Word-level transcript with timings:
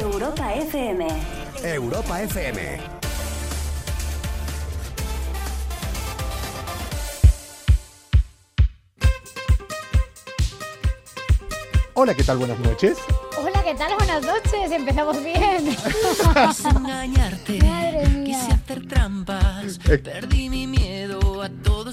Europa 0.00 0.54
FM. 0.54 1.06
Europa 1.62 2.22
FM. 2.22 2.80
Hola, 11.94 12.14
¿qué 12.14 12.24
tal? 12.24 12.38
Buenas 12.38 12.58
noches. 12.60 12.98
Hola, 13.38 13.62
¿qué 13.62 13.74
tal? 13.74 13.94
Buenas 13.96 14.22
noches. 14.24 14.72
Empezamos 14.72 15.22
bien. 15.22 15.76
Quise 15.76 16.68
engañarte, 16.68 17.58
Madre 17.62 18.08
mía. 18.08 18.24
quise 18.24 18.52
hacer 18.52 18.88
trampas, 18.88 19.78
Eh. 19.88 19.98
perdí 19.98 20.48
mi 20.48 20.66
miedo 20.66 21.42
a 21.42 21.48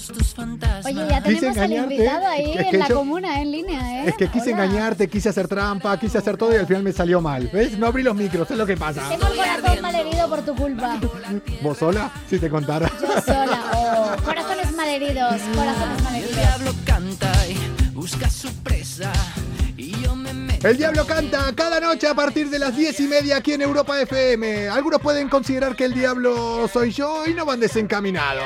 todos 0.06 0.18
tus 0.18 0.34
fantasmas. 0.34 0.86
Oye, 0.86 1.06
ya 1.08 1.22
Quise 1.22 1.36
tenemos 1.40 1.58
al 1.58 1.64
engañarte. 1.72 1.94
invitado 1.94 2.26
ahí 2.28 2.52
Es 2.52 2.64
que 2.66 2.70
en 2.70 2.78
la 2.78 2.88
yo- 2.88 2.94
comuna, 2.96 3.40
en 3.42 3.50
línea, 3.52 4.04
¿eh? 4.04 4.08
Es 4.08 4.16
que 4.16 4.28
quise 4.28 4.52
Hola. 4.54 4.64
engañarte, 4.64 5.08
quise 5.08 5.28
hacer 5.28 5.48
trampa, 5.48 5.98
quise 5.98 6.18
hacer 6.18 6.36
todo 6.36 6.52
y 6.54 6.56
al 6.56 6.66
final 6.66 6.82
me 6.82 6.92
salió 6.92 7.20
mal. 7.20 7.48
¿Ves? 7.52 7.78
No 7.78 7.86
abrí 7.86 8.02
los 8.02 8.14
micros, 8.14 8.50
es 8.50 8.56
lo 8.56 8.66
que 8.66 8.76
pasa. 8.76 9.08
Tengo 9.08 9.26
el 9.26 9.36
corazón 9.36 9.80
malherido 9.82 10.28
por 10.28 10.42
tu 10.42 10.54
culpa. 10.54 10.98
¿Vos 11.62 11.78
sola? 11.78 12.10
Si 12.28 12.38
te 12.38 12.48
contara. 12.48 12.90
Yo 13.00 13.20
sola. 13.22 13.60
Oh, 13.92 14.22
corazones 14.24 14.72
malheridos, 14.74 15.34
corazones 15.54 15.98
El 15.98 16.04
malheridos. 16.04 16.36
diablo 16.36 16.72
canta 16.84 17.32
y 17.48 17.90
busca 17.92 18.28
su 18.30 18.48
presa 18.62 19.12
El 20.62 20.76
Diablo 20.76 21.06
canta 21.06 21.50
cada 21.54 21.80
noche 21.80 22.06
a 22.06 22.14
partir 22.14 22.50
de 22.50 22.58
las 22.58 22.76
10 22.76 23.00
y 23.00 23.08
media 23.08 23.36
aquí 23.38 23.54
en 23.54 23.62
Europa 23.62 23.98
FM. 23.98 24.68
Algunos 24.68 25.00
pueden 25.00 25.30
considerar 25.30 25.74
que 25.74 25.86
el 25.86 25.94
Diablo 25.94 26.68
soy 26.70 26.92
yo 26.92 27.24
y 27.26 27.32
no 27.32 27.46
van 27.46 27.60
desencaminados. 27.60 28.44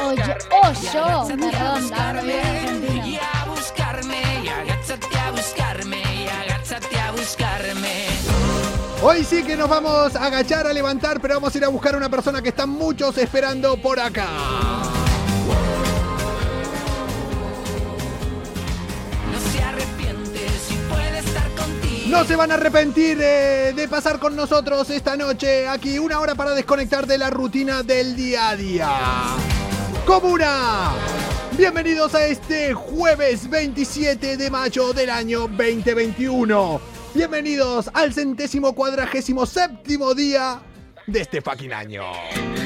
Oh, 0.00 0.14
yo, 0.14 0.22
oh, 0.52 0.72
yo. 0.72 1.26
Perdón, 1.26 1.92
hablo 1.92 2.22
bien 2.22 2.38
argentino. 2.38 3.06
Y 3.06 3.16
a 3.16 3.44
buscarme, 3.48 4.22
y 4.44 4.48
agáchate 4.48 5.18
a 5.18 5.30
buscarme, 5.32 6.02
y 6.14 6.28
agáchate 6.28 6.96
a 6.96 7.10
buscarme. 7.10 8.06
Hoy 9.02 9.24
sí 9.24 9.42
que 9.42 9.56
nos 9.56 9.68
vamos 9.68 10.14
a 10.14 10.26
agachar, 10.26 10.68
a 10.68 10.72
levantar, 10.72 11.20
pero 11.20 11.34
vamos 11.34 11.52
a 11.52 11.58
ir 11.58 11.64
a 11.64 11.68
buscar 11.68 11.94
a 11.94 11.96
una 11.98 12.08
persona 12.08 12.40
que 12.40 12.50
están 12.50 12.70
muchos 12.70 13.18
esperando 13.18 13.76
por 13.76 13.98
acá. 13.98 14.28
No 22.08 22.24
se 22.24 22.36
van 22.36 22.52
a 22.52 22.54
arrepentir 22.54 23.18
eh, 23.20 23.72
de 23.74 23.88
pasar 23.88 24.20
con 24.20 24.36
nosotros 24.36 24.88
esta 24.90 25.16
noche 25.16 25.66
aquí, 25.66 25.98
una 25.98 26.20
hora 26.20 26.36
para 26.36 26.52
desconectar 26.52 27.04
de 27.04 27.18
la 27.18 27.30
rutina 27.30 27.82
del 27.82 28.14
día 28.14 28.50
a 28.50 28.56
día. 28.56 28.90
Comuna, 30.04 30.92
bienvenidos 31.58 32.14
a 32.14 32.24
este 32.26 32.74
jueves 32.74 33.50
27 33.50 34.36
de 34.36 34.50
mayo 34.50 34.92
del 34.92 35.10
año 35.10 35.48
2021. 35.48 36.80
Bienvenidos 37.12 37.90
al 37.92 38.14
centésimo 38.14 38.72
cuadragésimo 38.72 39.44
séptimo 39.44 40.14
día 40.14 40.60
de 41.08 41.20
este 41.22 41.40
fucking 41.40 41.72
año. 41.72 42.04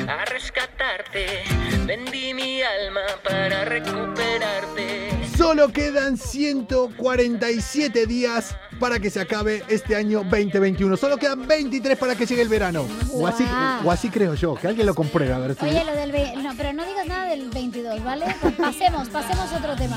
A 0.06 0.26
rescatarte, 0.26 1.44
vendí 1.86 2.34
mi 2.34 2.60
alma 2.60 3.00
para 3.24 3.64
recuperarte. 3.64 5.29
Solo 5.40 5.72
quedan 5.72 6.18
147 6.18 8.04
días 8.04 8.54
para 8.78 9.00
que 9.00 9.08
se 9.08 9.20
acabe 9.22 9.64
este 9.68 9.96
año 9.96 10.18
2021. 10.18 10.98
Solo 10.98 11.16
quedan 11.16 11.46
23 11.48 11.96
para 11.96 12.14
que 12.14 12.26
llegue 12.26 12.42
el 12.42 12.50
verano. 12.50 12.84
O 13.14 13.26
así, 13.26 13.46
o 13.82 13.90
así 13.90 14.10
creo 14.10 14.34
yo, 14.34 14.54
que 14.54 14.68
alguien 14.68 14.86
lo 14.86 14.94
compruebe. 14.94 15.32
A 15.32 15.38
ver 15.38 15.56
si... 15.58 15.64
Oye, 15.64 15.82
lo 15.82 15.92
del... 15.92 16.12
ve- 16.12 16.34
No, 16.36 16.52
pero 16.58 16.74
no 16.74 16.84
digas 16.84 17.06
nada 17.06 17.24
del 17.30 17.48
22, 17.48 18.04
¿vale? 18.04 18.26
Pasemos, 18.58 19.08
pasemos 19.08 19.50
a 19.50 19.56
otro 19.56 19.76
tema. 19.76 19.96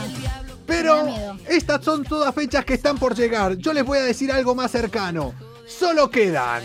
Pero 0.66 1.06
estas 1.50 1.84
son 1.84 2.06
todas 2.06 2.34
fechas 2.34 2.64
que 2.64 2.76
están 2.76 2.98
por 2.98 3.14
llegar. 3.14 3.58
Yo 3.58 3.74
les 3.74 3.84
voy 3.84 3.98
a 3.98 4.04
decir 4.04 4.32
algo 4.32 4.56
más 4.56 4.72
cercano. 4.72 5.34
Solo 5.68 6.10
quedan 6.10 6.64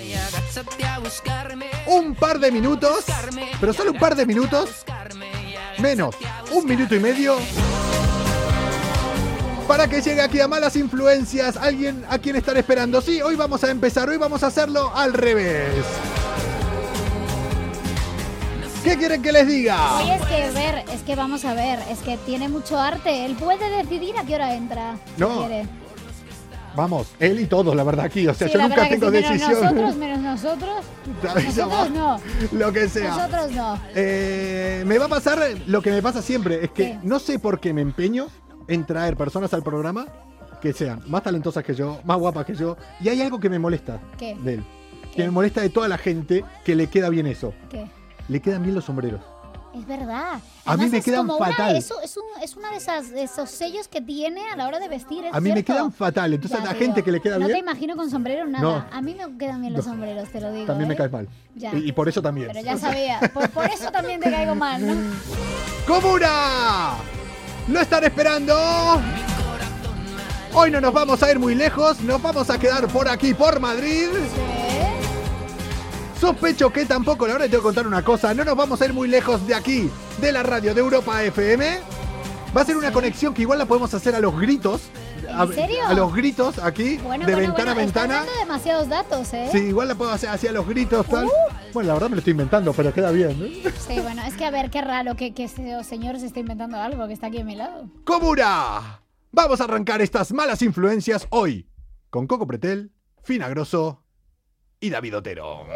un 1.88 2.14
par 2.14 2.38
de 2.38 2.52
minutos, 2.52 3.06
pero 3.60 3.72
solo 3.72 3.90
un 3.90 3.98
par 3.98 4.14
de 4.14 4.24
minutos, 4.24 4.70
menos 5.78 6.14
un 6.52 6.64
minuto 6.66 6.94
y 6.94 7.00
medio, 7.00 7.36
para 9.68 9.86
que 9.86 10.00
llegue 10.00 10.22
aquí 10.22 10.40
a 10.40 10.48
Malas 10.48 10.74
Influencias 10.76 11.56
alguien 11.58 12.02
a 12.08 12.18
quien 12.18 12.34
están 12.36 12.56
esperando. 12.56 13.00
Sí, 13.02 13.20
hoy 13.22 13.36
vamos 13.36 13.62
a 13.62 13.70
empezar, 13.70 14.08
hoy 14.08 14.16
vamos 14.16 14.42
a 14.42 14.46
hacerlo 14.48 14.90
al 14.96 15.12
revés. 15.12 15.68
¿Qué 18.82 18.96
quieren 18.96 19.20
que 19.22 19.30
les 19.32 19.46
diga? 19.46 19.96
Oye, 19.98 20.14
es 20.14 20.22
que 20.22 20.50
ver, 20.58 20.84
es 20.92 21.02
que 21.02 21.14
vamos 21.14 21.44
a 21.44 21.52
ver, 21.52 21.78
es 21.90 21.98
que 21.98 22.16
tiene 22.24 22.48
mucho 22.48 22.78
arte. 22.78 23.26
Él 23.26 23.34
puede 23.36 23.68
decidir 23.76 24.16
a 24.16 24.24
qué 24.24 24.36
hora 24.36 24.54
entra. 24.54 24.96
si 25.14 25.20
No. 25.20 25.40
quiere. 25.46 25.66
Vamos, 26.74 27.08
él 27.18 27.40
y 27.40 27.46
todos, 27.46 27.74
la 27.74 27.82
verdad, 27.82 28.04
aquí. 28.06 28.26
O 28.28 28.32
sea, 28.34 28.46
Sí, 28.46 28.54
yo 28.54 28.62
nunca 28.62 28.88
tengo 28.88 29.06
sí, 29.06 29.12
menos 29.12 29.30
decisión. 29.32 29.62
nosotros, 29.62 29.96
menos 29.96 30.18
nosotros. 30.20 30.84
Nosotros 31.44 31.90
no. 31.90 32.20
Lo 32.52 32.72
que 32.72 32.88
sea. 32.88 33.10
Nosotros 33.16 33.50
no. 33.50 33.78
Eh, 33.94 34.84
me 34.86 34.96
va 34.98 35.06
a 35.06 35.08
pasar 35.08 35.40
lo 35.66 35.82
que 35.82 35.90
me 35.90 36.00
pasa 36.00 36.22
siempre, 36.22 36.64
es 36.64 36.70
que 36.70 36.84
¿Qué? 36.84 36.98
no 37.02 37.18
sé 37.18 37.38
por 37.38 37.58
qué 37.60 37.74
me 37.74 37.82
empeño 37.82 38.28
en 38.68 38.84
traer 38.86 39.16
personas 39.16 39.52
al 39.54 39.62
programa 39.62 40.06
que 40.62 40.72
sean 40.72 41.00
más 41.06 41.22
talentosas 41.22 41.64
que 41.64 41.74
yo, 41.74 42.00
más 42.04 42.18
guapas 42.18 42.44
que 42.44 42.54
yo, 42.54 42.76
y 43.00 43.08
hay 43.08 43.20
algo 43.22 43.38
que 43.40 43.48
me 43.48 43.58
molesta 43.58 44.00
¿Qué? 44.18 44.36
de 44.36 44.54
él. 44.54 44.64
¿Qué? 45.10 45.16
Que 45.16 45.22
me 45.24 45.30
molesta 45.30 45.60
de 45.60 45.70
toda 45.70 45.88
la 45.88 45.98
gente 45.98 46.44
que 46.64 46.74
le 46.76 46.88
queda 46.88 47.08
bien 47.08 47.26
eso. 47.26 47.52
¿Qué? 47.70 47.86
Le 48.28 48.40
quedan 48.40 48.62
bien 48.62 48.74
los 48.74 48.84
sombreros. 48.84 49.20
Es 49.74 49.86
verdad. 49.86 50.40
A 50.64 50.76
mí 50.76 50.86
me 50.88 51.00
quedan 51.00 51.26
como 51.26 51.36
una- 51.36 51.50
fatal. 51.50 51.76
eso 51.76 52.00
es, 52.02 52.16
un- 52.16 52.42
es 52.42 52.56
una 52.56 52.70
de 52.70 52.78
esas 52.78 53.10
de 53.10 53.22
esos 53.22 53.48
sellos 53.50 53.86
que 53.86 54.00
tiene 54.00 54.42
a 54.50 54.56
la 54.56 54.66
hora 54.66 54.80
de 54.80 54.88
vestir. 54.88 55.24
es 55.26 55.32
A 55.34 55.40
mí 55.40 55.52
me 55.52 55.62
quedan 55.62 55.92
fatal. 55.92 56.34
Entonces, 56.34 56.58
Ya, 56.58 56.64
a 56.64 56.72
la 56.72 56.78
gente 56.78 57.04
que 57.04 57.12
le 57.12 57.20
queda 57.20 57.38
no 57.38 57.46
te 57.46 57.52
bien, 57.52 57.64
imagino 57.64 57.94
con 57.94 58.10
sombrero 58.10 58.46
nada. 58.46 58.62
No. 58.64 58.84
A 58.90 59.00
mí 59.02 59.14
me 59.14 59.36
quedan 59.38 59.60
bien 59.60 59.74
los 59.74 59.86
No. 59.86 59.92
sombreros, 59.92 60.28
te 60.30 60.40
lo 60.40 60.50
digo. 60.52 60.66
también 60.66 60.88
me 60.88 60.94
¿eh? 60.94 60.96
caes 60.96 61.12
mal. 61.12 61.28
Ya. 61.54 61.72
Y, 61.76 61.88
y 61.88 61.92
por 61.92 62.08
eso 62.08 62.20
también. 62.20 62.48
Pero 62.52 62.64
ya 62.64 62.76
sabía. 62.76 63.20
Por, 63.32 63.48
por 63.50 63.66
eso 63.66 63.90
también 63.92 64.18
te 64.20 64.30
caigo 64.30 64.54
mal, 64.56 64.84
¿no? 64.84 64.94
¡Comuna! 65.86 66.94
¡Lo 67.68 67.80
están 67.80 68.02
esperando! 68.04 68.56
Hoy 70.54 70.70
no 70.70 70.80
nos 70.80 70.92
vamos 70.94 71.22
a 71.22 71.30
ir 71.30 71.38
muy 71.38 71.54
lejos, 71.54 72.00
nos 72.00 72.20
vamos 72.22 72.48
a 72.48 72.58
quedar 72.58 72.88
por 72.88 73.08
aquí, 73.08 73.34
por 73.34 73.60
Madrid. 73.60 74.08
Sospecho 76.18 76.72
que 76.72 76.86
tampoco, 76.86 77.26
la 77.26 77.34
verdad 77.34 77.50
tengo 77.50 77.62
que 77.62 77.66
contar 77.66 77.86
una 77.86 78.02
cosa, 78.02 78.32
no 78.32 78.44
nos 78.44 78.56
vamos 78.56 78.80
a 78.80 78.86
ir 78.86 78.94
muy 78.94 79.06
lejos 79.06 79.46
de 79.46 79.54
aquí, 79.54 79.90
de 80.18 80.32
la 80.32 80.42
radio 80.42 80.72
de 80.72 80.80
Europa 80.80 81.22
FM. 81.22 81.80
Va 82.56 82.62
a 82.62 82.64
ser 82.64 82.78
una 82.78 82.90
conexión 82.90 83.34
que 83.34 83.42
igual 83.42 83.58
la 83.58 83.66
podemos 83.66 83.92
hacer 83.92 84.14
a 84.14 84.20
los 84.20 84.38
gritos. 84.40 84.80
¿En 85.28 85.36
a, 85.40 85.46
serio? 85.46 85.86
a 85.86 85.94
los 85.94 86.14
gritos 86.14 86.58
aquí, 86.58 86.96
Bueno, 86.98 87.26
de 87.26 87.32
bueno, 87.32 87.48
ventana 87.48 87.72
bueno, 87.74 87.80
a 87.80 87.84
ventana. 87.84 88.14
dando 88.14 88.32
demasiados 88.40 88.88
datos, 88.88 89.32
¿eh? 89.34 89.48
Sí, 89.52 89.58
igual 89.58 89.88
la 89.88 89.94
puedo 89.94 90.10
hacer 90.10 90.30
así 90.30 90.46
a 90.46 90.52
los 90.52 90.66
gritos, 90.66 91.06
tal. 91.06 91.26
Uh. 91.26 91.30
Bueno, 91.72 91.88
la 91.88 91.94
verdad 91.94 92.08
me 92.10 92.16
lo 92.16 92.20
estoy 92.20 92.32
inventando, 92.32 92.72
pero 92.72 92.92
queda 92.92 93.10
bien. 93.10 93.30
¿eh? 93.42 93.72
Sí, 93.86 94.00
bueno, 94.00 94.22
es 94.26 94.34
que 94.34 94.44
a 94.44 94.50
ver, 94.50 94.70
qué 94.70 94.80
raro 94.80 95.14
que, 95.16 95.34
que 95.34 95.44
ese 95.44 95.82
señor 95.84 96.18
se 96.18 96.26
esté 96.26 96.40
inventando 96.40 96.78
algo 96.78 97.06
que 97.06 97.12
está 97.12 97.26
aquí 97.28 97.40
a 97.40 97.44
mi 97.44 97.56
lado. 97.56 97.88
¡Comuna! 98.04 99.02
Vamos 99.30 99.60
a 99.60 99.64
arrancar 99.64 100.00
estas 100.00 100.32
malas 100.32 100.62
influencias 100.62 101.26
hoy 101.30 101.68
con 102.10 102.26
Coco 102.26 102.46
Pretel, 102.46 102.92
Fina 103.22 103.48
Grosso 103.48 104.02
y 104.80 104.88
David 104.90 105.18
Otero. 105.18 105.66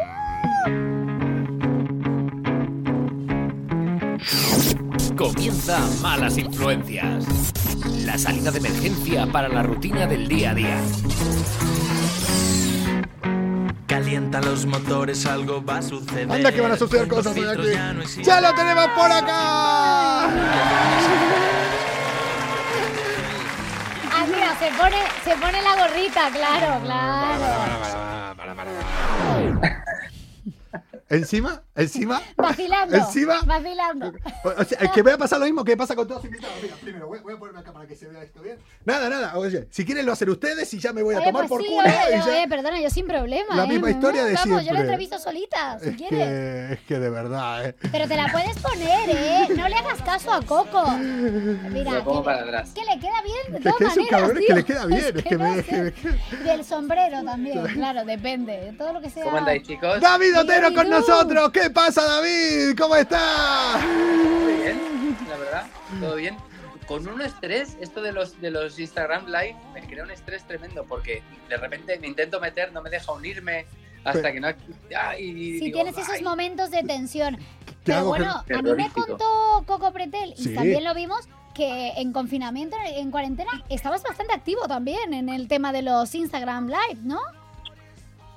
Comienza 5.17 5.79
Malas 6.01 6.37
Influencias. 6.37 7.25
La 8.05 8.17
salida 8.17 8.51
de 8.51 8.57
emergencia 8.57 9.27
para 9.27 9.47
la 9.47 9.61
rutina 9.61 10.07
del 10.07 10.27
día 10.27 10.51
a 10.51 10.53
día. 10.55 10.77
Calienta 13.85 14.41
los 14.41 14.65
motores, 14.65 15.25
algo 15.27 15.63
va 15.63 15.77
a 15.77 15.81
suceder. 15.83 16.31
Anda 16.31 16.51
que 16.51 16.61
van 16.61 16.71
a 16.71 16.77
suceder 16.77 17.07
cosas 17.07 17.35
hoy 17.35 17.43
filtros 17.43 17.67
aquí. 17.67 17.75
ya 17.75 17.93
no. 17.93 18.03
¡Ya 18.03 18.41
lo 18.41 18.55
tenemos 18.55 18.87
por 18.87 19.11
acá! 19.11 20.23
Ah, 24.11 24.25
mira, 24.27 24.57
se 24.57 24.71
pone, 24.77 24.97
se 25.23 25.35
pone 25.35 25.61
la 25.61 25.75
gorrita, 25.87 26.31
claro, 26.31 26.83
claro. 26.83 27.43
¿Encima? 31.09 31.61
¿Encima? 31.75 32.21
Vacilando. 32.37 32.95
¿Encima? 32.95 33.41
Vacilando. 33.45 34.13
O 34.43 34.63
sea, 34.63 34.77
que 34.93 35.01
vea 35.01 35.17
pasar 35.17 35.39
lo 35.39 35.45
mismo 35.45 35.63
que 35.63 35.75
pasa 35.75 35.95
con 35.95 36.07
todos 36.07 36.23
los 36.23 36.31
invitados. 36.31 36.55
Mira, 36.61 36.75
primero, 36.75 37.07
voy, 37.07 37.19
voy 37.21 37.33
a 37.33 37.37
ponerme 37.39 37.61
acá 37.61 37.73
para 37.73 37.87
que 37.87 37.95
se 37.95 38.07
vea 38.07 38.21
esto 38.21 38.41
bien. 38.43 38.57
Nada, 38.85 39.09
nada. 39.09 39.35
Oye, 39.37 39.67
si 39.71 39.83
quieren 39.83 40.05
lo 40.05 40.11
hacen 40.13 40.29
ustedes 40.29 40.71
y 40.75 40.79
ya 40.79 40.93
me 40.93 41.01
voy 41.01 41.15
a 41.15 41.17
Oye, 41.17 41.27
tomar 41.27 41.47
pues 41.47 41.49
por 41.49 41.61
sí, 41.63 41.67
culo. 41.69 41.87
y 41.87 41.91
yo, 41.91 42.25
ya- 42.25 42.31
oye, 42.31 42.47
perdona, 42.47 42.79
yo 42.79 42.89
sin 42.91 43.07
problema. 43.07 43.55
La 43.55 43.63
¿eh? 43.63 43.67
misma 43.67 43.89
historia 43.89 44.23
de 44.23 44.33
Vamos, 44.35 44.63
yo 44.65 44.71
la 44.73 44.81
entrevisto 44.81 45.17
solita, 45.17 45.79
si 45.79 45.89
es, 45.89 45.95
quieres. 45.95 46.19
que, 46.19 46.73
es 46.73 46.79
que 46.81 46.99
de 46.99 47.09
verdad, 47.09 47.65
¿eh? 47.65 47.75
Pero 47.91 48.07
te 48.07 48.15
la 48.17 48.31
puedes 48.31 48.57
poner, 48.59 49.09
¿eh? 49.09 49.47
No 49.57 49.67
le 49.67 49.75
hagas 49.75 49.99
caso 50.03 50.31
a 50.31 50.41
Coco. 50.43 50.85
Mira, 51.71 52.03
que, 52.03 52.21
para 52.23 52.41
atrás. 52.43 52.71
que 52.73 52.81
le 52.85 52.99
queda 52.99 53.21
bien 53.23 53.53
de 53.53 53.57
Que- 53.57 53.63
todas 53.63 53.77
que 53.77 53.83
es 53.85 53.97
un 53.97 54.03
maneras, 54.03 54.19
cabrón 54.21 54.37
que 54.37 54.45
tío. 54.45 54.55
le 54.55 54.63
queda 54.63 54.85
bien, 54.87 55.17
es 55.17 55.23
que 55.23 55.37
me- 55.37 55.55
no 55.55 55.63
sé. 55.63 55.93
que 55.93 56.09
me- 56.37 56.43
Del 56.43 56.63
sombrero 56.65 57.23
también, 57.23 57.63
claro, 57.73 58.05
depende. 58.05 58.57
De 58.59 58.73
todo 58.73 58.93
lo 58.93 59.01
que 59.01 59.09
sea. 59.09 59.23
¿Cómo 59.23 59.37
andáis, 59.37 59.63
chicos? 59.63 59.99
David 59.99 60.39
Otero 60.39 60.71
con 60.73 60.87
nosotros. 60.89 61.49
¿Qué 61.51 61.62
pasa, 61.69 62.03
David? 62.03 62.75
¿Cómo 62.77 62.95
estás? 62.95 63.83
Muy 63.85 64.53
bien, 64.53 64.79
la 65.29 65.37
verdad. 65.37 65.67
¿Todo 65.99 66.15
bien? 66.15 66.37
con 66.87 67.07
un 67.07 67.21
estrés, 67.21 67.77
esto 67.79 68.01
de 68.01 68.11
los, 68.11 68.41
de 68.41 68.51
los 68.51 68.77
Instagram 68.77 69.27
Live 69.27 69.55
me 69.73 69.81
crea 69.87 70.03
un 70.03 70.11
estrés 70.11 70.45
tremendo 70.45 70.83
porque 70.83 71.23
de 71.47 71.55
repente 71.55 71.97
me 71.97 72.07
intento 72.07 72.41
meter, 72.41 72.73
no 72.73 72.81
me 72.81 72.89
deja 72.89 73.09
unirme 73.13 73.65
hasta 74.03 74.33
que 74.33 74.41
no. 74.41 74.49
Si 75.15 75.23
digo, 75.61 75.75
tienes 75.77 75.97
esos 75.97 76.15
"Ay". 76.15 76.23
momentos 76.23 76.71
de 76.71 76.83
tensión. 76.83 77.37
¿Qué 77.37 77.43
Pero 77.85 77.97
hago? 77.99 78.09
bueno, 78.09 78.31
a 78.31 78.61
mí 78.61 78.73
me 78.73 78.89
contó 78.89 79.63
Coco 79.65 79.93
Pretel, 79.93 80.33
y 80.37 80.43
Sí. 80.43 80.53
también 80.53 80.83
lo 80.83 80.93
vimos, 80.93 81.25
que 81.55 81.91
en 81.95 82.11
confinamiento, 82.11 82.75
en 82.85 83.11
cuarentena, 83.11 83.63
estabas 83.69 84.03
bastante 84.03 84.33
activo 84.33 84.67
también 84.67 85.13
en 85.13 85.29
el 85.29 85.47
tema 85.47 85.71
de 85.71 85.83
los 85.83 86.13
Instagram 86.13 86.67
Live, 86.67 86.99
¿no? 87.03 87.21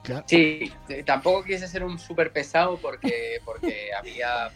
Claro. 0.07 0.25
Sí, 0.29 0.73
eh, 0.89 1.03
tampoco 1.05 1.43
quise 1.45 1.67
ser 1.67 1.83
un 1.83 1.99
súper 1.99 2.33
pesado 2.33 2.79
porque, 2.79 3.41
porque 3.45 3.91
había 3.99 4.51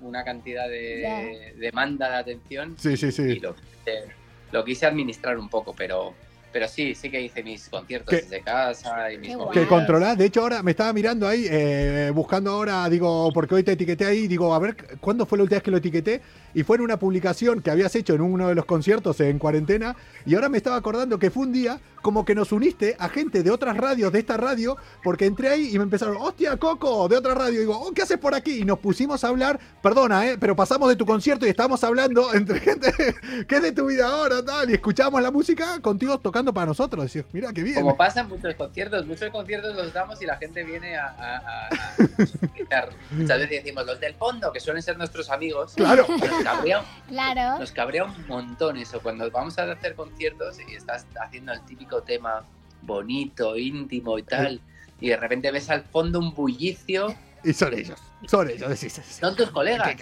una 0.00 0.24
cantidad 0.24 0.68
de 0.68 1.54
demanda 1.58 2.08
de 2.08 2.16
atención 2.16 2.76
Sí, 2.78 2.96
sí, 2.96 3.06
y 3.08 3.12
sí. 3.12 3.40
lo, 3.40 3.54
quise- 3.56 4.04
lo 4.52 4.64
quise 4.64 4.86
administrar 4.86 5.36
un 5.38 5.48
poco, 5.48 5.74
pero, 5.74 6.14
pero 6.52 6.68
sí, 6.68 6.94
sí 6.94 7.10
que 7.10 7.20
hice 7.20 7.42
mis 7.42 7.68
conciertos 7.68 8.10
Que- 8.10 8.22
desde 8.22 8.42
casa 8.42 9.12
y 9.12 9.18
mis 9.18 9.36
Qué. 9.52 9.60
Que 9.60 9.66
controlás, 9.66 10.18
de 10.18 10.26
hecho 10.26 10.42
ahora 10.42 10.62
me 10.62 10.72
estaba 10.72 10.92
mirando 10.92 11.26
ahí, 11.26 11.46
eh, 11.48 12.10
buscando 12.14 12.50
ahora, 12.50 12.88
digo, 12.88 13.30
porque 13.32 13.54
hoy 13.54 13.62
te 13.62 13.72
etiqueté 13.72 14.04
ahí, 14.04 14.26
digo, 14.28 14.54
a 14.54 14.58
ver, 14.58 14.76
¿cuándo 15.00 15.26
fue 15.26 15.38
la 15.38 15.44
última 15.44 15.56
vez 15.56 15.62
que 15.64 15.70
lo 15.70 15.76
etiqueté? 15.78 16.20
Y 16.54 16.64
fue 16.64 16.76
en 16.76 16.82
una 16.82 16.98
publicación 16.98 17.62
que 17.62 17.70
habías 17.70 17.94
hecho 17.96 18.14
en 18.14 18.20
uno 18.20 18.48
de 18.48 18.54
los 18.54 18.66
conciertos 18.66 19.18
en 19.20 19.38
cuarentena, 19.38 19.96
y 20.26 20.34
ahora 20.34 20.48
me 20.48 20.58
estaba 20.58 20.76
acordando 20.76 21.18
que 21.18 21.30
fue 21.30 21.44
un 21.44 21.52
día 21.52 21.80
como 22.02 22.24
que 22.24 22.34
nos 22.34 22.50
uniste 22.52 22.96
a 22.98 23.08
gente 23.08 23.42
de 23.42 23.50
otras 23.50 23.76
radios, 23.76 24.12
de 24.12 24.18
esta 24.18 24.36
radio, 24.36 24.76
porque 25.04 25.24
entré 25.24 25.48
ahí 25.48 25.70
y 25.72 25.78
me 25.78 25.84
empezaron, 25.84 26.16
hostia, 26.18 26.56
Coco, 26.56 27.08
de 27.08 27.16
otra 27.16 27.34
radio, 27.34 27.54
y 27.54 27.60
digo, 27.60 27.78
oh, 27.78 27.92
¿qué 27.92 28.02
haces 28.02 28.18
por 28.18 28.34
aquí? 28.34 28.58
Y 28.58 28.64
nos 28.64 28.80
pusimos 28.80 29.22
a 29.22 29.28
hablar, 29.28 29.58
perdona, 29.82 30.26
eh, 30.28 30.36
pero 30.38 30.56
pasamos 30.56 30.88
de 30.88 30.96
tu 30.96 31.06
concierto 31.06 31.46
y 31.46 31.50
estábamos 31.50 31.82
hablando 31.84 32.34
entre 32.34 32.58
gente 32.60 32.92
que 33.48 33.54
es 33.56 33.62
de 33.62 33.72
tu 33.72 33.86
vida 33.86 34.08
ahora, 34.08 34.44
tal, 34.44 34.68
y 34.68 34.74
escuchábamos 34.74 35.22
la 35.22 35.30
música 35.30 35.80
contigo 35.80 36.18
tocando 36.18 36.41
para 36.50 36.64
nosotros, 36.66 37.12
mira 37.32 37.52
qué 37.52 37.62
bien. 37.62 37.76
Como 37.76 37.94
pasa 37.94 38.20
en 38.22 38.28
muchos 38.28 38.54
conciertos, 38.54 39.04
muchos 39.06 39.28
conciertos 39.28 39.76
los 39.76 39.92
damos 39.92 40.22
y 40.22 40.24
la 40.26 40.38
gente 40.38 40.64
viene 40.64 40.96
a, 40.96 41.08
a- 41.08 41.36
a- 41.36 41.66
a 41.66 42.48
gritar. 42.54 42.88
Muchas 43.10 43.38
veces 43.40 43.50
decimos 43.62 43.84
los 43.84 44.00
del 44.00 44.14
fondo, 44.14 44.50
que 44.50 44.60
suelen 44.60 44.82
ser 44.82 44.96
nuestros 44.96 45.28
amigos. 45.28 45.74
Claro. 45.76 46.06
Nos 46.08 46.42
cabrea, 46.42 46.82
Claro. 47.08 47.58
nos 47.58 47.70
cabrea 47.72 48.04
un 48.04 48.26
montón 48.26 48.78
eso. 48.78 49.00
Cuando 49.02 49.30
vamos 49.30 49.58
a 49.58 49.70
hacer 49.70 49.94
conciertos 49.94 50.56
y 50.66 50.74
estás 50.74 51.06
haciendo 51.20 51.52
el 51.52 51.60
típico 51.66 52.02
tema 52.02 52.44
bonito, 52.80 53.56
íntimo 53.58 54.18
y 54.18 54.22
tal, 54.22 54.60
y 55.00 55.08
de 55.10 55.16
repente 55.18 55.50
ves 55.50 55.68
al 55.68 55.82
fondo 55.82 56.18
un 56.18 56.32
bullicio, 56.34 57.14
Y 57.44 57.52
son 57.52 57.74
ellos, 57.74 57.98
son 58.28 58.48
ellos, 58.48 58.68
decís. 58.70 59.00
son 59.20 59.34
tus 59.34 59.50
colegas. 59.50 59.96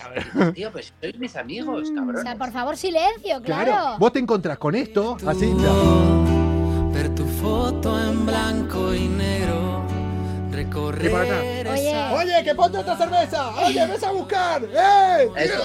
Tío, 0.54 0.70
pues 0.70 0.92
sois 1.00 1.18
mis 1.18 1.34
amigos, 1.36 1.90
Mm, 1.90 1.94
cabrón. 1.94 2.16
O 2.16 2.22
sea, 2.22 2.36
por 2.36 2.52
favor, 2.52 2.76
silencio, 2.76 3.40
Claro. 3.42 3.64
claro. 3.72 3.98
vos 3.98 4.12
te 4.12 4.18
encontrás 4.18 4.58
con 4.58 4.74
esto, 4.74 5.16
así. 5.26 5.50
Ver 7.00 7.14
tu 7.14 7.24
foto 7.24 7.98
en 7.98 8.26
blanco 8.26 8.92
y 8.94 9.08
negro. 9.08 9.82
Recorrer 10.50 11.16
acá. 11.16 11.40
Oye. 11.72 11.90
esa- 11.90 12.12
Oye, 12.14 12.44
que 12.44 12.54
ponte 12.54 12.76
otra 12.76 12.94
cerveza. 12.94 13.56
Oye, 13.64 13.86
ves 13.86 14.02
a 14.02 14.12
buscar. 14.12 14.62
¡Eh! 14.64 15.30
Eso. 15.34 15.62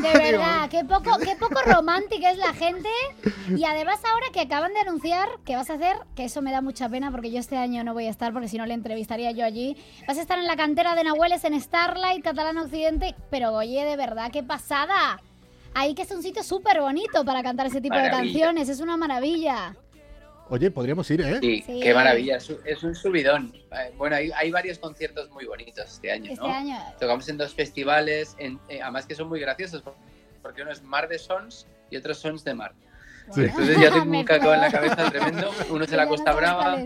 De 0.00 0.12
verdad, 0.18 0.66
qué 0.70 0.86
poco, 0.86 1.18
qué 1.18 1.36
poco 1.36 1.60
romántica 1.66 2.30
es 2.30 2.38
la 2.38 2.54
gente. 2.54 2.88
Y 3.54 3.64
además 3.66 4.00
ahora 4.10 4.28
que 4.32 4.40
acaban 4.40 4.72
de 4.72 4.80
anunciar 4.80 5.28
que 5.44 5.56
vas 5.56 5.68
a 5.68 5.74
hacer, 5.74 5.94
que 6.16 6.24
eso 6.24 6.40
me 6.40 6.52
da 6.52 6.62
mucha 6.62 6.88
pena 6.88 7.10
porque 7.10 7.30
yo 7.30 7.38
este 7.38 7.58
año 7.58 7.84
no 7.84 7.92
voy 7.92 8.06
a 8.06 8.10
estar 8.10 8.32
porque 8.32 8.48
si 8.48 8.56
no 8.56 8.64
le 8.64 8.72
entrevistaría 8.72 9.30
yo 9.32 9.44
allí. 9.44 9.76
Vas 10.06 10.16
a 10.16 10.22
estar 10.22 10.38
en 10.38 10.46
la 10.46 10.56
cantera 10.56 10.94
de 10.94 11.04
Nahueles 11.04 11.44
en 11.44 11.60
Starlight, 11.60 12.24
Catalán 12.24 12.56
Occidente. 12.56 13.14
Pero 13.28 13.52
oye, 13.52 13.84
de 13.84 13.96
verdad, 13.96 14.30
qué 14.32 14.42
pasada. 14.42 15.20
Ahí 15.74 15.94
que 15.94 16.00
es 16.02 16.10
un 16.12 16.22
sitio 16.22 16.42
súper 16.42 16.80
bonito 16.80 17.26
para 17.26 17.42
cantar 17.42 17.66
ese 17.66 17.82
tipo 17.82 17.94
de 17.94 18.04
Maravilla. 18.04 18.32
canciones, 18.32 18.68
es 18.70 18.80
una 18.80 18.96
maravilla. 18.96 19.74
Oye, 20.50 20.70
podríamos 20.70 21.10
ir, 21.10 21.20
¿eh? 21.20 21.38
Sí, 21.40 21.62
Sí. 21.66 21.80
qué 21.82 21.92
maravilla, 21.92 22.36
es 22.38 22.48
un, 22.48 22.58
es 22.64 22.82
un 22.82 22.94
subidón. 22.94 23.52
Eh, 23.70 23.92
Bueno, 23.96 24.16
hay, 24.16 24.30
hay 24.34 24.50
varios 24.50 24.78
conciertos 24.78 25.30
muy 25.30 25.44
bonitos 25.44 25.84
este 25.90 26.10
año, 26.10 26.32
Este 26.32 26.40
¿no? 26.46 26.52
año. 26.52 26.76
Tocamos 26.98 27.28
en 27.28 27.36
dos 27.36 27.54
festivales, 27.54 28.34
en- 28.38 28.58
eh, 28.68 28.80
además 28.80 29.04
que 29.06 29.14
son 29.14 29.28
muy 29.28 29.40
graciosos, 29.40 29.82
porque 30.42 30.62
uno 30.62 30.70
es 30.72 30.82
Mar 30.82 31.06
de 31.08 31.18
Sons 31.18 31.66
y 31.90 31.96
otro 31.98 32.12
es 32.12 32.18
Sons 32.18 32.44
de 32.44 32.54
Mar. 32.54 32.72
Sí. 33.34 33.42
Entonces 33.42 33.78
ya 33.78 33.90
tengo 33.92 34.04
un 34.18 34.24
cacao 34.24 34.54
en 34.54 34.60
la 34.62 34.70
cabeza 34.70 35.10
tremendo. 35.10 35.50
Uno 35.68 35.84
es 35.84 35.90
en 35.92 35.96
la 35.98 36.06
Costa 36.08 36.32
Brava. 36.32 36.78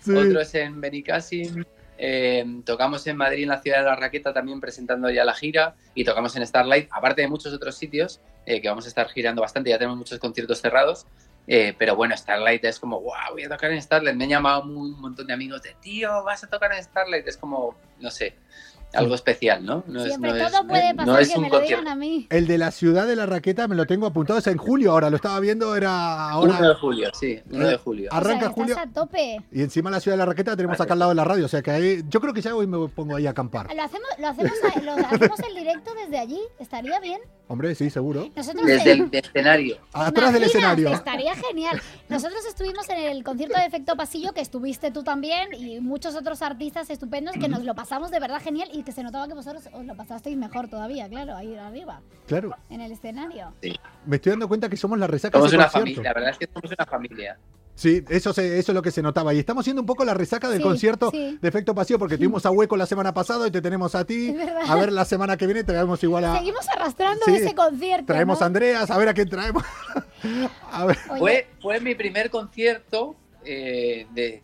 Sí. 0.00 0.12
otro 0.14 0.40
es 0.40 0.54
en 0.54 0.80
Benicassim. 0.80 1.62
eh, 2.02 2.46
tocamos 2.64 3.06
en 3.06 3.18
Madrid, 3.18 3.42
en 3.42 3.50
la 3.50 3.60
ciudad 3.60 3.80
de 3.80 3.84
la 3.84 3.96
Raqueta, 3.96 4.32
también 4.32 4.58
presentando 4.62 5.10
ya 5.10 5.22
la 5.26 5.34
gira. 5.34 5.74
Y 5.94 6.04
tocamos 6.04 6.34
en 6.36 6.46
Starlight, 6.46 6.88
aparte 6.90 7.20
de 7.20 7.28
muchos 7.28 7.52
otros 7.52 7.74
sitios, 7.76 8.20
eh, 8.46 8.62
que 8.62 8.68
vamos 8.70 8.86
a 8.86 8.88
estar 8.88 9.06
girando 9.10 9.42
bastante. 9.42 9.68
Ya 9.68 9.76
tenemos 9.76 9.98
muchos 9.98 10.18
conciertos 10.18 10.62
cerrados. 10.62 11.04
Eh, 11.46 11.74
pero 11.78 11.96
bueno, 11.96 12.16
Starlight 12.16 12.64
es 12.64 12.78
como, 12.78 13.00
wow, 13.00 13.12
voy 13.32 13.42
a 13.44 13.48
tocar 13.48 13.70
en 13.72 13.80
Starlight. 13.82 14.16
Me 14.16 14.24
han 14.24 14.30
llamado 14.30 14.62
un 14.62 15.00
montón 15.00 15.26
de 15.26 15.32
amigos 15.32 15.62
de, 15.62 15.74
tío, 15.80 16.22
vas 16.24 16.44
a 16.44 16.46
tocar 16.48 16.72
en 16.72 16.82
Starlight. 16.82 17.26
Es 17.26 17.36
como, 17.36 17.74
no 18.00 18.10
sé, 18.10 18.36
algo 18.92 19.14
especial, 19.14 19.64
¿no? 19.64 19.84
No 19.86 20.00
es, 20.00 20.08
Siempre 20.08 20.30
no 20.32 20.36
es- 20.36 20.52
todo 20.52 20.66
puede 20.66 20.90
no 20.92 20.96
pasar 20.96 21.22
es 21.22 21.28
que 21.30 21.36
un 21.38 21.42
me 21.44 21.48
lo 21.50 21.60
digan 21.60 21.86
a 21.88 21.94
mí. 21.94 22.26
El 22.30 22.46
de 22.48 22.58
la 22.58 22.70
ciudad 22.72 23.06
de 23.06 23.14
la 23.14 23.24
raqueta 23.26 23.68
me 23.68 23.76
lo 23.76 23.86
tengo 23.86 24.06
apuntado, 24.06 24.38
es 24.40 24.46
en 24.48 24.58
julio 24.58 24.90
ahora, 24.92 25.10
lo 25.10 25.16
estaba 25.16 25.38
viendo, 25.38 25.76
era 25.76 26.36
1 26.38 26.46
de 26.52 26.52
ahora. 26.66 26.74
julio, 26.74 27.08
sí, 27.14 27.40
1 27.50 27.68
de 27.68 27.76
julio. 27.78 28.08
Ah, 28.12 28.16
Arranca 28.16 28.36
o 28.36 28.40
sea, 28.40 28.48
estás 28.48 28.54
julio. 28.54 28.78
a 28.78 28.86
tope. 28.92 29.40
Y 29.52 29.62
encima 29.62 29.90
la 29.92 30.00
ciudad 30.00 30.14
de 30.16 30.18
la 30.18 30.26
raqueta 30.26 30.56
tenemos 30.56 30.80
acá 30.80 30.92
al 30.94 30.98
lado 30.98 31.10
de 31.10 31.14
la 31.14 31.24
radio, 31.24 31.44
o 31.44 31.48
sea 31.48 31.62
que 31.62 31.70
ahí, 31.70 32.02
yo 32.08 32.20
creo 32.20 32.34
que 32.34 32.40
ya 32.42 32.54
hoy 32.54 32.66
me 32.66 32.88
pongo 32.88 33.14
ahí 33.16 33.26
a 33.28 33.30
acampar. 33.30 33.72
Lo 33.72 33.82
hacemos, 33.82 34.08
lo 34.18 34.26
hacemos, 34.28 34.52
lo 34.82 34.92
hacemos 35.06 35.38
el 35.40 35.54
directo 35.54 35.92
desde 35.94 36.18
allí. 36.18 36.40
Estaría 36.58 36.98
bien. 37.00 37.20
Hombre, 37.50 37.74
sí, 37.74 37.90
seguro. 37.90 38.30
Nosotros 38.36 38.64
Desde 38.64 38.92
en- 38.92 39.08
el 39.12 39.24
escenario. 39.24 39.76
Atrás 39.92 40.32
del 40.32 40.44
escenario. 40.44 40.88
Estaría 40.92 41.34
genial. 41.34 41.82
Nosotros 42.08 42.46
estuvimos 42.46 42.88
en 42.90 42.98
el 42.98 43.24
concierto 43.24 43.58
de 43.58 43.66
Efecto 43.66 43.96
Pasillo, 43.96 44.32
que 44.32 44.40
estuviste 44.40 44.92
tú 44.92 45.02
también, 45.02 45.52
y 45.54 45.80
muchos 45.80 46.14
otros 46.14 46.42
artistas 46.42 46.90
estupendos 46.90 47.34
que 47.34 47.48
nos 47.48 47.64
lo 47.64 47.74
pasamos 47.74 48.12
de 48.12 48.20
verdad 48.20 48.40
genial 48.40 48.68
y 48.72 48.84
que 48.84 48.92
se 48.92 49.02
notaba 49.02 49.26
que 49.26 49.34
vosotros 49.34 49.64
os 49.72 49.84
lo 49.84 49.96
pasasteis 49.96 50.36
mejor 50.36 50.68
todavía, 50.68 51.08
claro, 51.08 51.34
ahí 51.34 51.56
arriba, 51.56 52.00
Claro. 52.28 52.54
en 52.70 52.82
el 52.82 52.92
escenario. 52.92 53.52
Me 54.06 54.16
estoy 54.16 54.30
dando 54.30 54.46
cuenta 54.46 54.68
que 54.68 54.76
somos 54.76 54.96
la 54.96 55.08
resaca 55.08 55.36
Somos 55.36 55.52
una 55.52 55.64
concierto. 55.64 55.80
familia, 55.80 56.02
la 56.04 56.14
verdad 56.14 56.30
es 56.30 56.38
que 56.38 56.46
somos 56.54 56.70
una 56.70 56.86
familia. 56.86 57.36
Sí, 57.74 58.04
eso, 58.10 58.32
se- 58.34 58.58
eso 58.58 58.72
es 58.72 58.74
lo 58.74 58.82
que 58.82 58.90
se 58.90 59.00
notaba. 59.00 59.32
Y 59.32 59.38
estamos 59.38 59.64
siendo 59.64 59.80
un 59.80 59.86
poco 59.86 60.04
la 60.04 60.12
resaca 60.12 60.48
del 60.50 60.58
Sí, 60.58 60.62
concierto 60.64 61.10
sí. 61.10 61.38
de 61.40 61.48
Efecto 61.48 61.74
Pasivo, 61.74 61.98
porque 61.98 62.16
tuvimos 62.18 62.44
a 62.44 62.50
Hueco 62.50 62.76
la 62.76 62.86
semana 62.86 63.14
pasada 63.14 63.46
y 63.48 63.50
te 63.50 63.62
tenemos 63.62 63.94
a 63.94 64.04
ti. 64.04 64.34
A 64.66 64.74
ver 64.76 64.92
la 64.92 65.04
semana 65.04 65.36
que 65.36 65.46
viene 65.46 65.64
traemos 65.64 66.02
igual 66.02 66.24
a. 66.26 66.36
Seguimos 66.38 66.68
arrastrando 66.68 67.24
Sí, 67.24 67.36
ese 67.36 67.54
concierto. 67.54 68.06
Traemos 68.06 68.38
¿no? 68.38 68.44
a 68.44 68.46
Andreas, 68.46 68.90
a 68.90 68.98
ver 68.98 69.08
a 69.08 69.14
quién 69.14 69.28
traemos. 69.30 69.62
a 70.72 70.84
ver. 70.86 70.98
Oye, 71.10 71.18
Fue, 71.18 71.46
fue 71.60 71.80
mi 71.80 71.94
primer 71.94 72.28
concierto 72.30 73.16
eh, 73.44 74.06
de 74.12 74.42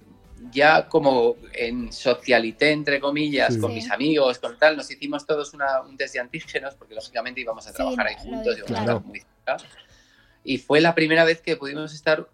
ya 0.50 0.86
como 0.88 1.36
en 1.52 1.92
socialité, 1.92 2.70
entre 2.70 3.00
comillas, 3.00 3.54
Sí. 3.54 3.60
con 3.60 3.70
Sí. 3.70 3.76
mis 3.76 3.90
amigos, 3.90 4.38
con 4.38 4.58
tal. 4.58 4.76
Nos 4.76 4.90
hicimos 4.90 5.26
todos 5.26 5.52
una, 5.52 5.82
un 5.82 5.96
test 5.98 6.14
de 6.14 6.20
antígenos, 6.20 6.74
porque 6.74 6.94
lógicamente 6.94 7.40
íbamos 7.42 7.66
a 7.66 7.70
Sí, 7.70 7.76
trabajar 7.76 8.06
ahí 8.06 8.16
juntos, 8.18 8.56
íbamos 8.56 8.70
a 8.78 8.80
estar 8.80 9.04
muy 9.04 9.20
cerca. 9.20 9.56
Y 10.44 10.58
fue 10.58 10.80
la 10.80 10.94
primera 10.94 11.24
vez 11.24 11.40
que 11.42 11.56
pudimos 11.56 11.92
estar 11.92 12.28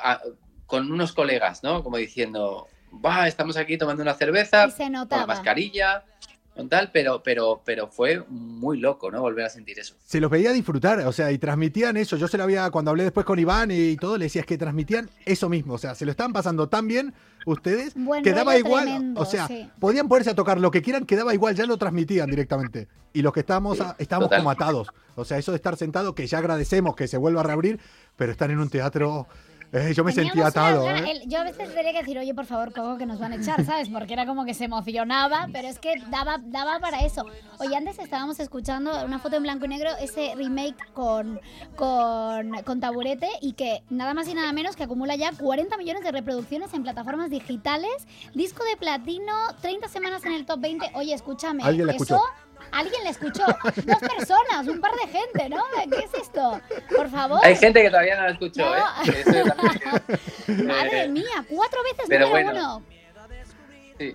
a- 0.00 0.20
con 0.66 0.90
unos 0.90 1.12
colegas, 1.12 1.62
¿no? 1.62 1.82
Como 1.84 1.96
diciendo, 1.96 2.66
va, 3.04 3.28
estamos 3.28 3.56
aquí 3.56 3.78
tomando 3.78 4.02
una 4.02 4.14
cerveza, 4.14 4.66
y 4.66 4.70
se 4.70 4.84
con 4.84 5.08
la 5.10 5.26
mascarilla, 5.26 6.04
con 6.56 6.68
tal, 6.70 6.90
pero, 6.90 7.22
pero, 7.22 7.60
pero 7.64 7.86
fue 7.88 8.24
muy 8.28 8.78
loco, 8.80 9.10
¿no? 9.10 9.20
Volver 9.20 9.44
a 9.44 9.50
sentir 9.50 9.78
eso. 9.78 9.94
Se 10.06 10.20
los 10.20 10.30
veía 10.30 10.52
disfrutar, 10.52 11.00
o 11.00 11.12
sea, 11.12 11.30
y 11.30 11.36
transmitían 11.38 11.96
eso. 11.98 12.16
Yo 12.16 12.26
se 12.28 12.38
lo 12.38 12.44
había, 12.44 12.70
cuando 12.70 12.90
hablé 12.90 13.04
después 13.04 13.26
con 13.26 13.38
Iván 13.38 13.70
y 13.70 13.96
todo, 13.96 14.16
le 14.16 14.24
decía 14.24 14.40
es 14.40 14.46
que 14.46 14.56
transmitían 14.56 15.10
eso 15.26 15.48
mismo. 15.50 15.74
O 15.74 15.78
sea, 15.78 15.94
se 15.94 16.04
lo 16.06 16.10
estaban 16.10 16.32
pasando 16.32 16.68
tan 16.68 16.88
bien 16.88 17.12
ustedes 17.44 17.92
Buen 17.94 18.24
que 18.24 18.32
daba 18.32 18.56
igual. 18.56 18.84
tremendo, 18.86 19.20
o 19.20 19.24
sea, 19.26 19.46
sí. 19.48 19.70
podían 19.78 20.08
ponerse 20.08 20.30
a 20.30 20.34
tocar 20.34 20.58
lo 20.58 20.70
que 20.70 20.80
quieran, 20.82 21.04
que 21.04 21.14
daba 21.16 21.34
igual, 21.34 21.54
ya 21.54 21.66
lo 21.66 21.76
transmitían 21.76 22.28
directamente. 22.30 22.88
Y 23.12 23.22
los 23.22 23.32
que 23.34 23.40
estábamos, 23.40 23.76
Sí, 23.78 23.84
a- 23.84 23.94
estábamos 23.98 24.28
total. 24.30 24.40
como 24.40 24.50
atados. 24.50 24.88
O 25.14 25.24
sea, 25.26 25.36
eso 25.38 25.52
de 25.52 25.56
estar 25.56 25.76
sentado, 25.76 26.14
que 26.14 26.26
ya 26.26 26.38
agradecemos 26.38 26.96
que 26.96 27.06
se 27.06 27.18
vuelva 27.18 27.40
a 27.40 27.44
reabrir, 27.44 27.78
pero 28.16 28.32
estar 28.32 28.50
en 28.50 28.58
un 28.60 28.68
teatro. 28.70 29.26
Eh, 29.72 29.92
yo 29.94 30.04
me 30.04 30.12
sentía 30.12 30.46
atado. 30.46 30.88
¿eh? 30.90 31.10
el- 31.22 31.28
yo 31.28 31.40
a 31.40 31.44
veces 31.44 31.74
tenía 31.74 31.92
que 31.92 31.98
decir, 31.98 32.18
oye, 32.18 32.34
por 32.34 32.46
favor, 32.46 32.72
Coco, 32.72 32.96
que 32.98 33.06
nos 33.06 33.18
van 33.18 33.32
a 33.32 33.36
echar, 33.36 33.64
¿sabes? 33.64 33.88
Porque 33.88 34.12
era 34.12 34.26
como 34.26 34.44
que 34.44 34.54
se 34.54 34.64
emocionaba, 34.64 35.48
pero 35.52 35.68
es 35.68 35.78
que 35.78 35.94
daba, 36.10 36.38
daba 36.42 36.78
para 36.80 37.04
eso. 37.04 37.24
Oye, 37.58 37.76
antes 37.76 37.98
estábamos 37.98 38.38
escuchando 38.40 39.04
una 39.04 39.18
foto 39.18 39.36
en 39.36 39.42
blanco 39.42 39.64
y 39.64 39.68
negro, 39.68 39.90
ese 40.00 40.34
remake 40.36 40.76
con, 40.94 41.40
con, 41.76 42.50
con 42.64 42.80
taburete 42.80 43.28
y 43.40 43.52
que 43.52 43.82
nada 43.90 44.14
más 44.14 44.28
y 44.28 44.34
nada 44.34 44.52
menos 44.52 44.76
que 44.76 44.84
acumula 44.84 45.14
ya 45.16 45.30
40 45.32 45.76
millones 45.76 46.02
de 46.02 46.12
reproducciones 46.12 46.72
en 46.74 46.82
plataformas 46.82 47.30
digitales, 47.30 48.06
disco 48.34 48.64
de 48.64 48.76
platino, 48.76 49.32
30 49.60 49.88
semanas 49.88 50.24
en 50.24 50.32
el 50.32 50.46
top 50.46 50.60
20. 50.60 50.90
Oye, 50.94 51.14
escúchame, 51.14 51.62
Alguien 51.62 51.86
la 51.86 51.92
eso... 51.94 52.04
escuchó. 52.04 52.22
Alguien 52.72 53.04
le 53.04 53.10
escuchó, 53.10 53.44
dos 53.46 53.98
personas, 53.98 54.66
un 54.68 54.80
par 54.80 54.92
de 54.92 55.08
gente, 55.08 55.48
¿no? 55.48 55.62
¿Qué 55.90 56.04
es 56.04 56.14
esto? 56.22 56.60
Por 56.94 57.08
favor. 57.10 57.40
Hay 57.42 57.56
gente 57.56 57.82
que 57.82 57.88
todavía 57.90 58.16
no 58.16 58.24
lo 58.24 58.30
escuchó, 58.32 58.64
No. 58.64 58.76
¿eh? 58.76 59.24
También- 59.24 60.66
Madre 60.66 61.02
Eh, 61.04 61.08
mía, 61.08 61.44
cuatro 61.48 61.82
veces 61.82 62.04
pero 62.08 62.26
número 62.28 62.50
bueno. 62.50 62.76
uno. 62.78 62.86
Sí. 63.98 64.14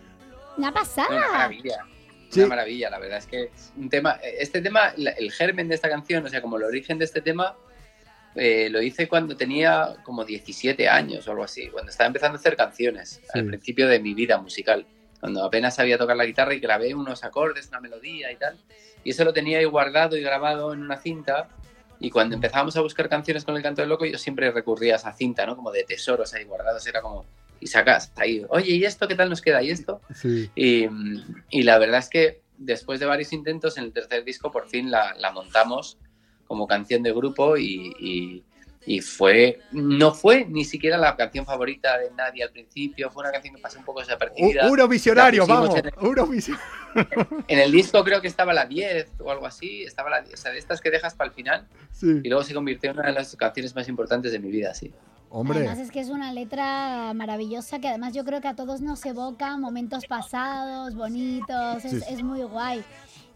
Una 0.57 0.69
Una 0.69 0.71
pasada. 0.73 1.09
maravilla. 1.31 1.85
Sí. 2.29 2.39
Una 2.39 2.49
maravilla, 2.49 2.89
la 2.89 2.99
verdad 2.99 3.17
es 3.17 3.27
que 3.27 3.51
un 3.77 3.89
tema, 3.89 4.19
este 4.23 4.61
tema, 4.61 4.93
la- 4.97 5.11
el 5.11 5.31
germen 5.31 5.67
de 5.67 5.75
esta 5.75 5.89
canción, 5.89 6.25
o 6.25 6.29
sea, 6.29 6.41
como 6.41 6.57
el 6.57 6.63
origen 6.63 6.97
de 6.97 7.05
este 7.05 7.21
tema, 7.21 7.55
eh, 8.35 8.69
lo 8.69 8.81
hice 8.81 9.07
cuando 9.09 9.35
tenía 9.35 9.95
como 10.03 10.23
17 10.23 10.87
años 10.87 11.27
o 11.27 11.31
algo 11.31 11.43
así, 11.43 11.67
cuando 11.69 11.91
estaba 11.91 12.07
empezando 12.07 12.37
a 12.37 12.39
hacer 12.39 12.55
canciones, 12.55 13.21
al 13.33 13.45
principio 13.45 13.87
de 13.89 13.99
mi 13.99 14.13
vida 14.13 14.37
musical, 14.37 14.85
cuando 15.21 15.45
apenas 15.45 15.75
sabía 15.75 15.97
tocar 15.97 16.17
la 16.17 16.25
guitarra 16.25 16.53
y 16.53 16.59
grabé 16.59 16.93
unos 16.93 17.23
acordes, 17.23 17.69
una 17.69 17.79
melodía 17.79 18.29
y 18.31 18.35
tal. 18.35 18.57
Y 19.05 19.11
eso 19.11 19.23
lo 19.23 19.31
tenía 19.31 19.59
ahí 19.59 19.65
guardado 19.65 20.17
y 20.17 20.21
grabado 20.21 20.73
en 20.73 20.81
una 20.81 20.97
cinta. 20.97 21.47
Y 21.99 22.09
cuando 22.09 22.35
empezábamos 22.35 22.75
a 22.75 22.81
buscar 22.81 23.07
canciones 23.07 23.45
con 23.45 23.55
el 23.55 23.63
canto 23.63 23.81
del 23.81 23.89
loco, 23.89 24.05
yo 24.05 24.17
siempre 24.17 24.51
recurría 24.51 24.93
a 24.93 24.97
esa 24.97 25.13
cinta, 25.13 25.45
¿no? 25.45 25.55
Como 25.55 25.71
de 25.71 25.83
tesoros 25.83 26.33
ahí 26.33 26.43
guardados. 26.43 26.85
Era 26.87 27.01
como, 27.01 27.25
y 27.59 27.67
sacas 27.67 28.11
ahí, 28.15 28.43
oye, 28.49 28.71
¿y 28.71 28.83
esto 28.83 29.07
qué 29.07 29.15
tal 29.15 29.29
nos 29.29 29.41
queda? 29.41 29.61
¿Y 29.63 29.69
esto? 29.69 30.01
Sí. 30.13 30.49
Y, 30.55 30.87
y 31.51 31.63
la 31.63 31.77
verdad 31.77 31.99
es 31.99 32.09
que 32.09 32.41
después 32.57 32.99
de 32.99 33.05
varios 33.05 33.31
intentos, 33.33 33.77
en 33.77 33.83
el 33.85 33.93
tercer 33.93 34.23
disco 34.23 34.51
por 34.51 34.67
fin 34.67 34.89
la, 34.91 35.13
la 35.15 35.31
montamos 35.31 35.97
como 36.47 36.67
canción 36.67 37.03
de 37.03 37.13
grupo 37.13 37.55
y, 37.57 37.93
y- 37.99 38.43
y 38.85 38.99
fue, 39.01 39.59
no 39.71 40.13
fue 40.13 40.45
ni 40.45 40.65
siquiera 40.65 40.97
la 40.97 41.15
canción 41.15 41.45
favorita 41.45 41.97
de 41.99 42.11
nadie 42.11 42.43
al 42.43 42.49
principio, 42.51 43.09
fue 43.11 43.21
una 43.23 43.31
canción 43.31 43.55
que 43.55 43.61
pasó 43.61 43.77
un 43.79 43.85
poco 43.85 43.99
desapercibida. 43.99 44.69
unos 44.69 44.89
visionarios, 44.89 45.47
La 45.47 45.55
pusimos 45.59 45.75
vamos. 45.83 45.93
en 45.93 46.03
el- 46.03 46.09
Unos 46.09 46.29
visionarios. 46.29 46.67
En 47.47 47.59
el 47.59 47.71
disco 47.71 48.03
creo 48.03 48.21
que 48.21 48.27
estaba 48.27 48.53
la 48.53 48.65
10 48.65 49.07
o 49.19 49.31
algo 49.31 49.45
así, 49.45 49.83
estaba 49.83 50.09
la 50.09 50.21
10, 50.21 50.33
o 50.33 50.37
sea, 50.37 50.51
de 50.51 50.57
estas 50.59 50.81
que 50.81 50.89
dejas 50.91 51.13
para 51.15 51.29
el 51.29 51.33
final 51.35 51.65
Sí. 51.91 52.19
y 52.23 52.27
luego 52.29 52.43
se 52.43 52.53
convirtió 52.53 52.91
en 52.91 52.97
una 52.99 53.07
de 53.07 53.13
las 53.13 53.35
canciones 53.35 53.73
más 53.75 53.87
importantes 53.87 54.31
de 54.31 54.39
mi 54.39 54.49
vida, 54.49 54.73
sí. 54.73 54.91
Hombre. 55.33 55.59
Además 55.59 55.79
es 55.79 55.91
que 55.91 56.01
es 56.01 56.09
una 56.09 56.33
letra 56.33 57.13
maravillosa 57.13 57.79
que 57.79 57.87
además 57.87 58.13
yo 58.13 58.25
creo 58.25 58.41
que 58.41 58.49
a 58.49 58.55
todos 58.57 58.81
nos 58.81 59.05
evoca 59.05 59.55
momentos 59.55 60.05
pasados, 60.05 60.93
bonitos, 60.93 61.85
es, 61.85 61.91
Sí. 62.03 62.13
es 62.13 62.21
muy 62.23 62.41
guay. 62.43 62.83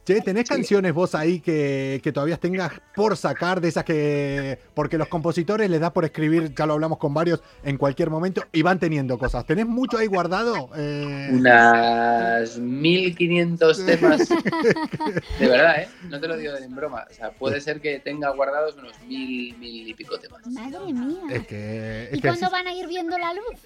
Che, 0.05 0.21
¿tenés 0.21 0.47
canciones 0.47 0.93
vos 0.93 1.15
ahí 1.15 1.39
que, 1.39 1.99
que 2.03 2.11
todavía 2.11 2.37
tengas 2.37 2.73
por 2.95 3.17
sacar 3.17 3.59
de 3.59 3.69
esas 3.69 3.83
que... 3.83 4.59
Porque 4.75 4.99
los 4.99 5.07
compositores 5.07 5.67
les 5.67 5.81
da 5.81 5.91
por 5.91 6.05
escribir, 6.05 6.53
ya 6.53 6.67
lo 6.67 6.73
hablamos 6.73 6.99
con 6.99 7.11
varios, 7.11 7.41
en 7.63 7.75
cualquier 7.77 8.11
momento 8.11 8.43
y 8.51 8.61
van 8.61 8.77
teniendo 8.77 9.17
cosas. 9.17 9.47
¿Tenés 9.47 9.65
mucho 9.65 9.97
ahí 9.97 10.05
guardado? 10.05 10.69
Eh, 10.75 11.29
Unas 11.31 12.59
1500 12.59 13.85
temas. 13.87 14.29
De 15.39 15.47
verdad, 15.47 15.81
¿eh? 15.81 15.87
No 16.07 16.19
te 16.19 16.27
lo 16.27 16.37
digo 16.37 16.55
en 16.55 16.75
broma. 16.75 17.07
O 17.09 17.13
sea, 17.13 17.31
puede 17.31 17.59
ser 17.59 17.81
que 17.81 17.97
tenga 17.97 18.29
guardados 18.29 18.75
unos 18.75 19.01
mil, 19.07 19.57
mil 19.57 19.87
y 19.87 19.93
pico 19.95 20.19
temas. 20.19 20.45
Madre 20.45 20.93
mía. 20.93 21.21
Es 21.31 21.47
que... 21.47 22.03
Es 22.11 22.17
¿Y 22.19 22.21
que 22.21 22.27
cuándo 22.27 22.51
van 22.51 22.67
a 22.67 22.73
ir 22.75 22.87
viendo 22.87 23.17
la 23.17 23.33
luz? 23.33 23.59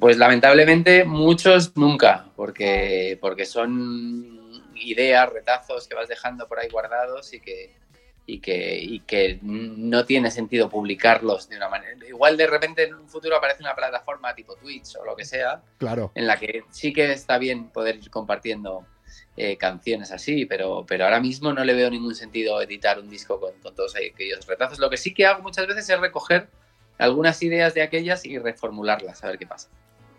Pues 0.00 0.16
lamentablemente 0.16 1.04
muchos 1.04 1.76
nunca, 1.76 2.26
porque, 2.34 3.16
porque 3.20 3.44
son 3.46 4.43
ideas, 4.76 5.28
retazos 5.32 5.86
que 5.88 5.94
vas 5.94 6.08
dejando 6.08 6.46
por 6.48 6.58
ahí 6.58 6.68
guardados 6.68 7.32
y 7.32 7.40
que, 7.40 7.74
y, 8.26 8.40
que, 8.40 8.78
y 8.78 9.00
que 9.00 9.38
no 9.42 10.04
tiene 10.04 10.30
sentido 10.30 10.68
publicarlos 10.70 11.48
de 11.48 11.56
una 11.56 11.68
manera. 11.68 11.94
Igual 12.06 12.36
de 12.36 12.46
repente 12.46 12.84
en 12.84 12.94
un 12.94 13.08
futuro 13.08 13.36
aparece 13.36 13.62
una 13.62 13.74
plataforma 13.74 14.34
tipo 14.34 14.56
Twitch 14.56 14.96
o 14.96 15.04
lo 15.04 15.14
que 15.16 15.24
sea, 15.24 15.62
Claro. 15.78 16.10
en 16.14 16.26
la 16.26 16.38
que 16.38 16.64
sí 16.70 16.92
que 16.92 17.12
está 17.12 17.38
bien 17.38 17.68
poder 17.70 17.96
ir 17.96 18.10
compartiendo 18.10 18.86
eh, 19.36 19.56
canciones 19.56 20.12
así, 20.12 20.46
pero, 20.46 20.84
pero 20.86 21.04
ahora 21.04 21.20
mismo 21.20 21.52
no 21.52 21.64
le 21.64 21.74
veo 21.74 21.90
ningún 21.90 22.14
sentido 22.14 22.60
editar 22.62 22.98
un 22.98 23.10
disco 23.10 23.40
con, 23.40 23.52
con 23.60 23.74
todos 23.74 23.94
aquellos 23.96 24.46
retazos. 24.46 24.78
Lo 24.78 24.88
que 24.90 24.96
sí 24.96 25.12
que 25.12 25.26
hago 25.26 25.42
muchas 25.42 25.66
veces 25.66 25.88
es 25.88 26.00
recoger 26.00 26.48
algunas 26.98 27.42
ideas 27.42 27.74
de 27.74 27.82
aquellas 27.82 28.24
y 28.24 28.38
reformularlas, 28.38 29.24
a 29.24 29.26
ver 29.28 29.38
qué 29.38 29.46
pasa. 29.46 29.68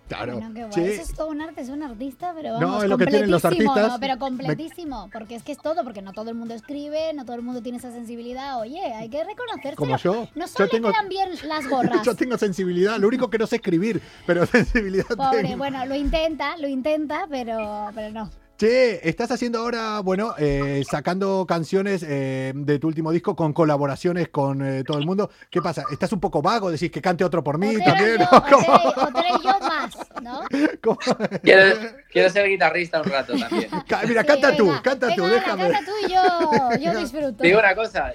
Claro. 0.07 0.33
Bueno, 0.33 0.67
Eso 0.69 1.01
es 1.01 1.13
todo 1.13 1.29
un 1.29 1.41
arte, 1.41 1.61
es 1.61 1.69
un 1.69 1.81
artista, 1.81 2.33
pero 2.35 2.59
No, 2.59 2.67
vamos, 2.67 2.83
es 2.83 2.89
lo 2.89 2.97
que 2.97 3.07
tienen 3.07 3.31
los 3.31 3.41
completísimo, 3.41 3.71
artistas. 3.73 3.93
¿no? 3.93 3.99
Pero 3.99 4.19
completísimo, 4.19 5.09
porque 5.11 5.35
es 5.35 5.43
que 5.43 5.51
es 5.51 5.57
todo, 5.57 5.83
porque 5.83 6.01
no 6.03 6.13
todo 6.13 6.29
el 6.29 6.35
mundo 6.35 6.53
escribe, 6.53 7.11
no 7.13 7.25
todo 7.25 7.35
el 7.35 7.41
mundo 7.41 7.61
tiene 7.61 7.79
esa 7.79 7.91
sensibilidad. 7.91 8.59
Oye, 8.59 8.79
hay 8.81 9.09
que 9.09 9.23
reconocérselo. 9.23 9.75
como 9.75 9.97
yo. 9.97 10.27
No 10.35 10.45
yo 10.45 10.47
solo 10.47 10.69
tengo, 10.69 10.91
quedan 10.91 11.09
bien 11.09 11.29
las 11.47 11.67
gorras. 11.67 12.01
yo 12.05 12.15
tengo 12.15 12.37
sensibilidad. 12.37 12.97
Lo 12.99 13.07
único 13.07 13.29
que 13.29 13.39
no 13.39 13.47
sé 13.47 13.55
escribir, 13.55 14.01
pero 14.27 14.45
sensibilidad 14.45 15.07
Pobre, 15.07 15.41
tengo. 15.41 15.57
bueno, 15.57 15.83
lo 15.85 15.95
intenta, 15.95 16.55
lo 16.57 16.67
intenta, 16.67 17.25
pero, 17.29 17.89
pero 17.95 18.11
no. 18.11 18.29
Che, 18.57 19.01
estás 19.09 19.29
haciendo 19.31 19.59
ahora, 19.59 19.99
bueno, 19.99 20.33
eh, 20.37 20.81
sacando 20.89 21.45
canciones 21.45 22.05
eh, 22.07 22.53
de 22.55 22.79
tu 22.79 22.87
último 22.87 23.11
disco 23.11 23.35
con 23.35 23.51
colaboraciones 23.51 24.29
con 24.29 24.65
eh, 24.65 24.83
todo 24.85 24.97
el 24.97 25.05
mundo. 25.05 25.29
¿Qué 25.51 25.61
pasa? 25.61 25.83
¿Estás 25.91 26.13
un 26.13 26.21
poco 26.21 26.41
vago? 26.41 26.71
¿Decís 26.71 26.89
que 26.89 27.01
cante 27.01 27.25
otro 27.25 27.43
por 27.43 27.57
mí 27.57 27.75
también? 27.83 28.17
yo, 28.17 28.25
¿no? 28.31 28.43
¿Cómo? 28.49 28.73
Otero- 28.73 29.07
Otero 29.09 29.41
yo 29.43 29.59
más, 29.59 29.95
¿no? 30.21 30.41
¿Cómo? 30.81 30.97
Quiero, 31.43 31.75
quiero 32.09 32.29
ser 32.29 32.47
guitarrista 32.47 33.01
un 33.01 33.09
rato 33.09 33.33
también. 33.37 33.69
Mira, 34.07 34.21
Sí, 34.21 34.27
canta 34.27 34.55
tú, 34.55 34.67
venga, 34.67 34.81
canta 34.81 35.07
tú, 35.13 35.23
venga, 35.23 35.35
déjame. 35.35 35.71
Canta 35.71 35.91
tú 35.91 36.07
y 36.07 36.13
yo, 36.13 36.77
yo 36.93 36.97
disfruto. 36.99 37.33
Te 37.35 37.47
digo 37.47 37.59
una 37.59 37.75
cosa, 37.75 38.13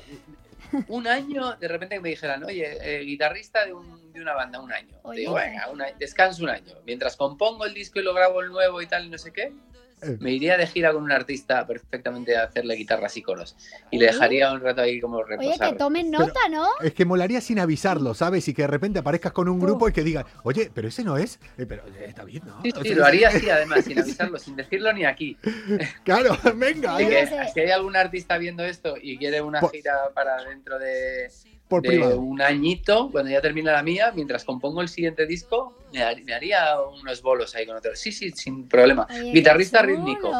un 0.88 1.06
año, 1.06 1.54
de 1.56 1.68
repente 1.68 1.96
que 1.96 2.00
me 2.00 2.08
dijeran, 2.08 2.44
oye, 2.44 2.78
eh, 2.80 3.00
guitarrista 3.04 3.66
de, 3.66 3.74
un- 3.74 4.10
de 4.10 4.22
una 4.22 4.32
banda, 4.32 4.58
un 4.58 4.72
año. 4.72 4.96
Oye. 5.02 5.20
Digo, 5.20 5.34
venga, 5.34 5.66
descanso 5.98 6.44
un 6.44 6.48
año. 6.48 6.72
Mientras 6.86 7.14
compongo 7.16 7.66
el 7.66 7.74
disco 7.74 8.00
y 8.00 8.04
lo 8.04 8.14
grabo 8.14 8.40
el 8.40 8.48
nuevo 8.48 8.80
y 8.80 8.86
tal, 8.86 9.04
y 9.04 9.10
no 9.10 9.18
sé 9.18 9.34
qué. 9.34 9.52
me 10.20 10.32
iría 10.32 10.56
de 10.56 10.66
gira 10.66 10.92
con 10.92 11.02
un 11.02 11.12
artista 11.12 11.66
perfectamente 11.66 12.36
a 12.36 12.44
hacerle 12.44 12.74
guitarras 12.74 13.16
y 13.16 13.22
coros. 13.22 13.56
Y 13.90 13.98
le 13.98 14.06
Oye. 14.06 14.12
dejaría 14.14 14.52
un 14.52 14.60
rato 14.60 14.80
ahí 14.82 15.00
como 15.00 15.18
Oye, 15.18 15.26
reposar. 15.36 15.72
que 15.72 15.76
tomen 15.78 16.10
nota, 16.10 16.40
¿no? 16.50 16.66
Es 16.82 16.94
que 16.94 17.04
molaría 17.04 17.40
sin 17.40 17.58
avisarlo, 17.58 18.14
¿sabes? 18.14 18.46
Y 18.48 18.54
que 18.54 18.62
de 18.62 18.68
repente 18.68 18.98
aparezcas 18.98 19.32
con 19.32 19.48
un 19.48 19.58
grupo 19.60 19.88
y 19.88 19.92
que 19.92 20.02
digan, 20.02 20.24
oye, 20.44 20.70
pero 20.74 20.88
ese 20.88 21.04
no 21.04 21.16
es. 21.16 21.38
Eh, 21.58 21.66
pero 21.66 21.82
eh, 21.86 22.06
está 22.08 22.24
bien, 22.24 22.42
¿no? 22.46 22.60
Sí, 22.62 22.70
O 22.76 22.82
sí, 22.82 22.88
sea, 22.88 22.96
lo 22.96 23.04
haría 23.06 23.28
así 23.34 23.50
además, 23.50 23.84
sin 23.84 23.98
avisarlo, 23.98 24.38
sin 24.38 24.56
decirlo 24.56 24.92
ni 24.92 25.04
aquí. 25.04 25.36
Claro, 26.04 26.36
venga, 26.56 26.96
que 26.98 27.28
si 27.54 27.60
hay 27.60 27.70
algún 27.70 27.94
artista 27.96 28.38
viendo 28.38 28.64
esto 28.64 28.94
y 29.00 29.16
quiere 29.18 29.40
una 29.42 29.60
Por- 29.60 29.70
gira 29.70 29.92
para 30.14 30.42
dentro 30.44 30.78
de, 30.78 31.30
por 31.70 31.80
de 31.82 31.88
privado. 31.88 32.20
un 32.20 32.42
añito, 32.42 33.08
cuando 33.10 33.30
ya 33.30 33.40
termine 33.40 33.70
la 33.72 33.82
mía, 33.82 34.12
mientras 34.14 34.44
compongo 34.44 34.82
el 34.82 34.88
siguiente 34.88 35.24
disco, 35.24 35.74
me, 35.92 36.02
har- 36.02 36.22
me 36.24 36.34
haría 36.34 36.78
unos 37.00 37.22
bolos 37.22 37.54
ahí 37.54 37.64
con 37.64 37.76
otros. 37.76 37.98
Sí, 37.98 38.12
sí, 38.12 38.30
sin 38.32 38.68
problema. 38.68 39.06
Guitarrista 39.32 39.80
rítmico. 39.80 40.30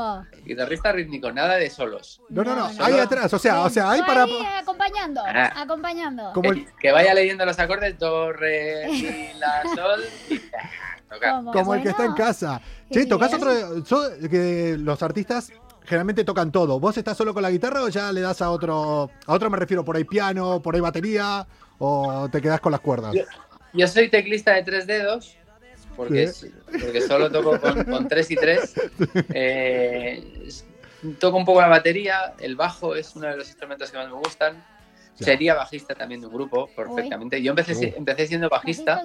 Guitarrista 0.45 0.93
rítmico, 0.93 1.33
nada 1.33 1.55
de 1.57 1.71
solos. 1.71 2.21
No, 2.29 2.45
no, 2.45 2.55
no, 2.55 2.71
No, 2.73 2.85
ahí 2.85 2.99
atrás, 2.99 3.33
o 3.33 3.39
sea, 3.39 3.61
o 3.63 3.71
sea, 3.71 3.91
ahí 3.93 4.03
para... 4.03 4.25
ahí, 4.25 4.33
eh, 4.33 4.47
acompañando, 4.61 5.23
Ah. 5.25 5.53
acompañando. 5.63 6.33
Como 6.35 6.51
el, 6.51 6.67
Que 6.81 6.91
vaya 6.93 7.15
leyendo 7.15 7.47
los 7.47 7.59
acordes, 7.59 7.99
do, 7.99 8.33
re, 8.33 8.89
mi, 8.91 9.39
la, 9.39 9.63
sol, 9.75 10.05
y. 10.29 10.41
Como, 11.21 11.51
como 11.53 11.75
el 11.75 11.83
que 11.83 11.89
está 11.89 12.05
en 12.05 12.13
casa. 12.13 12.61
Che, 12.89 13.05
tocas 13.07 13.35
otro... 13.35 13.85
so- 13.85 14.11
que 14.31 14.77
los 14.79 15.03
artistas 15.03 15.53
generalmente 15.91 16.23
tocan 16.25 16.53
todo. 16.53 16.79
¿Vos 16.79 16.97
estás 16.97 17.17
solo 17.17 17.35
con 17.35 17.43
la 17.43 17.51
guitarra 17.51 17.83
o 17.83 17.89
ya 17.89 18.13
le 18.13 18.21
das 18.21 18.41
a 18.41 18.51
otro... 18.53 19.11
A 19.27 19.33
otro 19.35 19.51
me 19.51 19.57
refiero, 19.59 19.85
por 19.85 19.97
ahí 19.97 20.05
piano, 20.05 20.63
por 20.63 20.77
ahí 20.77 20.81
batería, 20.81 21.45
o 21.79 22.29
te 22.31 22.41
quedás 22.41 22.61
con 22.61 22.71
las 22.71 22.81
cuerdas? 22.81 23.13
Yo- 23.13 23.25
Yo 23.73 23.89
soy 23.89 24.09
teclista 24.09 24.53
de 24.55 24.63
tres 24.63 24.87
dedos, 24.87 25.37
porque, 25.97 26.29
Sí. 26.29 26.47
es- 26.47 26.81
porque 26.85 27.01
solo 27.01 27.29
toco 27.31 27.61
con, 27.61 27.85
con 27.85 28.09
tres 28.09 28.31
y 28.31 28.37
tres. 28.37 28.73
Eh, 29.35 30.49
toco 31.19 31.37
un 31.37 31.45
poco 31.45 31.61
la 31.61 31.69
batería, 31.69 32.35
el 32.39 32.55
bajo 32.57 32.95
es 32.95 33.15
uno 33.17 33.27
de 33.27 33.37
los 33.37 33.49
instrumentos 33.49 33.91
que 33.91 33.97
más 33.99 34.07
me 34.07 34.15
gustan. 34.15 34.65
Ya. 35.19 35.25
Sería 35.27 35.55
bajista 35.55 35.95
también 35.95 36.21
de 36.21 36.29
un 36.29 36.33
grupo, 36.33 36.69
perfectamente. 36.75 37.43
Yo 37.43 37.51
empecé, 37.51 37.75
si- 37.75 37.93
empecé 37.97 38.27
siendo 38.29 38.49
Bajista 38.49 39.03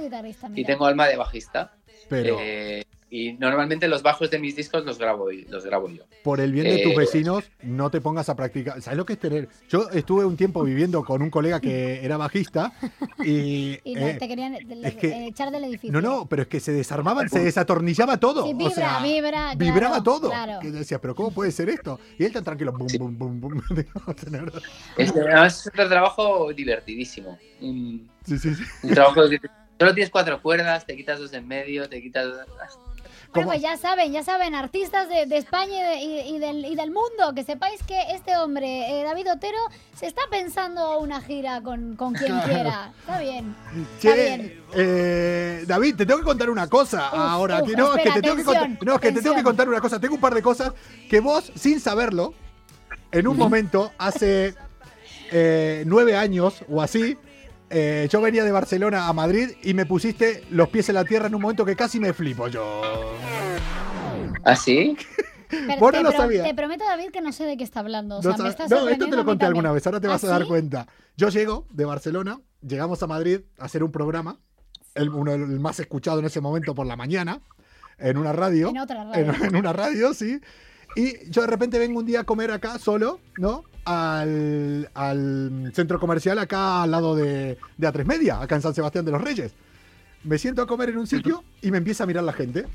y 0.54 0.63
tengo 0.63 0.86
alma 0.86 1.08
de 1.08 1.18
bajista. 1.18 1.74
Pero 2.10 2.38
Eh, 2.40 2.84
y 3.10 3.34
normalmente 3.34 3.88
los 3.88 4.02
bajos 4.04 4.30
de 4.30 4.40
mis 4.40 4.56
discos 4.58 4.84
los 4.84 4.98
grabo, 4.98 5.32
y- 5.32 5.46
los 5.46 5.64
grabo 5.64 5.90
yo. 5.90 6.04
por 6.24 6.42
el 6.42 6.52
bien 6.52 6.66
de 6.66 6.80
tus 6.84 6.92
eh, 6.94 6.98
vecinos, 6.98 7.44
no 7.62 7.90
te 7.90 8.02
pongas 8.02 8.28
a 8.30 8.36
practicar. 8.36 8.82
¿Sabes 8.82 8.98
lo 8.98 9.06
que 9.06 9.14
es 9.14 9.20
tener? 9.20 9.48
Yo 9.70 9.90
estuve 9.92 10.26
un 10.26 10.36
tiempo 10.36 10.64
viviendo 10.64 11.04
con 11.06 11.22
un 11.22 11.30
colega 11.30 11.62
que 11.62 12.04
era 12.04 12.18
bajista 12.18 12.74
y... 13.24 13.80
Y 13.86 13.96
no, 13.96 14.08
eh, 14.08 14.18
te 14.20 14.28
querían 14.28 14.56
es 14.56 14.96
que- 14.96 15.28
echar 15.28 15.52
del 15.52 15.64
edificio. 15.66 15.92
no, 15.94 16.02
no, 16.02 16.26
pero 16.28 16.42
es 16.42 16.48
que 16.50 16.60
se 16.60 16.74
desarmaban, 16.74 17.30
se 17.30 17.40
desatornillaba 17.40 18.18
todo. 18.18 18.44
Sí, 18.44 18.54
o 18.54 18.58
vibra, 18.58 18.74
sea, 18.74 19.00
vibra, 19.02 19.32
claro, 19.32 19.58
vibraba 19.60 20.04
todo. 20.04 20.30
claro. 20.30 20.60
Que 20.60 20.72
decía, 20.72 21.00
pero 21.00 21.16
¿cómo 21.16 21.32
puede 21.32 21.52
ser 21.52 21.70
esto? 21.70 22.00
Y 22.20 22.26
él 22.26 22.34
tan 22.34 22.44
tranquilo, 22.44 22.74
bum, 22.74 22.88
bum, 22.98 23.18
bum, 23.18 23.40
bum. 23.40 23.62
Es, 24.98 25.12
un 25.12 25.90
trabajo 25.90 26.52
divertidísimo. 26.54 27.38
Un, 27.62 28.10
sí, 28.26 28.38
sí, 28.40 28.54
sí. 28.56 28.64
un 28.84 28.90
trabajo 28.94 29.30
que 29.30 29.40
solo 29.79 29.94
tienes 29.94 30.10
cuatro 30.12 30.41
cuerdas, 30.41 30.86
te 30.86 30.96
quitas 30.96 31.20
dos 31.20 31.34
en 31.34 31.48
medio, 31.48 31.88
te 31.89 32.01
quitas... 32.01 32.27
Bueno, 33.34 33.48
¿Cómo? 33.48 33.48
pues 33.48 33.62
ya 33.62 33.75
saben, 33.75 34.13
ya 34.13 34.24
saben, 34.24 34.55
artistas 34.55 35.10
de, 35.10 35.25
de 35.25 35.36
España 35.38 36.00
y, 36.00 36.08
de- 36.08 36.24
y- 36.29 36.36
y 36.36 36.39
del, 36.39 36.63
y 36.65 36.75
del 36.75 36.89
mundo, 36.91 37.34
que 37.36 37.44
sepáis 37.44 37.84
que 37.84 38.00
este 38.13 38.38
hombre, 38.38 39.01
eh, 39.01 39.03
David 39.03 39.29
Otero, 39.34 39.58
se 39.94 40.08
está 40.08 40.22
pensando 40.32 41.00
una 41.00 41.20
gira 41.22 41.60
con, 41.62 41.98
con 41.98 42.13
quien 42.13 42.39
quiera. 42.41 42.94
Está 43.01 43.20
bien. 43.20 43.53
Está 43.98 44.00
Che, 44.00 44.13
bien. 44.38 44.63
eh, 44.74 45.63
David, 45.67 45.96
te 45.98 46.05
tengo 46.05 46.20
que 46.20 46.25
contar 46.25 46.50
una 46.50 46.70
cosa 46.70 47.10
Uf, 47.12 47.20
ahora. 47.20 47.62
uf, 47.62 47.70
que 47.70 47.75
no, 47.75 47.94
es 47.98 48.03
que 48.03 48.12
te 48.12 48.22
tengo 48.22 48.38
que 48.38 48.86
no, 48.86 48.96
es 48.96 49.01
que 49.01 49.12
te 49.12 49.22
tengo 49.22 49.36
que 49.36 49.44
contar 49.44 49.67
una 49.67 49.82
cosa. 49.82 50.00
Tengo 50.00 50.15
un 50.15 50.22
par 50.22 50.34
de 50.34 50.41
cosas 50.41 50.72
que 51.10 51.20
vos, 51.20 51.51
sin 51.55 51.82
saberlo, 51.82 52.34
en 53.12 53.27
un 53.27 53.36
momento, 53.36 53.91
hace 53.98 54.55
eh, 55.32 55.84
nueve 55.86 56.15
años 56.15 56.63
o 56.70 56.82
así, 56.82 57.17
eh, 57.77 58.08
yo 58.10 58.22
venía 58.22 58.46
de 58.46 58.53
Barcelona 58.53 59.10
a 59.10 59.13
Madrid 59.13 59.50
y 59.62 59.74
me 59.74 59.86
pusiste 59.86 60.46
los 60.50 60.70
pies 60.70 60.88
en 60.88 60.96
la 60.96 61.03
tierra 61.03 61.27
en 61.27 61.36
un 61.36 61.41
momento 61.41 61.65
que 61.65 61.75
casi 61.75 62.00
me 62.00 62.13
flipo 62.13 62.48
yo. 62.48 62.82
¿Ah, 64.46 64.55
sí? 64.55 64.96
Pero 65.50 65.91
te, 65.91 66.01
no 66.03 66.12
sabías. 66.13 66.48
te 66.48 66.53
prometo, 66.55 66.86
David, 66.86 67.12
que 67.12 67.20
no 67.20 67.34
sé 67.34 67.44
de 67.44 67.58
qué 67.58 67.65
está 67.65 67.82
hablando. 67.82 68.17
O 68.17 68.22
sea, 68.22 68.32
No 68.32 68.38
me 68.38 68.44
sab- 68.46 68.63
está 68.63 68.67
no, 68.67 68.88
esto 68.88 69.10
te 69.10 69.15
lo 69.17 69.25
conté 69.25 69.46
alguna 69.46 69.74
vez, 69.74 69.86
ahora 69.86 70.00
te 70.00 70.08
vas 70.08 70.24
¿Ah, 70.24 70.27
a 70.27 70.29
dar 70.32 70.41
sí? 70.44 70.48
cuenta. 70.48 70.88
Yo 71.17 71.27
llego 71.29 71.67
de 71.72 71.84
Barcelona, 71.86 72.39
llegamos 72.62 73.03
a 73.03 73.08
Madrid 73.08 73.41
a 73.60 73.65
hacer 73.65 73.84
un 73.84 73.91
programa, 73.91 74.39
el, 74.96 75.10
uno, 75.10 75.34
el 75.34 75.60
más 75.60 75.79
escuchado 75.82 76.20
en 76.20 76.25
ese 76.25 76.39
momento 76.39 76.74
por 76.74 76.88
la 76.88 76.96
mañana, 76.96 77.41
en 77.98 78.17
una 78.17 78.32
radio. 78.32 78.70
En 78.70 78.77
otra 78.77 79.01
en, 79.13 79.27
radio. 79.27 79.44
en 79.50 79.55
una 79.58 79.74
radio, 79.74 80.13
sí. 80.13 80.39
Y 80.96 81.29
yo 81.29 81.41
de 81.41 81.48
repente 81.48 81.77
vengo 81.77 82.00
un 82.00 82.05
día 82.05 82.22
a 82.22 82.24
comer 82.24 82.51
acá 82.51 82.79
solo, 82.79 83.20
¿no? 83.38 83.63
Al, 83.86 84.89
al 84.96 85.72
centro 85.75 86.00
comercial 86.00 86.39
acá 86.39 86.82
al 86.84 86.92
lado 86.92 87.15
de, 87.15 87.58
de 87.77 87.88
A3 87.88 88.04
Media, 88.06 88.42
acá 88.42 88.56
en 88.56 88.62
San 88.63 88.74
Sebastián 88.74 89.06
de 89.06 89.12
los 89.12 89.22
Reyes. 89.22 89.54
Me 90.24 90.39
siento 90.39 90.63
a 90.63 90.68
comer 90.68 90.89
en 90.89 90.98
un 90.98 91.06
sitio 91.08 91.44
y 91.62 91.70
me 91.70 91.77
empieza 91.77 92.04
a 92.04 92.08
mirar 92.08 92.24
la 92.24 92.34
gente. 92.34 92.65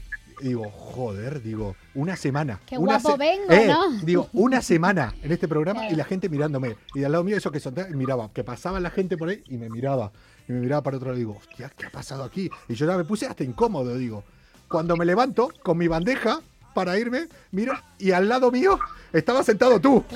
Y 0.41 0.49
digo, 0.49 0.71
joder, 0.71 1.43
digo, 1.43 1.75
una 1.95 2.17
semana. 2.17 2.61
Qué 2.65 2.79
una 2.79 2.99
guapo 2.99 3.19
vengo, 3.19 3.51
Eh, 3.51 3.67
¿no? 3.67 3.91
Digo, 4.05 4.29
una 4.33 4.63
semana 4.63 5.13
en 5.23 5.33
este 5.33 5.49
programa 5.49 5.81
Claro. 5.81 5.95
y 5.95 5.97
la 5.99 6.05
gente 6.05 6.29
mirándome. 6.29 6.77
Y 6.95 7.01
de 7.01 7.07
al 7.07 7.13
lado 7.13 7.25
mío, 7.25 7.37
eso 7.37 7.51
que 7.51 7.59
y 7.61 7.95
miraba, 7.97 8.31
que 8.33 8.45
pasaba 8.45 8.79
la 8.81 8.91
gente 8.91 9.17
por 9.19 9.29
ahí 9.29 9.43
y 9.49 9.59
me 9.59 9.69
miraba. 9.69 10.13
Y 10.49 10.53
me 10.53 10.61
miraba 10.61 10.83
para 10.83 10.97
otro 10.97 11.09
lado 11.09 11.17
y 11.19 11.25
digo, 11.25 11.37
hostia, 11.37 11.71
¿qué 11.77 11.87
ha 11.87 11.91
pasado 11.91 12.23
aquí? 12.25 12.49
Y 12.69 12.75
yo 12.75 12.87
ya 12.87 12.97
me 12.97 13.05
puse 13.05 13.27
hasta 13.27 13.45
incómodo, 13.45 13.97
digo. 13.99 14.23
Cuando 14.69 14.97
me 14.97 15.05
levanto 15.05 15.51
con 15.63 15.77
mi 15.77 15.89
bandeja 15.89 16.41
para 16.75 16.99
irme, 16.99 17.29
miro, 17.51 17.73
y 17.99 18.13
al 18.13 18.29
lado 18.29 18.51
mío 18.51 18.79
estaba 19.13 19.43
sentado 19.43 19.81
tú. 19.81 20.05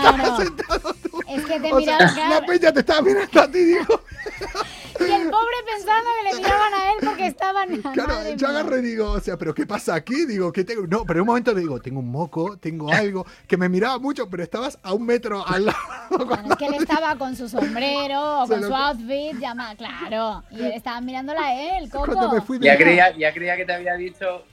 Claro. 0.00 0.36
sentado 0.38 0.94
tú. 1.02 1.20
Es 1.28 1.44
que 1.44 1.60
te 1.60 1.72
O 1.72 1.80
sea, 1.80 1.98
la 2.28 2.44
peña 2.44 2.72
te 2.72 2.80
estaba 2.80 3.02
mirando 3.02 3.40
a 3.40 3.50
ti, 3.50 3.58
digo. 3.64 4.00
Y 4.98 5.02
el 5.04 5.30
pobre 5.30 5.56
pensando 5.66 6.10
que 6.18 6.30
le 6.30 6.36
miraban 6.42 6.74
a 6.74 6.92
él 6.92 6.98
porque 7.04 7.26
estaban. 7.26 7.76
Claro, 7.92 8.14
Madre 8.14 8.36
yo 8.36 8.48
agarro 8.48 8.78
y 8.78 8.82
digo, 8.82 9.10
o 9.12 9.20
sea, 9.20 9.38
¿pero 9.38 9.54
qué 9.54 9.66
pasa 9.66 9.94
aquí? 9.94 10.26
Digo, 10.26 10.52
¿qué 10.52 10.64
tengo? 10.64 10.86
No, 10.86 11.04
pero 11.04 11.18
en 11.18 11.20
un 11.22 11.26
momento 11.28 11.52
le 11.54 11.60
digo, 11.60 11.80
tengo 11.80 12.00
un 12.00 12.10
moco, 12.10 12.56
tengo 12.58 12.92
algo, 12.92 13.24
que 13.46 13.56
me 13.56 13.68
miraba 13.68 13.98
mucho, 13.98 14.28
pero 14.28 14.42
estabas 14.42 14.78
a 14.82 14.92
un 14.92 15.06
metro 15.06 15.46
al 15.46 15.66
lado. 15.66 15.78
Claro, 16.10 16.48
es 16.50 16.56
que 16.56 16.66
él 16.66 16.74
estaba 16.74 17.16
con 17.16 17.36
su 17.36 17.48
sombrero 17.48 18.42
o 18.42 18.46
con 18.48 18.60
lo- 18.60 18.66
su 18.66 18.74
outfit, 18.74 19.38
llama, 19.38 19.74
claro. 19.76 20.42
Y 20.50 20.60
él 20.62 20.72
estaba 20.74 21.00
mirándola 21.00 21.40
a 21.40 21.78
él, 21.78 21.88
Coco. 21.90 22.06
Cuando 22.12 22.32
me 22.34 22.40
fui 22.40 22.58
de 22.58 22.66
Ya 22.66 22.76
creía, 22.76 23.16
ya 23.16 23.32
creía 23.32 23.56
que 23.56 23.64
te 23.64 23.72
había 23.72 23.94
dicho, 23.94 24.44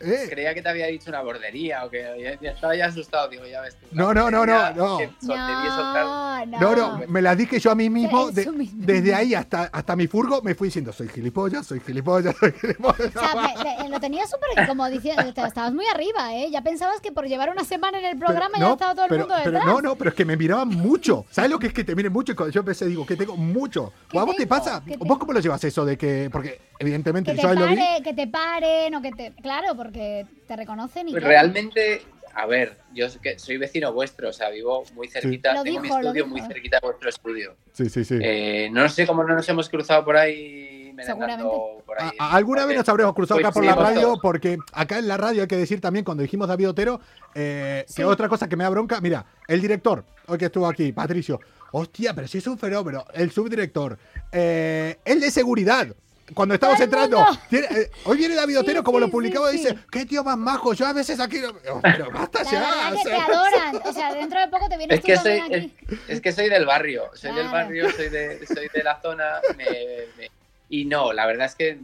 Eh, 0.00 0.26
creía 0.28 0.52
que 0.54 0.60
te 0.62 0.68
había 0.68 0.86
dicho 0.86 1.08
una 1.10 1.22
bordería 1.22 1.84
o 1.84 1.90
que 1.90 2.36
ya, 2.42 2.50
estaba 2.50 2.76
ya 2.76 2.86
asustado, 2.86 3.28
digo, 3.28 3.46
ya 3.46 3.60
ves 3.62 3.76
tú. 3.76 3.86
No, 3.92 4.12
no, 4.12 4.30
no, 4.30 4.44
no, 4.44 4.72
no. 4.74 4.98
No, 5.22 6.46
No, 6.60 6.76
no, 6.76 6.98
me 7.08 7.22
la 7.22 7.34
dije 7.34 7.58
yo 7.58 7.70
a 7.70 7.74
mí 7.74 7.88
mismo. 7.90 8.30
de- 8.30 8.42
Eso 8.42 8.52
mismo. 8.52 8.82
desde 8.84 9.14
ahí 9.14 9.34
hasta, 9.34 9.64
hasta 9.72 9.96
mi 9.96 10.06
furgo 10.06 10.42
me 10.42 10.54
fui 10.54 10.68
diciendo, 10.68 10.92
soy 10.92 11.08
gilipollas, 11.08 11.66
soy 11.66 11.80
gilipollas, 11.80 12.34
soy 12.38 12.52
gilipollas. 12.52 13.14
O 13.16 13.20
sea, 13.20 13.34
me- 13.34 13.82
te- 13.84 13.88
lo 13.88 14.00
tenías 14.00 14.30
súper 14.30 14.66
como 14.66 14.88
diciendo, 14.88 15.32
te- 15.32 15.42
estabas 15.46 15.72
muy 15.72 15.86
arriba, 15.86 16.34
¿eh? 16.34 16.48
Ya 16.50 16.62
pensabas 16.62 17.00
que 17.00 17.12
por 17.12 17.26
llevar 17.26 17.50
una 17.50 17.64
semana 17.64 17.98
en 17.98 18.04
el 18.04 18.18
programa 18.18 18.50
Pero- 18.54 18.66
ya 18.66 18.72
estaba 18.72 18.94
todo 18.94 19.04
el 19.04 19.08
pero, 19.10 19.20
mundo 19.22 19.34
pero 19.42 19.50
detrás. 19.58 19.66
no, 19.74 19.80
no, 19.80 19.96
pero 19.96 20.10
es 20.10 20.16
que 20.16 20.24
me 20.24 20.36
miraban 20.36 20.68
mucho. 20.68 21.24
¿Sabes 21.30 21.50
lo 21.50 21.58
que 21.58 21.68
es 21.68 21.72
que 21.72 21.84
te 21.84 21.94
miren 21.94 22.12
mucho? 22.12 22.32
Y 22.32 22.34
cuando 22.34 22.52
yo 22.52 22.60
empecé, 22.60 22.86
digo, 22.86 23.06
que 23.06 23.16
tengo 23.16 23.36
mucho. 23.36 23.92
¿Qué 24.08 24.18
¿O 24.18 24.20
a 24.20 24.24
vos 24.24 24.36
te 24.36 24.42
tengo? 24.46 24.48
pasa? 24.50 24.82
¿Qué 24.84 24.96
¿Vos 24.96 25.00
tengo? 25.06 25.18
cómo 25.18 25.32
lo 25.32 25.40
llevas 25.40 25.62
eso 25.64 25.84
de 25.84 25.96
que.? 25.96 26.28
Porque 26.30 26.60
evidentemente 26.78 27.30
que 27.32 27.36
te, 27.36 27.42
yo 27.42 27.48
ahí 27.48 27.56
lo 27.56 27.66
vi. 27.66 27.76
pare, 27.76 28.02
que 28.02 28.14
te 28.14 28.26
paren 28.26 28.94
o 28.94 29.02
que 29.02 29.10
te... 29.12 29.32
Claro, 29.42 29.74
porque 29.76 29.95
te 29.96 30.56
reconocen 30.56 31.08
y 31.08 31.12
Pues 31.12 31.24
realmente, 31.24 32.02
a 32.34 32.46
ver, 32.46 32.76
yo 32.92 33.06
soy 33.36 33.56
vecino 33.56 33.92
vuestro, 33.92 34.28
o 34.28 34.32
sea, 34.32 34.50
vivo 34.50 34.84
muy 34.94 35.08
cerquita, 35.08 35.54
Lo 35.54 35.62
tengo 35.62 35.80
dijo, 35.80 35.94
mi 35.98 36.00
estudio 36.06 36.26
muy 36.26 36.40
cerquita 36.42 36.78
de 36.80 36.86
vuestro 36.86 37.08
estudio. 37.08 37.56
Sí, 37.72 37.88
sí, 37.88 38.04
sí. 38.04 38.18
Eh, 38.20 38.68
no 38.72 38.88
sé 38.88 39.06
cómo 39.06 39.24
no 39.24 39.34
nos 39.34 39.48
hemos 39.48 39.68
cruzado 39.68 40.04
por 40.04 40.16
ahí 40.16 40.94
Seguramente. 41.02 41.44
por 41.84 42.00
ahí. 42.00 42.10
A- 42.18 42.36
alguna 42.36 42.64
vez 42.66 42.76
nos 42.78 42.88
habremos 42.88 43.14
cruzado 43.14 43.40
acá 43.40 43.52
por 43.52 43.64
la 43.64 43.74
radio, 43.74 44.00
todos. 44.02 44.18
porque 44.20 44.58
acá 44.72 44.98
en 44.98 45.08
la 45.08 45.16
radio 45.16 45.42
hay 45.42 45.48
que 45.48 45.56
decir 45.56 45.80
también, 45.80 46.04
cuando 46.04 46.22
dijimos 46.22 46.48
David 46.48 46.70
Otero, 46.70 47.00
eh, 47.34 47.84
Sí. 47.86 47.96
que 47.96 48.04
otra 48.04 48.28
cosa 48.28 48.48
que 48.48 48.56
me 48.56 48.64
da 48.64 48.70
bronca, 48.70 49.00
mira, 49.00 49.24
el 49.48 49.60
director, 49.60 50.04
hoy 50.26 50.38
que 50.38 50.46
estuvo 50.46 50.66
aquí, 50.66 50.92
Patricio, 50.92 51.40
hostia, 51.72 52.14
pero 52.14 52.26
si 52.28 52.38
es 52.38 52.46
un 52.46 52.58
fenómeno, 52.58 53.04
el 53.14 53.30
subdirector, 53.30 53.98
eh, 54.32 54.98
el 55.04 55.20
de 55.20 55.30
seguridad. 55.30 55.88
Cuando 56.34 56.54
estamos 56.54 56.80
entrando, 56.80 57.24
tiene- 57.48 57.66
eh, 57.70 57.90
hoy 58.04 58.18
viene 58.18 58.34
David 58.34 58.54
Sí, 58.54 58.60
Otero, 58.60 58.82
como 58.82 58.98
sí, 58.98 59.04
lo 59.04 59.10
publicaba, 59.10 59.50
sí. 59.52 59.58
dice, 59.58 59.76
qué 59.90 60.04
tío 60.06 60.24
más 60.24 60.36
majo, 60.36 60.72
yo 60.74 60.86
a 60.86 60.92
veces 60.92 61.20
aquí, 61.20 61.38
oh, 61.44 61.80
pero 61.82 62.10
basta 62.12 62.42
La 62.42 62.50
ya. 62.50 62.60
verdad 62.60 62.92
o 62.92 62.96
que 62.96 63.02
te 63.04 63.10
sea, 63.10 63.26
adoran. 63.26 63.76
O 63.84 63.92
sea, 63.92 64.14
dentro 64.14 64.40
de 64.40 64.48
poco 64.48 64.68
te 64.68 64.76
vienes 64.76 64.96
Es 64.96 65.00
tú 65.02 65.06
que, 65.06 65.16
soy, 65.18 65.42
es, 65.50 65.66
es 66.08 66.20
que 66.20 66.32
soy 66.32 66.48
del 66.48 66.66
barrio, 66.66 67.10
soy 67.14 67.32
del 67.32 67.48
barrio, 67.48 67.92
soy 67.92 68.08
de, 68.08 68.44
soy 68.46 68.68
de 68.72 68.82
la 68.82 69.00
zona. 69.00 69.40
me- 69.56 70.06
me- 70.16 70.30
y 70.68 70.84
no, 70.84 71.12
la 71.12 71.26
verdad 71.26 71.46
es 71.46 71.54
que 71.54 71.78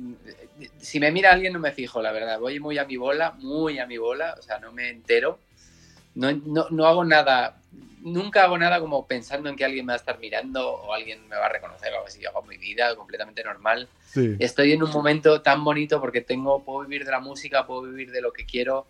si 0.81 0.99
me 0.99 1.13
mira 1.13 1.31
alguien 1.31 1.53
no 1.53 1.61
me 1.61 1.71
fijo, 1.71 2.03
la 2.03 2.11
verdad. 2.11 2.41
Voy 2.41 2.59
muy 2.59 2.79
a 2.79 2.85
mi 2.85 2.97
bola, 2.97 3.31
muy 3.39 3.79
a 3.79 3.87
mi 3.87 3.97
bola, 3.97 4.35
o 4.37 4.43
sea, 4.43 4.59
no 4.59 4.73
me 4.73 4.89
entero. 4.89 5.39
No, 6.17 6.33
no, 6.33 6.67
no 6.71 6.87
hago 6.87 7.05
nada, 7.05 7.62
nunca 8.03 8.45
hago 8.45 8.59
nada 8.59 8.81
como 8.81 9.07
pensando 9.07 9.49
en 9.49 9.57
que 9.57 9.65
alguien 9.65 9.87
me 9.87 9.93
va 9.93 9.95
a 9.95 9.99
estar 9.99 10.19
mirando 10.19 10.69
o 10.69 10.93
alguien 10.93 11.27
me 11.29 11.37
va 11.37 11.47
a 11.47 11.49
reconocer 11.49 11.93
o 11.93 11.97
algo 11.97 12.09
así. 12.09 12.21
Yo 12.21 12.31
hago 12.31 12.43
mi 12.43 12.57
vida 12.59 12.95
completamente 12.97 13.43
normal. 13.45 13.89
Sí. 14.07 14.37
Estoy 14.39 14.73
en 14.73 14.83
un 14.83 14.91
momento 14.91 15.41
tan 15.43 15.63
bonito 15.65 16.01
porque 16.01 16.21
tengo, 16.21 16.65
puedo 16.65 16.81
vivir 16.87 17.05
de 17.05 17.13
la 17.13 17.21
música, 17.21 17.67
puedo 17.67 17.83
vivir 17.83 18.11
de 18.11 18.21
lo 18.21 18.33
que 18.33 18.45
quiero, 18.45 18.87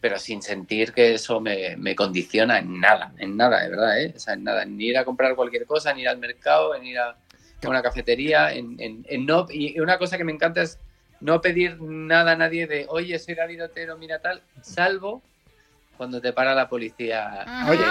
pero 0.00 0.18
sin 0.18 0.42
sentir 0.42 0.92
que 0.92 1.14
eso 1.14 1.40
me, 1.40 1.76
me 1.76 1.94
condiciona 1.94 2.58
en 2.58 2.80
nada, 2.80 3.12
en 3.18 3.36
nada, 3.36 3.62
de 3.62 3.70
verdad, 3.70 4.00
¿eh? 4.02 4.12
O 4.16 4.18
sea, 4.18 4.34
en 4.34 4.44
nada, 4.44 4.62
en 4.62 4.80
ir 4.80 4.98
a 4.98 5.04
comprar 5.04 5.34
cualquier 5.36 5.66
cosa, 5.66 5.90
en 5.92 5.98
ir 6.00 6.08
al 6.08 6.18
mercado, 6.18 6.74
en 6.74 6.84
ir 6.86 6.98
a, 6.98 7.10
a 7.10 7.68
una 7.68 7.82
cafetería, 7.82 8.52
en, 8.52 8.76
en- 8.80 9.06
en 9.08 9.26
no... 9.26 9.46
Y 9.50 9.78
una 9.80 9.98
cosa 9.98 10.16
que 10.18 10.24
me 10.24 10.32
encanta 10.32 10.62
es 10.62 10.78
no 11.20 11.40
pedir 11.40 11.80
nada 11.80 12.32
a 12.32 12.36
nadie 12.36 12.66
de, 12.66 12.86
oye, 12.88 13.18
soy 13.18 13.34
David 13.34 13.64
Otero, 13.64 13.96
mira 13.96 14.18
tal, 14.18 14.42
salvo 14.60 15.22
cuando 15.96 16.20
te 16.20 16.32
para 16.32 16.54
la 16.54 16.68
policía. 16.68 17.42
Ajá, 17.42 17.70
Oye. 17.70 17.84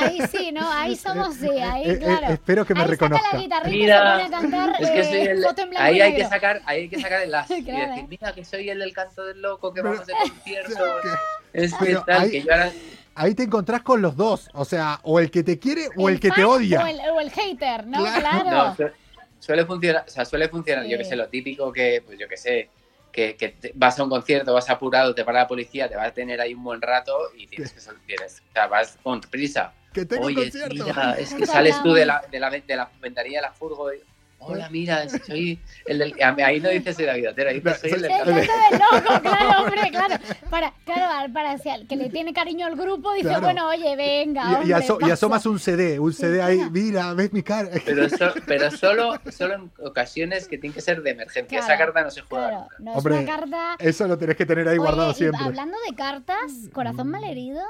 ahí 0.00 0.18
sí, 0.30 0.52
¿no? 0.52 0.70
Ahí 0.70 0.96
somos 0.96 1.34
sí, 1.36 1.48
ahí, 1.48 1.84
Eh, 1.84 1.92
eh, 1.92 1.98
claro. 1.98 2.26
espero 2.32 2.64
que 2.64 2.74
me 2.74 2.80
ahí 2.82 2.86
reconozca. 2.88 3.30
saca 3.30 3.38
la 3.64 3.68
Mira, 3.70 3.98
se 3.98 4.02
pone 4.04 4.22
a 4.36 4.40
cantar 4.40 4.82
Es 4.82 4.90
que 4.90 5.00
eh, 5.00 5.04
soy 5.04 5.20
el, 5.22 5.42
foto 5.42 5.62
en 5.62 5.70
blanco 5.70 5.84
ahí 5.84 5.96
y 5.96 6.00
hay 6.00 6.14
que 6.16 6.24
sacar, 6.26 6.62
ahí 6.66 6.80
hay 6.82 6.88
que 6.88 7.00
sacar 7.00 7.22
el 7.22 7.34
as 7.34 7.50
y 7.50 7.54
decir, 7.62 7.74
¿eh? 7.74 8.06
mira 8.08 8.32
que 8.32 8.44
soy 8.44 8.70
el 8.70 8.78
del 8.78 8.92
canto 8.92 9.24
del 9.24 9.40
loco, 9.42 9.72
que 9.72 9.82
Pero- 9.82 9.92
vamos 9.94 10.06
de 10.06 10.12
concierto. 10.28 10.84
Que- 11.02 11.64
Es 11.64 11.72
que 11.74 11.84
Pero 11.86 12.04
tal, 12.04 12.22
ahí- 12.22 12.30
que 12.30 12.42
yo 12.42 12.52
ahora 12.52 12.72
Ahí 13.16 13.34
te 13.36 13.44
encontrás 13.44 13.82
con 13.82 14.02
los 14.02 14.16
dos, 14.16 14.48
o 14.54 14.64
sea, 14.64 14.98
o 15.04 15.20
el 15.20 15.30
que 15.30 15.44
te 15.44 15.56
quiere 15.60 15.88
o 15.96 16.08
el, 16.08 16.18
que 16.18 16.32
te 16.32 16.44
odia. 16.44 16.82
O 16.82 16.86
el, 16.88 16.98
o 17.12 17.20
el 17.20 17.30
hater, 17.30 17.86
¿no? 17.86 18.02
Claro. 18.02 18.20
Claro. 18.20 18.50
No, 18.50 18.74
su- 18.76 18.90
suele 19.38 19.64
funcionar, 19.64 20.04
o 20.08 20.10
sea, 20.10 20.24
suele 20.24 20.48
funcionar, 20.48 20.84
yo 20.86 20.98
que 20.98 21.04
sé, 21.04 21.14
lo 21.14 21.28
típico 21.28 21.72
que, 21.72 22.02
pues 22.04 22.18
yo 22.18 22.26
que 22.26 22.36
sé, 22.36 22.70
que, 23.14 23.36
que 23.36 23.50
te- 23.50 23.70
vas 23.76 23.96
a 23.98 24.02
un 24.02 24.10
concierto, 24.10 24.52
vas 24.52 24.68
apurado, 24.68 25.14
te 25.14 25.24
para 25.24 25.40
la 25.40 25.46
policía, 25.46 25.88
te 25.88 25.94
vas 25.94 26.08
a 26.08 26.12
tener 26.12 26.40
ahí 26.40 26.52
un 26.52 26.64
buen 26.64 26.82
rato 26.82 27.16
y 27.36 27.46
tienes 27.46 27.72
que 27.72 27.80
tienes, 28.06 28.42
o 28.48 28.52
sea, 28.52 28.66
vas 28.66 28.98
con 29.02 29.20
prisa. 29.20 29.72
Que 29.92 30.04
tengo 30.04 30.22
un 30.22 30.26
Oye, 30.26 30.42
concierto. 30.50 30.74
mira, 30.84 31.16
es 31.16 31.32
que 31.32 31.40
Nos 31.42 31.50
sales 31.50 31.80
tú 31.80 31.92
de 31.92 32.04
la, 32.04 32.24
de 32.28 32.40
la, 32.40 32.50
de 32.50 32.76
la 32.76 32.90
ventanilla 33.00 33.38
de 33.38 33.42
la 33.42 33.52
furgo 33.52 33.92
y, 33.92 34.02
hola, 34.46 34.68
mira, 34.70 35.08
soy 35.08 35.58
el 35.86 35.98
del... 35.98 36.14
Ahí 36.44 36.60
no 36.60 36.68
dices 36.70 36.96
soy 36.96 37.04
David 37.06 37.30
Otero, 37.30 37.50
ahí 37.50 37.60
dices 37.60 37.80
soy 37.80 37.90
el 37.92 38.02
del 38.02 38.12
del 38.12 38.36
loco, 38.36 39.20
claro, 39.22 39.62
hombre, 39.62 39.90
claro. 39.90 40.14
Para, 40.50 40.72
claro, 40.84 41.32
para 41.32 41.58
si 41.58 41.68
al 41.70 41.86
que 41.86 41.96
le 41.96 42.10
tiene 42.10 42.32
cariño 42.32 42.66
al 42.66 42.76
grupo, 42.76 43.12
dice, 43.14 43.28
Claro. 43.28 43.42
bueno, 43.42 43.68
oye, 43.68 43.96
venga, 43.96 44.42
Y, 44.44 44.50
y, 44.50 44.54
hombre, 44.56 44.74
aso- 44.74 44.98
y 45.00 45.10
asomas 45.10 45.46
un 45.46 45.58
CD, 45.58 45.98
un 45.98 46.12
CD 46.12 46.42
ahí, 46.42 46.60
mira, 46.70 47.12
ves 47.14 47.32
mi 47.32 47.42
cara. 47.42 47.70
Pero, 47.84 48.08
so- 48.08 48.34
pero 48.46 48.70
solo, 48.70 49.18
solo 49.30 49.54
en 49.54 49.70
ocasiones 49.84 50.46
que 50.48 50.58
tienen 50.58 50.74
que 50.74 50.80
ser 50.80 51.02
de 51.02 51.10
emergencia. 51.10 51.58
Esa 51.60 51.76
carta 51.78 52.02
no 52.02 52.10
se 52.10 52.20
juega 52.22 52.48
Claro, 52.48 52.62
nunca. 52.62 52.76
no 52.80 52.90
es 52.92 52.96
Hombre, 52.98 53.14
una 53.18 53.26
carta... 53.26 53.76
Eso 53.78 54.06
lo 54.08 54.18
tenés 54.18 54.36
que 54.36 54.46
tener 54.46 54.66
ahí 54.68 54.78
Oye, 54.78 54.86
guardado 54.86 55.10
y 55.12 55.14
siempre. 55.14 55.44
hablando 55.44 55.76
de 55.88 55.94
cartas, 55.96 56.52
Corazón 56.72 57.08
Malherido 57.08 57.62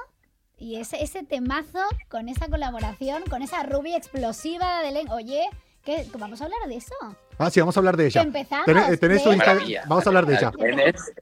y 0.57 0.77
ese, 0.77 1.03
ese 1.03 1.25
temazo 1.25 1.81
con 2.09 2.29
esa 2.29 2.47
colaboración, 2.49 3.23
con 3.29 3.43
esa 3.43 3.63
rubia 3.65 3.97
explosiva 3.97 4.83
de 4.83 4.93
Len. 4.93 5.11
Oye, 5.11 5.45
¿qué, 5.85 6.07
vamos 6.19 6.41
a 6.41 6.45
hablar 6.45 6.61
de 6.69 6.77
eso. 6.77 6.95
Ah, 7.39 7.51
sí, 7.51 7.61
vamos 7.61 7.77
a 7.77 7.81
hablar 7.81 7.97
de 7.97 8.07
ella. 8.07 8.23
Empezamos, 8.23 8.67
Tenés, 8.67 8.89
eh, 8.91 8.97
tenés 8.97 9.23
su 9.23 9.29
¿ves? 9.29 9.37
Instagram. 9.37 9.57
Maravilla. 9.57 9.85
Vamos 9.87 10.07
a 10.07 10.09
hablar 10.11 10.27
de 10.27 10.35
ella. 10.35 10.53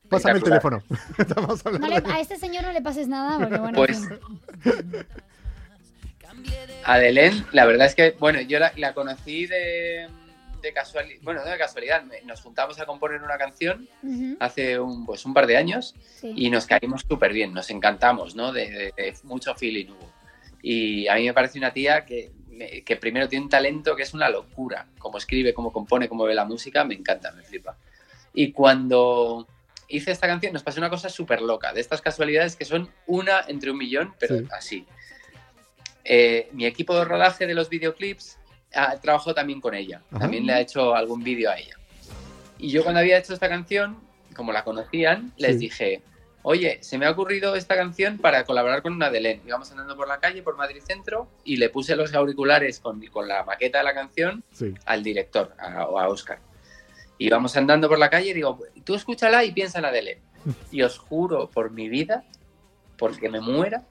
Pásame 0.09 0.39
el 0.39 0.45
teléfono. 0.45 0.83
Vamos 1.37 1.67
a 1.67 1.71
No 1.71 1.79
de 1.89 2.01
le- 2.01 2.13
a 2.13 2.21
este 2.21 2.37
señor 2.39 2.63
no 2.65 2.73
le 2.73 2.83
pases 2.83 3.09
nada 3.09 3.39
porque 3.39 3.59
bueno. 3.59 3.77
Pues 3.77 3.99
en 3.99 4.09
fin. 4.61 5.07
Adelén, 6.85 7.45
la 7.53 7.65
verdad 7.67 7.87
es 7.87 7.95
que, 7.95 8.17
bueno, 8.19 8.41
yo 8.41 8.59
la, 8.59 8.73
la 8.77 8.93
conocí 8.95 9.47
de, 9.47 10.09
de 10.61 10.73
casualidad, 10.73 11.21
bueno, 11.23 11.45
no 11.45 11.51
de 11.51 11.59
casualidad, 11.59 12.03
me- 12.03 12.23
nos 12.23 12.41
juntamos 12.41 12.79
a 12.81 12.87
componer 12.87 13.23
una 13.23 13.39
canción 13.39 13.89
hace 14.41 14.79
un, 14.81 15.07
pues, 15.07 15.25
un 15.25 15.33
par 15.35 15.47
de 15.47 15.57
años 15.57 15.95
sí. 16.21 16.33
y 16.35 16.51
nos 16.51 16.67
caímos 16.67 17.03
súper 17.09 17.33
bien, 17.33 17.53
nos 17.55 17.71
encantamos, 17.71 18.35
¿no? 18.35 18.53
De, 18.53 18.69
de- 18.71 18.93
de 18.97 19.15
mucho 19.25 19.55
feeling 19.55 19.87
hubo. 19.91 20.11
Y 20.63 21.07
a 21.09 21.15
mí 21.15 21.25
me 21.27 21.33
parece 21.35 21.59
una 21.59 21.73
tía 21.73 22.05
que, 22.05 22.33
me- 22.63 22.83
que 22.83 22.97
primero 22.97 23.29
tiene 23.29 23.45
un 23.45 23.51
talento 23.51 23.97
que 23.97 24.03
es 24.03 24.15
una 24.15 24.29
locura, 24.29 24.87
como 24.99 25.19
escribe, 25.19 25.53
como 25.55 25.73
compone, 25.73 26.09
como 26.09 26.25
ve 26.25 26.35
la 26.35 26.45
música, 26.45 26.85
me 26.85 26.95
encanta, 26.95 27.33
me 27.33 27.43
flipa. 27.43 27.77
Y 28.35 28.53
cuando 28.53 29.47
hice 29.89 30.11
esta 30.11 30.27
canción 30.27 30.53
nos 30.53 30.63
pasó 30.63 30.81
una 30.81 30.89
cosa 30.91 31.09
súper 31.09 31.43
loca, 31.43 31.73
de 31.73 31.81
estas 31.81 32.01
casualidades 32.01 32.57
que 32.57 32.65
son 32.65 32.89
una 33.07 33.45
entre 33.49 33.71
un 33.71 33.79
millón, 33.79 34.15
pero 34.19 34.39
Sí. 34.39 34.47
así. 34.57 34.87
Eh, 36.05 36.49
mi 36.53 36.67
equipo 36.67 36.97
de 36.97 37.05
rodaje 37.05 37.47
de 37.47 37.55
los 37.55 37.69
videoclips 37.69 38.39
ha 38.75 38.97
trabajado 39.01 39.35
también 39.35 39.61
con 39.61 39.75
ella, 39.75 40.03
Ajá. 40.11 40.21
también 40.21 40.47
le 40.47 40.55
ha 40.55 40.61
hecho 40.61 40.95
algún 40.95 41.23
vídeo 41.23 41.51
a 41.51 41.59
ella. 41.59 41.77
Y 42.59 42.71
yo 42.71 42.83
cuando 42.83 43.01
había 43.01 43.19
hecho 43.19 43.35
esta 43.35 43.49
canción, 43.49 43.99
como 44.35 44.53
la 44.53 44.65
conocían, 44.65 45.33
les 45.37 45.53
Sí. 45.55 45.59
dije, 45.59 46.03
oye, 46.43 46.79
se 46.83 46.99
me 46.99 47.07
ha 47.07 47.11
ocurrido 47.11 47.55
esta 47.57 47.77
canción 47.77 48.19
para 48.19 48.45
colaborar 48.45 48.83
con 48.83 48.93
una 48.93 49.11
de 49.11 49.21
Len. 49.21 49.43
Íbamos 49.47 49.71
andando 49.71 49.97
por 49.97 50.09
la 50.09 50.19
calle, 50.19 50.43
por 50.43 50.57
Madrid 50.57 50.83
Centro, 50.85 51.29
y 51.45 51.57
le 51.57 51.69
puse 51.71 51.95
los 51.97 52.13
auriculares 52.15 52.81
con, 52.81 53.01
con 53.07 53.29
la 53.29 53.45
maqueta 53.45 53.79
de 53.79 53.85
la 53.85 53.95
canción 53.95 54.43
Sí. 54.53 54.75
al 54.87 55.03
director, 55.03 55.55
a, 55.59 55.85
o 55.87 55.99
a 55.99 56.09
Oscar. 56.09 56.39
Íbamos 57.19 57.57
andando 57.57 57.89
por 57.89 57.99
la 57.99 58.11
calle 58.11 58.31
y 58.31 58.35
digo, 58.35 58.59
tú 58.85 58.95
escúchala 58.95 59.45
y 59.45 59.53
piensa 59.53 59.79
en 59.79 59.83
la 59.83 59.93
de 59.93 60.03
Len. 60.03 60.19
Y 60.73 60.83
os 60.83 60.99
juro 60.99 61.49
por 61.51 61.71
mi 61.71 61.89
vida, 61.89 62.25
porque 62.99 63.29
me 63.29 63.41
muera, 63.41 63.85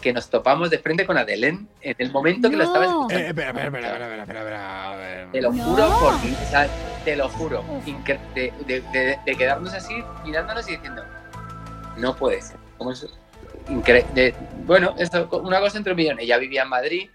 que 0.00 0.12
nos 0.12 0.28
topamos 0.28 0.68
de 0.68 0.78
frente 0.78 1.06
con 1.06 1.16
Adelén 1.16 1.66
en 1.80 1.94
el 1.98 2.12
momento 2.12 2.50
que 2.50 2.56
lo 2.56 2.64
estaba 2.64 2.84
No. 2.84 2.90
escuchando. 3.08 3.24
Eh, 3.24 3.28
espera, 3.28 3.48
espera, 3.50 3.66
espera, 3.68 3.88
espera, 3.92 4.22
espera, 4.22 4.40
espera, 4.40 4.90
a 4.92 4.96
ver. 4.96 5.32
Te 5.32 5.40
lo 5.40 5.52
No. 5.52 5.64
juro 5.64 5.98
por 5.98 6.14
sea, 6.50 6.68
te 7.06 7.16
lo 7.16 7.28
juro. 7.30 7.64
Incre- 7.86 8.20
De, 8.34 8.52
de- 8.66 8.80
de- 8.92 9.18
de 9.24 9.34
quedarnos 9.36 9.72
así, 9.72 9.94
mirándonos 10.24 10.68
y 10.68 10.72
diciendo, 10.72 11.02
no 11.96 12.14
puede 12.16 12.40
ser. 12.42 12.56
¿Cómo 12.78 12.92
es? 12.92 13.06
Incre- 13.68 14.06
de- 14.14 14.34
bueno, 14.66 14.94
esto, 14.98 15.28
una 15.42 15.60
cosa 15.60 15.78
entre 15.78 15.92
un 15.92 15.96
millón. 15.96 16.18
Ella 16.20 16.36
vivía 16.38 16.62
en 16.62 16.68
Madrid, 16.68 17.08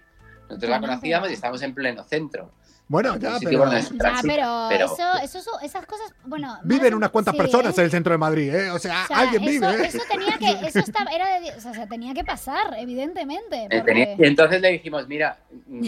nosotros 0.48 0.70
la 0.70 0.78
Bueno, 0.78 0.92
conocíamos 0.94 1.30
y 1.30 1.34
estábamos 1.34 1.62
en 1.62 1.74
pleno 1.74 2.04
centro. 2.04 2.50
Bueno, 2.88 3.16
ya, 3.18 3.36
pero... 3.40 3.70
Ya, 3.70 3.86
tránsito, 3.98 4.34
pero, 4.34 4.66
pero- 4.68 4.86
eso, 4.86 5.38
eso, 5.38 5.60
esas 5.62 5.86
cosas, 5.86 6.12
bueno... 6.24 6.58
Viven 6.64 6.92
unas 6.94 7.10
cuantas 7.10 7.34
sí, 7.34 7.38
personas 7.38 7.78
en 7.78 7.84
el 7.84 7.90
centro 7.92 8.10
de 8.12 8.18
Madrid, 8.18 8.52
¿eh? 8.52 8.70
O 8.72 8.80
sea, 8.80 9.04
O 9.04 9.06
sea, 9.06 9.18
alguien 9.20 9.44
eso, 9.44 9.50
vive, 9.70 9.84
¿eh? 9.84 9.86
Eso 9.86 10.00
tenía 10.10 10.36
que, 10.38 10.66
eso 10.66 10.78
estaba, 10.80 11.08
era 11.12 11.38
de, 11.38 11.52
o 11.52 11.60
sea, 11.60 11.86
tenía 11.86 12.14
que 12.14 12.24
pasar, 12.24 12.74
evidentemente. 12.78 13.68
Eh, 13.70 13.78
porque- 13.80 14.16
y 14.18 14.24
entonces 14.26 14.60
le 14.60 14.72
dijimos, 14.72 15.06
mira, 15.06 15.38
mm, 15.68 15.86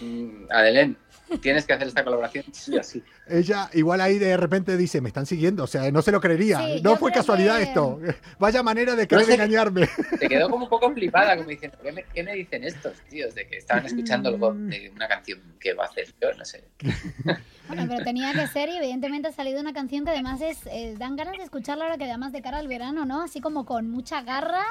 mm, 0.00 0.46
Adelén, 0.50 0.96
tienes 1.40 1.64
que 1.64 1.72
hacer 1.72 1.88
esta 1.88 2.04
colaboración 2.04 2.44
sí 2.52 2.76
o 2.76 2.82
sí. 2.82 3.02
Ella 3.28 3.70
igual 3.72 4.00
ahí 4.00 4.18
de 4.18 4.36
repente 4.36 4.76
dice, 4.76 5.00
me 5.00 5.08
están 5.08 5.26
siguiendo, 5.26 5.64
o 5.64 5.66
sea, 5.66 5.90
no 5.90 6.02
se 6.02 6.12
lo 6.12 6.20
creería. 6.20 6.58
Sí, 6.58 6.80
no 6.82 6.96
fue 6.96 7.12
casualidad 7.12 7.56
que- 7.58 7.62
esto. 7.64 8.00
Vaya 8.38 8.62
manera 8.62 8.94
de 8.96 9.06
querer 9.08 9.24
sé. 9.24 9.34
engañarme. 9.34 9.88
Se 10.18 10.28
quedó 10.28 10.48
como 10.50 10.64
un 10.64 10.70
poco 10.70 10.90
flipada, 10.94 11.36
como 11.36 11.48
diciendo, 11.48 11.78
¿qué 11.82 11.92
me, 11.92 12.04
qué 12.14 12.22
me 12.22 12.34
dicen 12.34 12.64
estos 12.64 12.94
tíos? 13.08 13.34
De 13.34 13.46
que 13.46 13.56
estaban 13.58 13.86
escuchando 13.86 14.28
algo 14.28 14.52
de 14.54 14.90
una 14.94 15.08
canción 15.08 15.40
que 15.60 15.74
va 15.74 15.84
a 15.84 15.88
hacer 15.88 16.06
yo, 16.20 16.32
no 16.36 16.44
sé. 16.44 16.64
Bueno, 17.68 17.86
pero 17.88 18.04
tenía 18.04 18.32
que 18.34 18.46
ser 18.48 18.68
y 18.68 18.76
evidentemente 18.76 19.28
ha 19.28 19.32
salido 19.32 19.60
una 19.60 19.72
canción 19.72 20.04
que 20.04 20.10
además 20.10 20.42
es, 20.42 20.58
eh, 20.66 20.94
dan 20.98 21.16
ganas 21.16 21.38
de 21.38 21.44
escucharla 21.44 21.84
ahora 21.84 21.96
que 21.96 22.04
además 22.04 22.32
de 22.32 22.42
cara 22.42 22.58
al 22.58 22.68
verano, 22.68 23.06
¿no? 23.06 23.22
Así 23.22 23.40
como 23.40 23.64
con 23.64 23.88
mucha 23.88 24.20
garra, 24.22 24.64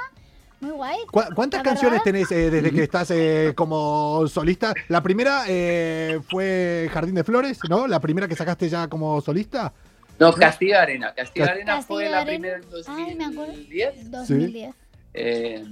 muy 0.61 0.71
guay. 0.71 0.97
¿Cu- 1.11 1.23
¿Cuántas 1.35 1.61
canciones 1.63 1.99
verdad- 1.99 2.03
tenés 2.03 2.31
eh, 2.31 2.49
desde 2.49 2.71
que 2.71 2.83
estás 2.83 3.11
eh, 3.11 3.53
como 3.55 4.27
solista? 4.27 4.73
La 4.87 5.01
primera 5.03 5.43
eh, 5.47 6.19
fue 6.29 6.89
Jardín 6.93 7.15
de 7.15 7.23
Flores, 7.23 7.59
¿no? 7.69 7.87
La 7.87 7.99
primera 7.99 8.27
que 8.27 8.35
sacaste 8.35 8.69
ya 8.69 8.87
como 8.87 9.19
solista. 9.21 9.73
No, 10.19 10.31
Castillo 10.33 10.73
de 10.73 10.79
Arena. 10.79 11.13
Castillo 11.15 11.45
Arena 11.49 11.81
fue 11.81 12.07
la 12.09 12.23
primera 12.25 12.57
en 12.57 12.63
Ay, 12.87 13.15
me 13.15 13.25
acuerdo. 13.25 13.53
2010. 13.53 14.11
2010. 14.11 14.75
eh, 15.13 15.63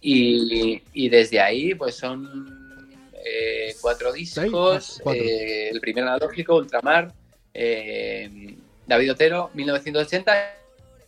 y, 0.00 0.82
y 0.92 1.08
desde 1.08 1.40
ahí, 1.40 1.74
pues 1.74 1.96
son 1.96 2.78
eh, 3.24 3.74
cuatro 3.80 4.12
discos. 4.12 4.98
Ah, 4.98 5.00
cuatro. 5.02 5.22
eh, 5.22 5.70
el 5.70 5.80
primer 5.80 6.04
analógico, 6.04 6.54
Ultramar, 6.56 7.12
eh, 7.52 8.56
David 8.86 9.10
Otero, 9.12 9.50
1980. 9.54 10.32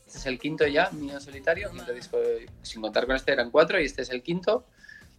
Este 0.08 0.20
es 0.20 0.26
el 0.26 0.38
quinto 0.38 0.66
ya, 0.66 0.88
mío 0.92 1.20
solitario. 1.20 1.70
Quinto 1.70 1.92
disco, 1.92 2.16
sin 2.62 2.80
contar 2.80 3.04
con 3.06 3.14
este, 3.14 3.30
eran 3.32 3.50
cuatro 3.50 3.78
y 3.78 3.84
este 3.84 4.00
es 4.02 4.08
el 4.10 4.22
quinto. 4.22 4.64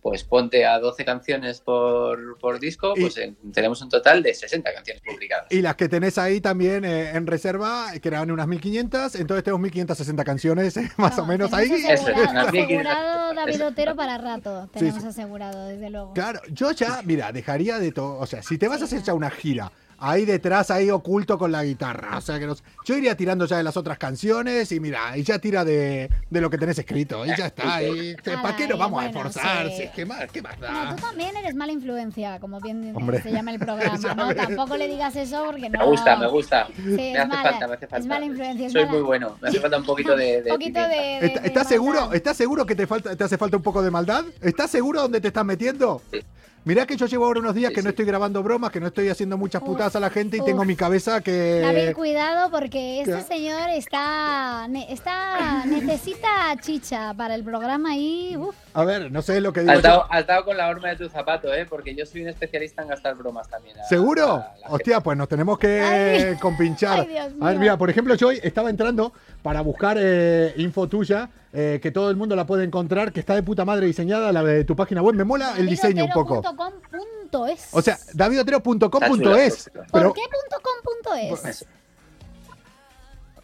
Pues 0.02 0.24
ponte 0.24 0.66
a 0.66 0.80
12 0.80 1.04
canciones 1.06 1.60
por, 1.62 2.40
por 2.40 2.58
disco, 2.60 2.94
Y- 2.96 3.02
pues 3.02 3.18
eh, 3.18 3.36
tenemos 3.54 3.82
un 3.84 3.90
total 3.90 4.24
de 4.24 4.34
60 4.34 4.74
canciones 4.74 5.04
publicadas. 5.06 5.46
Y 5.52 5.62
las 5.62 5.76
que 5.76 5.88
tenés 5.90 6.18
ahí 6.18 6.40
también 6.42 6.86
eh, 6.86 7.12
en 7.12 7.28
reserva, 7.28 7.92
que 8.02 8.08
eran 8.08 8.32
unas 8.32 8.48
1500, 8.48 9.14
entonces 9.16 9.44
tenemos 9.44 9.62
1560 9.62 10.24
canciones, 10.24 10.78
eh, 10.78 10.90
más 10.98 11.20
o 11.20 11.26
menos 11.26 11.54
ahí. 11.54 11.68
tenemos 11.70 11.92
Eso 11.92 12.06
unas 12.32 12.52
1500. 12.52 12.88
asegurado 12.88 13.34
David 13.36 13.66
Otero 13.68 13.96
para 13.96 14.18
rato. 14.18 14.70
Tenemos 14.74 15.02
sí. 15.04 15.08
asegurado, 15.10 15.68
desde 15.68 15.90
luego. 15.92 16.14
Claro, 16.14 16.40
yo 16.50 16.72
ya, 16.72 17.02
mira, 17.04 17.32
dejaría 17.32 17.78
de 17.78 17.92
todo. 17.92 18.18
O 18.20 18.26
sea, 18.26 18.42
si 18.42 18.58
te 18.58 18.68
vas 18.70 18.82
a 18.82 18.86
hacer 18.86 19.04
ya 19.04 19.14
una 19.14 19.30
gira, 19.30 19.72
ahí 20.00 20.26
detrás, 20.26 20.72
ahí 20.72 20.90
oculto 20.90 21.38
con 21.38 21.52
la 21.52 21.64
guitarra. 21.64 22.18
O 22.18 22.22
sea, 22.22 22.40
que 22.40 22.46
no 22.48 22.56
sé, 22.56 22.64
yo 22.86 22.96
iría 22.96 23.16
tirando 23.16 23.46
ya 23.46 23.58
de 23.58 23.64
las 23.64 23.78
otras 23.78 23.98
canciones 23.98 24.72
y 24.72 24.80
mira, 24.80 25.18
y 25.18 25.24
ya 25.24 25.40
tira 25.40 25.64
de, 25.66 26.10
de 26.30 26.42
lo 26.42 26.50
que 26.50 26.58
tenés 26.58 26.78
escrito. 26.80 27.26
Y 27.26 27.30
ya 27.30 27.48
está. 27.48 27.82
Y, 27.84 28.16
¿Para 28.42 28.56
qué 28.56 28.68
nos 28.68 28.80
vamos 28.80 29.02
a 29.04 29.06
Bueno, 29.10 29.30
esforzar? 29.30 29.70
sí. 29.70 29.76
Si 29.78 29.84
es 29.84 29.92
que 29.92 30.06
más, 30.06 30.32
¿qué 30.32 30.42
más 30.42 30.60
da? 30.60 30.72
No, 30.86 30.96
tú 30.96 31.02
también 31.02 31.36
eres 31.38 31.56
mala 31.56 31.72
influencia, 31.72 32.40
como 32.40 32.60
bien 32.60 32.92
Hombre. 32.96 33.22
se 33.22 33.32
llama 33.32 33.52
el 33.52 33.60
programa, 33.66 34.14
¿no? 34.16 34.34
Tampoco 34.36 34.78
le 34.78 34.88
digas 34.88 35.16
eso 35.16 35.44
porque 35.46 35.70
no... 35.70 35.80
Me 35.80 35.86
gusta, 35.86 36.16
me 36.18 36.28
gusta. 36.28 36.68
Sí, 36.76 36.82
me 36.84 37.18
hace 37.18 37.28
mala- 37.28 37.42
falta, 37.52 37.68
me 37.68 37.74
hace 37.76 37.88
falta. 37.88 37.98
Es 38.00 38.06
mala 38.06 38.26
influencia. 38.26 38.68
es 38.68 38.74
Soy 38.74 38.82
mala- 38.86 38.94
muy 38.94 39.02
bueno. 39.04 39.38
Me 39.42 39.50
hace 39.50 39.60
falta 39.60 39.78
un 39.78 39.86
poquito 39.86 40.16
de. 40.16 40.42
de 40.42 40.52
Un 40.52 40.58
poquito 40.58 40.80
de... 40.80 40.88
pimienta. 40.88 41.20
de- 41.20 41.26
¿Está- 41.28 41.42
de 41.42 41.48
¿Estás 41.48 41.68
seguro? 41.68 42.14
¿Estás 42.14 42.38
seguro 42.38 42.66
que 42.66 42.76
te 42.76 42.88
falta, 42.88 43.16
te 43.16 43.24
hace 43.24 43.38
falta 43.38 43.58
un 43.58 43.64
poco 43.64 43.82
de 43.82 43.92
maldad? 43.92 44.24
¿Estás 44.42 44.70
seguro 44.72 45.02
dónde 45.02 45.22
te 45.22 45.28
estás 45.30 45.46
metiendo? 45.46 46.02
Sí. 46.12 46.20
Mirá 46.66 46.86
que 46.86 46.98
yo 46.98 47.06
llevo 47.08 47.26
ahora 47.26 47.40
unos 47.40 47.56
días 47.56 47.70
Sí, 47.70 47.76
que 47.76 47.82
no 47.82 47.90
estoy 47.90 48.06
grabando 48.06 48.44
bromas, 48.44 48.70
que 48.70 48.80
no 48.82 48.88
estoy 48.88 49.08
haciendo 49.10 49.38
muchas 49.38 49.62
Uf, 49.62 49.68
putadas 49.70 49.96
a 49.96 50.00
la 50.00 50.10
gente 50.10 50.38
y 50.38 50.42
uf. 50.42 50.46
tengo 50.46 50.66
mi 50.66 50.76
cabeza 50.76 51.22
que... 51.22 51.62
David, 51.62 51.94
cuidado 51.94 52.52
porque 52.52 53.00
este 53.02 53.14
¿Qué? 53.16 53.22
señor 53.24 53.70
está, 53.70 54.68
ne- 54.68 54.92
está 54.92 55.66
necesita 55.68 56.28
chicha 56.62 57.14
para 57.16 57.34
el 57.36 57.44
programa 57.44 57.96
y 57.96 58.36
uf, 58.38 58.54
A 58.74 58.84
ver, 58.84 59.10
no 59.12 59.22
sé 59.22 59.40
lo 59.40 59.54
que 59.54 59.62
digo. 59.62 59.72
Has 59.72 60.28
dado 60.28 60.44
con 60.46 60.58
la 60.58 60.68
horma 60.68 60.90
de 60.90 60.98
tu 60.98 61.10
zapato, 61.10 61.52
¿eh? 61.54 61.66
Porque 61.68 61.96
yo 61.96 62.06
soy 62.06 62.22
un 62.24 62.28
especialista 62.28 62.82
en 62.82 62.90
gastar 62.90 63.16
bromas 63.16 63.48
también. 63.50 63.80
a- 63.80 63.84
¿Seguro? 63.86 64.28
a 64.28 64.54
Hostia, 64.68 65.00
pues 65.00 65.18
nos 65.18 65.30
tenemos 65.30 65.58
que 65.58 65.82
Ay. 65.82 66.36
compinchar. 66.40 67.00
Ay, 67.00 67.08
Dios 67.08 67.34
A 67.40 67.46
ver, 67.50 67.58
mira, 67.60 67.78
por 67.78 67.90
ejemplo, 67.90 68.14
yo 68.16 68.28
hoy 68.28 68.40
estaba 68.44 68.70
entrando 68.70 69.14
para 69.42 69.62
buscar 69.62 69.98
eh, 70.00 70.54
info 70.58 70.88
tuya, 70.88 71.30
eh, 71.52 71.80
que 71.82 71.92
todo 71.92 72.10
el 72.10 72.16
mundo 72.16 72.36
la 72.36 72.46
puede 72.46 72.64
encontrar, 72.64 73.12
que 73.12 73.20
está 73.20 73.36
de 73.36 73.44
puta 73.44 73.66
madre 73.66 73.88
diseñada, 73.88 74.32
la 74.32 74.44
de 74.44 74.64
tu 74.64 74.76
página 74.76 75.02
web. 75.02 75.16
Me 75.16 75.24
mola 75.24 75.56
el 75.58 75.68
diseño 75.68 76.06
un 76.06 76.12
poco. 76.12 76.42
davidotero.com.es. 76.42 77.70
O 77.72 77.82
sea, 77.82 77.98
davidotero.com.es. 78.14 79.72
¿por 79.92 80.14
qué 80.14 80.22
punto 80.22 80.62
com 80.62 80.84
punto 80.84 81.16
es? 81.16 81.46
Eso. 81.46 81.66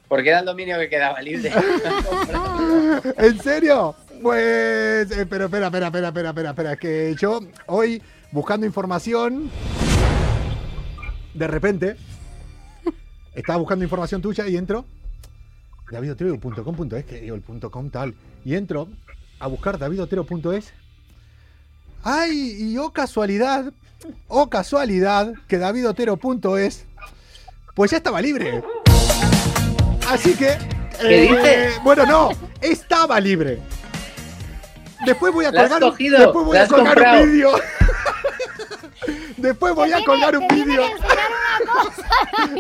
Porque 0.08 0.30
era 0.30 0.40
el 0.40 0.46
dominio 0.46 0.78
que 0.78 0.88
quedaba 0.88 1.20
libre. 1.22 1.52
¿en 3.18 3.42
serio? 3.42 3.96
Pues, 4.22 5.12
eh, 5.12 5.26
pero 5.30 5.46
espera, 5.46 5.68
espera, 5.68 5.88
espera, 5.88 6.08
espera, 6.08 6.30
espera, 6.30 6.50
espera, 6.52 6.76
que 6.78 7.16
yo 7.20 7.40
hoy 7.66 8.02
buscando 8.32 8.66
información, 8.66 9.50
de 11.34 11.48
repente, 11.48 11.96
estaba 13.34 13.58
buscando 13.58 13.84
información 13.84 14.22
tuya 14.22 14.48
y 14.48 14.58
entro, 14.58 14.86
davidotero.com.es, 15.92 17.06
que 17.06 17.22
digo 17.22 17.36
el 17.36 17.42
punto 17.42 17.72
.com 17.72 17.90
tal, 17.90 18.16
y 18.44 18.56
entro 18.56 18.88
a 19.40 19.48
buscar 19.48 19.78
davidotero.es. 19.78 20.74
¡Ay! 22.04 22.56
Y 22.60 22.78
oh 22.78 22.92
casualidad, 22.92 23.72
oh 24.28 24.50
casualidad, 24.50 25.34
que 25.48 25.58
davidotero.es, 25.58 26.86
pues 27.74 27.92
ya 27.92 27.98
estaba 27.98 28.22
libre. 28.22 28.64
Así 30.10 30.34
que, 30.36 30.58
¿Qué 31.00 31.26
eh, 31.32 31.72
bueno, 31.84 32.06
no, 32.06 32.30
estaba 32.62 33.20
libre. 33.20 33.60
Después 35.06 35.34
voy 35.34 35.46
a 35.46 35.52
¿La 35.52 35.64
has 35.64 35.70
colgar, 35.70 35.90
cogido? 35.92 36.20
después 36.20 36.46
voy 36.46 36.58
¿La 36.58 36.64
a 36.64 36.68
colgar 36.68 37.22
un 37.22 37.32
vídeo. 37.32 37.50
después 39.38 39.74
voy 39.76 39.90
Te 39.90 39.94
a 39.96 39.98
tiene- 39.98 40.06
colgar 40.06 40.38
un 40.38 40.48
vídeo. 40.48 40.82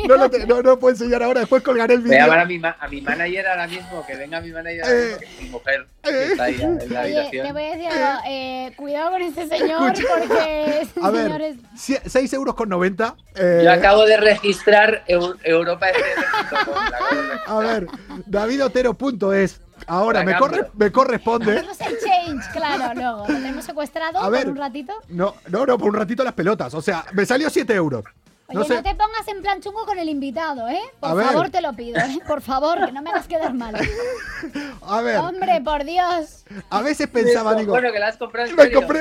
No, 0.07 0.15
lo 0.15 0.29
te- 0.29 0.45
no, 0.47 0.61
no 0.61 0.79
puedo 0.79 0.93
enseñar 0.93 1.21
ahora, 1.23 1.41
después 1.41 1.61
colgaré 1.61 1.95
el 1.95 2.01
Voy 2.01 2.15
a 2.15 2.19
llamar 2.27 2.29
vídeo. 2.29 2.43
a 2.43 2.45
mi, 2.47 2.59
ma- 2.59 2.77
a 2.79 2.87
mi 2.87 3.01
manager 3.01 3.47
ahora 3.47 3.67
mismo, 3.67 4.05
que 4.05 4.15
venga 4.15 4.39
mi 4.41 4.51
manager 4.51 4.83
ahora 4.83 4.95
Eh, 4.95 5.03
mismo, 5.05 5.19
que 5.19 5.25
es 5.25 5.41
mi 5.41 5.49
mujer, 5.49 5.81
eh. 5.81 6.09
que 6.09 6.23
está 6.31 6.43
ahí 6.45 6.61
en 6.61 6.77
la 6.77 6.83
Oye, 6.85 6.97
habitación. 6.99 7.47
te 7.47 7.53
voy 7.53 7.63
a 7.63 7.69
decir 7.75 7.87
algo, 7.89 8.21
eh, 8.27 8.71
cuidado 8.77 9.11
con 9.11 9.21
este 9.21 9.47
señor 9.47 9.79
porque 9.93 10.01
este 10.81 10.99
A 11.01 11.11
señor 11.11 11.39
ver, 11.39 11.41
es... 11.41 12.01
6 12.11 12.33
euros 12.33 12.55
con 12.55 12.69
90. 12.69 13.15
eh, 13.35 13.61
Yo 13.65 13.71
acabo 13.71 14.05
de 14.05 14.17
registrar 14.17 15.03
Eu- 15.07 15.37
europafm.com. 15.43 16.75
la 16.75 16.97
acabo 16.97 17.19
de 17.19 17.29
registrar. 17.29 17.41
a 17.47 17.59
ver, 17.59 17.87
davidotero.es. 18.27 19.61
Ahora 19.87 20.23
me, 20.23 20.35
corre, 20.37 20.67
me 20.75 20.91
corresponde. 20.91 21.57
Hacemos 21.57 21.79
el 21.81 21.97
change, 21.99 22.51
claro, 22.51 22.93
luego. 22.95 23.17
Lo 23.19 23.25
tenemos 23.25 23.65
secuestrado 23.65 24.19
A 24.19 24.29
ver. 24.29 24.43
por 24.43 24.51
un 24.53 24.57
ratito. 24.57 24.93
No, 25.09 25.35
no, 25.49 25.65
no, 25.65 25.77
por 25.77 25.89
un 25.89 25.95
ratito 25.95 26.23
las 26.23 26.33
pelotas. 26.33 26.73
O 26.73 26.81
sea, 26.81 27.05
me 27.13 27.25
salió 27.25 27.49
7 27.49 27.73
euros. 27.73 28.03
Oye, 28.47 28.59
No 28.59 28.83
te 28.83 28.93
pongas 28.93 29.27
en 29.27 29.41
plan 29.41 29.59
chungo 29.59 29.85
con 29.85 29.97
el 29.97 30.07
invitado, 30.07 30.67
¿eh? 30.69 30.79
Por 30.99 31.09
A 31.09 31.13
ver. 31.15 31.25
favor, 31.25 31.49
te 31.49 31.61
lo 31.61 31.73
pido, 31.73 31.97
¿eh? 31.99 32.19
Por 32.27 32.41
favor, 32.41 32.85
que 32.85 32.91
no 32.91 33.01
me 33.01 33.09
hagas 33.09 33.27
quedar 33.27 33.53
mal. 33.55 33.75
A 34.87 35.01
ver, 35.01 35.17
Hombre, 35.17 35.61
por 35.61 35.83
Dios. 35.83 36.45
a 36.69 36.81
veces 36.83 37.07
pensaba, 37.07 37.55
digo, 37.55 37.71
Bueno, 37.71 37.91
que 37.91 37.97
la 37.97 38.09
has 38.09 38.17
comprado 38.17 38.47
en 38.47 38.55
me 38.55 38.63
serio. 38.63 38.77
compré. 38.81 38.99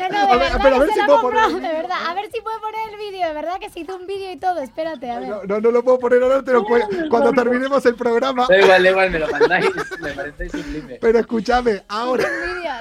No, 0.00 0.08
no, 0.08 0.26
de 0.26 0.32
A 0.32 0.36
ver, 0.36 0.38
verdad 0.38 0.56
espera, 0.56 0.76
a 0.76 0.78
ver 0.80 0.88
si 0.88 0.94
se 0.94 1.00
lo 1.00 1.06
puedo 1.06 1.18
ha 1.18 1.22
comprado, 1.22 1.50
poner- 1.52 1.68
de 1.68 1.72
verdad. 1.76 1.96
A 2.08 2.14
ver 2.14 2.30
si 2.32 2.40
puedo 2.40 2.60
poner 2.60 2.80
el 2.90 2.96
vídeo, 2.98 3.28
de 3.28 3.34
verdad 3.34 3.52
que 3.60 3.70
se 3.70 3.80
hizo 3.80 3.94
un 3.96 4.06
vídeo 4.08 4.32
y 4.32 4.36
todo. 4.36 4.58
Espérate, 4.60 5.10
a 5.12 5.20
ver. 5.20 5.28
No, 5.28 5.42
no, 5.44 5.60
no 5.60 5.70
lo 5.70 5.84
puedo 5.84 6.00
poner 6.00 6.20
ahora, 6.20 6.42
te 6.42 6.52
lo. 6.52 6.64
Cuando 7.08 7.32
terminemos 7.32 7.86
el 7.86 7.94
programa. 7.94 8.46
Da 8.48 8.58
igual, 8.58 8.82
da 8.82 8.90
igual, 8.90 9.10
me 9.12 9.18
lo 9.20 9.28
mandáis. 9.30 9.66
Me 10.00 10.12
parece 10.12 10.48
sublime. 10.50 10.98
Pero 11.00 11.18
escúchame, 11.20 11.84
ahora 11.88 12.24
Un 12.26 12.56
vídeo. 12.56 12.72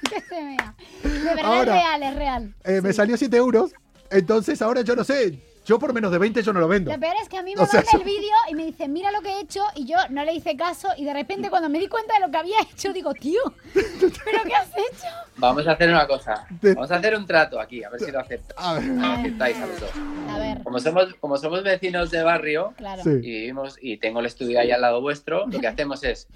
que 0.10 0.20
se 0.20 0.34
vea. 0.44 0.74
De 1.02 1.34
verdad 1.34 1.44
Ahora. 1.44 1.60
es 1.76 1.82
real, 1.82 2.02
es 2.02 2.14
real. 2.16 2.54
eh, 2.64 2.80
me 2.82 2.92
salió 2.92 3.16
7 3.16 3.34
euros. 3.38 3.72
Entonces 4.10 4.60
ahora 4.62 4.82
yo 4.82 4.96
no 4.96 5.04
sé. 5.04 5.38
Yo 5.66 5.78
por 5.78 5.92
menos 5.92 6.10
de 6.10 6.18
20 6.18 6.42
yo 6.42 6.52
no 6.52 6.60
lo 6.60 6.68
vendo. 6.68 6.90
Lo 6.90 6.98
peor 6.98 7.14
es 7.22 7.28
que 7.28 7.36
a 7.36 7.42
mí 7.42 7.54
me 7.54 7.62
O 7.62 7.66
sea, 7.66 7.82
manda 7.82 7.98
el 7.98 8.04
vídeo 8.04 8.32
y 8.48 8.54
me 8.54 8.64
dice, 8.64 8.88
mira 8.88 9.12
lo 9.12 9.20
que 9.20 9.28
he 9.28 9.40
hecho, 9.40 9.62
y 9.76 9.84
yo 9.84 9.96
no 10.08 10.24
le 10.24 10.32
hice 10.32 10.56
caso, 10.56 10.88
y 10.96 11.04
de 11.04 11.12
repente 11.12 11.50
cuando 11.50 11.68
me 11.68 11.78
di 11.78 11.86
cuenta 11.86 12.14
de 12.14 12.20
lo 12.20 12.30
que 12.30 12.38
había 12.38 12.56
hecho, 12.62 12.92
digo, 12.92 13.12
tío, 13.14 13.40
¿pero 13.74 14.42
qué 14.44 14.54
has 14.54 14.68
hecho? 14.70 15.06
Vamos 15.36 15.66
a 15.68 15.72
hacer 15.72 15.90
una 15.90 16.06
cosa. 16.06 16.46
Vamos 16.62 16.90
a 16.90 16.96
hacer 16.96 17.14
un 17.14 17.26
trato 17.26 17.60
aquí, 17.60 17.84
a 17.84 17.90
ver 17.90 18.00
si 18.00 18.10
lo 18.10 18.20
aceptáis. 18.20 18.58
A 18.58 18.74
ver. 18.74 18.84
Lo 18.84 19.06
aceptáis 19.06 19.56
a 19.58 19.66
los 19.66 19.80
dos. 19.80 19.90
A 20.30 20.38
ver, 20.38 20.62
Como 20.62 20.78
somos, 20.80 21.14
como 21.20 21.36
somos 21.36 21.62
vecinos 21.62 22.10
de 22.10 22.22
barrio 22.22 22.72
claro. 22.76 23.02
Y 23.06 23.18
vivimos 23.18 23.76
y 23.80 23.98
tengo 23.98 24.20
el 24.20 24.26
estudio 24.26 24.58
ahí 24.60 24.70
al 24.72 24.80
lado 24.80 25.00
vuestro, 25.02 25.46
lo 25.46 25.60
que 25.60 25.66
hacemos 25.68 26.02
es 26.04 26.26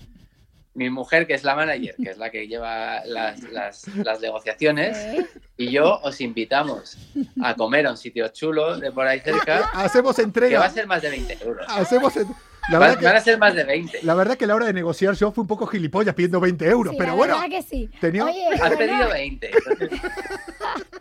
mi 0.74 0.90
mujer, 0.90 1.26
que 1.26 1.34
es 1.34 1.44
la 1.44 1.54
manager, 1.54 1.94
que 1.96 2.10
es 2.10 2.18
la 2.18 2.30
que 2.30 2.46
lleva 2.48 3.04
las, 3.06 3.40
las, 3.44 3.86
las 3.96 4.20
negociaciones, 4.20 4.96
Sí. 4.96 5.26
y 5.56 5.70
yo 5.70 6.00
os 6.02 6.20
invitamos 6.20 6.96
a 7.42 7.54
comer 7.54 7.86
a 7.86 7.90
un 7.92 7.96
sitio 7.96 8.26
chulo 8.28 8.76
de 8.78 8.90
por 8.90 9.06
ahí 9.06 9.20
cerca, 9.20 9.70
Hacemos 9.72 10.16
que 10.16 10.22
va 10.22 10.24
a 10.24 10.26
entrega. 10.26 10.70
ser 10.70 10.86
más 10.86 11.00
de 11.02 11.10
20 11.10 11.38
euros. 11.44 11.66
Hacemos 11.68 12.16
en- 12.16 12.28
La 12.70 12.78
Van, 12.78 12.88
verdad, 12.90 13.02
van 13.04 13.12
a 13.16 13.18
que, 13.18 13.24
ser 13.24 13.38
más 13.38 13.54
de 13.54 13.64
20. 13.64 13.98
la 14.04 14.14
verdad 14.14 14.36
que 14.38 14.44
a 14.44 14.48
la 14.48 14.54
hora 14.54 14.64
de 14.66 14.72
negociar 14.72 15.14
yo 15.14 15.30
fui 15.32 15.42
un 15.42 15.48
poco 15.48 15.66
gilipollas 15.66 16.14
pidiendo 16.14 16.40
20 16.40 16.66
euros, 16.66 16.92
Sí, 16.92 16.96
pero 16.98 17.10
la 17.10 17.16
bueno, 17.16 17.34
verdad 17.34 17.50
que 17.50 17.62
sí. 17.62 17.90
tenía- 18.00 18.24
Oye, 18.24 18.46
Has 18.54 18.58
bueno, 18.60 18.78
pedido 18.78 19.08
20. 19.10 19.50
entonces- 19.52 20.00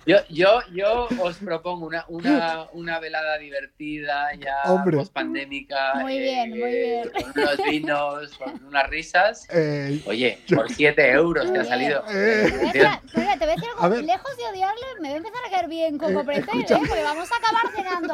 Yo, 0.06 0.18
yo, 0.30 0.60
yo 0.74 1.08
os 1.22 1.38
propongo 1.38 1.86
una, 1.88 2.04
una, 2.10 2.68
una 2.74 3.00
velada 3.00 3.38
divertida, 3.38 4.34
ya 4.36 4.58
Hombre. 4.66 4.98
pospandémica. 4.98 5.94
Muy 5.96 6.20
bien, 6.20 6.50
muy 6.50 6.72
bien. 6.72 7.10
Con 7.10 7.32
unos 7.42 7.58
vinos, 7.70 8.38
con 8.38 8.66
unas 8.66 8.90
risas. 8.90 9.48
eh, 9.54 10.02
Oye, 10.06 10.40
por 10.54 10.70
7 10.70 11.10
euros 11.12 11.52
te 11.54 11.60
ha 11.60 11.64
salido. 11.64 12.04
Eh. 12.12 12.50
Voy 12.52 12.72
mira, 12.74 13.02
te 13.06 13.16
voy 13.22 13.26
a 13.26 13.56
decir 13.56 13.70
algo, 13.70 13.82
A 13.84 13.88
ver. 13.88 14.04
lejos 14.04 14.36
de 14.36 14.44
odiarle, 14.44 14.82
me 15.00 15.08
va 15.08 15.14
a 15.14 15.18
empezar 15.18 15.42
a 15.48 15.50
caer 15.52 15.68
bien 15.70 15.98
Coco 15.98 16.20
Eh, 16.20 16.24
Pretel, 16.26 16.60
¿eh? 16.62 16.66
Porque 16.86 17.04
vamos 17.04 17.30
a 17.32 17.36
acabar 17.38 17.74
cenando 17.74 18.14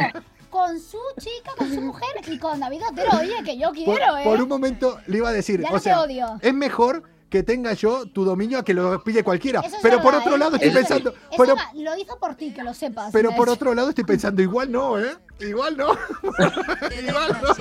con 0.49 0.79
su 0.79 0.97
chica, 1.19 1.51
con 1.57 1.73
su 1.73 1.81
mujer 1.81 2.09
y 2.27 2.37
con 2.37 2.59
David 2.59 2.81
Otero. 2.91 3.09
Oye, 3.19 3.43
que 3.43 3.57
yo 3.57 3.67
por, 3.67 3.75
quiero, 3.75 4.17
¿eh? 4.17 4.23
por 4.23 4.41
un 4.41 4.47
momento 4.49 4.99
le 5.07 5.17
iba 5.17 5.29
a 5.29 5.31
decir, 5.33 5.61
Ya 5.61 5.69
o 5.69 5.73
no 5.73 5.77
te 5.77 5.83
sea, 5.83 6.01
odio. 6.01 6.37
es 6.41 6.53
mejor 6.53 7.03
que 7.29 7.43
tenga 7.43 7.73
yo 7.73 8.07
tu 8.07 8.25
dominio 8.25 8.57
a 8.57 8.65
que 8.65 8.73
lo 8.73 9.03
pille 9.03 9.23
cualquiera. 9.23 9.59
Eso 9.59 9.77
pero 9.83 9.97
por 10.01 10.13
verdad, 10.13 10.21
otro 10.21 10.35
¿eh? 10.35 10.39
lado 10.39 10.55
estoy 10.55 10.69
Eso- 10.69 10.79
pensando, 10.79 11.09
Eso 11.11 11.19
pero, 11.37 11.55
va- 11.55 11.71
lo 11.75 11.95
hizo 11.97 12.17
por 12.17 12.33
ti, 12.35 12.51
que 12.53 12.63
lo 12.63 12.73
sepas. 12.73 13.11
pero 13.13 13.31
por 13.35 13.49
otro 13.49 13.75
lado 13.75 13.89
estoy 13.89 14.03
pensando, 14.03 14.41
igual 14.41 14.71
no, 14.71 14.99
¿eh? 14.99 15.15
Igual 15.39 15.77
no. 15.77 15.91
igual 17.07 17.37
no. 17.41 17.53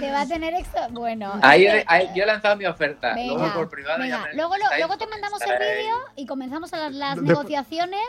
Te 0.00 0.10
va 0.10 0.20
a 0.22 0.26
tener 0.26 0.54
extra... 0.54 0.88
Bueno. 0.88 1.38
Ahí, 1.42 1.66
yo 2.14 2.22
he 2.22 2.26
lanzado 2.26 2.56
mi 2.56 2.66
oferta. 2.66 3.14
Venga, 3.14 3.34
luego 3.34 3.54
por 3.54 3.68
privado 3.68 3.98
ya 3.98 4.16
venga. 4.16 4.26
me 4.28 4.34
Luego, 4.34 4.56
lo- 4.56 4.62
estáis 4.64 4.80
luego 4.86 4.98
te 4.98 5.06
mandamos 5.06 5.40
el 5.42 5.58
vídeo 5.58 5.96
y 6.16 6.26
comenzamos 6.26 6.72
a 6.72 6.90
las, 6.90 7.20
negociaciones. 7.20 8.00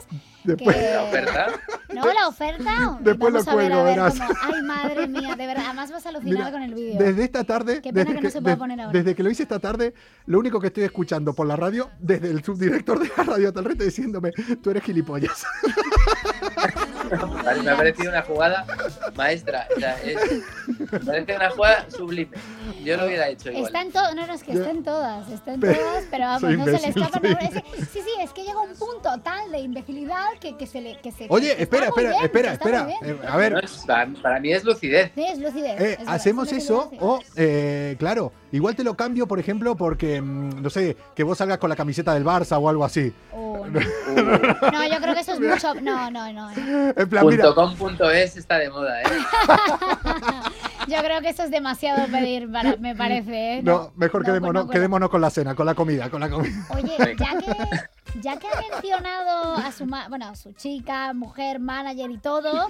Después- 0.43 0.75
que- 0.75 0.81
La 0.93 1.03
oferta. 1.03 1.47
No, 1.93 2.05
la 2.13 2.27
oferta. 2.27 2.97
Después 3.01 3.33
Vamos 3.33 3.45
lo 3.45 3.51
a 3.51 3.55
ver, 3.55 3.71
a 3.73 3.75
cuelgo, 3.75 3.83
ver 3.83 3.95
verás. 3.97 4.13
cómo- 4.19 4.39
Ay, 4.55 4.61
madre 4.63 5.07
mía, 5.07 5.35
de 5.35 5.47
verdad. 5.47 5.63
Además 5.67 5.91
vas 5.91 6.05
a 6.05 6.09
alucinar 6.09 6.37
Mira, 6.37 6.51
con 6.51 6.61
el 6.61 6.73
vídeo. 6.73 6.99
Desde 6.99 7.23
esta 7.23 7.43
tarde, 7.43 7.81
Qué 7.81 7.91
pena 7.93 8.05
desde 8.05 8.13
que 8.15 8.19
que, 8.19 8.23
no 8.27 8.31
se 8.31 8.41
pueda 8.41 8.57
poner 8.57 8.79
ahora. 8.81 8.93
desde 8.97 9.15
que 9.15 9.23
lo 9.23 9.29
hice 9.29 9.43
esta 9.43 9.59
tarde, 9.59 9.93
lo 10.25 10.39
único 10.39 10.59
que 10.59 10.67
estoy 10.67 10.83
escuchando 10.83 11.33
por 11.33 11.45
la 11.47 11.55
radio, 11.55 11.89
desde 11.99 12.29
el 12.29 12.43
subdirector 12.43 12.99
de 12.99 13.11
la 13.17 13.23
radio 13.23 13.51
Talrete 13.53 13.83
diciéndome, 13.85 14.31
tú 14.61 14.69
eres 14.71 14.83
gilipollas. 14.83 15.45
Vale, 17.43 17.61
me 17.63 17.71
ha 17.71 17.75
parecido 17.77 18.09
una 18.09 18.21
jugada 18.21 18.65
maestra. 19.15 19.67
O 19.75 19.79
sea, 19.79 20.01
es- 20.03 20.43
me 20.91 20.99
parece 20.99 21.35
una 21.35 21.49
jugada 21.49 21.85
sublime. 21.89 22.37
Yo 22.83 22.97
lo 22.97 23.05
hubiera 23.07 23.27
hecho 23.29 23.49
igual. 23.49 23.65
Está 23.65 23.81
en 23.81 23.91
todo, 23.91 24.15
no, 24.15 24.27
no, 24.27 24.33
es 24.33 24.43
que 24.43 24.53
Yo- 24.53 24.59
está 24.59 24.71
en 24.71 24.83
todas, 24.83 25.29
está 25.29 25.53
en 25.53 25.59
Pero- 25.59 25.79
todas, 25.79 26.03
pero 26.11 26.25
vamos, 26.25 26.41
soy 26.41 26.57
no 26.57 26.65
se 26.65 26.71
le 26.71 26.77
imbécil, 26.77 27.01
escapa 27.03 27.19
soy 27.19 27.29
nada. 27.33 27.45
Es 27.45 27.53
que- 27.63 27.85
sí, 27.85 27.99
sí, 28.03 28.09
es 28.21 28.31
que 28.31 28.43
llega 28.43 28.59
un 28.61 28.75
punto 28.75 29.17
tal 29.23 29.51
de 29.51 29.59
imbecilidad 29.59 30.25
que, 30.39 30.57
que 30.57 30.67
se 30.67 30.81
le. 30.81 30.99
Que 30.99 31.11
se, 31.11 31.25
Oye, 31.29 31.55
que 31.55 31.63
espera, 31.63 31.87
espera, 31.87 32.09
bien, 32.11 32.23
espera, 32.23 32.53
espera. 32.53 32.87
Eh, 33.01 33.17
a 33.27 33.37
ver, 33.37 33.53
No, 33.53 33.59
es- 33.59 33.83
para, 33.87 34.07
para 34.21 34.39
mí 34.39 34.51
es 34.51 34.63
lucidez. 34.63 35.11
Sí, 35.15 35.25
es 35.25 35.39
lucidez. 35.39 35.79
Eh, 35.79 35.91
es 35.93 35.97
verdad, 35.99 36.13
hacemos 36.15 36.51
es 36.51 36.63
eso 36.63 36.75
lucidez, 36.91 36.99
sí. 36.99 37.05
o, 37.05 37.19
eh, 37.35 37.95
claro, 37.99 38.31
igual 38.51 38.75
te 38.75 38.83
lo 38.83 38.95
cambio, 38.95 39.27
por 39.27 39.39
ejemplo, 39.39 39.75
porque, 39.75 40.21
mm, 40.21 40.61
no 40.61 40.69
sé, 40.69 40.95
que 41.15 41.23
vos 41.23 41.37
salgas 41.37 41.57
con 41.57 41.69
la 41.69 41.75
camiseta 41.75 42.13
del 42.13 42.25
Barça 42.25 42.57
o 42.59 42.67
algo 42.69 42.83
así. 42.85 43.13
Oh, 43.33 43.65
no. 43.71 43.79
No, 44.71 44.87
yo 44.87 44.97
creo 45.01 45.13
que 45.13 45.19
eso 45.21 45.33
es 45.33 45.39
mucho. 45.39 45.73
No, 45.81 46.09
no, 46.11 46.31
no. 46.33 46.51
eh. 46.51 46.93
En 46.97 47.09
plan, 47.09 47.25
mira, 47.27 47.43
Punto 47.45 47.55
com 47.55 47.75
punto 47.75 48.09
es 48.11 48.37
está 48.37 48.57
de 48.57 48.69
moda, 48.69 49.01
¿eh? 49.01 49.05
Yo 50.87 50.97
creo 51.03 51.21
que 51.21 51.29
eso 51.29 51.43
es 51.43 51.51
demasiado 51.51 52.07
pedir, 52.07 52.51
para, 52.51 52.75
me 52.77 52.95
parece. 52.95 53.57
¿eh? 53.57 53.61
no, 53.63 53.91
mejor 53.95 54.21
no, 54.21 54.25
quedémonos, 54.25 54.53
no, 54.53 54.65
bueno. 54.65 54.71
quedémonos 54.71 55.09
con 55.09 55.21
la 55.21 55.29
cena, 55.29 55.53
con 55.53 55.65
la 55.65 55.75
comida, 55.75 56.09
con 56.09 56.19
la 56.21 56.29
comida. 56.29 56.65
Oye, 56.73 56.97
ya 57.19 57.37
que, 57.37 58.19
ya 58.21 58.37
que 58.39 58.47
ha 58.47 58.61
mencionado 58.71 59.53
a 59.55 59.71
su, 59.71 59.85
ma- 59.85 60.07
bueno, 60.09 60.27
a 60.29 60.35
su 60.35 60.51
chica, 60.53 61.13
mujer, 61.13 61.59
manager 61.59 62.09
y 62.09 62.17
todo, 62.17 62.67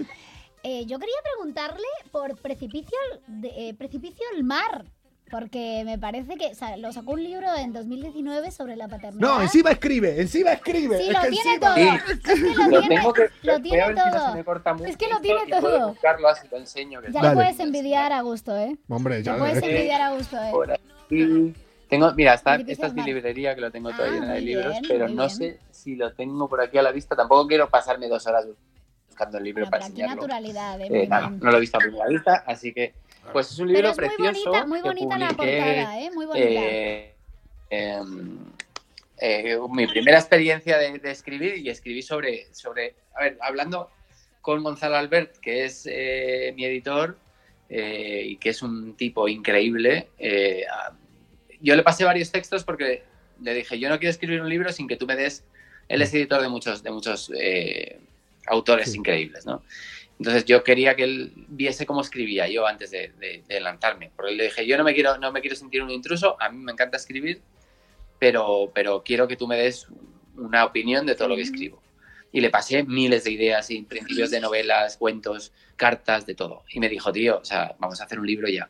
eh, 0.63 0.85
yo 0.85 0.99
quería 0.99 1.15
preguntarle 1.23 1.85
por 2.11 2.35
Precipicio, 2.41 2.97
al- 3.13 3.41
de- 3.41 3.69
eh, 3.69 3.73
Precipicio 3.73 4.25
al 4.35 4.43
Mar. 4.43 4.83
Porque 5.29 5.83
me 5.85 5.97
parece 5.97 6.35
que 6.37 6.47
o 6.47 6.55
sea, 6.55 6.75
lo 6.77 6.91
sacó 6.91 7.11
un 7.13 7.23
libro 7.23 7.47
en 7.55 7.71
2019 7.73 8.51
sobre 8.51 8.75
la 8.75 8.87
paternidad. 8.87 9.21
No, 9.27 9.41
encima 9.41 9.71
escribe, 9.71 10.19
encima 10.21 10.53
escribe. 10.53 10.97
Sí, 10.97 11.07
es 11.09 11.13
lo 11.13 11.21
que 11.21 11.29
tiene 11.29 11.51
encima- 11.53 11.67
todo. 11.67 11.75
Sí. 11.75 11.89
Es 12.09 12.19
que 12.23 12.35
lo, 12.55 12.63
Lo 12.69 12.79
tiene, 12.79 12.95
tengo 12.95 13.13
que. 13.13 13.29
lo 13.43 13.61
tiene 13.61 13.77
ver 13.87 13.97
si 13.97 14.03
no 14.05 14.11
todo. 14.17 14.31
se 14.31 14.37
me 14.37 14.43
corta 14.43 14.73
mucho 14.73 14.85
Es 14.89 14.97
que 14.97 15.07
lo 15.07 15.19
tiene 15.21 15.39
puedo 15.47 15.61
todo. 15.77 15.87
buscarlo 15.89 16.27
así 16.27 16.47
lo 16.51 16.57
enseño. 16.57 17.01
Que 17.01 17.11
Ya 17.11 17.19
está 17.19 17.29
le 17.29 17.35
puedes 17.35 17.59
envidiar 17.59 18.11
a 18.11 18.21
gusto, 18.21 18.57
¿eh? 18.57 18.77
Hombre, 18.89 19.23
ya. 19.23 19.37
puedes 19.37 19.61
eh, 19.63 19.69
envidiar 19.69 20.01
a 20.01 20.11
gusto, 20.15 20.37
¿eh? 20.37 20.49
Por 20.51 20.71
aquí. 20.71 21.53
Tengo, 21.89 22.13
mira, 22.13 22.35
esta, 22.35 22.53
Edificios 22.55 22.75
esta 22.77 22.87
es 22.87 22.93
mi 22.93 23.01
librería 23.03 23.55
que 23.55 23.61
lo 23.61 23.71
tengo 23.71 23.89
todo 23.91 24.03
Ah, 24.05 24.09
lleno 24.09 24.27
de 24.27 24.33
muy 24.33 24.41
libros, 24.41 24.69
bien, 24.73 24.83
pero 24.87 25.07
no 25.09 25.15
bien. 25.25 25.29
sé 25.31 25.59
si 25.71 25.95
lo 25.95 26.13
tengo 26.13 26.47
por 26.47 26.61
aquí 26.61 26.77
a 26.77 26.83
la 26.83 26.91
vista. 26.91 27.15
Tampoco 27.15 27.47
quiero 27.47 27.67
pasarme 27.69 28.07
dos 28.07 28.27
horas 28.27 28.45
buscando 29.07 29.39
el 29.39 29.43
libro 29.43 29.61
Pero 29.63 29.71
para 29.71 29.85
enseñarlo. 29.87 30.15
naturalidad, 30.21 30.79
¿eh? 30.81 30.87
Eh, 30.91 31.07
nada, 31.07 31.29
no 31.31 31.49
lo 31.51 31.57
he 31.57 31.61
visto 31.61 31.77
a 31.77 31.81
primera 31.81 32.05
vista, 32.07 32.43
así 32.45 32.71
que 32.73 32.93
pues 33.31 33.51
es 33.51 33.59
un 33.59 33.67
libro 33.67 33.81
Pero 33.81 33.89
es 33.91 33.97
muy 33.97 34.07
precioso. 34.27 34.49
bonita, 34.51 34.65
muy 34.67 34.81
que 34.81 34.87
bonita 34.89 35.17
la 35.17 35.27
portada, 35.29 35.99
¿eh? 35.99 36.11
Muy 36.11 36.25
bonita. 36.25 36.47
eh, 36.61 37.15
em, 37.69 38.37
eh, 39.21 39.57
mi 39.71 39.87
primera 39.87 40.17
experiencia 40.19 40.77
de, 40.77 40.97
de 40.99 41.11
escribir 41.11 41.57
y 41.57 41.69
escribí 41.69 42.01
sobre, 42.01 42.53
sobre, 42.53 42.95
a 43.15 43.23
ver, 43.23 43.37
hablando 43.41 43.89
con 44.41 44.63
Gonzalo 44.63 44.95
Albert, 44.95 45.37
que 45.37 45.65
es 45.65 45.85
eh, 45.89 46.53
mi 46.55 46.65
editor 46.65 47.17
eh, 47.69 48.23
y 48.25 48.37
que 48.37 48.49
es 48.49 48.61
un 48.61 48.95
tipo 48.95 49.27
increíble, 49.27 50.07
eh, 50.17 50.63
yo 51.61 51.75
le 51.75 51.83
pasé 51.83 52.05
varios 52.05 52.31
textos 52.31 52.63
porque 52.63 53.03
le 53.41 53.53
dije, 53.53 53.77
yo 53.77 53.89
no 53.89 53.99
quiero 53.99 54.11
escribir 54.11 54.41
un 54.41 54.49
libro 54.49 54.71
sin 54.71 54.87
que 54.87 54.95
tú 54.95 55.05
me 55.05 55.15
des, 55.15 55.43
él 55.89 56.01
es 56.01 56.13
editor 56.13 56.41
de 56.41 56.47
muchos, 56.49 56.81
de 56.83 56.91
muchos 56.91 57.31
eh, 57.37 57.99
autores 58.47 58.91
Sí. 58.91 58.97
increíbles, 58.97 59.45
¿no? 59.45 59.61
Entonces 60.19 60.43
yo 60.45 60.63
quería 60.63 60.95
que 60.95 61.03
él 61.03 61.32
viese 61.47 61.86
cómo 61.86 62.01
escribía 62.01 62.47
yo 62.47 62.67
antes 62.67 62.91
de, 62.91 63.13
de- 63.19 63.43
de 63.47 63.60
lanzarme. 63.62 64.12
Porque 64.15 64.34
le 64.34 64.43
dije, 64.45 64.65
yo 64.67 64.77
no 64.77 64.84
me 64.84 64.93
quiero, 64.93 65.17
no 65.17 65.32
me 65.32 65.39
quiero 65.41 65.55
sentir 65.55 65.82
un 65.82 65.89
intruso, 65.89 66.36
a 66.41 66.49
mí 66.49 66.58
me 66.58 66.73
encanta 66.73 66.97
escribir, 66.97 67.41
pero, 68.19 68.71
pero 68.73 69.03
quiero 69.03 69.27
que 69.27 69.38
tú 69.38 69.47
me 69.47 69.58
des 69.58 69.88
una 70.36 70.65
opinión 70.65 71.05
de 71.05 71.15
todo 71.15 71.29
lo 71.29 71.36
que 71.36 71.41
escribo. 71.43 71.82
Y 72.32 72.41
le 72.41 72.49
pasé 72.49 72.84
miles 72.84 73.23
de 73.23 73.32
ideas 73.32 73.71
y 73.71 73.82
principios 73.84 74.29
de 74.29 74.39
novelas, 74.39 74.97
cuentos, 74.97 75.51
cartas, 75.75 76.25
de 76.25 76.36
todo. 76.36 76.63
Y 76.69 76.79
me 76.79 76.89
dijo, 76.89 77.12
tío, 77.12 77.39
o 77.39 77.45
sea, 77.45 77.75
vamos 77.79 77.99
a 78.01 78.03
hacer 78.03 78.19
un 78.19 78.27
libro 78.27 78.47
ya. 78.47 78.69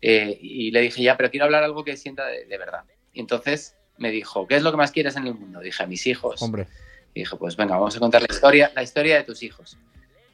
Eh, 0.00 0.38
y 0.40 0.70
le 0.70 0.80
dije, 0.82 1.02
ya, 1.02 1.16
pero 1.16 1.30
quiero 1.30 1.46
hablar 1.46 1.64
algo 1.64 1.84
que 1.84 1.96
sienta 1.96 2.26
de, 2.26 2.44
de 2.44 2.58
verdad. 2.58 2.84
Y 3.12 3.20
entonces 3.20 3.76
me 3.98 4.10
dijo, 4.10 4.46
¿qué 4.46 4.56
es 4.56 4.62
lo 4.62 4.70
que 4.70 4.76
más 4.76 4.92
quieres 4.92 5.16
en 5.16 5.26
el 5.26 5.34
mundo? 5.34 5.60
Dije, 5.60 5.82
a 5.82 5.86
mis 5.86 6.06
hijos. 6.06 6.40
Hombre, 6.42 6.68
Y 7.14 7.20
dije, 7.20 7.36
pues 7.36 7.56
venga, 7.56 7.76
vamos 7.76 7.96
a 7.96 7.98
contar 7.98 8.22
la 8.22 8.28
historia, 8.32 8.70
la 8.74 8.82
historia 8.82 9.16
de 9.16 9.24
tus 9.24 9.42
hijos. 9.42 9.76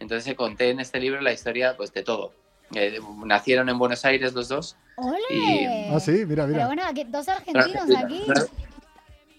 Entonces 0.00 0.34
conté 0.34 0.70
en 0.70 0.80
este 0.80 1.00
libro 1.00 1.20
la 1.20 1.32
historia 1.32 1.76
pues, 1.76 1.92
de 1.92 2.02
todo. 2.02 2.32
Eh, 2.74 3.00
nacieron 3.24 3.68
en 3.68 3.78
Buenos 3.78 4.04
Aires 4.04 4.32
los 4.34 4.48
dos. 4.48 4.76
¡Ole! 4.96 5.18
Y- 5.30 5.90
ah, 5.92 5.98
sí, 6.00 6.24
mira, 6.26 6.44
Pero 6.44 6.46
mira. 6.48 6.66
bueno, 6.66 6.82
aquí, 6.86 7.04
dos 7.04 7.28
argentinos 7.28 7.88
aquí. 7.96 8.24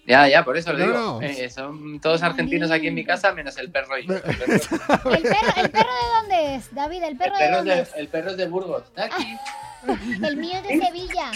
Ya, 0.06 0.26
ya, 0.26 0.44
por 0.44 0.56
eso 0.56 0.72
lo 0.72 0.78
No, 0.78 0.84
digo. 0.86 0.98
no. 0.98 1.20
Eh, 1.22 1.48
son 1.50 2.00
todos 2.00 2.22
argentinos 2.22 2.70
aquí 2.72 2.88
en 2.88 2.94
mi 2.94 3.04
casa, 3.04 3.32
menos 3.32 3.56
el 3.58 3.70
perro 3.70 3.96
y 3.98 4.06
yo. 4.08 4.14
El 4.16 4.22
perro, 4.22 4.44
¿El 5.12 5.22
perro, 5.22 5.52
¿El 5.56 5.70
perro 5.70 5.90
de 5.92 6.20
dónde 6.20 6.54
es, 6.56 6.74
David? 6.74 7.02
¿El 7.04 7.10
el 7.10 7.16
perro 7.18 7.36
de 7.38 7.50
dónde 7.50 7.74
de, 7.76 7.80
es? 7.82 7.90
el 7.96 8.08
perro 8.08 8.30
es 8.30 8.36
de 8.36 8.48
Burgos. 8.48 8.82
Aquí. 8.96 9.36
El 10.24 10.36
mío 10.36 10.56
es 10.56 10.62
de 10.80 10.86
Sevilla. 10.86 11.30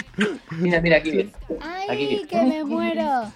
Mira, 0.50 0.80
mira, 0.80 0.96
aquí 0.96 1.10
viene. 1.12 1.32
¡Ay, 1.60 1.88
Aquí. 1.88 2.26
que 2.28 2.42
me 2.42 2.64
muero! 2.64 3.30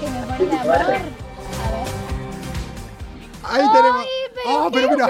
Que 0.00 0.10
me 0.10 0.26
muero 0.26 0.46
de 0.46 0.56
amor. 0.58 0.76
A 0.76 0.86
ver. 0.88 2.09
Ahí 3.44 3.62
tenemos. 3.72 4.06
pero 4.34 4.64
Ah, 4.64 4.68
pero 4.72 4.90
mira, 4.90 5.08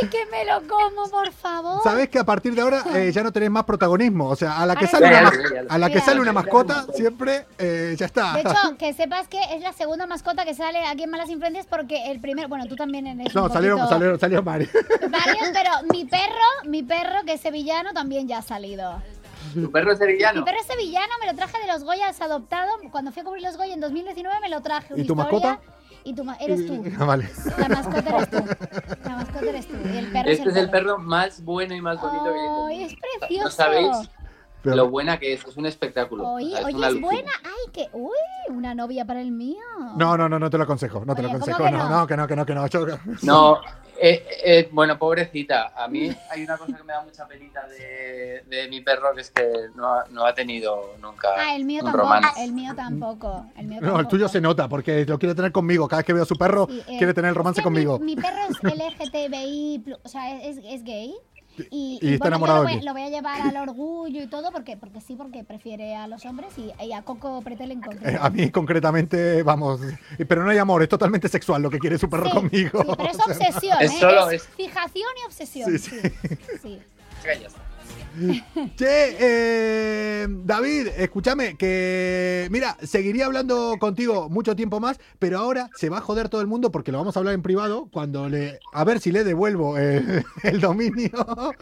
¡Ay, 0.00 0.08
que 0.08 0.26
me 0.26 0.44
lo 0.44 0.66
como, 0.68 1.08
por 1.10 1.32
favor! 1.32 1.82
sabes 1.82 2.08
que 2.08 2.18
a 2.18 2.24
partir 2.24 2.54
de 2.54 2.62
ahora 2.62 2.82
eh, 2.94 3.10
ya 3.12 3.22
no 3.22 3.32
tenés 3.32 3.50
más 3.50 3.64
protagonismo. 3.64 4.28
O 4.28 4.36
sea, 4.36 4.58
a 4.60 4.66
la 4.66 4.76
que 4.76 4.86
sale 4.86 5.08
una, 5.08 5.32
a 5.68 5.78
la 5.78 5.88
que 5.88 5.94
Mira. 5.94 6.06
sale 6.06 6.20
una 6.20 6.32
mascota, 6.32 6.86
siempre 6.94 7.46
eh, 7.58 7.94
ya 7.98 8.06
está. 8.06 8.34
De 8.34 8.40
hecho, 8.42 8.76
que 8.78 8.92
sepas 8.92 9.26
que 9.28 9.40
es 9.54 9.60
la 9.62 9.72
segunda 9.72 10.06
mascota 10.06 10.44
que 10.44 10.54
sale 10.54 10.84
aquí 10.86 11.02
en 11.02 11.10
Malas 11.10 11.28
Influencias 11.30 11.66
porque 11.66 12.10
el 12.10 12.20
primer, 12.20 12.46
bueno, 12.48 12.66
tú 12.66 12.76
también 12.76 13.06
eres 13.06 13.34
No, 13.34 13.44
un 13.44 13.52
salieron, 13.52 13.78
poquito- 13.78 13.94
salieron, 13.94 14.20
salió 14.20 14.42
Mari. 14.42 14.68
varios, 15.10 15.48
pero 15.52 15.70
mi 15.92 16.04
perro, 16.04 16.48
mi 16.64 16.82
perro 16.82 17.24
que 17.26 17.32
es 17.34 17.40
sevillano 17.40 17.92
también 17.92 18.28
ya 18.28 18.38
ha 18.38 18.42
salido. 18.42 19.02
¿Tu 19.54 19.70
perro 19.70 19.92
es 19.92 19.98
sevillano? 19.98 20.40
Mi 20.40 20.44
perro 20.44 20.58
es 20.60 20.66
sevillano, 20.66 21.12
me 21.20 21.26
lo 21.26 21.34
traje 21.36 21.58
de 21.60 21.66
los 21.66 21.82
Goyas 21.82 22.20
adoptado. 22.20 22.70
Cuando 22.92 23.10
fui 23.10 23.22
a 23.22 23.24
cubrir 23.24 23.42
los 23.42 23.56
Goya 23.56 23.74
en 23.74 23.80
2019 23.80 24.40
me 24.40 24.48
lo 24.48 24.60
traje. 24.60 24.92
una 24.94 25.02
¿Y 25.02 25.06
tu 25.06 25.14
historia. 25.14 25.32
mascota? 25.56 25.60
Y 26.06 26.14
tú 26.14 26.24
ma- 26.24 26.36
eres 26.36 26.66
tú. 26.66 26.84
Ah, 26.98 27.04
vale. 27.04 27.28
La 27.58 27.68
mascota 27.68 28.10
eres 28.16 28.30
tú. 28.30 28.44
La 29.04 29.16
mascota 29.16 29.44
eres 29.46 29.66
tú. 29.68 29.74
Y 29.92 29.96
el 29.98 30.06
perro 30.12 30.30
Este 30.30 30.42
es 30.48 30.56
es 30.56 30.56
el 30.56 30.70
perro 30.70 30.98
más 30.98 31.42
bueno 31.44 31.74
y 31.74 31.80
más 31.80 32.00
bonito 32.00 32.24
que 32.24 32.30
he 32.30 32.76
¡Ay, 32.78 32.84
es 32.84 32.92
No 32.92 32.98
precioso! 33.20 33.50
sabéis 33.50 34.10
Pero- 34.62 34.76
lo 34.76 34.88
buena 34.90 35.18
que 35.18 35.32
es, 35.32 35.44
es 35.44 35.56
un 35.56 35.66
espectáculo. 35.66 36.26
Oye, 36.28 36.54
O 36.54 36.56
sea, 36.56 36.66
oye, 36.66 36.74
una 36.76 36.88
es 36.88 37.00
buena. 37.00 37.30
Ay, 37.44 37.72
que. 37.72 37.88
Uy, 37.92 38.10
una 38.48 38.74
novia 38.74 39.04
para 39.04 39.20
el 39.20 39.30
mío. 39.30 39.62
No, 39.96 40.16
no, 40.16 40.28
no, 40.28 40.38
no 40.38 40.50
te 40.50 40.58
lo 40.58 40.64
aconsejo, 40.64 41.04
no 41.04 41.14
te 41.14 41.22
lo 41.22 41.28
Oye, 41.28 41.38
¿cómo 41.38 41.52
aconsejo. 41.52 41.70
No, 41.76 41.88
no? 41.88 42.00
no, 42.00 42.06
que 42.06 42.16
no, 42.16 42.26
que 42.26 42.36
no, 42.36 42.46
que 42.46 42.54
no. 42.54 42.66
Yo- 42.66 42.86
No, 43.22 43.60
eh, 44.00 44.24
eh, 44.44 44.68
bueno, 44.72 44.98
pobrecita. 44.98 45.72
A 45.76 45.88
mí 45.88 46.10
hay 46.30 46.44
una 46.44 46.56
cosa 46.58 46.76
que 46.76 46.82
me 46.84 46.92
da 46.92 47.02
mucha 47.02 47.26
penita 47.26 47.66
de, 47.68 48.42
de 48.46 48.68
mi 48.68 48.80
perro, 48.80 49.14
que 49.14 49.20
es 49.22 49.30
que 49.30 49.50
no 49.74 49.86
ha, 49.92 50.04
no 50.10 50.24
ha 50.26 50.34
tenido 50.34 50.94
nunca 51.00 51.28
Ah, 51.36 51.54
el 51.56 51.64
mío 51.64 51.80
un 51.84 51.90
tampoco. 51.92 52.12
romance. 52.14 52.44
El 52.44 52.52
mío 52.52 52.72
tampoco. 52.76 53.46
El 53.56 53.66
mío 53.66 53.80
No, 53.80 54.00
el 54.00 54.08
tuyo 54.08 54.28
se 54.28 54.40
nota 54.40 54.68
porque 54.68 55.04
lo 55.06 55.18
quiere 55.18 55.34
tener 55.34 55.52
conmigo. 55.52 55.88
Cada 55.88 56.00
vez 56.00 56.06
que 56.06 56.12
veo 56.12 56.22
a 56.22 56.26
su 56.26 56.36
perro, 56.36 56.66
Sí, 56.70 56.80
eh, 56.88 56.98
quiere 56.98 57.14
tener 57.14 57.28
el 57.30 57.34
romance 57.34 57.60
es 57.60 57.64
que 57.64 57.70
mi- 57.70 57.84
conmigo. 57.84 57.98
Mi, 57.98 58.16
perro 58.16 58.38
es 58.48 58.56
LGTBI, 58.62 59.84
o 60.02 60.08
sea, 60.08 60.40
es, 60.42 60.58
es 60.64 60.82
gay. 60.84 61.14
Y, 61.70 61.98
Y 62.02 62.14
está 62.14 62.24
bueno, 62.24 62.26
enamorado 62.36 62.58
lo, 62.62 62.68
voy, 62.68 62.78
ti. 62.80 62.84
lo 62.86 62.92
voy 62.92 63.02
a 63.02 63.08
llevar 63.10 63.40
al 63.40 63.56
orgullo 63.56 64.22
y 64.22 64.26
todo, 64.26 64.52
porque, 64.52 64.76
porque 64.76 65.00
sí, 65.00 65.14
porque 65.16 65.44
prefiere 65.44 65.94
a 65.96 66.06
los 66.06 66.24
hombres 66.26 66.48
y, 66.56 66.72
y 66.84 66.92
a 66.92 67.02
Coco 67.02 67.40
Pretel 67.42 67.70
en 67.72 67.80
concreto. 67.80 68.08
Eh, 68.08 68.18
a 68.20 68.30
mí 68.30 68.50
concretamente, 68.50 69.42
vamos, 69.42 69.80
pero 70.28 70.44
no 70.44 70.50
hay 70.50 70.58
amor, 70.58 70.82
es 70.82 70.88
totalmente 70.88 71.28
sexual 71.28 71.62
lo 71.62 71.70
que 71.70 71.78
quiere 71.78 71.98
su 71.98 72.08
perro 72.10 72.26
Sí, 72.26 72.32
conmigo. 72.32 72.82
sí, 72.82 72.90
pero 72.96 73.10
es 73.10 73.16
o 73.20 73.22
sea, 73.22 73.34
obsesión, 73.34 73.78
es 73.80 73.92
¿eh? 73.92 73.96
solo- 74.00 74.30
es 74.30 74.42
es- 74.42 74.48
fijación 74.56 75.08
y 75.22 75.26
obsesión. 75.26 75.78
Sí, 75.78 75.78
Sí, 75.78 76.00
sí. 76.62 76.80
Sí. 78.18 78.44
Che, 78.76 79.16
eh, 79.18 80.26
David, 80.28 80.88
escúchame, 80.96 81.56
que 81.56 82.48
mira, 82.50 82.76
seguiría 82.82 83.26
hablando 83.26 83.76
contigo 83.78 84.28
mucho 84.28 84.56
tiempo 84.56 84.80
más, 84.80 84.98
pero 85.18 85.38
ahora 85.38 85.68
se 85.76 85.88
va 85.88 85.98
a 85.98 86.00
joder 86.00 86.28
todo 86.28 86.40
el 86.40 86.46
mundo 86.46 86.70
porque 86.70 86.92
lo 86.92 86.98
vamos 86.98 87.16
a 87.16 87.20
hablar 87.20 87.34
en 87.34 87.42
privado 87.42 87.88
cuando 87.92 88.28
le, 88.28 88.58
a 88.72 88.84
ver 88.84 89.00
si 89.00 89.12
le 89.12 89.24
devuelvo 89.24 89.76
el, 89.78 90.24
el 90.42 90.60
dominio. 90.60 91.10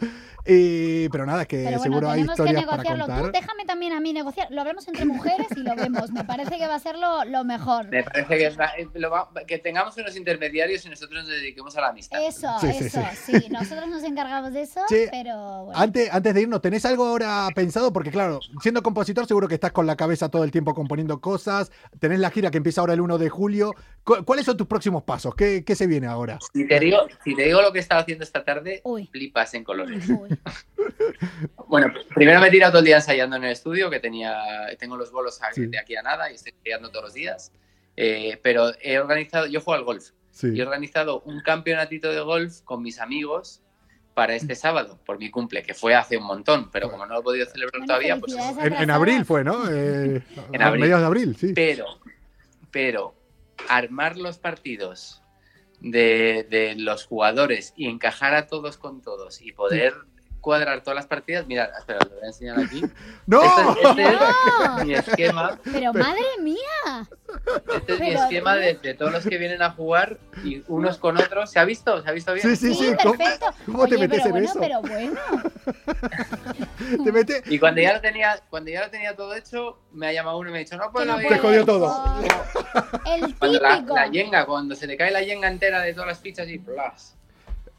Y, 0.47 1.09
pero 1.09 1.25
nada, 1.25 1.45
que 1.45 1.57
Pero 1.57 1.79
bueno, 1.79 1.83
seguro 1.83 2.07
hay 2.11 2.19
tenemos 2.21 2.35
que 2.35 2.43
historias 2.43 2.65
para 2.65 2.77
negociarlo. 2.83 3.05
contar. 3.07 3.25
Tú 3.25 3.31
déjame 3.31 3.65
también 3.65 3.93
a 3.93 3.99
mí 3.99 4.13
negociar. 4.13 4.47
Lo 4.51 4.61
hablamos 4.61 4.87
entre 4.87 5.03
mujeres 5.05 5.47
y 5.55 5.61
lo 5.61 5.75
vemos. 5.75 6.11
Me 6.11 6.23
parece 6.23 6.59
que 6.59 6.67
va 6.67 6.75
a 6.75 6.79
ser 6.79 6.99
lo, 6.99 7.25
lo 7.25 7.43
mejor. 7.43 7.87
Me 7.89 8.03
parece 8.03 8.37
que, 8.37 8.49
va- 8.51 8.69
eh, 8.77 8.87
lo 8.93 9.09
va- 9.09 9.27
que 9.47 9.57
tengamos 9.57 9.97
unos 9.97 10.15
intermediarios 10.15 10.85
y 10.85 10.89
nosotros 10.89 11.23
nos 11.23 11.29
dediquemos 11.31 11.75
a 11.77 11.81
la 11.81 11.87
amistad. 11.87 12.23
Eso, 12.23 12.47
Sí, 12.61 12.67
sí, 12.73 12.83
eso, 12.85 13.01
sí. 13.25 13.39
sí. 13.39 13.47
Nosotros 13.49 13.87
nos 13.87 14.03
encargamos 14.03 14.53
de 14.53 14.61
eso, 14.61 14.81
Sí. 14.87 15.05
pero 15.09 15.65
bueno. 15.65 15.79
Antes, 15.81 16.13
antes 16.13 16.35
de 16.35 16.41
irnos, 16.45 16.61
¿tenés 16.61 16.85
algo 16.85 17.05
ahora 17.05 17.47
pensado? 17.53 17.91
Porque 17.91 18.09
claro, 18.11 18.39
siendo 18.61 18.81
compositor 18.81 19.25
seguro 19.27 19.47
que 19.47 19.55
estás 19.55 19.71
con 19.73 19.85
la 19.85 19.95
cabeza 19.95 20.29
todo 20.29 20.43
el 20.43 20.51
tiempo 20.51 20.73
componiendo 20.73 21.19
cosas. 21.19 21.71
Tenés 21.99 22.19
la 22.19 22.31
gira 22.31 22.49
que 22.51 22.57
empieza 22.57 22.81
ahora 22.81 22.93
el 22.93 23.01
1 23.01 23.17
de 23.17 23.29
julio. 23.29 23.73
¿Cu- 24.03 24.23
¿Cuáles 24.25 24.45
son 24.45 24.55
tus 24.57 24.67
próximos 24.67 25.03
pasos? 25.03 25.35
¿Qué, 25.35 25.63
qué 25.65 25.75
se 25.75 25.85
viene 25.87 26.07
ahora? 26.07 26.39
Si 26.53 26.67
te 26.67 26.79
digo, 26.79 26.99
si 27.23 27.35
te 27.35 27.43
digo 27.43 27.61
lo 27.61 27.71
que 27.73 27.79
he 27.79 27.81
estado 27.81 28.01
haciendo 28.01 28.23
esta 28.23 28.43
tarde, 28.43 28.81
Uy. 28.83 29.07
flipas 29.11 29.53
en 29.53 29.63
colores. 29.63 30.05
Bueno, 31.67 31.91
primero 32.13 32.39
me 32.39 32.47
he 32.47 32.51
tirado 32.51 32.73
todo 32.73 32.79
el 32.79 32.85
día 32.85 32.97
ensayando 32.97 33.35
en 33.35 33.43
el 33.43 33.51
estudio, 33.51 33.89
que 33.89 33.99
tenía, 33.99 34.35
tengo 34.79 34.97
los 34.97 35.11
bolos 35.11 35.39
Sí. 35.53 35.65
de 35.67 35.79
aquí 35.79 35.95
a 35.95 36.01
nada 36.01 36.31
y 36.31 36.35
estoy 36.35 36.53
ensayando 36.57 36.89
todos 36.89 37.05
los 37.05 37.13
días. 37.13 37.51
Eh, 37.97 38.39
pero 38.43 38.71
he 38.81 38.99
organizado, 38.99 39.47
yo 39.47 39.61
juego 39.61 39.79
al 39.79 39.85
golf 39.85 40.09
Sí. 40.31 40.49
y 40.53 40.59
he 40.59 40.63
organizado 40.63 41.21
un 41.21 41.41
campeonatito 41.41 42.11
de 42.11 42.19
golf 42.19 42.61
con 42.61 42.81
mis 42.83 42.99
amigos 42.99 43.61
para 44.15 44.33
este 44.33 44.55
sábado, 44.55 44.97
por 45.05 45.19
mi 45.19 45.29
cumple, 45.29 45.61
que 45.61 45.73
fue 45.73 45.93
hace 45.93 46.17
un 46.17 46.23
montón, 46.23 46.71
pero 46.71 46.89
como 46.89 47.05
no 47.05 47.15
lo 47.15 47.19
he 47.19 47.23
podido 47.23 47.45
celebrar 47.45 47.81
Bueno, 47.81 47.85
todavía, 47.85 48.17
pues. 48.17 48.33
En, 48.63 48.89
abril 48.89 49.25
fue, 49.25 49.43
¿no? 49.43 49.69
Eh, 49.69 50.23
En 50.53 50.61
a 50.61 50.67
abril. 50.67 50.81
mediados 50.81 51.01
de 51.01 51.05
abril, 51.05 51.35
sí. 51.35 51.51
Pero, 51.53 51.85
pero, 52.71 53.13
armar 53.67 54.17
los 54.17 54.37
partidos 54.37 55.21
de, 55.81 56.47
de 56.49 56.75
los 56.77 57.05
jugadores 57.05 57.73
y 57.75 57.89
encajar 57.89 58.33
a 58.35 58.47
todos 58.47 58.77
con 58.77 59.01
todos 59.01 59.41
y 59.41 59.51
poder 59.51 59.93
cuadrar 60.45 60.81
todas 60.81 60.95
las 60.95 61.07
partidas, 61.07 61.47
mira, 61.47 61.71
espera, 61.75 61.97
lo 62.07 62.11
voy 62.11 62.23
a 62.23 62.27
enseñar 62.27 62.59
aquí. 62.59 62.79
¡No! 63.25 63.41
Este, 63.43 63.89
este 63.89 64.03
¡No! 64.03 64.77
es 64.77 64.85
mi 64.85 64.93
esquema, 64.93 65.59
Pero 65.63 65.91
madre 65.93 66.21
mía. 66.39 67.07
este 67.75 67.93
es 67.95 67.99
mi 67.99 68.07
Pero- 68.09 68.19
esquema 68.21 68.55
de, 68.55 68.75
de 68.75 68.93
todos 68.93 69.11
los 69.11 69.25
que 69.25 69.39
vienen 69.39 69.63
a 69.63 69.71
jugar 69.71 70.19
y 70.43 70.63
unos 70.67 70.99
con 70.99 71.17
otros. 71.17 71.49
¿Se 71.49 71.57
ha 71.57 71.65
visto? 71.65 71.99
¿Se 72.03 72.07
ha 72.09 72.11
visto 72.11 72.31
bien? 72.35 72.47
Sí, 72.47 72.55
sí, 72.55 72.75
Sí. 72.75 72.95
¿Cómo, 73.01 73.17
perfecto. 73.17 73.47
cómo 73.65 73.87
te 73.87 73.95
Oye, 73.95 74.07
metes 74.07 74.21
pero 74.21 74.25
en 74.25 74.31
bueno, 74.31 74.49
eso? 74.51 74.59
pero 74.59 74.81
bueno. 74.81 75.19
Te 77.03 77.11
metes. 77.11 77.41
Y 77.51 77.57
cuando 77.57 77.81
ya 77.81 77.93
lo 77.93 78.01
tenía, 78.01 78.39
cuando 78.51 78.69
ya 78.69 78.83
lo 78.83 78.91
tenía 78.91 79.15
todo 79.15 79.33
hecho, 79.33 79.79
me 79.93 80.07
ha 80.07 80.13
llamado 80.13 80.37
uno 80.37 80.49
y 80.49 80.51
me 80.51 80.59
ha 80.59 80.61
dicho, 80.61 80.77
no 80.77 80.91
puedo 80.91 81.05
Que 81.07 81.11
no 81.11 81.21
ir". 81.23 81.27
Te 81.29 81.39
jodió 81.39 81.65
todo. 81.65 81.87
Oh, 81.87 82.21
el 83.15 83.35
Cuando 83.35 83.59
la, 83.59 83.75
típico. 83.77 83.95
la 83.95 84.07
yenga, 84.07 84.45
cuando 84.45 84.75
se 84.75 84.85
le 84.85 84.95
cae 84.95 85.09
la 85.09 85.23
yenga 85.23 85.47
entera 85.47 85.81
de 85.81 85.93
todas 85.93 86.07
las 86.09 86.19
fichas 86.19 86.47
y 86.49 86.59
plas. 86.59 87.15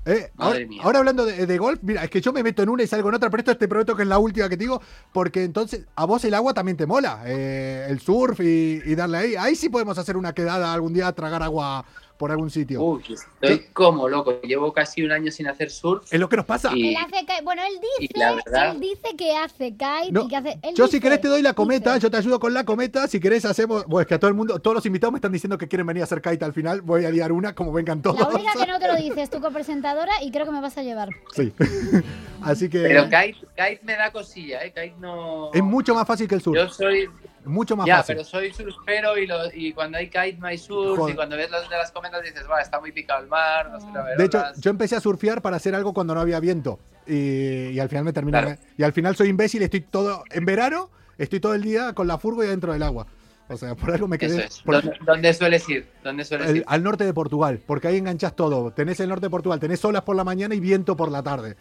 Eh, 0.06 0.30
ahora, 0.38 0.50
Madre 0.52 0.66
mía. 0.66 0.82
ahora 0.84 0.98
hablando 1.00 1.24
de, 1.26 1.46
de 1.46 1.58
golf, 1.58 1.80
mira, 1.82 2.04
es 2.04 2.10
que 2.10 2.20
yo 2.20 2.32
me 2.32 2.42
meto 2.44 2.62
en 2.62 2.68
una 2.68 2.84
y 2.84 2.86
salgo 2.86 3.08
en 3.08 3.16
otra, 3.16 3.28
pero 3.28 3.40
esto 3.40 3.56
te 3.56 3.66
prometo 3.66 3.96
que 3.96 4.02
es 4.02 4.08
la 4.08 4.18
última 4.20 4.48
que 4.48 4.56
te 4.56 4.62
digo, 4.62 4.80
porque 5.12 5.42
entonces 5.42 5.84
a 5.96 6.04
vos 6.06 6.24
el 6.24 6.32
agua 6.34 6.54
también 6.54 6.76
te 6.76 6.86
mola, 6.86 7.22
eh, 7.26 7.86
el 7.90 7.98
surf 8.00 8.38
y, 8.40 8.82
y 8.84 8.94
darle 8.94 9.18
ahí. 9.18 9.34
Ahí 9.36 9.56
sí 9.56 9.68
podemos 9.68 9.98
hacer 9.98 10.16
una 10.16 10.32
quedada 10.32 10.72
algún 10.72 10.92
día 10.94 11.08
a 11.08 11.12
tragar 11.12 11.42
agua 11.42 11.84
por 12.16 12.30
algún 12.30 12.50
sitio. 12.50 12.82
Uy, 12.82 13.02
estoy 13.42 13.66
como 13.72 14.08
loco. 14.08 14.40
Llevo 14.40 14.72
casi 14.72 15.02
un 15.02 15.12
año 15.12 15.30
sin 15.30 15.48
hacer 15.48 15.70
surf. 15.70 16.12
Es 16.12 16.18
lo 16.18 16.28
que 16.28 16.36
nos 16.36 16.46
pasa. 16.46 16.70
Y- 16.74 16.88
Él 16.88 16.96
hace 16.96 17.20
kite. 17.20 17.42
Bueno, 17.44 17.62
él 17.62 17.74
dice, 18.00 18.12
verdad- 18.18 18.72
él 18.72 18.80
dice 18.80 19.16
que 19.16 19.36
hace 19.36 19.72
kite 19.72 20.12
No, 20.12 20.24
y 20.24 20.28
que 20.28 20.36
hace. 20.36 20.58
él 20.62 20.74
Yo 20.74 20.84
dice, 20.84 20.96
si 20.96 21.00
querés 21.00 21.20
te 21.20 21.28
doy 21.28 21.42
la 21.42 21.52
cometa, 21.52 21.94
dice. 21.94 22.04
yo 22.04 22.10
te 22.10 22.16
ayudo 22.16 22.40
con 22.40 22.54
la 22.54 22.64
cometa, 22.64 23.06
si 23.08 23.20
querés 23.20 23.44
hacemos, 23.44 23.84
bueno, 23.86 24.00
es 24.02 24.06
que 24.06 24.14
a 24.14 24.18
todo 24.18 24.28
el 24.28 24.34
mundo, 24.34 24.58
todos 24.58 24.74
los 24.74 24.86
invitados 24.86 25.12
me 25.12 25.18
están 25.18 25.32
diciendo 25.32 25.58
que 25.58 25.68
quieren 25.68 25.86
venir 25.86 26.02
a 26.02 26.04
hacer 26.04 26.20
kite 26.22 26.44
al 26.44 26.52
final, 26.52 26.80
voy 26.80 27.04
a 27.04 27.10
liar 27.10 27.32
una 27.32 27.54
como 27.54 27.72
vengan 27.72 28.00
todos. 28.02 28.18
La 28.20 28.28
única 28.28 28.52
que 28.52 28.66
no 28.70 28.78
te 28.78 28.88
lo 28.88 28.96
dice 28.96 29.22
es 29.22 29.30
tu 29.30 29.40
copresentadora 29.40 30.12
y 30.22 30.30
creo 30.30 30.46
que 30.46 30.52
me 30.52 30.60
vas 30.60 30.76
a 30.78 30.82
llevar. 30.82 31.10
Sí. 31.34 31.52
Así 32.42 32.68
que 32.68 32.80
Pero 32.80 33.04
kite, 33.04 33.34
kite 33.56 33.80
me 33.82 33.94
da 33.96 34.10
cosilla, 34.12 34.62
¿eh? 34.64 34.68
Kite 34.70 34.94
no... 35.00 35.50
es 35.52 35.62
mucho 35.62 35.94
más 35.94 36.06
fácil 36.06 36.28
que 36.28 36.36
el 36.36 36.40
surf, 36.42 36.56
Yo 36.56 36.68
soy... 36.68 37.08
mucho 37.46 37.76
más 37.76 37.86
Ya, 37.86 37.98
fácil. 37.98 38.16
pero 38.16 38.24
soy 38.28 38.52
surfero 38.52 39.16
y, 39.18 39.26
lo- 39.26 39.52
y 39.54 39.72
cuando 39.72 39.98
hay 39.98 40.06
kite 40.08 40.36
no 40.38 40.46
hay 40.46 40.58
surf 40.58 40.98
Joder. 40.98 41.12
y 41.14 41.16
cuando 41.16 41.36
ves 41.36 41.50
las 41.50 41.68
de 41.68 41.76
las 41.76 41.90
cometas 41.92 42.22
dices, 42.22 42.44
va, 42.50 42.60
está 42.60 42.80
muy 42.80 42.92
picado 42.92 43.22
el 43.22 43.28
mar, 43.28 43.70
no 43.70 43.80
sé 43.80 43.86
la 43.92 44.04
De 44.16 44.24
hecho, 44.24 44.38
verdad. 44.38 44.54
yo 44.58 44.70
empecé 44.70 44.96
a 44.96 45.00
surfear 45.00 45.42
para 45.42 45.56
hacer 45.56 45.74
algo 45.74 45.92
cuando 45.94 46.14
no 46.14 46.20
había 46.20 46.40
viento. 46.40 46.78
Y, 47.06 47.68
y 47.68 47.78
al 47.78 47.88
final 47.88 48.04
me 48.04 48.12
terminé. 48.12 48.40
Claro. 48.40 48.60
Y 48.76 48.82
al 48.82 48.92
final 48.92 49.14
soy 49.16 49.28
imbécil, 49.28 49.62
estoy 49.62 49.80
todo. 49.82 50.24
En 50.30 50.44
verano, 50.44 50.90
estoy 51.18 51.40
todo 51.40 51.54
el 51.54 51.62
día 51.62 51.92
con 51.92 52.06
la 52.08 52.18
furgo 52.18 52.42
y 52.44 52.48
dentro 52.48 52.72
del 52.72 52.82
agua. 52.82 53.06
O 53.48 53.56
sea, 53.56 53.76
por 53.76 53.92
algo 53.92 54.08
me 54.08 54.18
quedé. 54.18 54.46
es. 54.46 54.60
por- 54.62 54.82
¿Dónde, 54.82 54.98
dónde 55.06 55.32
sueles 55.32 55.68
ir? 55.68 55.86
¿Dónde 56.02 56.24
sueles 56.24 56.48
el- 56.50 56.56
ir? 56.56 56.64
al 56.66 56.82
norte 56.82 57.04
de 57.04 57.14
Portugal, 57.14 57.60
porque 57.64 57.86
ahí 57.86 57.96
enganchas 57.96 58.34
todo. 58.34 58.72
Tenés 58.72 58.98
el 58.98 59.08
norte 59.08 59.26
de 59.26 59.30
Portugal, 59.30 59.60
tenés 59.60 59.84
olas 59.84 60.02
por 60.02 60.16
la 60.16 60.24
mañana 60.24 60.54
y 60.56 60.58
viento 60.60 60.96
por 60.96 61.12
la 61.12 61.22
tarde. 61.22 61.56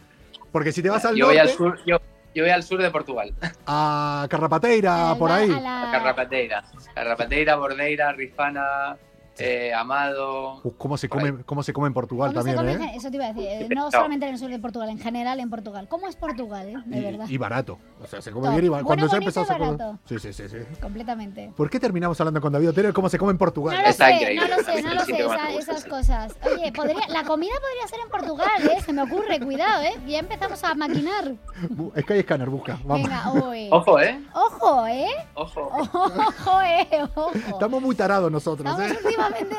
Porque 0.51 0.71
si 0.71 0.81
te 0.81 0.89
vas 0.89 1.05
al 1.05 1.15
Yo 1.15 1.27
voy 1.27 1.35
norte, 1.35 1.51
al 1.51 1.55
sur, 1.57 1.79
yo, 1.85 1.97
yo 2.35 2.43
voy 2.43 2.51
al 2.51 2.61
sur 2.63 2.79
de 2.81 2.91
Portugal. 2.91 3.33
a 3.65 4.27
Carrapateira, 4.29 5.15
por 5.17 5.31
ahí. 5.31 5.49
a 5.51 5.59
la- 5.59 5.89
Carrapateira. 5.91 6.63
Carrapateira, 6.93 7.55
Bordeira, 7.55 8.11
Rifana, 8.11 8.97
eh, 9.37 9.73
Amado. 9.73 10.61
Uf, 10.63 10.73
¿cómo, 10.77 10.97
se 10.97 11.09
come, 11.09 11.43
¿Cómo 11.45 11.63
se 11.63 11.73
come 11.73 11.87
en 11.87 11.93
Portugal 11.93 12.29
¿Cómo 12.33 12.43
se 12.43 12.53
también, 12.55 12.77
come 12.77 12.91
eh? 12.91 12.97
Eso 12.97 13.09
te 13.09 13.15
iba 13.17 13.25
a 13.25 13.33
decir. 13.33 13.47
eh, 13.47 13.67
no 13.73 13.85
No. 13.85 13.91
solamente 13.91 14.25
en 14.27 14.33
el 14.33 14.39
sur 14.39 14.49
de 14.49 14.59
Portugal, 14.59 14.89
en 14.89 14.99
general 14.99 15.39
en 15.39 15.49
Portugal. 15.49 15.87
¿Cómo 15.89 16.07
es 16.07 16.15
Portugal, 16.15 16.67
eh? 16.69 16.75
De 16.85 17.01
verdad. 17.01 17.25
Y, 17.29 17.35
y 17.35 17.37
barato. 17.37 17.77
O 18.01 18.07
sea, 18.07 18.21
se 18.21 18.31
come 18.31 18.45
Top. 18.47 18.53
bien 18.53 18.65
y 18.65 18.69
barato. 18.69 18.87
Bueno, 18.87 19.01
Cuando 19.01 19.17
bonito 19.25 19.41
empezó 19.41 19.41
a 19.41 19.57
y 19.57 19.59
barato. 19.59 19.99
Sí, 20.05 20.19
sí, 20.19 20.33
sí, 20.33 20.49
sí. 20.49 20.57
Completamente. 20.81 21.51
¿Por 21.55 21.69
qué 21.69 21.79
terminamos 21.79 22.19
hablando 22.21 22.39
con 22.41 22.53
David 22.53 22.69
Otero 22.69 22.87
de 22.89 22.93
cómo 22.93 23.09
se 23.09 23.17
come 23.17 23.31
en 23.31 23.37
Portugal? 23.37 23.75
No 23.75 23.81
lo 23.83 23.89
Está 23.89 24.05
sé, 24.07 24.13
increíble, 24.13 24.47
no 24.49 24.57
lo 24.57 24.63
sé, 24.63 24.73
es 24.79 24.83
no 24.85 24.93
lo 24.93 25.05
que 25.05 25.19
esa- 25.19 25.51
esas 25.51 25.85
cosas. 25.85 26.35
Oye, 26.45 26.71
podría, 26.71 27.07
la 27.09 27.23
comida 27.23 27.53
podría 27.59 27.87
ser 27.87 27.99
en 28.03 28.09
Portugal, 28.09 28.49
¿eh? 28.71 28.81
Se 28.85 28.93
me 28.93 29.01
ocurre, 29.03 29.39
cuidado, 29.39 29.83
¿eh? 29.83 29.93
Ya 30.07 30.19
empezamos 30.19 30.63
a 30.63 30.73
maquinar. 30.75 31.33
Bu- 31.69 31.91
Sky 32.01 32.21
Scanner, 32.21 32.49
busca. 32.49 32.79
Vamos. 32.85 33.07
Venga, 33.07 33.31
uy. 33.31 33.67
Ojo, 33.71 33.99
¿eh? 33.99 34.19
Ojo, 34.33 34.87
¿eh? 34.87 35.07
Ojo. 35.33 35.61
Ojo, 35.73 36.61
¿eh? 36.61 36.87
Ojo. 37.15 37.31
Estamos 37.33 37.81
muy 37.81 37.95
tarados 37.95 38.31
nosotros, 38.31 38.69
Estamos 38.79 38.91
¿eh? 38.91 39.15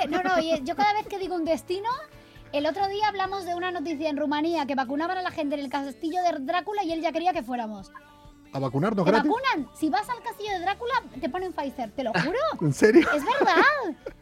No, 0.09 0.23
no, 0.23 0.39
yo 0.63 0.77
cada 0.77 0.93
vez 0.93 1.07
que 1.07 1.19
digo 1.19 1.35
un 1.35 1.45
destino. 1.45 1.89
El 2.53 2.67
otro 2.67 2.87
día 2.89 3.09
hablamos 3.09 3.45
de 3.45 3.55
una 3.55 3.71
noticia 3.71 4.09
en 4.09 4.17
Rumanía 4.17 4.67
que 4.67 4.75
vacunaban 4.75 5.19
a 5.19 5.23
la 5.23 5.31
gente 5.31 5.57
en 5.57 5.63
el 5.63 5.69
castillo 5.69 6.23
de 6.23 6.39
Drácula 6.41 6.85
y 6.85 6.93
él 6.93 7.01
ya 7.01 7.13
quería 7.13 7.33
que 7.33 7.43
fuéramos. 7.43 7.91
¿A 8.57 8.59
vacunarnos 8.59 9.05
¿Te 9.05 9.11
gratis? 9.11 9.31
vacunan? 9.31 9.69
Si 9.79 9.91
vas 9.91 10.09
al 10.09 10.23
castillo 10.23 10.53
de 10.53 10.61
Drácula, 10.61 10.95
te 11.21 11.29
ponen 11.29 11.53
Pfizer, 11.53 11.91
te 11.91 12.05
lo 12.05 12.13
juro. 12.15 12.39
¿En 12.63 12.73
serio? 12.73 13.07
Es 13.15 13.23
verdad. 13.23 13.63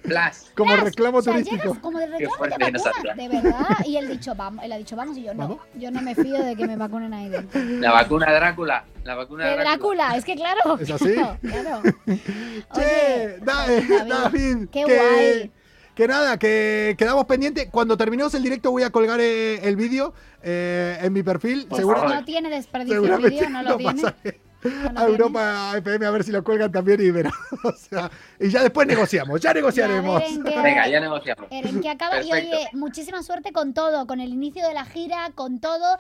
Flash. 0.03 0.37
Como 0.57 0.75
reclamo 0.75 1.19
o 1.19 1.23
sea, 1.23 1.35
turístico. 1.35 1.63
llegas 1.63 1.79
como 1.79 1.99
de 2.01 2.07
reclamo 2.09 2.35
fuerte, 2.35 2.57
te 2.59 2.73
vacunan, 2.73 3.17
de 3.17 3.29
verdad. 3.29 3.69
Y 3.87 3.97
él, 3.97 4.09
dicho, 4.09 4.35
vamos, 4.35 4.65
él 4.65 4.73
ha 4.73 4.77
dicho, 4.77 4.97
vamos, 4.97 5.17
y 5.17 5.23
yo 5.23 5.35
no. 5.35 5.39
¿Vamos? 5.49 5.59
Yo 5.75 5.93
no 5.93 6.03
me 6.03 6.17
fío 6.17 6.43
de 6.43 6.57
que 6.57 6.67
me 6.67 6.75
vacunen 6.75 7.15
ahí 7.15 7.29
dentro. 7.29 7.61
La 7.63 7.93
vacuna 7.93 8.27
de 8.27 8.35
Drácula. 8.35 8.85
La 9.05 9.15
vacuna 9.15 9.45
de 9.45 9.51
De 9.51 9.57
Drácula. 9.59 10.05
Drácula, 10.09 10.17
es 10.17 10.25
que 10.25 10.35
claro. 10.35 10.79
¿Es 10.81 10.91
así? 10.91 11.15
claro. 11.41 11.83
Che, 12.75 12.81
Oye, 12.81 13.39
da- 13.41 13.67
eh, 13.73 13.87
David, 13.87 14.09
David, 14.09 14.57
qué 14.73 14.85
que, 14.85 14.97
guay. 14.99 15.53
Que 15.95 16.09
nada, 16.09 16.39
que 16.39 16.95
quedamos 16.99 17.25
pendientes. 17.27 17.69
Cuando 17.71 17.97
terminemos 17.97 18.35
el 18.35 18.43
directo 18.43 18.71
voy 18.71 18.83
a 18.83 18.91
colgar 18.91 19.21
eh, 19.21 19.67
el 19.67 19.77
vídeo 19.77 20.13
eh, 20.43 20.99
en 21.01 21.13
mi 21.13 21.23
perfil. 21.23 21.67
Favor. 21.71 22.09
No 22.09 22.25
tiene 22.25 22.51
desperdicio 22.51 23.05
el 23.05 23.31
vídeo, 23.31 23.49
no 23.51 23.63
lo 23.63 23.77
tiene. 23.77 24.03
pasaré. 24.03 24.41
no 24.93 25.01
a. 25.01 25.05
Europa 25.05 25.73
FM 25.77 26.07
a 26.07 26.11
ver 26.11 26.25
si 26.25 26.33
lo 26.33 26.43
cuelgan 26.43 26.73
también 26.73 27.01
y 27.01 27.11
verán. 27.11 27.33
O 27.65 27.73
sea, 27.73 28.11
y 28.41 28.49
ya 28.49 28.63
después 28.63 28.87
negociamos, 28.87 29.41
ya 29.41 29.55
negociaremos. 29.55 30.23
Ya, 30.23 30.63
Venga, 30.63 30.89
ya 30.89 31.01
negociamos. 31.01 31.47
Eren, 31.51 31.81
que 31.81 31.91
acaba. 31.91 32.23
Y 32.23 32.33
oye, 32.33 32.69
muchísima 32.73 33.23
suerte 33.23 33.53
con 33.53 33.73
todo, 33.73 34.07
con 34.07 34.21
el 34.21 34.31
inicio 34.31 34.67
de 34.67 34.75
la 34.75 34.85
gira, 34.85 35.31
con 35.35 35.61
todo. 35.61 35.99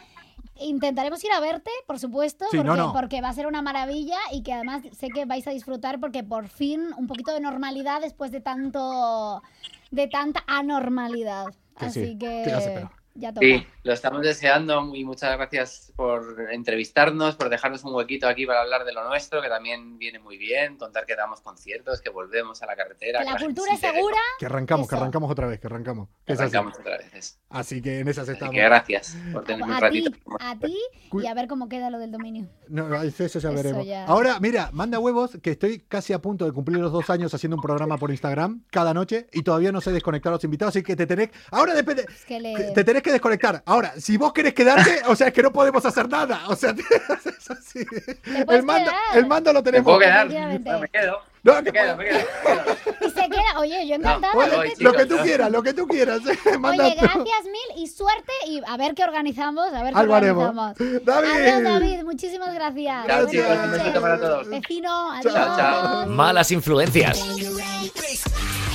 Intentaremos 0.60 1.22
ir 1.24 1.32
a 1.32 1.40
verte, 1.40 1.70
por 1.86 1.98
supuesto, 1.98 2.44
Sí, 2.50 2.56
porque, 2.58 2.68
no, 2.68 2.76
no. 2.76 2.92
porque 2.92 3.20
va 3.20 3.28
a 3.28 3.32
ser 3.32 3.46
una 3.46 3.60
maravilla 3.62 4.18
y 4.32 4.42
que 4.42 4.52
además 4.52 4.82
sé 4.92 5.08
que 5.08 5.24
vais 5.24 5.46
a 5.46 5.50
disfrutar 5.50 5.98
porque 6.00 6.22
por 6.22 6.48
fin 6.48 6.90
un 6.96 7.06
poquito 7.06 7.32
de 7.32 7.40
normalidad 7.40 8.00
después 8.00 8.30
de 8.30 8.40
tanto 8.40 9.42
de 9.90 10.06
tanta 10.08 10.44
anormalidad. 10.46 11.46
Que 11.78 11.86
Así 11.86 12.04
sí, 12.06 12.18
que 12.18 12.42
que 12.44 12.86
ya 13.14 13.32
toca. 13.32 13.46
Sí, 13.46 13.66
lo 13.82 13.92
estamos 13.92 14.22
deseando 14.22 14.94
y 14.94 15.04
muchas 15.04 15.36
gracias 15.36 15.92
por 15.96 16.48
entrevistarnos, 16.50 17.36
por 17.36 17.48
dejarnos 17.48 17.84
un 17.84 17.94
huequito 17.94 18.26
aquí 18.28 18.46
para 18.46 18.62
hablar 18.62 18.84
de 18.84 18.92
lo 18.92 19.06
nuestro, 19.08 19.40
que 19.42 19.48
también 19.48 19.98
viene 19.98 20.18
muy 20.18 20.36
bien, 20.38 20.76
contar 20.76 21.06
que 21.06 21.14
damos 21.14 21.40
conciertos, 21.40 22.00
que 22.00 22.10
volvemos 22.10 22.62
a 22.62 22.66
la 22.66 22.74
carretera. 22.76 23.20
Que 23.20 23.26
que 23.26 23.32
la 23.32 23.38
cultura 23.38 23.72
es 23.74 23.80
segura. 23.80 24.16
Que 24.38 24.46
arrancamos, 24.46 24.88
que 24.88 24.96
arrancamos 24.96 25.30
otra 25.30 25.46
vez, 25.46 25.60
que 25.60 25.66
arrancamos. 25.66 26.08
que 26.26 26.32
Es 26.32 26.40
así. 26.40 26.56
arrancamos 26.56 26.78
otra 26.78 26.98
vez. 26.98 27.38
Así 27.50 27.80
que 27.80 28.00
en 28.00 28.08
esas 28.08 28.24
Así 28.24 28.32
estamos. 28.32 28.54
que 28.54 28.60
gracias 28.62 29.16
por 29.32 29.44
tenerme 29.44 29.66
un 29.66 29.72
A 29.72 29.80
ratito. 29.80 30.10
ti, 30.10 30.20
a 30.40 30.58
ti 30.58 30.76
y 31.12 31.26
a 31.26 31.34
ver 31.34 31.46
cómo 31.46 31.68
queda 31.68 31.90
lo 31.90 31.98
del 31.98 32.10
dominio. 32.10 32.48
No, 32.68 33.00
eso 33.02 33.26
ya 33.26 33.26
Eso 33.26 33.52
veremos. 33.52 33.86
ya. 33.86 34.06
Ahora, 34.06 34.40
mira, 34.40 34.70
manda 34.72 34.98
huevos 34.98 35.38
que 35.42 35.52
estoy 35.52 35.78
casi 35.80 36.12
a 36.12 36.18
punto 36.20 36.44
de 36.46 36.52
cumplir 36.52 36.78
los 36.78 36.90
dos 36.90 37.08
años 37.10 37.32
haciendo 37.34 37.54
un 37.56 37.62
programa 37.62 37.96
por 37.98 38.10
Instagram 38.10 38.64
cada 38.70 38.92
noche 38.92 39.28
y 39.32 39.42
todavía 39.42 39.70
no 39.70 39.80
sé 39.80 39.92
desconectar 39.92 40.32
a 40.32 40.36
los 40.36 40.44
invitados, 40.44 40.74
así 40.74 40.82
que 40.82 40.96
te 40.96 41.06
tenés. 41.06 41.30
Ahora 41.52 41.74
depende. 41.74 42.04
Es 42.08 42.24
que 42.24 42.40
le... 42.40 42.72
Te 42.72 42.82
tenés 42.82 43.03
que 43.04 43.12
desconectar. 43.12 43.62
Ahora, 43.66 43.92
si 43.98 44.16
vos 44.16 44.32
querés 44.32 44.54
quedarte, 44.54 45.02
o 45.06 45.14
sea, 45.14 45.28
es 45.28 45.32
que 45.32 45.42
no 45.42 45.52
podemos 45.52 45.84
hacer 45.86 46.08
nada. 46.08 46.42
O 46.48 46.56
sea, 46.56 46.74
es 47.38 47.50
así. 47.50 47.86
El 48.48 48.62
mando, 48.64 48.90
quedar. 48.90 49.18
el 49.18 49.26
mando 49.26 49.52
lo 49.52 49.60
¿Me 49.60 49.64
tenemos. 49.64 49.84
puedo 49.84 49.98
quedar? 50.00 50.28
No, 50.28 50.78
me 50.80 50.88
quedo. 50.88 51.20
No, 51.44 51.52
Me 51.56 51.64
que- 51.64 51.72
quedo, 51.72 51.96
me 51.98 52.04
quedo. 52.06 52.18
me 52.18 52.24
quedo. 52.24 52.76
Y 53.02 53.10
se 53.10 53.28
queda, 53.28 53.58
oye, 53.58 53.86
yo 53.86 53.96
encantada. 53.96 54.32
No, 54.32 54.40
te- 54.48 54.56
lo 54.56 54.64
chicos, 54.74 54.92
que 54.96 55.04
tú 55.06 55.16
¿no? 55.16 55.22
quieras, 55.22 55.50
lo 55.50 55.62
que 55.62 55.74
tú 55.74 55.86
quieras. 55.86 56.20
Manda 56.58 56.84
Oye, 56.86 56.94
tú. 56.98 57.02
gracias 57.02 57.44
mil 57.44 57.82
y 57.84 57.86
suerte 57.86 58.32
y 58.46 58.62
a 58.66 58.76
ver 58.78 58.94
qué 58.94 59.04
organizamos, 59.04 59.66
a 59.74 59.82
ver 59.82 59.92
qué 59.92 59.98
Algo 60.00 60.14
haremos. 60.14 60.48
organizamos. 60.48 61.04
David. 61.04 61.28
Adiós, 61.38 61.62
David, 61.62 62.02
muchísimas 62.04 62.54
gracias. 62.54 63.06
Chao, 63.06 63.26
chicos, 63.28 63.46
un 63.62 63.70
besito 63.72 64.00
para 64.00 64.18
todos. 64.18 64.48
Vecino, 64.48 65.10
adiós. 65.12 65.34
Chao, 65.34 65.56
chao. 65.58 66.06
Malas 66.06 66.50
influencias. 66.50 67.18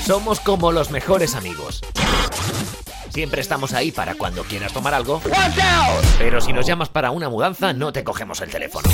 Somos 0.06 0.40
como 0.40 0.72
los 0.72 0.92
mejores 0.92 1.34
amigos. 1.34 1.82
Siempre 3.10 3.42
estamos 3.42 3.74
ahí 3.74 3.92
para 3.92 4.16
cuando 4.16 4.44
quieras 4.44 4.72
tomar 4.74 4.94
algo. 4.94 5.22
Pero 6.18 6.42
si 6.42 6.54
nos 6.54 6.66
llamas 6.66 6.90
para 6.90 7.12
una 7.12 7.30
mudanza, 7.30 7.74
no 7.74 7.92
te 7.92 8.04
cogemos 8.04 8.40
el 8.42 8.50
teléfono. 8.50 8.88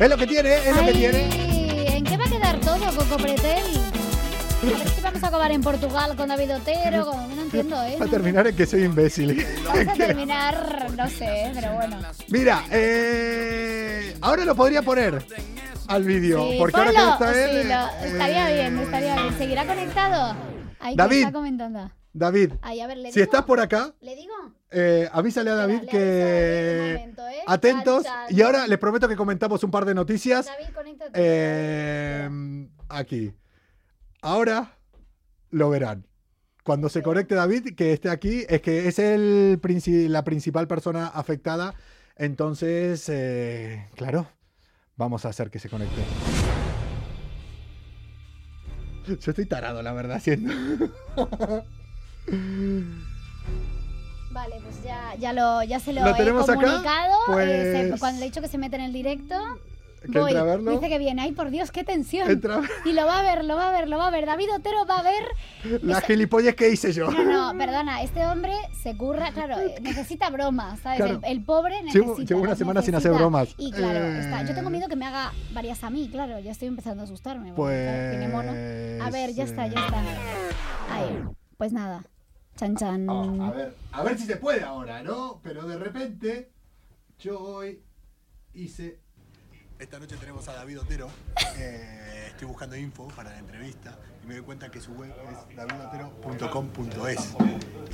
Es 0.00 0.08
lo 0.10 0.16
que 0.16 0.26
tiene, 0.26 0.54
es 0.56 0.76
lo 0.76 0.82
que 0.82 0.88
Ay, 0.90 0.94
tiene. 0.94 1.96
¿En 1.96 2.04
qué 2.04 2.16
va 2.16 2.24
a 2.24 2.28
quedar 2.28 2.60
todo, 2.60 2.78
Coco 2.96 3.16
Pretel? 3.16 3.62
A 4.64 4.66
ver 4.78 4.88
si 4.88 5.00
vamos 5.02 5.22
a 5.22 5.26
acabar 5.28 5.52
en 5.52 5.60
Portugal 5.60 6.16
con 6.16 6.28
David 6.28 6.56
Otero, 6.56 7.04
no 7.36 7.42
entiendo, 7.42 7.76
¿eh? 7.84 7.96
Va 8.00 8.04
a 8.04 8.06
No 8.06 8.10
terminar 8.10 8.46
en 8.46 8.56
que 8.56 8.66
soy 8.66 8.84
imbécil. 8.84 9.46
Vamos 9.66 9.88
a 9.88 9.92
terminar, 9.94 10.86
no 10.96 11.08
sé, 11.08 11.50
pero 11.54 11.72
bueno. 11.74 11.98
Mira, 12.28 12.64
eh, 12.70 14.16
ahora 14.22 14.44
lo 14.44 14.54
podría 14.56 14.82
poner 14.82 15.24
al 15.86 16.02
vídeo. 16.02 16.48
Sí, 16.50 16.56
porque 16.58 16.76
ahora 16.78 16.90
que 16.90 16.96
ponlo, 16.96 17.12
está 17.12 17.32
sí, 17.34 17.38
él. 17.40 17.68
lo- 17.68 18.06
estaría 18.06 18.50
eh, 18.50 18.54
bien, 18.54 18.78
estaría 18.80 19.14
bien. 19.16 19.38
¿Seguirá 19.38 19.64
conectado? 19.66 20.34
Ahí 20.84 20.96
David. 20.96 21.10
que 21.16 21.20
está 21.20 21.32
comentando. 21.32 21.90
David, 22.16 22.52
Ahí, 22.62 22.80
a 22.80 22.86
ver, 22.86 22.98
¿le 22.98 23.08
si 23.10 23.18
digo? 23.18 23.24
estás 23.24 23.42
por 23.44 23.58
acá, 23.58 23.92
¿Le 24.00 24.14
digo? 24.14 24.32
eh, 24.70 25.08
avísale 25.12 25.50
a 25.50 25.54
Espera, 25.54 25.66
David 25.66 25.88
que. 25.90 26.80
un 26.86 26.92
momento, 26.94 27.28
¿eh? 27.28 27.42
Atentos. 27.48 28.06
Y 28.30 28.40
ahora 28.42 28.68
les 28.68 28.78
prometo 28.78 29.08
que 29.08 29.16
comentamos 29.16 29.64
un 29.64 29.72
par 29.72 29.84
de 29.84 29.94
noticias. 29.94 30.46
David, 30.46 30.72
conéctate. 30.74 31.10
Eh, 31.14 32.68
aquí. 32.88 33.32
Ahora 34.22 34.78
lo 35.50 35.70
verán. 35.70 36.06
Cuando 36.62 36.88
se 36.88 37.02
conecte 37.02 37.34
David, 37.34 37.74
que 37.76 37.92
esté 37.92 38.08
aquí, 38.10 38.44
es 38.48 38.62
que 38.62 38.86
es 38.88 38.98
el 39.00 39.58
princi- 39.60 40.08
la 40.08 40.22
principal 40.22 40.68
persona 40.68 41.08
afectada. 41.08 41.74
Entonces, 42.16 43.08
eh, 43.08 43.88
claro, 43.96 44.28
vamos 44.96 45.24
a 45.24 45.30
hacer 45.30 45.50
que 45.50 45.58
se 45.58 45.68
conecte. 45.68 46.00
Yo 49.06 49.14
estoy 49.30 49.46
tarado, 49.46 49.82
la 49.82 49.92
verdad, 49.92 50.16
haciendo. 50.16 50.52
Vale, 54.30 54.56
pues 54.62 54.82
ya, 54.84 55.14
ya, 55.20 55.32
lo, 55.32 55.62
ya 55.62 55.78
se 55.78 55.92
lo, 55.92 56.02
¿Lo 56.02 56.10
he 56.10 56.14
tenemos 56.14 56.48
acá? 56.48 56.60
comunicado. 56.60 57.38
eh, 57.40 57.72
se- 57.82 57.88
Pues- 57.90 58.00
cuando 58.00 58.18
le 58.20 58.26
he 58.26 58.28
dicho 58.30 58.40
que 58.40 58.48
se 58.48 58.58
mete 58.58 58.76
en 58.76 58.82
el 58.82 58.92
directo, 58.92 59.36
Que 60.12 60.18
voy. 60.18 60.30
entre 60.30 60.38
a 60.40 60.44
verlo. 60.44 60.70
Dice 60.72 60.88
que 60.88 60.98
viene. 60.98 61.22
Ay, 61.22 61.32
por 61.32 61.50
Dios, 61.50 61.70
qué 61.72 61.84
tensión. 61.84 62.30
Entra 62.30 62.60
Y 62.84 62.92
lo 62.92 63.06
va 63.06 63.20
a 63.20 63.22
ver, 63.22 63.44
lo 63.44 63.56
va 63.56 63.68
a 63.68 63.72
ver, 63.72 63.88
lo 63.88 63.96
va 63.98 64.08
a 64.08 64.10
ver. 64.10 64.26
David 64.26 64.48
Otero 64.54 64.86
va 64.86 64.98
a 64.98 65.02
ver. 65.02 65.80
la 65.82 66.00
gilipollas 66.00 66.54
que 66.54 66.68
hice 66.70 66.92
yo. 66.92 67.10
No, 67.10 67.24
no, 67.52 67.58
perdona, 67.58 68.02
este 68.02 68.26
hombre 68.26 68.52
se 68.82 68.96
curra, 68.96 69.32
claro, 69.32 69.56
necesita 69.80 70.30
bromas, 70.30 70.80
¿sabes? 70.80 70.98
Claro. 70.98 71.20
El, 71.24 71.32
el 71.38 71.44
pobre 71.44 71.82
necesita. 71.82 72.04
Llevo- 72.06 72.18
llevo 72.18 72.40
una 72.42 72.56
semana 72.56 72.82
sin 72.82 72.94
hacer 72.94 73.12
bromas. 73.12 73.54
Y 73.58 73.70
claro, 73.72 73.98
Eh. 74.00 74.20
está, 74.20 74.42
yo 74.44 74.54
tengo 74.54 74.70
miedo 74.70 74.88
que 74.88 74.96
me 74.96 75.06
haga 75.06 75.32
varias 75.52 75.82
a 75.84 75.90
mí, 75.90 76.08
claro, 76.10 76.38
ya 76.40 76.50
estoy 76.52 76.68
empezando 76.68 77.02
a 77.02 77.04
asustarme. 77.04 77.52
tiene 77.52 78.28
mono. 78.28 78.50
A 79.04 79.10
ver, 79.10 79.32
ya 79.34 79.44
está, 79.44 79.66
ya 79.66 79.80
está. 79.86 80.02
Ahí, 80.90 81.22
pues 81.56 81.72
nada. 81.72 82.04
Chan, 82.56 82.76
chan. 82.76 83.08
Oh, 83.08 83.44
a 83.44 83.50
ver, 83.50 83.74
a 83.92 84.02
ver 84.04 84.16
si 84.18 84.26
se 84.26 84.36
puede 84.36 84.62
ahora, 84.62 85.02
¿no? 85.02 85.40
Pero 85.42 85.66
de 85.66 85.76
repente, 85.76 86.52
yo 87.18 87.40
hoy 87.40 87.82
hice. 88.52 89.00
Esta 89.84 89.98
noche 89.98 90.16
tenemos 90.16 90.48
a 90.48 90.54
David 90.54 90.80
Otero. 90.80 91.10
Eh, 91.56 92.28
estoy 92.30 92.48
buscando 92.48 92.74
info 92.74 93.06
para 93.14 93.30
la 93.30 93.38
entrevista 93.38 93.96
y 94.24 94.26
me 94.26 94.34
doy 94.34 94.42
cuenta 94.42 94.68
que 94.72 94.80
su 94.80 94.90
web 94.92 95.14
es 95.30 95.56
davidotero.com.es. 95.56 97.28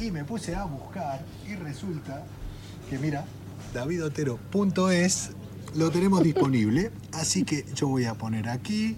Y 0.00 0.10
me 0.10 0.24
puse 0.24 0.54
a 0.54 0.64
buscar 0.64 1.20
y 1.46 1.56
resulta 1.56 2.24
que, 2.88 2.98
mira, 2.98 3.26
davidotero.es 3.74 5.32
lo 5.74 5.90
tenemos 5.90 6.22
disponible. 6.22 6.90
Así 7.12 7.44
que 7.44 7.66
yo 7.74 7.88
voy 7.88 8.06
a 8.06 8.14
poner 8.14 8.48
aquí, 8.48 8.96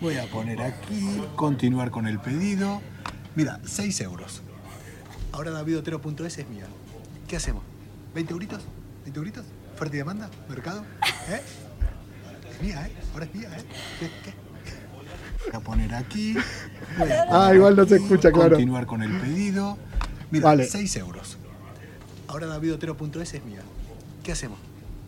voy 0.00 0.16
a 0.16 0.28
poner 0.28 0.60
aquí, 0.60 1.22
continuar 1.36 1.92
con 1.92 2.08
el 2.08 2.18
pedido. 2.18 2.80
Mira, 3.36 3.60
6 3.64 4.00
euros. 4.00 4.42
Ahora 5.30 5.52
davidotero.es 5.52 6.38
es 6.38 6.48
mía. 6.48 6.66
¿Qué 7.28 7.36
hacemos? 7.36 7.62
¿20 8.16 8.30
euritos? 8.30 8.62
¿20 9.06 9.16
euritos? 9.16 9.44
¿Fuerte 9.76 9.96
y 9.96 9.98
demanda? 9.98 10.28
¿Mercado? 10.48 10.84
¿Eh? 11.28 11.42
Es 12.60 12.66
mía, 12.66 12.86
¿eh? 12.86 12.92
Ahora 13.12 13.24
es 13.24 13.34
mía, 13.34 13.48
¿eh? 13.56 13.64
¿Qué? 13.98 14.06
¿Qué? 14.24 14.34
Voy 15.46 15.56
a 15.56 15.60
poner 15.60 15.94
aquí. 15.94 16.36
Ah, 17.30 17.50
igual 17.54 17.76
no 17.76 17.84
se 17.86 17.96
escucha, 17.96 18.30
claro. 18.30 18.50
Continuar 18.50 18.86
con 18.86 19.02
el 19.02 19.18
pedido. 19.20 19.78
Mira, 20.30 20.44
Vale. 20.46 20.64
6 20.66 20.96
euros. 20.96 21.38
Ahora 22.28 22.46
davidotero.es 22.46 23.34
es 23.34 23.44
mía. 23.44 23.60
¿Qué 24.22 24.32
hacemos? 24.32 24.58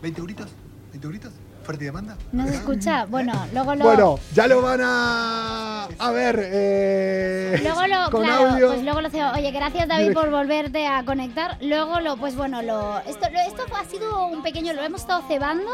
¿20 0.03 0.19
euritos? 0.19 0.49
¿20 0.95 1.05
euritos? 1.05 1.33
¿Fuerte 1.63 1.85
y 1.85 1.87
demanda? 1.87 2.17
¿No 2.33 2.45
se 2.49 2.55
escucha? 2.55 3.05
Bueno, 3.05 3.33
luego 3.53 3.75
lo. 3.77 3.85
Bueno, 3.85 4.19
ya 4.35 4.49
lo 4.49 4.63
van 4.63 4.81
a, 4.83 5.85
a 5.97 6.11
ver 6.11 6.41
eh, 6.43 7.61
Luego 7.63 7.87
lo, 7.87 8.11
con 8.11 8.25
claro, 8.25 8.49
audio. 8.51 8.69
pues 8.69 8.83
luego 8.83 9.01
lo 9.01 9.07
hacemos. 9.09 9.33
Oye, 9.37 9.51
gracias 9.53 9.87
David 9.87 10.13
por 10.13 10.29
volverte 10.31 10.89
a 10.89 11.05
conectar. 11.05 11.59
Luego 11.63 12.01
lo, 12.01 12.17
pues 12.17 12.35
bueno, 12.35 12.63
lo, 12.63 12.99
esto, 13.01 13.29
lo- 13.31 13.39
esto 13.41 13.63
ha 13.81 13.85
sido 13.85 14.27
un 14.27 14.43
pequeño, 14.43 14.73
lo 14.73 14.83
hemos 14.83 15.03
estado 15.03 15.23
cebando 15.29 15.71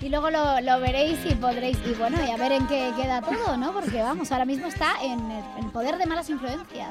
y 0.00 0.08
luego 0.08 0.30
lo, 0.30 0.60
lo 0.60 0.80
veréis 0.80 1.18
y 1.24 1.34
podréis, 1.34 1.78
y 1.86 1.94
bueno, 1.94 2.18
y 2.26 2.30
a 2.30 2.36
ver 2.36 2.52
en 2.52 2.66
qué 2.66 2.92
queda 2.96 3.22
todo, 3.22 3.56
¿no? 3.56 3.72
Porque 3.72 4.02
vamos, 4.02 4.30
ahora 4.30 4.44
mismo 4.44 4.66
está 4.66 4.94
en 5.02 5.18
el, 5.30 5.44
en 5.58 5.70
poder 5.70 5.96
de 5.96 6.06
malas 6.06 6.28
influencias. 6.28 6.88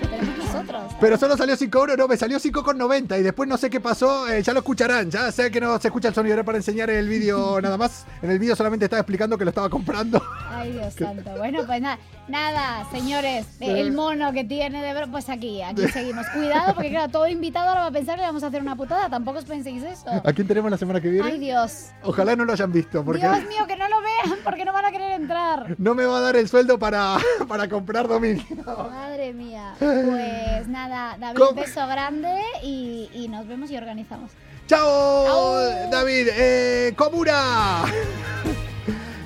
que 0.00 0.06
tenemos 0.06 0.38
nosotros. 0.38 0.92
Pero 1.00 1.16
solo 1.16 1.36
salió 1.36 1.56
5 1.56 1.78
euros, 1.78 1.98
no, 1.98 2.08
me 2.08 2.16
salió 2.16 2.38
5,90 2.38 3.18
y 3.18 3.22
después 3.22 3.48
no 3.48 3.56
sé 3.56 3.70
qué 3.70 3.80
pasó, 3.80 4.28
eh, 4.28 4.42
ya 4.42 4.52
lo 4.52 4.60
escucharán, 4.60 5.10
ya 5.10 5.32
sé 5.32 5.50
que 5.50 5.60
no 5.60 5.78
se 5.80 5.88
escucha 5.88 6.08
el 6.08 6.14
sonido 6.14 6.34
era 6.34 6.44
para 6.44 6.58
enseñar 6.58 6.90
el 6.90 7.08
vídeo 7.08 7.60
nada 7.62 7.76
más, 7.76 8.06
en 8.22 8.30
el 8.30 8.38
vídeo 8.38 8.54
solamente 8.54 8.84
estaba 8.86 9.00
explicando 9.00 9.36
que 9.36 9.44
lo 9.44 9.50
estaba 9.50 9.68
comprando. 9.68 10.22
Ay, 10.48 10.72
Dios 10.72 10.94
santo. 10.98 11.30
Bueno, 11.36 11.64
pues 11.66 11.80
nada, 11.80 11.98
nada, 12.28 12.86
señores, 12.90 13.46
el 13.60 13.92
mono 13.92 14.32
que 14.32 14.44
tiene 14.44 14.82
de 14.82 15.06
pues 15.08 15.28
aquí, 15.28 15.62
aquí 15.62 15.88
seguimos. 15.88 16.26
Cuidado, 16.28 16.74
porque 16.74 16.90
claro, 16.90 17.10
todo 17.10 17.28
invitado 17.28 17.68
ahora 17.68 17.80
va 17.82 17.86
a 17.88 17.90
pensar 17.92 18.14
que 18.16 18.22
le 18.22 18.26
vamos 18.26 18.42
a 18.42 18.46
hacer 18.46 18.60
una 18.60 18.76
putada. 18.76 19.08
Tampoco 19.08 19.38
os 19.38 19.44
penséis 19.44 19.82
eso. 19.82 20.06
¿A 20.24 20.32
quién 20.32 20.46
tenemos 20.46 20.70
la 20.70 20.78
semana 20.78 21.00
que 21.00 21.08
viene? 21.08 21.28
Ay, 21.28 21.38
Dios. 21.38 21.88
Ojalá 22.02 22.36
no 22.36 22.44
lo 22.44 22.52
hayan 22.52 22.72
visto, 22.72 23.04
porque 23.04 23.20
Dios 23.20 23.44
mío, 23.48 23.66
que 23.66 23.76
no 23.76 23.88
lo 23.88 24.00
vean, 24.00 24.38
porque 24.44 24.64
no 24.64 24.72
van 24.72 24.84
a 24.86 24.90
querer 24.90 25.12
entrar. 25.12 25.74
no 25.78 25.94
me 25.94 26.04
va 26.04 26.18
a 26.18 26.20
dar 26.20 26.36
el 26.36 26.48
sueldo 26.48 26.78
para, 26.78 27.16
para 27.48 27.68
comprar 27.68 28.08
dominio. 28.08 28.44
Madre 28.66 29.32
mía. 29.32 29.74
Pues 29.78 30.68
nada, 30.68 31.16
David, 31.18 31.38
¿Cómo? 31.38 31.60
beso 31.60 31.86
grande 31.86 32.40
y, 32.62 33.10
y 33.12 33.28
nos 33.28 33.46
vemos 33.46 33.70
y 33.70 33.76
organizamos. 33.76 34.30
¡Chao, 34.66 34.88
Au. 34.88 35.90
David! 35.90 36.28
Eh, 36.32 36.94
¡Comuna! 36.96 37.82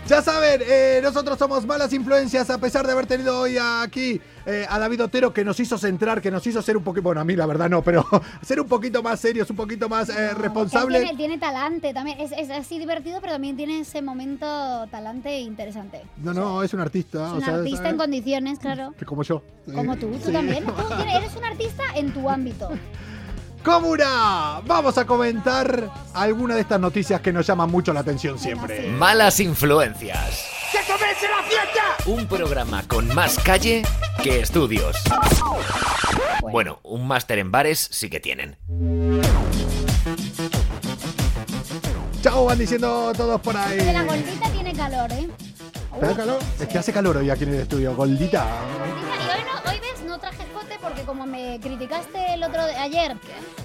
Ya 0.09 0.23
saben, 0.23 0.61
eh, 0.65 1.01
nosotros 1.03 1.37
somos 1.37 1.67
malas 1.67 1.93
influencias 1.93 2.49
a 2.51 2.59
pesar 2.59 2.87
de 2.87 2.93
haber 2.93 3.07
tenido 3.07 3.41
hoy 3.41 3.57
aquí 3.59 4.21
eh, 4.47 4.65
a 4.71 4.79
David 4.79 5.03
Otero 5.03 5.33
que 5.33 5.45
nos 5.45 5.59
hizo 5.59 5.77
centrar, 5.79 6.21
que 6.23 6.31
nos 6.31 6.47
hizo 6.47 6.63
ser 6.63 6.77
un 6.77 6.85
poquito, 6.85 7.03
bueno, 7.03 7.21
a 7.21 7.25
mí 7.25 7.35
la 7.35 7.45
verdad 7.45 7.69
no, 7.69 7.83
pero 7.83 8.07
ser 8.43 8.61
un 8.61 8.69
poquito 8.69 9.03
más 9.03 9.19
serios, 9.19 9.51
un 9.51 9.57
poquito 9.57 9.89
más 9.89 10.09
eh, 10.11 10.29
No, 10.33 10.39
responsables. 10.39 11.03
Tiene, 11.03 11.17
tiene 11.17 11.39
talante 11.39 11.93
también. 11.93 12.21
Es, 12.21 12.31
es 12.31 12.49
así 12.51 12.79
divertido, 12.79 13.21
pero 13.21 13.33
también 13.33 13.57
tiene 13.57 13.81
ese 13.81 14.01
momento 14.01 14.47
talante 14.93 15.41
interesante. 15.41 16.03
No, 16.23 16.33
no, 16.33 16.63
es 16.63 16.73
un 16.73 16.81
artista. 16.81 17.27
Es 17.27 17.33
o 17.33 17.35
un 17.37 17.45
sea, 17.45 17.55
artista 17.57 17.79
¿sabes? 17.79 17.93
en 17.93 17.99
condiciones, 17.99 18.59
claro. 18.61 18.95
Que 18.97 19.05
como 19.05 19.25
yo. 19.25 19.43
Como 19.75 19.95
Eh, 19.95 19.97
tú, 19.97 20.09
tú 20.13 20.27
sí. 20.27 20.33
también. 20.33 20.65
Tú 20.67 20.73
eres 21.17 21.35
un 21.35 21.45
artista 21.45 21.83
en 21.97 22.13
tu 22.15 22.31
ámbito. 22.31 22.69
Comuna, 23.67 24.61
vamos 24.65 24.97
a 24.97 25.05
comentar 25.05 25.91
alguna 26.15 26.55
de 26.55 26.61
estas 26.61 26.79
noticias 26.79 27.21
que 27.21 27.33
nos 27.33 27.45
llaman 27.45 27.69
mucho 27.69 27.93
la 27.93 27.99
atención 27.99 28.39
siempre. 28.39 28.87
Malas 28.91 29.41
influencias. 29.41 30.47
Un 32.07 32.29
programa 32.29 32.85
con 32.87 33.13
más 33.13 33.41
calle 33.41 33.83
que 34.23 34.39
estudios. 34.39 34.97
Bueno, 36.53 36.79
un 36.85 37.09
máster 37.09 37.41
en 37.41 37.51
bares 37.51 37.89
sí 37.91 38.09
que 38.09 38.21
tienen. 38.21 38.57
Chao, 42.23 42.45
van 42.45 42.61
diciendo 42.61 43.13
todos 43.17 43.41
por 43.41 43.57
ahí. 43.57 43.79
Que 43.79 43.93
la 43.93 44.05
gordita 44.05 44.49
tiene 44.51 44.73
calor, 44.75 45.11
¿eh? 45.11 45.29
¿Te 45.99 46.07
da 46.07 46.15
calor? 46.15 46.39
Es 46.61 46.69
que 46.69 46.79
hace 46.79 46.93
calor 46.93 47.17
hoy 47.17 47.31
aquí 47.31 47.43
en 47.43 47.55
el 47.55 47.61
estudio, 47.63 47.97
Goldita. 47.97 48.47
Y 48.47 49.39
hoy, 49.39 49.45
no, 49.45 49.71
hoy 49.73 49.81
ves, 49.81 50.05
no 50.07 50.21
traje 50.21 50.45
porque 50.87 51.03
como 51.03 51.27
me 51.27 51.59
criticaste 51.61 52.35
el 52.35 52.45
otro 52.45 52.65
de, 52.65 52.77
ayer, 52.77 53.17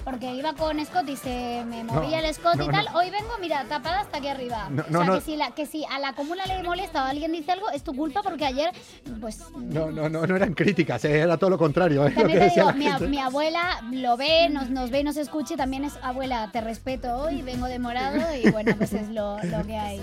porque 0.03 0.33
iba 0.33 0.53
con 0.53 0.83
Scott 0.85 1.07
y 1.09 1.15
se 1.15 1.63
me 1.67 1.83
movía 1.83 2.19
el 2.19 2.33
Scott 2.33 2.55
no, 2.55 2.63
y 2.65 2.69
tal, 2.69 2.85
no. 2.85 2.99
hoy 2.99 3.09
vengo, 3.09 3.29
mira, 3.39 3.65
tapada 3.65 4.01
hasta 4.01 4.17
aquí 4.17 4.27
arriba. 4.27 4.67
No, 4.69 4.83
o 4.83 4.85
no, 4.89 4.99
sea, 4.99 5.07
no. 5.07 5.13
Que, 5.15 5.21
si 5.21 5.35
la, 5.35 5.51
que 5.51 5.65
si 5.65 5.85
a 5.85 5.99
la 5.99 6.13
comuna 6.13 6.45
le 6.45 6.61
molesta 6.63 7.03
o 7.03 7.07
alguien 7.07 7.31
dice 7.31 7.51
algo, 7.51 7.69
es 7.69 7.83
tu 7.83 7.93
culpa 7.95 8.21
porque 8.23 8.45
ayer, 8.45 8.71
pues... 9.19 9.39
No, 9.57 9.91
no, 9.91 10.09
no, 10.09 10.25
no 10.25 10.35
eran 10.35 10.53
críticas, 10.53 11.03
eh, 11.05 11.19
era 11.19 11.37
todo 11.37 11.49
lo 11.51 11.57
contrario. 11.57 12.05
Es 12.05 12.15
lo 12.15 12.27
que 12.27 12.37
También 12.37 12.49
te 12.49 12.59
digo, 12.59 12.73
mi, 12.73 12.87
a- 12.87 12.99
mi 12.99 13.19
abuela 13.19 13.81
lo 13.91 14.17
ve, 14.17 14.49
nos, 14.49 14.69
nos 14.69 14.89
ve 14.91 14.99
y 15.01 15.03
nos 15.03 15.17
escucha 15.17 15.53
y 15.53 15.57
también 15.57 15.85
es 15.85 15.93
abuela, 16.01 16.49
te 16.51 16.61
respeto 16.61 17.13
hoy, 17.15 17.41
vengo 17.41 17.67
de 17.67 17.79
morado 17.79 18.17
y 18.35 18.49
bueno, 18.49 18.73
pues 18.77 18.93
es 18.93 19.09
lo, 19.09 19.37
lo 19.43 19.65
que 19.65 19.77
hay. 19.77 20.01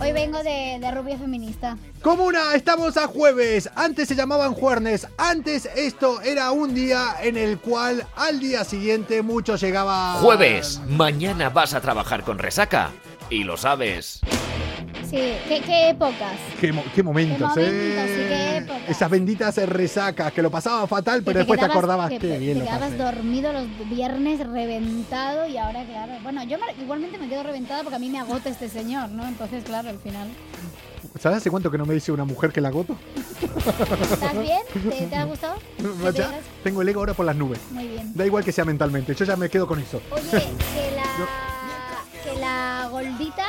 Hoy 0.00 0.12
vengo 0.12 0.42
de, 0.42 0.78
de 0.80 0.90
rubia 0.92 1.18
feminista. 1.18 1.76
Comuna, 2.02 2.54
estamos 2.54 2.96
a 2.96 3.06
jueves. 3.08 3.68
Antes 3.74 4.06
se 4.08 4.14
llamaban 4.14 4.54
jueves. 4.54 5.08
Antes 5.16 5.68
esto 5.74 6.20
era 6.20 6.52
un 6.52 6.74
día 6.74 7.16
en 7.22 7.36
el 7.36 7.58
cual 7.58 8.06
al 8.16 8.38
día 8.38 8.64
siguiente 8.64 9.22
muchos 9.28 9.60
llegaban. 9.60 10.20
Jueves, 10.22 10.80
mañana 10.88 11.50
vas 11.50 11.74
a 11.74 11.80
trabajar 11.80 12.24
con 12.24 12.38
resaca. 12.38 12.90
Y 13.30 13.44
lo 13.44 13.56
sabes. 13.56 14.20
Sí, 15.10 15.16
¿qué, 15.48 15.60
qué 15.64 15.90
épocas? 15.90 16.34
Qué, 16.60 16.72
mo- 16.72 16.84
qué 16.94 17.02
momentos, 17.02 17.52
Qué 17.54 17.60
momentos, 17.60 18.04
eh. 18.08 18.26
qué 18.28 18.56
épocas. 18.58 18.88
Esas 18.88 19.10
benditas 19.10 19.56
resacas 19.66 20.32
que 20.32 20.42
lo 20.42 20.50
pasaba 20.50 20.86
fatal, 20.86 21.22
pero 21.24 21.38
después 21.38 21.58
te 21.58 21.64
acordabas 21.66 22.10
que 22.10 22.20
te- 22.20 22.38
bien 22.38 22.54
te 22.54 22.58
lo 22.60 22.64
quedabas 22.66 22.90
pasé. 22.90 22.96
dormido 23.02 23.52
los 23.52 23.66
viernes 23.88 24.46
reventado 24.46 25.46
y 25.46 25.56
ahora, 25.56 25.84
claro. 25.84 26.12
Bueno, 26.22 26.42
yo 26.44 26.58
me- 26.58 26.82
igualmente 26.82 27.16
me 27.16 27.28
quedo 27.28 27.42
reventada 27.42 27.82
porque 27.82 27.96
a 27.96 27.98
mí 27.98 28.10
me 28.10 28.18
agota 28.18 28.50
este 28.50 28.68
señor, 28.68 29.08
¿no? 29.10 29.26
Entonces, 29.26 29.64
claro, 29.64 29.88
al 29.88 29.98
final. 29.98 30.28
¿Sabes 31.18 31.38
hace 31.38 31.50
cuánto 31.50 31.70
que 31.70 31.78
no 31.78 31.86
me 31.86 31.94
dice 31.94 32.12
una 32.12 32.24
mujer 32.24 32.52
que 32.52 32.60
la 32.60 32.68
agoto? 32.68 32.94
¿Estás 33.40 34.32
bien? 34.42 34.60
¿Te, 34.90 35.06
te 35.06 35.16
ha 35.16 35.24
gustado? 35.24 35.56
¿Qué 35.78 36.12
Ya 36.18 36.30
tengo 36.62 36.82
el 36.82 36.88
ego 36.88 37.00
ahora 37.00 37.14
por 37.14 37.24
las 37.24 37.34
nubes. 37.36 37.58
Muy 37.70 37.86
bien. 37.88 38.12
Da 38.14 38.26
igual 38.26 38.44
que 38.44 38.52
sea 38.52 38.64
mentalmente, 38.66 39.14
yo 39.14 39.24
ya 39.24 39.36
me 39.36 39.48
quedo 39.48 39.66
con 39.66 39.78
eso. 39.78 40.02
Oye, 40.10 40.22
que 40.30 40.90
la, 40.96 42.32
que 42.34 42.40
la 42.40 42.88
gordita 42.90 43.46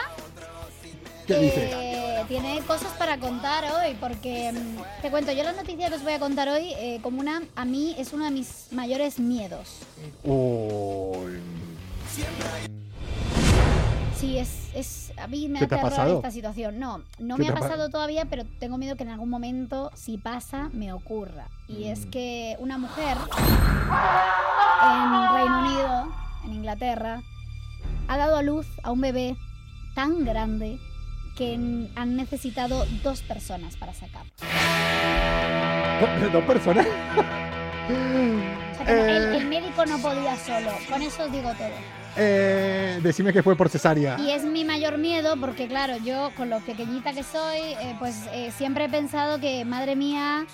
¿Qué 1.30 1.39
dice? 1.39 1.69
eh, 1.73 2.23
tiene 2.27 2.59
cosas 2.67 2.91
para 2.97 3.17
contar 3.19 3.63
hoy, 3.65 3.95
porque 3.99 4.51
mm, 4.51 5.01
te 5.01 5.09
cuento, 5.11 5.32
yo 5.32 5.43
la 5.43 5.53
noticia 5.53 5.89
que 5.89 5.95
os 5.95 6.03
voy 6.03 6.13
a 6.13 6.19
contar 6.19 6.49
hoy, 6.49 6.73
eh, 6.77 6.99
como 7.01 7.19
una, 7.19 7.41
a 7.55 7.65
mí 7.65 7.95
es 7.97 8.13
uno 8.13 8.25
de 8.25 8.32
mis 8.32 8.67
mayores 8.71 9.19
miedos. 9.19 9.80
Uy. 10.23 11.39
Sí, 14.15 14.38
es, 14.38 14.69
es 14.75 15.13
a 15.17 15.27
mí 15.27 15.47
me 15.47 15.59
¿Qué 15.59 15.65
da 15.65 15.69
te 15.69 15.75
ha 15.75 15.77
terror 15.77 15.89
pasado? 15.91 16.15
esta 16.17 16.32
situación. 16.32 16.77
No, 16.80 17.01
no 17.19 17.36
¿Qué 17.38 17.43
me 17.43 17.49
ha 17.49 17.53
pa- 17.53 17.61
pasado 17.61 17.89
todavía, 17.89 18.25
pero 18.25 18.43
tengo 18.59 18.77
miedo 18.77 18.95
que 18.97 19.03
en 19.03 19.09
algún 19.09 19.30
momento, 19.30 19.91
si 19.95 20.17
pasa, 20.17 20.69
me 20.73 20.91
ocurra. 20.91 21.47
Y 21.69 21.86
es 21.86 22.05
Mm. 22.05 22.09
que 22.09 22.55
una 22.59 22.77
mujer 22.77 23.15
en 24.82 25.34
Reino 25.36 25.59
Unido, 25.59 26.07
en 26.45 26.53
Inglaterra, 26.53 27.21
ha 28.07 28.17
dado 28.17 28.36
a 28.38 28.41
luz 28.41 28.67
a 28.84 28.91
un 28.91 28.99
bebé 29.01 29.38
tan 29.95 30.25
grande 30.25 30.80
que 31.39 31.55
han 31.95 32.15
necesitado 32.17 32.85
dos 33.01 33.21
personas 33.21 33.75
para 33.77 33.93
sacarlo. 33.93 34.29
¿Dos- 36.01 36.31
¿Dos 36.33 36.43
personas? 36.43 36.85
O 38.79 38.85
sea, 38.85 39.17
el, 39.17 39.33
Eh. 39.33 39.37
el 39.37 39.45
médico 39.47 39.85
no 39.85 39.97
podía 39.99 40.35
solo. 40.37 40.69
Con 40.89 41.01
eso 41.01 41.23
os 41.23 41.31
digo 41.31 41.49
todo. 41.53 41.69
Eh, 42.17 42.99
decime 43.01 43.31
que 43.31 43.41
fue 43.43 43.55
por 43.55 43.69
cesárea. 43.69 44.17
Y 44.19 44.31
es 44.31 44.43
mi 44.43 44.65
mayor 44.65 44.97
miedo 44.97 45.35
porque, 45.39 45.67
claro, 45.67 45.95
yo 46.03 46.31
con 46.35 46.49
lo 46.49 46.59
pequeñita 46.59 47.13
que 47.13 47.23
soy, 47.23 47.59
eh, 47.59 47.95
pues 47.99 48.15
eh, 48.33 48.51
siempre 48.57 48.85
he 48.85 48.89
pensado 48.89 49.39
que, 49.39 49.63
madre 49.63 49.95
mía, 49.95 50.45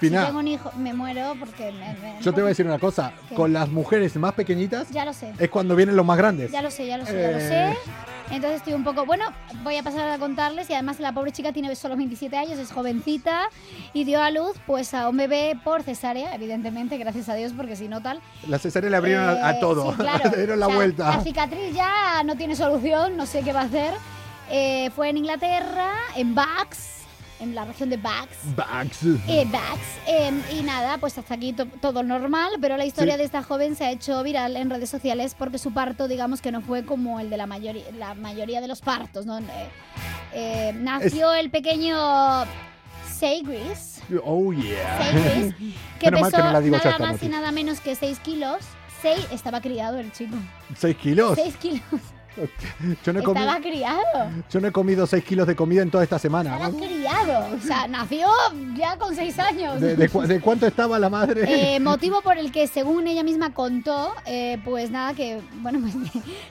Si 0.00 0.10
tengo 0.10 0.38
un 0.38 0.48
hijo, 0.48 0.70
me 0.76 0.92
muero 0.92 1.34
porque... 1.38 1.72
me- 1.72 1.94
me- 1.94 2.16
yo 2.20 2.32
te 2.32 2.40
voy 2.42 2.48
a 2.48 2.50
decir 2.50 2.66
una 2.66 2.78
cosa. 2.78 3.12
¿Qué? 3.28 3.34
Con 3.34 3.52
las 3.52 3.68
mujeres 3.68 4.14
más 4.16 4.34
pequeñitas 4.34 4.90
Ya 4.90 5.04
lo 5.04 5.12
sé, 5.12 5.32
es 5.38 5.48
cuando 5.50 5.74
vienen 5.76 5.96
los 5.96 6.04
más 6.04 6.18
grandes. 6.18 6.50
ya 6.52 6.60
lo 6.62 6.70
sé, 6.70 6.86
ya 6.86 6.98
lo 6.98 7.06
sé, 7.06 7.12
ya 7.20 7.30
lo 7.30 7.38
Eh. 7.38 7.40
sé. 7.48 7.78
Entonces 8.34 8.56
estoy 8.58 8.74
un 8.74 8.82
poco... 8.82 9.06
Bueno, 9.06 9.24
voy 9.62 9.76
a 9.76 9.82
pasar 9.84 10.08
a 10.08 10.18
contarles 10.18 10.68
y 10.68 10.74
además 10.74 10.98
la 10.98 11.12
pobre 11.12 11.30
chica 11.32 11.52
tiene 11.52 11.74
solo 11.76 11.96
27 11.96 12.36
años, 12.36 12.58
es 12.58 12.72
jovencita 12.72 13.48
y 13.92 14.02
dio 14.04 14.20
a 14.20 14.30
luz 14.30 14.56
pues 14.66 14.92
a 14.94 15.08
un 15.08 15.16
bebé 15.16 15.58
por 15.62 15.82
cesárea, 15.84 16.34
evidentemente, 16.34 16.98
gracias 16.98 17.28
a 17.28 17.34
Dios, 17.34 17.52
porque 17.56 17.76
si 17.76 17.86
no 17.88 18.02
tal... 18.02 18.20
La 18.48 18.58
cesárea 18.58 18.90
le 18.90 18.96
abrieron 18.96 19.24
a, 19.28 19.46
a 19.46 19.52
Eh, 19.52 19.58
todo. 19.60 19.92
sí, 19.92 19.96
claro. 20.02 20.30
le 20.30 20.36
dieron 20.38 20.58
la 20.60 20.66
O 20.66 20.70
sea, 20.70 20.76
vuelta. 20.76 21.16
La 21.16 21.22
cicatriz 21.22 21.72
ya 21.74 22.22
no 22.24 22.34
tiene 22.36 22.56
solución, 22.56 23.16
no 23.16 23.26
sé 23.26 23.42
qué 23.42 23.52
va 23.52 23.60
a 23.60 23.64
hacer. 23.64 23.94
Eh, 24.50 24.90
fue 24.94 25.08
en 25.08 25.18
Inglaterra, 25.18 25.90
en 26.16 26.34
Bax, 26.34 26.95
en 27.40 27.54
la 27.54 27.64
región 27.64 27.90
de 27.90 27.96
Bax. 27.96 28.28
Bax. 28.56 29.02
Eh, 29.28 29.46
Bax. 29.50 29.78
eh, 30.06 30.32
y 30.58 30.62
nada, 30.62 30.98
pues 30.98 31.16
hasta 31.18 31.34
aquí 31.34 31.52
to- 31.52 31.66
todo 31.80 32.02
normal, 32.02 32.52
pero 32.60 32.76
la 32.76 32.84
historia 32.86 33.14
Sí. 33.14 33.18
de 33.18 33.24
esta 33.24 33.42
joven 33.42 33.76
se 33.76 33.84
ha 33.84 33.90
hecho 33.90 34.22
viral 34.22 34.56
en 34.56 34.70
redes 34.70 34.88
sociales 34.90 35.34
porque 35.38 35.58
su 35.58 35.72
parto, 35.72 36.08
digamos 36.08 36.40
que 36.40 36.50
no 36.52 36.60
fue 36.62 36.84
como 36.84 37.20
el 37.20 37.30
de 37.30 37.36
la, 37.36 37.46
mayoría 37.46 37.84
la 37.98 38.14
mayoría 38.14 38.60
de 38.60 38.68
los 38.68 38.80
partos, 38.80 39.26
¿no? 39.26 39.38
Eh, 39.38 39.44
eh, 40.34 40.72
nació 40.78 41.32
el 41.34 41.50
pequeño 41.50 41.96
Seigris, 43.18 44.00
Oh, 44.24 44.52
yeah. 44.52 44.98
Seigris, 45.10 45.54
que 45.98 46.10
Menos 46.10 46.30
pesó 46.30 46.42
que 46.44 46.52
no 46.52 46.60
digo 46.60 46.76
nada 46.76 46.98
más 46.98 47.22
y 47.22 47.28
nada 47.28 47.50
menos 47.50 47.80
que 47.80 47.94
6 47.96 48.18
kilos. 48.20 48.58
6, 49.02 49.26
estaba 49.32 49.60
criado 49.60 49.98
el 49.98 50.10
chico. 50.12 50.36
¿Seis 50.76 50.96
kilos? 50.96 51.34
6 51.36 51.56
kilos. 51.56 51.82
Yo 53.04 53.12
no, 53.12 53.20
he 53.20 53.22
comi- 53.22 53.38
Estaba 53.40 53.60
criado. 53.60 54.02
yo 54.50 54.60
no 54.60 54.68
he 54.68 54.72
comido 54.72 55.06
seis 55.06 55.24
kilos 55.24 55.46
de 55.46 55.56
comida 55.56 55.82
en 55.82 55.90
toda 55.90 56.04
esta 56.04 56.18
semana. 56.18 56.54
Estaba 56.56 56.76
criado. 56.76 57.56
O 57.56 57.60
sea, 57.60 57.86
nació 57.88 58.28
ya 58.76 58.96
con 58.98 59.14
6 59.14 59.38
años. 59.38 59.80
¿De, 59.80 59.96
de 59.96 60.08
cu- 60.08 60.22
de 60.22 60.40
cuánto 60.40 60.66
estaba 60.66 60.98
la 60.98 61.08
madre? 61.08 61.74
Eh, 61.76 61.80
motivo 61.80 62.20
por 62.22 62.36
el 62.38 62.52
que, 62.52 62.66
según 62.66 63.06
ella 63.06 63.22
misma 63.22 63.52
contó, 63.54 64.12
eh, 64.26 64.58
pues 64.64 64.90
nada, 64.90 65.14
que 65.14 65.40
bueno, 65.62 65.80
pues, 65.80 65.94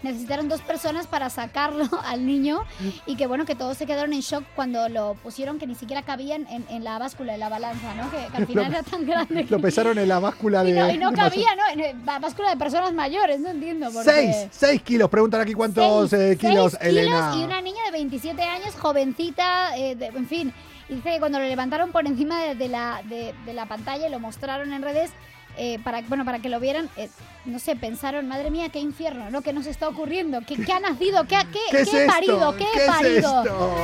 necesitaron 0.04 0.50
dos 0.50 0.62
personas 0.62 1.08
para 1.08 1.30
sacarlo 1.30 1.88
al 2.06 2.26
niño 2.26 2.62
y 3.06 3.16
que 3.16 3.28
bueno, 3.28 3.46
que 3.46 3.56
todos 3.56 3.78
se 3.78 3.86
quedaron 3.86 4.14
en 4.14 4.22
shock 4.22 4.44
cuando 4.56 4.90
lo 4.90 5.14
pusieron, 5.16 5.60
que 5.60 5.68
ni 5.68 5.76
siquiera 5.76 6.02
cabían 6.02 6.48
en, 6.50 6.66
en 6.70 6.84
la 6.84 6.98
báscula, 6.98 7.34
en 7.36 7.40
la 7.40 7.50
balanza, 7.50 7.94
¿no? 7.96 8.10
Que, 8.12 8.18
que 8.32 8.38
al 8.38 8.48
final 8.48 8.66
era 8.72 8.84
tan 8.84 9.06
grande. 9.06 9.46
Lo 9.50 9.60
pesaron 9.60 9.98
en 9.98 10.08
la 10.08 10.20
báscula 10.20 10.64
de. 10.64 10.72
y 10.72 10.74
no, 10.74 10.90
y 10.90 10.98
no 10.98 11.12
cabía, 11.14 11.50
¿no? 11.56 11.82
En 11.82 12.06
la 12.06 12.20
báscula 12.20 12.50
de 12.50 12.58
personas 12.58 12.94
mayores, 12.94 13.40
no 13.40 13.50
entiendo 13.50 13.92
por 13.92 14.04
Seis, 14.04 14.36
qué. 14.36 14.50
seis 14.52 14.82
kilos. 14.82 15.10
Preguntan 15.10 15.42
aquí 15.42 15.54
cuántos 15.76 16.10
Seis- 16.12 16.22
eh, 16.34 16.38
kilos, 16.38 16.72
seis 16.80 16.84
Elena. 16.92 17.32
kilos 17.32 17.38
y 17.38 17.44
una 17.46 17.62
niña 17.62 17.84
de 17.86 17.92
27 17.92 18.42
años, 18.44 18.76
jovencita, 18.80 19.76
eh, 19.78 19.96
de- 19.96 20.08
en 20.08 20.28
fin. 20.28 20.54
y 20.90 20.96
Dice 20.96 21.14
que 21.14 21.20
cuando 21.20 21.40
lo 21.40 21.46
levantaron 21.46 21.92
por 21.92 22.06
encima 22.06 22.42
de, 22.42 22.56
de 22.56 22.68
la, 22.70 23.02
de, 23.06 23.34
de 23.46 23.54
la 23.54 23.66
pantalla 23.66 24.08
y 24.08 24.12
lo 24.12 24.20
mostraron 24.20 24.72
en 24.74 24.82
redes, 24.82 25.12
eh, 25.58 25.80
para, 25.84 26.02
bueno, 26.02 26.26
para 26.26 26.40
que 26.40 26.50
lo 26.50 26.60
vieran, 26.60 26.90
eh, 26.98 27.10
no 27.46 27.60
sé, 27.60 27.76
pensaron, 27.76 28.28
madre 28.28 28.52
mía, 28.52 28.70
qué 28.70 28.80
infierno, 28.80 29.30
¿no? 29.30 29.42
¿Qué 29.42 29.54
nos 29.54 29.66
está 29.68 29.88
ocurriendo? 29.88 30.42
¿Qué, 30.46 30.56
qué 30.56 30.72
ha 30.74 30.80
nacido? 30.80 31.24
¿Qué, 31.26 31.38
qué, 31.52 31.60
¿Qué 31.72 31.82
es 31.82 31.90
qué 31.90 32.06
parido? 32.08 32.52
¿Qué, 32.56 32.66
¿Qué 32.74 32.80
he 32.80 32.84
es 32.86 32.88
parido? 32.92 33.44
esto? 33.44 33.76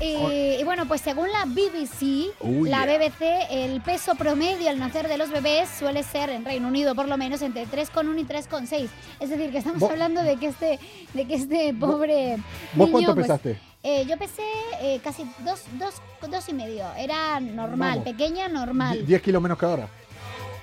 Y, 0.00 0.56
y 0.60 0.64
bueno, 0.64 0.86
pues 0.88 1.00
según 1.00 1.30
la 1.30 1.44
BBC, 1.44 2.32
la 2.64 2.84
yeah. 2.86 2.98
BBC, 2.98 3.22
el 3.50 3.80
peso 3.82 4.16
promedio 4.16 4.68
al 4.68 4.80
nacer 4.80 5.06
de 5.06 5.16
los 5.16 5.30
bebés 5.30 5.68
suele 5.78 6.02
ser, 6.02 6.28
en 6.30 6.44
Reino 6.44 6.66
Unido 6.66 6.96
por 6.96 7.06
lo 7.06 7.16
menos, 7.16 7.40
entre 7.40 7.66
3,1 7.68 8.18
y 8.20 8.24
3,6. 8.24 8.88
Es 9.20 9.30
decir, 9.30 9.52
que 9.52 9.58
estamos 9.58 9.80
hablando 9.84 10.20
de 10.24 10.36
que 10.38 10.46
este, 10.46 10.80
de 11.14 11.24
que 11.24 11.34
este 11.34 11.72
pobre 11.74 12.36
¿Vos 12.74 12.88
niño, 12.88 12.90
cuánto 12.90 13.14
pues, 13.14 13.26
pesaste? 13.28 13.60
eh, 13.84 14.04
yo 14.08 14.16
pesé 14.18 14.42
eh, 14.80 15.00
casi 15.04 15.22
dos, 15.44 15.62
dos, 15.78 15.94
dos 16.28 16.48
y 16.48 16.52
medio. 16.52 16.84
Era 16.98 17.38
normal, 17.38 17.98
Vamos. 18.00 18.04
pequeña, 18.04 18.48
normal. 18.48 19.06
10 19.06 19.22
kilos 19.22 19.40
menos 19.40 19.56
que 19.56 19.66
ahora. 19.66 19.88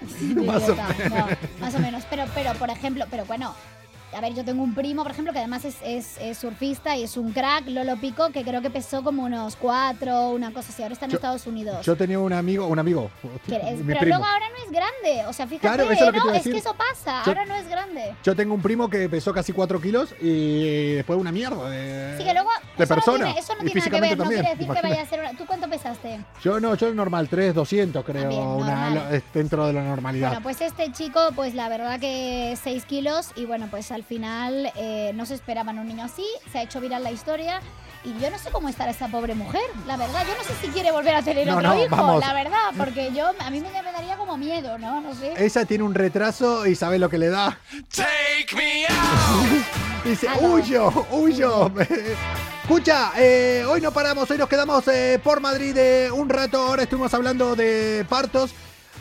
Sí, 0.08 0.36
más 0.46 0.64
o 0.64 0.74
idiota, 0.74 0.88
no, 1.10 1.28
más 1.60 1.76
o 1.76 1.80
menos. 1.80 2.04
Pero, 2.10 2.26
pero, 2.34 2.54
por 2.54 2.70
ejemplo, 2.70 3.06
pero 3.10 3.26
bueno, 3.26 3.54
a 4.16 4.22
ver, 4.22 4.34
yo 4.34 4.44
tengo 4.44 4.64
un 4.64 4.74
primo, 4.74 5.04
por 5.04 5.12
ejemplo, 5.12 5.32
que 5.34 5.40
además 5.40 5.66
es, 5.66 5.76
es- 5.84 6.18
es 6.20 6.38
surfista 6.38 6.96
y 6.98 7.04
es 7.04 7.16
un 7.18 7.32
crack, 7.32 7.68
Lolo 7.68 7.96
Pico, 7.98 8.30
que 8.32 8.44
creo 8.44 8.62
que 8.62 8.70
pesó 8.70 9.04
como 9.04 9.24
unos 9.24 9.56
cuatro, 9.56 10.30
una 10.32 10.52
cosa 10.52 10.70
así. 10.72 10.82
Ahora 10.82 10.94
está 10.94 11.06
en 11.06 11.12
Yo- 11.12 11.18
Estados 11.18 11.46
Unidos. 11.48 11.86
Yo 11.86 11.96
tenía 11.96 12.20
un 12.20 12.34
amigo, 12.34 12.68
un 12.68 12.80
amigo, 12.80 13.12
es- 13.48 13.78
mi 13.80 13.84
pero 13.86 14.00
primo. 14.00 14.18
luego 14.18 14.26
ahora 14.26 14.46
no 14.50 14.66
es 14.66 14.72
grande. 14.72 15.26
O 15.28 15.34
sea, 15.34 15.48
fíjate, 15.48 15.68
Claro, 15.68 15.84
eso 15.92 15.94
es 15.94 16.00
lo 16.08 16.12
que 16.12 16.18
¿no? 16.20 16.30
a 16.34 16.38
Es 16.38 16.44
que 16.44 16.58
eso 16.58 16.74
pasa. 16.76 17.22
Yo- 17.26 17.32
Ahora 17.32 17.46
no 17.46 17.56
es 17.56 17.68
grande. 17.70 18.16
Yo 18.24 18.36
tengo 18.36 18.54
un 18.54 18.62
primo 18.62 18.90
que 18.90 19.08
pesó 19.10 19.34
casi 19.34 19.54
4 19.54 19.80
kilos 19.82 20.14
y 20.22 20.94
después 20.94 21.20
una 21.20 21.32
mierda 21.32 21.70
de, 21.70 22.18
Sí, 22.18 22.24
que 22.24 22.34
luego. 22.34 22.50
de 22.78 22.84
eso 22.84 22.94
persona. 22.96 23.18
No 23.20 23.26
tiene, 23.26 23.40
eso 23.40 23.54
no 23.56 23.60
tiene 23.64 23.80
nada 23.80 23.90
que 23.92 24.02
ver. 24.02 24.18
No 24.18 24.24
también. 24.24 24.42
quiere 24.44 24.56
decir 24.58 24.74
que 24.76 24.82
vaya 24.88 25.02
a 25.02 25.06
ser 25.06 25.20
una. 25.20 25.34
¿Tú 25.34 25.46
cuánto 25.46 25.70
pesaste? 25.70 26.20
Yo 26.44 26.60
no, 26.60 26.76
yo 26.76 26.94
normal, 26.94 27.28
3, 27.30 27.54
200 27.54 28.04
creo, 28.06 28.30
bien, 28.30 28.42
una, 28.42 29.08
dentro 29.34 29.68
de 29.68 29.74
la 29.74 29.84
normalidad. 29.84 30.30
Bueno, 30.30 30.44
pues 30.44 30.62
este 30.62 30.92
chico, 30.92 31.20
pues 31.36 31.54
la 31.54 31.70
verdad 31.70 32.00
que 32.00 32.58
6 32.62 32.86
kilos 32.86 33.32
y 33.36 33.46
bueno, 33.46 33.68
pues 33.70 33.92
al 34.00 34.06
final 34.06 34.72
eh, 34.76 35.12
no 35.14 35.26
se 35.26 35.36
esperaban 35.36 35.78
un 35.78 35.88
niño 35.88 36.04
así, 36.06 36.26
se 36.52 36.60
ha 36.60 36.64
hecho 36.64 36.80
viral 36.80 37.04
la 37.04 37.12
historia 37.12 37.60
y 38.06 38.18
yo 38.22 38.32
no 38.32 38.38
sé 38.40 38.50
cómo 38.50 38.70
estará 38.70 38.92
esta 38.92 39.10
pobre 39.10 39.36
mujer, 39.36 39.62
la 39.86 39.98
verdad, 39.98 40.26
yo 40.26 40.34
no 40.38 40.44
sé 40.44 40.54
si 40.62 40.68
quiere 40.72 40.90
volver 40.92 41.16
a 41.16 41.22
tener 41.22 41.46
No, 41.46 41.58
otro 41.58 41.70
no, 41.76 41.84
hijo, 41.84 41.96
vamos. 41.98 42.22
la 42.26 42.34
verdad, 42.34 42.70
porque 42.78 43.12
yo 43.14 43.26
a 43.38 43.50
mí 43.50 43.60
me, 43.60 43.70
me 43.70 43.92
daría 43.92 44.16
como 44.16 44.38
miedo, 44.38 44.78
¿no? 44.78 45.02
No 45.02 45.14
sé. 45.14 45.34
Esa 45.38 45.66
tiene 45.66 45.84
un 45.84 45.94
retraso 45.94 46.66
y 46.66 46.76
sabe 46.76 46.98
lo 46.98 47.10
que 47.10 47.18
le 47.18 47.28
da. 47.30 47.60
Take 47.94 48.56
me 48.56 48.86
out. 48.88 49.66
Dice, 50.06 50.30
Aló. 50.30 50.54
huyo, 50.54 51.06
huyo. 51.12 51.72
Escucha, 52.64 53.12
eh, 53.18 53.66
hoy 53.68 53.82
no 53.82 53.92
paramos, 53.92 54.32
hoy 54.32 54.38
nos 54.38 54.48
quedamos 54.48 54.88
eh, 54.88 55.20
por 55.22 55.42
Madrid 55.42 55.76
eh, 55.78 56.10
un 56.12 56.30
rato. 56.30 56.62
Ahora 56.62 56.84
estuvimos 56.84 57.14
hablando 57.14 57.54
de 57.56 58.06
partos. 58.08 58.52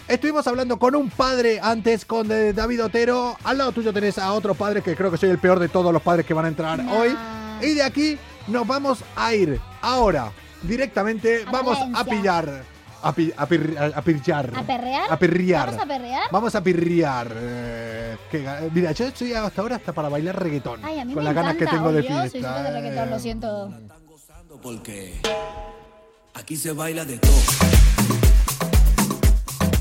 Estuvimos 0.08 0.46
hablando 0.46 0.78
con 0.78 0.94
un 0.94 1.10
padre 1.10 1.60
antes, 1.62 2.04
con 2.06 2.32
eh, 2.32 2.52
David 2.54 2.84
Otero. 2.84 3.36
Al 3.44 3.58
lado 3.58 3.72
tuyo 3.72 3.92
tenés 3.92 4.16
a 4.18 4.32
otro 4.32 4.54
padre 4.54 4.80
que 4.82 4.96
creo 4.96 5.10
que 5.10 5.18
soy 5.18 5.28
el 5.28 5.38
peor 5.38 5.58
de 5.58 5.68
todos 5.68 5.92
los 5.92 6.00
padres 6.00 6.24
que 6.24 6.32
van 6.32 6.46
a 6.46 6.48
entrar 6.48 6.80
hoy. 6.90 7.14
Y 7.60 7.74
de 7.74 7.82
aquí 7.82 8.18
nos 8.46 8.66
vamos 8.66 9.00
a 9.16 9.34
ir 9.34 9.60
ahora, 9.82 10.32
directamente. 10.62 11.44
A 11.46 11.50
vamos 11.50 11.78
a 11.94 12.04
pillar. 12.04 12.62
A, 13.00 13.12
pi- 13.12 13.32
a 13.36 13.46
pir- 13.46 13.76
a- 13.78 13.98
a 13.98 14.02
pillar. 14.02 14.50
¿A 14.56 14.62
perrear? 14.62 15.12
A 15.12 15.16
pirriar. 15.18 15.66
¿Vamos 15.66 15.82
a 15.82 15.86
perrear? 15.86 16.22
Vamos 16.32 16.54
a 16.56 16.62
pirriar. 16.62 17.28
eh, 17.36 18.16
que 18.30 18.44
mira, 18.72 18.90
yo 18.92 19.04
estoy 19.06 19.34
hasta 19.34 19.60
ahora 19.62 19.76
hasta 19.76 19.92
para 19.92 20.08
bailar 20.08 20.42
reggaetón. 20.42 20.80
Ay, 20.84 20.98
a 21.00 21.04
mí 21.04 21.12
con 21.14 21.22
me 21.22 21.26
las 21.26 21.34
ganas 21.34 21.56
que 21.56 21.66
tengo 21.66 21.92
de 21.92 22.02
soy 22.02 22.10
fiesta. 22.30 22.48
súper 22.58 22.62
de 22.72 22.80
reggaetón, 22.80 23.10
lo 23.10 23.18
siento. 23.20 23.72
Porque 24.62 25.20
aquí 26.34 26.56
se 26.56 26.72
baila 26.72 27.04
de 27.04 27.18
todo. 27.18 27.30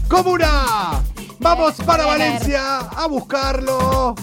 ¡Comuna! 0.10 1.04
Vamos 1.40 1.76
para. 1.86 2.06
Valencia 2.06 2.80
a 2.80 3.08
buscarlo. 3.08 4.16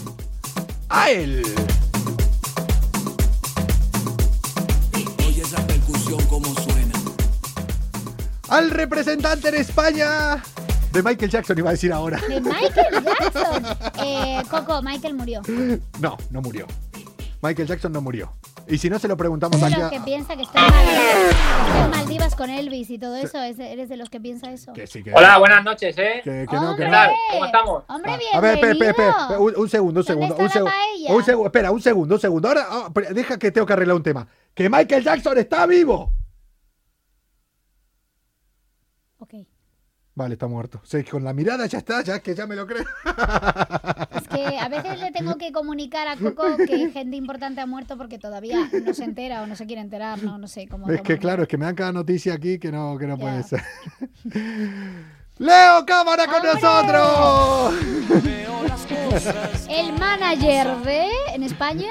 A 0.89 1.11
él. 1.11 1.43
Oye 5.27 5.43
esa 5.43 5.67
percusión 5.67 6.23
como 6.27 6.47
suena. 6.55 6.95
Al 8.49 8.71
representante 8.71 9.49
en 9.49 9.55
España. 9.57 10.43
De 10.93 11.03
Michael 11.03 11.31
Jackson 11.31 11.59
iba 11.59 11.71
a 11.71 11.73
decir 11.73 11.93
ahora. 11.93 12.21
De 12.29 12.41
Michael 12.41 13.05
Jackson. 13.05 13.65
Eh, 14.03 14.43
Coco, 14.51 14.81
Michael 14.83 15.15
murió. 15.15 15.43
No, 16.01 16.17
no 16.31 16.41
murió. 16.41 16.67
Michael 17.43 17.69
Jackson 17.69 17.93
no 17.93 18.01
murió. 18.01 18.33
Y 18.67 18.79
si 18.79 18.89
no 18.89 18.99
se 18.99 19.09
lo 19.09 19.17
preguntamos 19.17 19.61
de 19.61 19.67
aquí 19.67 19.75
los 19.77 19.85
a- 19.85 19.91
que 19.91 20.01
piensa 20.01 20.37
que 20.37 20.43
estoy 20.43 20.63
en 20.63 20.71
Maldivas, 20.71 21.07
estoy 21.67 21.81
en 21.85 21.91
Maldivas 21.91 22.35
con 22.35 22.51
Elvis 22.51 22.91
y 22.91 22.99
todo 22.99 23.17
eso. 23.17 23.43
¿Es 23.43 23.57
de- 23.59 23.73
¿Eres 23.73 23.89
de 23.89 23.97
los 23.97 24.09
que 24.11 24.21
piensa 24.21 24.51
eso? 24.51 24.73
Que 24.73 24.87
sí, 24.87 25.03
que 25.03 25.13
Hola, 25.13 25.39
buenas 25.39 25.63
noches, 25.65 25.97
¿eh? 25.99 26.21
Que, 26.25 26.47
que 26.49 26.57
no, 26.57 26.75
que 26.75 26.83
¿Qué 26.83 26.85
no. 26.87 26.91
tal? 26.93 27.11
¿Cómo 27.33 27.45
estamos? 27.45 27.85
Hombre, 27.89 28.13
A 28.33 28.41
ver, 28.41 28.55
espera, 28.55 28.73
espera, 28.73 28.91
espera, 28.91 29.39
un, 29.39 29.55
un 29.57 29.69
segundo, 29.69 30.01
un 30.01 30.07
¿Dónde 30.07 30.27
segundo, 30.27 30.37
un 30.37 30.51
segundo. 30.51 30.73
paella? 30.75 31.13
Un 31.15 31.25
segundo, 31.25 31.47
espera, 31.49 31.71
un 31.71 31.81
segundo, 31.83 32.15
un 32.15 32.21
segundo. 32.21 32.49
Ahora, 32.49 32.67
ah, 32.71 32.91
deja 33.11 33.39
que 33.39 33.51
tengo 33.51 33.67
que 33.67 33.73
arreglar 33.75 33.97
un 33.97 34.03
tema. 34.03 34.27
Que 34.55 34.69
Michael 34.71 35.05
Jackson 35.05 35.37
está 35.39 35.67
vivo. 35.67 36.13
Vale, 40.17 40.35
está 40.35 40.47
muerto. 40.47 40.81
Sí, 40.85 41.03
con 41.03 41.25
la 41.25 41.33
mirada 41.33 41.67
ya 41.67 41.79
está, 41.79 42.01
ya 42.03 42.21
que 42.21 42.35
ya 42.37 42.47
me 42.47 42.55
lo 42.55 42.67
creo. 42.69 42.85
Es 44.17 44.29
que 44.29 44.59
a 44.59 44.69
veces 44.69 45.01
le 45.01 45.11
tengo 45.11 45.37
que 45.37 45.51
comunicar 45.51 46.07
a 46.07 46.17
Coco 46.17 46.57
que 46.57 46.91
gente 46.93 47.17
importante 47.17 47.61
ha 47.61 47.67
muerto 47.67 47.99
porque 47.99 48.19
todavía 48.19 48.71
no 48.85 48.95
se 48.95 49.03
entera 49.05 49.43
o 49.43 49.47
no 49.49 49.57
se 49.57 49.67
quiere 49.67 49.83
enterar, 49.83 50.23
no, 50.23 50.39
no 50.39 50.47
sé 50.47 50.69
cómo. 50.69 50.89
Es 50.89 51.01
que 51.03 51.19
claro, 51.19 51.43
es 51.43 51.49
que 51.49 51.59
me 51.59 51.65
dan 51.65 51.75
cada 51.75 51.93
noticia 51.93 52.35
aquí 52.35 52.61
que 52.61 52.71
no, 52.71 52.97
que 52.97 53.09
no 53.09 53.17
Ya. 53.17 53.23
puede 53.23 53.43
ser. 53.43 53.63
Leo 55.39 55.85
Cámara 55.85 56.27
con 56.27 56.43
nosotros. 56.43 57.75
El 59.69 59.93
manager 59.95 60.77
de 60.79 61.09
en 61.35 61.43
España 61.43 61.91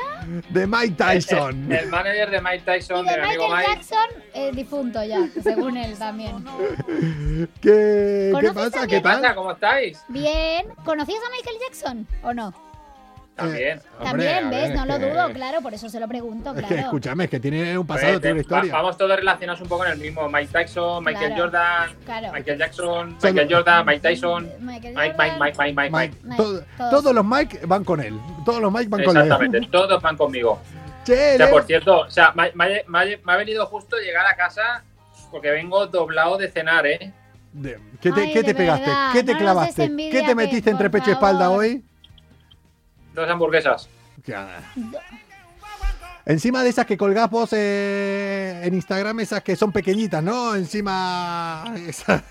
De 0.50 0.66
Mike 0.68 0.96
Tyson. 0.96 1.72
El, 1.72 1.80
el 1.80 1.90
manager 1.90 2.30
de 2.32 2.42
Mike 2.42 2.58
y 2.58 2.62
Tyson, 2.62 3.06
de 3.06 3.12
de 3.12 3.18
mi 3.18 3.24
amigo 3.28 3.44
Michael 3.50 3.68
Mike. 3.68 3.76
Jackson, 3.76 4.24
eh, 4.34 4.52
difunto 4.54 5.04
ya, 5.04 5.20
según 5.42 5.78
él 5.78 5.98
también. 5.98 6.44
¿Qué, 7.62 8.30
¿Qué 8.30 8.30
¿Conoces 8.32 8.54
pasa? 8.72 8.88
¿Qué 8.88 8.96
¿Qué 8.96 9.02
pasa? 9.02 9.36
¿Cómo 9.36 9.52
estáis? 9.52 10.00
Bien. 10.08 10.66
¿Conocías 10.86 11.20
a 11.26 11.30
Michael 11.32 11.58
Jackson 11.62 12.08
o 12.24 12.34
no? 12.34 12.54
También. 13.36 13.82
Hombre, 14.00 14.28
También, 14.28 14.50
¿ves? 14.52 14.70
ver, 14.70 14.76
no 14.76 14.82
es 14.84 14.88
lo 14.88 15.00
que- 15.00 15.12
dudo, 15.12 15.34
claro, 15.34 15.62
por 15.62 15.74
eso 15.74 15.90
se 15.90 16.00
lo 16.00 16.08
pregunto, 16.08 16.52
Es 16.52 16.56
claro. 16.60 16.68
que 16.76 16.82
escúchame, 16.82 17.24
es 17.24 17.30
que 17.32 17.40
tiene 17.40 17.76
un 17.78 17.88
pasado, 17.88 18.12
Pues, 18.14 18.22
tiene 18.22 18.34
una 18.34 18.40
eh, 18.40 18.44
historia. 18.44 18.74
va- 18.74 18.78
vamos 18.82 18.98
todos 18.98 19.16
relacionados 19.16 19.60
un 19.62 19.68
poco 19.68 19.86
en 19.86 19.92
el 19.94 19.98
mismo. 19.98 20.30
Mike 20.30 20.50
Tyson, 20.54 21.04
Michael 21.04 21.28
Claro. 21.34 21.44
Jordan, 21.44 21.90
Claro. 22.06 22.32
Michael 22.34 22.58
Jackson, 22.60 23.18
Michael 23.24 23.48
Jordan, 23.50 23.86
Mike 23.88 24.00
Tyson, 24.02 24.44
Michael 24.44 24.64
Mike, 24.64 24.94
Mike, 24.94 25.14
Jordan. 25.18 25.40
Mike, 25.40 25.58
Mike, 25.60 25.74
Mike, 25.76 25.92
Mike, 25.92 26.16
Mike. 26.22 26.38
todo- 26.38 26.64
todos. 26.78 26.92
todos 26.92 27.16
los 27.16 27.26
Mike 27.26 27.60
van 27.66 27.84
con 27.84 28.00
él. 28.02 28.20
Todos 28.46 28.62
los 28.62 28.72
Mike 28.72 28.90
van 28.90 29.04
con 29.04 29.14
Leo. 29.16 29.24
Exactamente, 29.24 29.68
todos 29.72 30.02
van 30.02 30.16
conmigo. 30.18 30.60
Che, 31.04 31.34
O 31.34 31.38
sea, 31.38 31.50
por 31.50 31.64
cierto, 31.64 32.00
o 32.02 32.10
sea, 32.12 32.32
me, 32.36 32.52
me 32.54 32.66
ha- 32.66 32.82
me 32.88 33.00
ha- 33.00 33.18
me 33.26 33.34
ha 33.34 33.36
venido 33.36 33.66
justo 33.66 33.98
llegar 33.98 34.26
a 34.28 34.36
casa 34.36 34.84
porque 35.32 35.50
vengo 35.50 35.88
doblado 35.88 36.38
de 36.38 36.50
cenar, 36.52 36.86
¿eh? 36.86 37.12
De- 37.52 37.80
¿Qué 38.00 38.12
te, 38.12 38.22
Ay, 38.22 38.34
qué 38.34 38.44
te 38.44 38.54
pegaste? 38.56 38.86
verdad, 38.86 39.10
¿Qué 39.12 39.24
te 39.24 39.34
no 39.34 39.40
clavaste? 39.40 39.92
¿Qué 39.96 40.20
te 40.22 40.26
que, 40.28 40.36
metiste 40.36 40.70
entre 40.70 40.90
pecho 40.90 41.10
y 41.10 41.14
espalda 41.14 41.46
favor. 41.46 41.60
hoy? 41.60 41.84
Dos 43.14 43.30
hamburguesas. 43.30 43.90
Encima 46.26 46.64
de 46.64 46.70
esas 46.70 46.86
que 46.86 46.98
colgás 46.98 47.30
vos 47.30 47.50
eh, 47.52 48.62
en 48.64 48.74
Instagram, 48.74 49.20
esas 49.20 49.44
que 49.44 49.56
son 49.58 49.72
pequeñitas, 49.74 50.24
¿no? 50.24 50.56
Encima. 50.56 51.66
esa- 51.88 52.24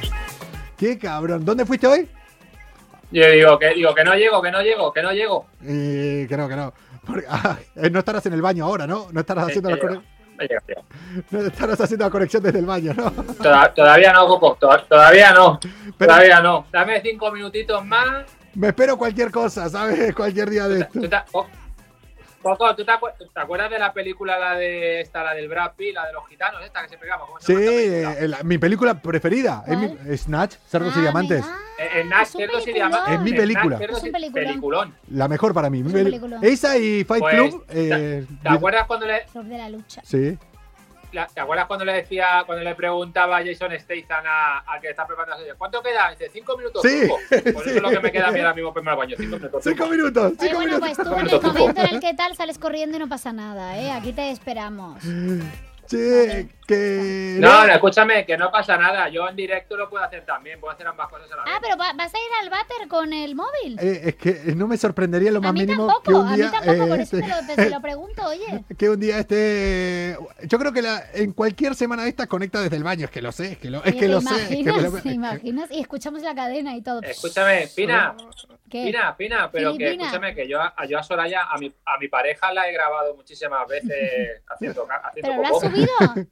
Qué 0.76 0.98
cabrón. 0.98 1.44
¿Dónde 1.44 1.64
fuiste 1.64 1.86
hoy? 1.86 2.08
Yo 3.10 3.26
digo 3.30 3.58
que, 3.58 3.72
digo 3.74 3.94
que 3.94 4.04
no 4.04 4.14
llego, 4.14 4.42
que 4.42 4.50
no 4.50 4.60
llego, 4.60 4.92
que 4.92 5.02
no 5.02 5.12
llego. 5.12 5.46
Eh, 5.64 6.26
que 6.28 6.36
no, 6.36 6.46
que 6.48 6.56
no. 6.56 6.72
Porque- 7.06 7.24
ah, 7.30 7.56
eh, 7.76 7.88
no 7.88 8.00
estarás 8.00 8.26
en 8.26 8.34
el 8.34 8.42
baño 8.42 8.66
ahora, 8.66 8.86
¿no? 8.86 9.06
No 9.10 9.20
estarás 9.20 9.46
haciendo, 9.46 9.70
la 9.70 9.76
Eh, 9.76 9.78
conexión, 9.78 10.04
No 11.30 11.40
estarás 11.40 11.80
haciendo 11.80 12.04
la 12.04 12.10
conexión 12.10 12.42
desde 12.42 12.58
el 12.58 12.66
baño, 12.66 12.92
¿no? 12.92 13.10
Toda- 13.10 13.72
todavía 13.72 14.12
no, 14.12 14.26
Coco, 14.26 14.58
to- 14.60 14.84
todavía 14.86 15.32
no. 15.32 15.58
Pero- 15.96 16.10
Todavía 16.12 16.40
no. 16.40 16.66
Dame 16.70 17.00
cinco 17.00 17.32
minutitos 17.32 17.82
más. 17.86 18.26
Me 18.56 18.68
espero 18.68 18.96
cualquier 18.96 19.30
cosa, 19.30 19.68
¿sabes? 19.68 20.14
Cualquier 20.16 20.48
día 20.50 20.66
de 20.68 20.80
esto. 20.80 21.00
¿Tú 21.00 21.08
te, 21.08 21.16
Coco, 22.42 22.76
¿tú 22.76 22.84
te, 22.84 22.92
acuer- 22.92 23.14
te 23.34 23.40
acuerdas 23.40 23.68
de 23.70 23.78
la 23.78 23.92
película, 23.92 24.38
la 24.38 24.54
de 24.54 25.00
esta, 25.00 25.24
la 25.24 25.34
del 25.34 25.48
Brad 25.48 25.72
Pitt, 25.76 25.94
la 25.94 26.06
de 26.06 26.12
los 26.12 26.28
gitanos, 26.28 26.62
esta 26.64 26.82
que 26.82 26.90
se 26.90 26.96
pegaba? 26.98 27.26
¿Cómo 27.26 27.40
se 27.40 27.46
Sí, 27.46 27.60
eh, 27.60 28.28
la- 28.28 28.42
mi 28.44 28.56
película 28.56 28.94
preferida. 29.02 29.64
Es. 30.06 30.22
Snatch, 30.22 30.54
Cerdos 30.68 30.94
y 30.96 30.98
Ah, 30.98 31.02
Diamantes. 31.02 31.44
Eh, 31.78 32.04
es 32.20 32.34
un 32.34 32.40
Cerdos 32.40 32.68
y. 32.68 32.72
Diamantes. 32.72 33.14
Es 33.14 33.20
mi 33.20 33.32
película. 33.32 33.78
Cerdos 33.78 33.98
Es 33.98 34.02
un 34.04 34.08
y- 34.10 34.12
peliculón. 34.12 34.44
peliculón. 34.46 34.94
La 35.10 35.26
mejor 35.26 35.54
para 35.54 35.68
mí. 35.70 35.80
Es 35.80 35.86
un 35.86 35.92
Mi- 35.92 36.04
peliculón. 36.04 36.44
Esa 36.44 36.78
y 36.78 37.02
Fight 37.04 37.20
Pues, 37.20 37.34
Club. 37.34 37.66
¿te- 37.66 38.18
eh, 38.18 38.26
¿Te 38.42 38.48
acuerdas 38.48 38.86
cuando 38.86 39.06
le, 39.06 39.24
Club 39.32 39.44
de 39.46 39.58
la 39.58 39.68
lucha. 39.68 40.02
Sí. 40.04 40.38
La- 41.16 41.26
¿Te 41.26 41.40
acuerdas 41.40 41.66
cuando 41.66 41.84
le 41.84 41.92
decía, 41.94 42.42
cuando 42.46 42.62
le 42.62 42.74
preguntaba 42.74 43.38
a 43.38 43.44
Jason 43.44 43.72
Statham 43.78 44.24
a- 44.26 44.58
al 44.60 44.80
que 44.80 44.90
está 44.90 45.06
preparando 45.06 45.32
la 45.34 45.38
serie, 45.38 45.54
¿cuánto 45.58 45.82
queda? 45.82 46.10
Dice, 46.10 46.30
cinco 46.32 46.56
minutos. 46.56 46.82
Sí. 46.82 47.08
Pues 47.08 47.42
sí. 47.42 47.48
eso 47.50 47.70
es 47.70 47.82
lo 47.82 47.90
que 47.90 48.00
me 48.00 48.12
queda 48.12 48.28
a 48.28 48.30
mí 48.30 48.38
ahora 48.40 48.54
mismo 48.54 48.72
para 48.72 48.90
al 48.92 48.96
baño. 48.98 49.16
Cinco 49.18 49.36
minutos. 49.36 49.64
Cinco 49.64 49.86
minutos. 49.88 50.24
Oye, 50.32 50.36
Cinco 50.40 50.54
bueno, 50.54 50.76
minutos. 50.78 50.96
pues 50.96 51.08
tú 51.08 51.14
en 51.14 51.26
el 51.26 51.42
momento 51.58 51.80
en 51.82 51.94
el 51.94 52.00
que 52.00 52.14
tal 52.14 52.36
sales 52.36 52.58
corriendo 52.58 52.96
y 52.96 53.00
no 53.00 53.08
pasa 53.08 53.32
nada, 53.32 53.78
¿eh? 53.78 53.90
Aquí 53.90 54.12
te 54.12 54.30
esperamos. 54.30 55.02
Che, 55.86 56.48
que. 56.66 57.36
No, 57.38 57.66
no, 57.66 57.72
escúchame, 57.72 58.26
que 58.26 58.36
no 58.36 58.50
pasa 58.50 58.76
nada. 58.76 59.08
Yo 59.08 59.28
en 59.28 59.36
directo 59.36 59.76
lo 59.76 59.88
puedo 59.88 60.04
hacer 60.04 60.24
también. 60.26 60.58
Puedo 60.60 60.72
hacer 60.74 60.86
ambas 60.86 61.08
cosas 61.08 61.30
a 61.32 61.36
la 61.36 61.44
vez. 61.44 61.52
Ah, 61.54 61.58
pero 61.62 61.76
va- 61.76 61.92
vas 61.94 62.14
a 62.14 62.18
ir 62.18 62.24
al 62.42 62.50
váter 62.50 62.88
con 62.88 63.12
el 63.12 63.34
móvil. 63.34 63.78
Eh, 63.80 64.00
es 64.06 64.14
que 64.16 64.54
no 64.54 64.66
me 64.66 64.76
sorprendería 64.76 65.30
lo 65.30 65.38
a 65.38 65.42
más 65.42 65.52
mí 65.54 65.60
mínimo 65.60 65.86
tampoco, 65.86 66.02
que 66.10 66.14
un 66.14 66.26
a 66.28 66.36
mí 66.36 66.42
tampoco, 66.50 66.88
por 66.88 66.98
eh, 66.98 67.02
eso 67.02 67.16
te 67.18 67.28
lo, 67.28 67.54
te 67.56 67.70
lo 67.70 67.80
pregunto, 67.80 68.22
oye. 68.26 68.64
que 68.78 68.88
un 68.90 69.00
día 69.00 69.18
este. 69.18 70.16
Yo 70.44 70.58
creo 70.58 70.72
que 70.72 70.82
la- 70.82 71.02
en 71.14 71.32
cualquier 71.32 71.74
semana 71.74 72.02
de 72.02 72.08
estas 72.10 72.26
conecta 72.26 72.60
desde 72.60 72.76
el 72.76 72.84
baño. 72.84 73.04
Es 73.06 73.10
que 73.10 73.22
lo 73.22 73.32
sé, 73.32 73.52
es 73.52 73.58
que 73.58 73.70
lo, 73.70 73.78
es 73.84 73.94
que 73.94 74.00
¿te 74.00 74.08
lo 74.08 74.20
sé. 74.20 74.34
es 74.42 74.48
que 74.48 74.54
imaginas? 74.60 74.92
lo- 74.92 75.00
¿Te 75.02 75.08
imaginas? 75.10 75.70
Y 75.70 75.80
escuchamos 75.80 76.22
la 76.22 76.34
cadena 76.34 76.76
y 76.76 76.82
todo. 76.82 77.00
Escúchame, 77.02 77.68
Pina, 77.74 78.14
¿Qué? 78.70 78.84
Pina, 78.86 79.16
Pina, 79.16 79.50
pero 79.50 79.76
que 79.76 79.92
escúchame 79.92 80.34
que 80.34 80.48
yo, 80.48 80.60
a- 80.60 80.74
yo 80.88 80.98
a 80.98 81.02
Soraya, 81.02 81.44
a 81.44 81.56
mi, 81.58 81.72
a 81.84 81.98
mi 81.98 82.08
pareja 82.08 82.52
la 82.52 82.68
he 82.68 82.72
grabado 82.72 83.14
muchísimas 83.14 83.66
veces 83.68 84.42
haciendo, 84.48 84.86
haciendo 85.04 85.12
¿Pero 85.14 85.36
lo 85.36 85.56
has 85.56 85.60
subido? 85.62 86.26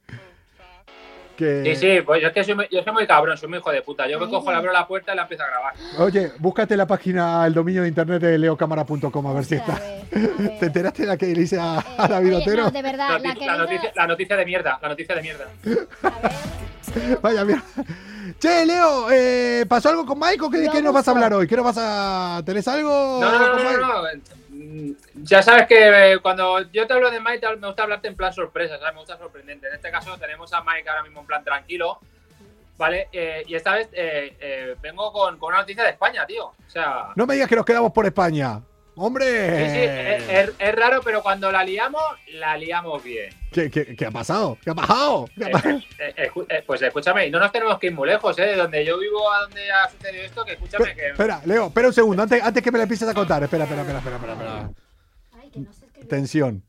Que... 1.35 1.63
Sí, 1.63 1.75
sí, 1.75 2.01
pues 2.05 2.21
yo 2.21 2.27
es 2.29 2.33
que 2.33 2.43
soy 2.43 2.55
muy, 2.55 2.67
yo 2.71 2.81
soy 2.83 2.93
muy 2.93 3.05
cabrón, 3.07 3.37
soy 3.37 3.49
muy 3.49 3.59
hijo 3.59 3.71
de 3.71 3.81
puta. 3.81 4.07
Yo 4.07 4.19
me 4.19 4.29
cojo, 4.29 4.49
le 4.51 4.57
abro 4.57 4.71
la 4.71 4.87
puerta 4.87 5.13
y 5.13 5.15
la 5.15 5.23
empiezo 5.23 5.43
a 5.43 5.47
grabar. 5.47 5.73
Oye, 5.99 6.31
búscate 6.39 6.75
la 6.77 6.87
página, 6.87 7.45
el 7.45 7.53
dominio 7.53 7.81
de 7.83 7.87
internet 7.89 8.21
de 8.21 8.37
leocámara.com 8.37 9.27
a 9.27 9.33
ver 9.33 9.45
si 9.45 9.55
está. 9.55 9.77
¿Te 10.59 10.65
enteraste 10.65 11.03
de 11.03 11.07
la 11.09 11.17
que 11.17 11.27
le 11.27 11.41
hice 11.41 11.59
a, 11.59 11.83
a 11.97 12.07
David 12.07 12.35
Oye, 12.37 12.43
Otero? 12.43 12.63
no, 12.63 12.71
de 12.71 12.81
verdad, 12.81 13.07
La, 13.09 13.17
la 13.19 13.27
noticia, 13.27 13.39
que 13.39 13.45
la 13.45 13.57
noticia- 13.57 13.91
la 13.95 14.07
noticia 14.07 14.35
de 14.37 14.45
mierda, 14.45 14.79
la 14.81 14.87
noticia 14.89 15.15
de 15.15 15.21
mierda. 15.21 15.45
Vaya 17.21 17.43
mierda. 17.43 17.63
Che, 18.39 18.65
Leo, 18.65 19.07
eh, 19.11 19.65
¿pasó 19.67 19.89
algo 19.89 20.05
con 20.05 20.17
Mike 20.19 20.43
o 20.43 20.49
qué, 20.49 20.63
No 20.65 20.71
qué 20.71 20.81
nos 20.81 20.93
vas 20.93 21.07
a 21.07 21.11
hablar 21.11 21.33
hoy? 21.33 21.47
¿Qué 21.47 21.55
nos 21.55 21.65
vas 21.65 21.77
a. 21.79 22.41
¿Tenés 22.45 22.67
algo? 22.67 23.19
No, 23.21 23.31
no, 23.31 23.39
no, 23.39 23.53
con 23.55 23.63
no, 23.81 24.03
Mm, 24.65 24.91
Ya 25.23 25.41
sabes 25.41 25.67
que 25.67 26.13
eh, 26.13 26.19
cuando 26.19 26.61
yo 26.71 26.87
te 26.87 26.93
hablo 26.93 27.11
de 27.11 27.19
Mike, 27.19 27.55
me 27.57 27.67
gusta 27.67 27.83
hablarte 27.83 28.07
en 28.07 28.15
plan 28.15 28.33
sorpresa, 28.33 28.77
¿sabes? 28.79 28.93
Me 28.93 28.99
gusta 28.99 29.17
sorprendente. 29.17 29.67
En 29.67 29.75
este 29.75 29.91
caso 29.91 30.17
tenemos 30.17 30.51
a 30.53 30.61
Mike 30.63 30.89
ahora 30.89 31.03
mismo 31.03 31.19
en 31.21 31.25
plan 31.27 31.43
tranquilo, 31.43 31.99
¿vale? 32.77 33.07
Eh, 33.11 33.43
y 33.47 33.55
esta 33.55 33.73
vez 33.75 33.89
eh, 33.93 34.75
vengo 34.81 35.11
con, 35.13 35.37
con 35.37 35.49
una 35.49 35.59
noticia 35.61 35.83
de 35.83 35.91
España, 35.91 36.25
tío. 36.25 36.45
O 36.47 36.69
sea, 36.69 37.09
No 37.15 37.25
me 37.25 37.35
digas 37.35 37.47
que 37.49 37.55
nos 37.55 37.65
quedamos 37.65 37.91
por 37.91 38.05
España. 38.05 38.61
¡Hombre! 38.97 39.25
sí, 39.25 39.71
sí, 39.75 39.81
es, 39.83 40.29
es- 40.49 40.55
es 40.57 40.75
raro, 40.75 41.01
pero 41.03 41.21
cuando 41.21 41.51
la 41.51 41.63
liamos, 41.63 42.01
la 42.33 42.57
liamos 42.57 43.03
bien. 43.03 43.29
¿Qué, 43.51 43.69
qué, 43.69 43.95
qué 43.95 44.05
ha 44.05 44.11
pasado? 44.11 44.57
¿Qué 44.63 44.69
ha 44.69 44.75
pasado? 44.75 45.29
¿Qué 45.37 45.43
ha 45.43 45.47
Eh, 45.47 45.51
pasado? 45.51 45.77
eh, 45.99 46.31
eh, 46.49 46.63
pues 46.65 46.81
escúchame, 46.81 47.27
y 47.27 47.31
no 47.31 47.39
nos 47.39 47.51
tenemos 47.51 47.77
que 47.77 47.87
ir 47.87 47.93
muy 47.93 48.07
lejos, 48.07 48.37
¿eh? 48.39 48.43
De 48.43 48.55
donde 48.55 48.85
yo 48.85 48.97
vivo 48.97 49.29
a 49.31 49.41
donde 49.41 49.69
ha 49.71 49.89
sucedido 49.89 50.23
esto, 50.23 50.45
que 50.45 50.53
escúchame 50.53 50.95
que... 50.95 51.09
Espera, 51.09 51.41
Leo, 51.45 51.67
espera 51.67 51.87
un 51.89 51.93
segundo, 51.93 52.23
antes, 52.23 52.41
antes 52.41 52.63
que 52.63 52.71
me 52.71 52.77
la 52.77 52.83
empieces 52.83 53.07
a 53.09 53.13
contar. 53.13 53.43
Espera, 53.43 53.65
espera, 53.65 53.81
espera, 53.81 53.99
espera, 53.99 54.15
espera. 54.15 54.33
espera. 54.33 54.69
Tensión. 56.07 56.63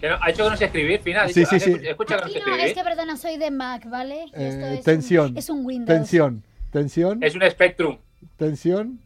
que 0.00 0.08
no- 0.10 0.18
ha 0.22 0.28
dicho 0.28 0.44
que 0.44 0.50
no 0.50 0.56
sé 0.56 0.64
escribir, 0.66 1.00
Fina. 1.00 1.22
ha 1.22 1.28
Sí, 1.28 1.44
sí, 1.44 1.58
sí. 1.58 1.72
escu- 1.72 1.88
Escucha 1.90 2.16
que 2.18 2.22
no 2.22 2.28
sé 2.28 2.34
no, 2.34 2.38
escribir. 2.46 2.60
es 2.66 2.74
que 2.74 2.84
perdona, 2.84 3.16
soy 3.16 3.36
de 3.36 3.50
Mac, 3.50 3.84
¿vale? 3.88 4.26
Y 4.26 4.44
esto 4.44 4.66
Eh, 4.66 4.74
es 4.78 4.84
tensión. 4.84 5.30
Un, 5.32 5.38
es 5.38 5.50
un 5.50 5.66
Windows. 5.66 5.88
Tensión. 5.98 6.44
Tensión. 6.70 7.22
Es 7.22 7.34
un 7.34 7.42
Spectrum. 7.50 7.98
Tensión. 8.36 9.00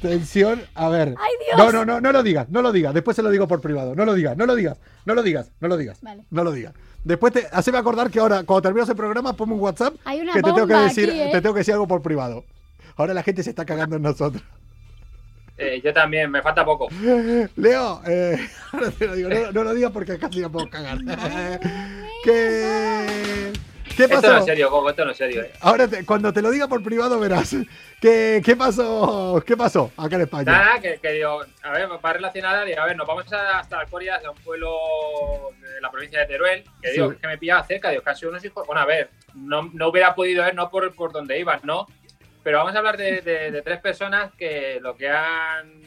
Tensión. 0.00 0.62
A 0.74 0.88
ver. 0.88 1.14
¡Ay, 1.18 1.32
Dios! 1.44 1.58
No, 1.58 1.72
no, 1.72 1.84
no, 1.84 2.00
no 2.00 2.12
lo 2.12 2.22
digas, 2.22 2.48
no 2.48 2.62
lo 2.62 2.72
digas. 2.72 2.94
Después 2.94 3.16
se 3.16 3.22
lo 3.22 3.30
digo 3.30 3.46
por 3.46 3.60
privado. 3.60 3.94
No 3.94 4.04
lo 4.04 4.14
digas, 4.14 4.36
no 4.36 4.46
lo 4.46 4.54
digas, 4.54 4.78
no 5.04 5.14
lo 5.14 5.22
digas, 5.22 5.50
no 5.60 5.68
lo 5.68 5.76
digas. 5.76 6.00
Vale. 6.02 6.24
No 6.30 6.44
lo 6.44 6.52
digas. 6.52 6.74
Después 7.04 7.32
te, 7.32 7.46
haceme 7.52 7.78
acordar 7.78 8.10
que 8.10 8.20
ahora, 8.20 8.42
cuando 8.44 8.62
terminemos 8.62 8.88
el 8.90 8.96
programa, 8.96 9.32
ponme 9.32 9.54
un 9.54 9.60
WhatsApp 9.60 9.94
Hay 10.04 10.20
una 10.20 10.34
que 10.34 10.42
te 10.42 10.52
tengo 10.52 10.66
que 10.66 10.74
decir, 10.74 11.08
aquí, 11.08 11.20
¿eh? 11.20 11.28
te 11.32 11.40
tengo 11.40 11.54
que 11.54 11.60
decir 11.60 11.74
algo 11.74 11.88
por 11.88 12.02
privado. 12.02 12.44
Ahora 12.96 13.14
la 13.14 13.22
gente 13.22 13.42
se 13.42 13.50
está 13.50 13.64
cagando 13.64 13.96
en 13.96 14.02
nosotros. 14.02 14.42
Eh, 15.56 15.80
yo 15.84 15.92
también, 15.92 16.30
me 16.30 16.42
falta 16.42 16.64
poco. 16.64 16.88
Leo, 17.56 18.02
eh, 18.06 18.38
ahora 18.72 18.90
te 18.90 19.06
lo 19.06 19.14
digo, 19.14 19.28
no, 19.28 19.52
no 19.52 19.64
lo 19.64 19.74
digas 19.74 19.90
porque 19.92 20.18
casi 20.18 20.40
no 20.42 20.50
puedo 20.50 20.68
cagar. 20.68 20.98
¿Qué, 24.02 24.08
¿Qué 24.08 24.14
Esto 24.14 24.26
no 24.28 24.32
pasó? 24.34 24.38
es 24.38 24.44
serio, 24.46 24.70
Coco, 24.70 24.90
esto 24.90 25.04
no 25.04 25.10
es 25.10 25.16
serio. 25.16 25.42
eh. 25.42 25.52
Ahora, 25.60 25.88
te- 25.88 26.04
cuando 26.04 26.32
te 26.32 26.42
lo 26.42 26.50
diga 26.50 26.68
por 26.68 26.82
privado, 26.82 27.18
verás. 27.20 27.54
¿Qué, 28.00 28.40
qué 28.44 28.56
pasó? 28.56 29.42
¿Qué 29.46 29.56
pasó 29.56 29.90
acá 29.96 30.16
en 30.16 30.22
España? 30.22 30.44
Nada, 30.52 30.80
que, 30.80 30.98
que 30.98 31.12
digo, 31.12 31.42
a 31.62 31.70
ver, 31.72 31.88
va 32.04 32.12
relacionada, 32.12 32.64
digo, 32.64 32.80
a 32.80 32.86
ver, 32.86 32.96
nos 32.96 33.06
vamos 33.06 33.30
a- 33.32 33.58
hasta 33.58 33.80
Alcorias, 33.80 34.24
a 34.24 34.30
un 34.30 34.38
pueblo 34.38 34.74
de 35.60 35.80
la 35.80 35.90
provincia 35.90 36.20
de 36.20 36.26
Teruel, 36.26 36.64
que 36.82 36.92
digo, 36.92 37.10
Sí. 37.12 37.18
que 37.20 37.26
me 37.26 37.38
pillaba 37.38 37.64
cerca, 37.64 37.90
digo, 37.90 38.02
sido 38.14 38.30
unos 38.30 38.44
hijos, 38.44 38.66
bueno, 38.66 38.80
a 38.80 38.86
ver, 38.86 39.10
no, 39.34 39.70
no 39.72 39.88
hubiera 39.88 40.14
podido 40.14 40.44
ver, 40.44 40.54
no 40.54 40.70
por, 40.70 40.94
por 40.94 41.12
donde 41.12 41.38
iban, 41.38 41.60
¿no? 41.64 41.86
Pero 42.42 42.58
vamos 42.58 42.74
a 42.74 42.78
hablar 42.78 42.96
de, 42.96 43.20
de- 43.20 43.50
de 43.50 43.62
tres 43.62 43.80
personas 43.80 44.32
que 44.38 44.78
lo 44.80 44.96
que 44.96 45.08
han 45.10 45.80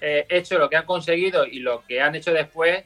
eh, 0.00 0.26
hecho, 0.28 0.58
lo 0.58 0.68
que 0.70 0.76
han 0.76 0.84
conseguido 0.86 1.44
y 1.46 1.58
lo 1.58 1.82
que 1.86 2.00
han 2.00 2.14
hecho 2.14 2.32
después, 2.32 2.84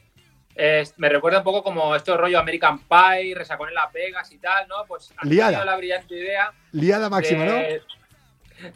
es- 0.55 0.93
me 0.97 1.09
recuerda 1.09 1.39
un 1.39 1.43
poco 1.43 1.63
como 1.63 1.95
esto 1.95 2.17
rollo 2.17 2.39
American 2.39 2.79
Pie, 2.79 3.33
Resacón 3.35 3.69
en 3.69 3.75
Las 3.75 3.91
Vegas 3.93 4.31
y 4.31 4.37
tal, 4.37 4.67
¿no? 4.67 4.85
Pues 4.87 5.13
han 5.17 5.29
Liada. 5.29 5.51
tenido 5.51 5.65
la 5.65 5.77
brillante 5.77 6.15
idea 6.15 6.51
Liada 6.71 7.09
máxima, 7.09 7.45
¿no? 7.45 7.53
de, 7.53 7.81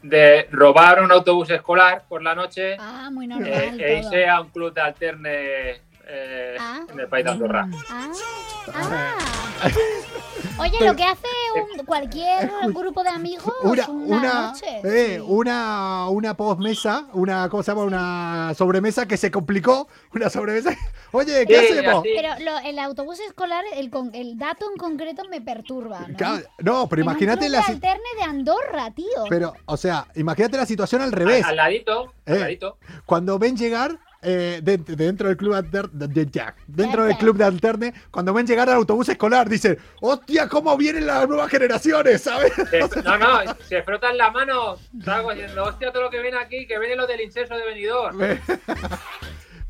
de 0.02 0.48
robar 0.52 1.02
un 1.04 1.12
autobús 1.12 1.50
escolar 1.52 2.04
por 2.10 2.22
la 2.24 2.34
noche 2.34 2.76
Ah, 2.80 3.10
muy 3.12 3.26
eh, 3.26 3.30
normal. 3.30 3.80
e 3.82 3.98
irse 4.00 4.28
a 4.28 4.42
un 4.42 4.50
club 4.50 4.74
de 4.74 4.82
alterne 4.82 5.82
eh, 6.08 6.56
Ah. 6.60 6.82
en 6.92 7.00
el 7.00 7.08
país 7.08 7.26
de 7.26 7.32
Andorra. 7.32 7.68
Ah, 7.90 9.18
Oye, 10.60 10.78
lo 10.86 10.96
que 10.96 11.04
hace 11.04 11.28
un- 11.56 11.86
cualquier 11.86 12.50
grupo 12.74 13.04
de 13.04 13.10
amigos 13.10 13.54
Una, 13.64 13.88
una, 13.90 14.18
una, 14.18 14.42
noche. 14.52 14.82
eh, 14.84 15.22
una, 15.22 16.10
una 16.10 16.36
postmesa, 16.38 17.08
una 17.14 17.48
cosa, 17.50 17.74
una 17.76 18.54
sobremesa 18.56 19.08
que 19.08 19.18
se 19.18 19.32
complicó, 19.32 19.88
una 20.14 20.30
sobremesa. 20.30 20.76
Oye, 21.12 21.46
¿qué 21.46 21.60
Sí, 21.68 21.78
hacemos? 21.78 22.00
así. 22.02 22.10
Pero 22.16 22.30
lo- 22.44 22.58
el 22.60 22.80
autobús 22.80 23.20
escolar, 23.22 23.64
el, 23.76 23.90
con- 23.90 24.14
el 24.14 24.38
dato 24.38 24.66
en 24.72 24.78
concreto 24.78 25.24
me 25.30 25.42
perturba. 25.42 26.00
¿no? 26.08 26.88
Pero 26.90 27.02
En 27.02 27.08
un 27.08 27.14
imagínate 27.14 27.46
club 27.48 27.52
la 27.52 27.60
alterne 27.62 28.04
de 28.18 28.24
Andorra, 28.24 28.92
tío. 28.92 29.26
pero, 29.30 29.54
o 29.66 29.78
sea, 29.78 30.08
imagínate 30.16 30.58
la 30.58 30.66
situación 30.66 31.02
al 31.02 31.08
Al, 31.08 31.14
revés. 31.14 31.46
al 31.46 31.56
ladito, 31.56 32.14
al 32.26 32.36
Eh. 32.36 32.40
ladito. 32.40 32.78
Cuando 33.06 33.38
ven 33.40 33.56
llegar 33.56 34.00
eh, 34.26 34.60
de- 34.64 34.78
de- 34.80 34.96
dentro 34.96 35.28
del 35.28 35.38
club 35.38 35.56
de- 35.64 36.08
de- 36.08 36.26
ya, 36.32 36.56
dentro 36.68 37.06
del 37.06 37.16
club 37.18 37.38
de 37.38 37.44
alterne, 37.46 37.94
cuando 38.12 38.34
ven 38.34 38.46
llegar 38.48 38.68
al 38.70 38.76
autobús 38.76 39.08
escolar, 39.10 39.48
dicen, 39.48 39.78
hostia, 40.02 40.50
cómo 40.50 40.76
vienen 40.76 41.06
las 41.06 41.28
nuevas 41.28 41.50
generaciones, 41.50 42.22
¿sabes? 42.24 42.52
Se- 42.70 42.80
no, 43.04 43.18
no, 43.18 43.56
se 43.68 43.84
frotan 43.84 44.18
la 44.18 44.32
mano, 44.32 44.78
salgo 45.04 45.32
diciendo, 45.34 45.64
hostia, 45.64 45.92
todo 45.92 46.04
lo 46.04 46.10
que 46.10 46.22
viene 46.22 46.38
aquí, 46.38 46.66
que 46.68 46.80
viene 46.80 46.96
lo 46.96 47.06
del 47.08 47.22
incenso 47.22 47.56
de 47.56 47.66
venidor. 47.66 48.14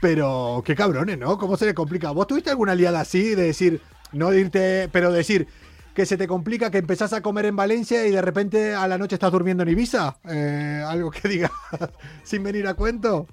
Pero 0.01 0.61
qué 0.65 0.75
cabrones, 0.75 1.17
¿no? 1.17 1.37
¿Cómo 1.37 1.57
se 1.57 1.65
le 1.65 1.73
complica? 1.73 2.11
¿Vos 2.11 2.27
tuviste 2.27 2.49
alguna 2.49 2.75
liada 2.75 2.99
así 2.99 3.33
de 3.35 3.43
decir, 3.43 3.81
no 4.11 4.29
de 4.29 4.39
irte, 4.41 4.89
pero 4.91 5.11
decir 5.11 5.47
que 5.95 6.05
se 6.05 6.17
te 6.17 6.27
complica 6.27 6.69
que 6.69 6.77
empezás 6.79 7.13
a 7.13 7.21
comer 7.21 7.45
en 7.45 7.55
Valencia 7.55 8.05
y 8.05 8.11
de 8.11 8.21
repente 8.21 8.75
a 8.75 8.87
la 8.87 8.97
noche 8.97 9.15
estás 9.15 9.31
durmiendo 9.31 9.63
en 9.63 9.69
Ibiza? 9.69 10.17
Eh, 10.29 10.83
algo 10.85 11.09
que 11.09 11.27
diga 11.27 11.49
sin 12.23 12.43
venir 12.43 12.67
a 12.67 12.73
cuento. 12.73 13.27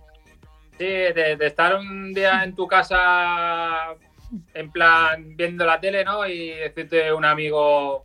Sí, 0.83 0.89
de, 0.89 1.37
de 1.37 1.47
estar 1.47 1.77
un 1.77 2.13
día 2.13 2.43
en 2.43 2.57
tu 2.57 2.67
casa 2.67 3.95
en 4.53 4.73
plan 4.73 5.37
viendo 5.37 5.65
la 5.65 5.79
tele, 5.79 6.05
¿no? 6.05 6.27
Y 6.27 6.49
decirte 6.49 7.13
un 7.13 7.25
amigo, 7.25 8.05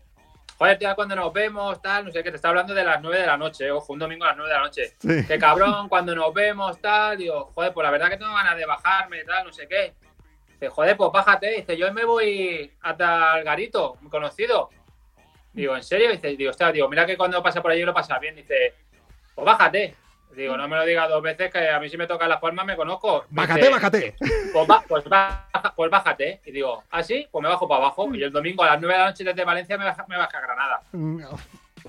joder, 0.59 0.78
tía, 0.78 0.93
cuando 0.93 1.15
nos 1.15 1.34
vemos, 1.34 1.82
tal, 1.82 2.05
no 2.05 2.11
sé 2.11 2.21
qué, 2.21 2.30
te 2.30 2.36
está 2.36 2.49
hablando 2.49 2.75
de 2.75 2.84
las 2.84 3.01
9 3.01 3.19
de 3.19 3.25
la 3.25 3.36
noche, 3.36 3.71
ojo, 3.71 3.93
un 3.93 3.97
domingo 3.97 4.25
a 4.25 4.28
las 4.28 4.38
9 4.38 4.51
de 4.51 4.55
la 4.55 4.63
noche. 4.63 4.93
Sí. 4.99 5.25
Que 5.25 5.39
cabrón, 5.39 5.89
cuando 5.89 6.13
nos 6.13 6.32
vemos, 6.36 6.80
tal, 6.80 7.17
digo, 7.17 7.51
joder, 7.55 7.73
pues 7.73 7.84
la 7.84 7.89
verdad 7.89 8.09
que 8.09 8.17
tengo 8.17 8.36
ganas 8.36 8.55
de 8.55 8.65
bajarme, 8.67 9.23
tal, 9.23 9.47
no 9.47 9.51
sé 9.51 9.67
qué. 9.67 9.95
Dice, 10.49 10.69
joder, 10.69 10.95
pues 10.95 11.11
bájate. 11.11 11.49
Dice, 11.55 11.75
yo 11.75 11.91
me 11.91 12.05
voy 12.05 12.71
hasta 12.82 13.39
el 13.39 13.43
garito, 13.43 13.97
muy 14.01 14.11
conocido. 14.11 14.69
Digo, 15.51 15.75
¿en 15.75 15.84
serio? 15.84 16.11
Dice, 16.11 16.28
digo, 16.38 16.51
hostia, 16.51 16.71
digo, 16.71 16.88
mira 16.88 17.07
que 17.07 17.17
cuando 17.17 17.41
pasa 17.41 17.59
por 17.59 17.71
allí 17.71 17.82
lo 17.82 17.93
pasa 17.95 18.19
bien. 18.19 18.36
Dice, 18.36 18.75
pues 19.34 19.45
bájate. 19.45 19.95
Digo, 20.36 20.55
no 20.55 20.67
me 20.67 20.75
lo 20.75 20.86
digas 20.86 21.09
dos 21.09 21.21
veces, 21.23 21.51
que 21.51 21.67
a 21.69 21.80
mí 21.80 21.89
si 21.89 21.97
me 21.97 22.05
tocan 22.05 22.30
las 22.30 22.39
palmas 22.39 22.63
me 22.65 22.75
conozco. 22.75 23.21
Dice, 23.21 23.36
Bájate, 23.36 23.69
bájate. 23.69 24.15
Pues, 24.53 24.67
pues, 24.88 25.03
baja- 25.05 25.73
pues 25.75 25.89
bájate. 25.89 26.41
Y 26.45 26.51
digo, 26.51 26.84
¿ah, 26.91 27.01
sí? 27.01 27.28
Pues 27.32 27.41
me 27.41 27.49
bajo 27.49 27.67
para 27.67 27.82
abajo. 27.86 28.13
Y 28.13 28.21
el 28.21 28.32
domingo 28.32 28.61
a 28.63 28.67
las 28.67 28.80
9 28.80 28.93
de 28.93 28.99
la 28.99 29.05
noche 29.09 29.23
desde 29.23 29.43
Valencia 29.43 29.78
me 29.78 29.86
baja, 29.86 30.05
me 30.07 30.15
baja 30.17 30.38
a 30.38 30.41
Granada. 30.41 30.82
Mm, 30.91 31.21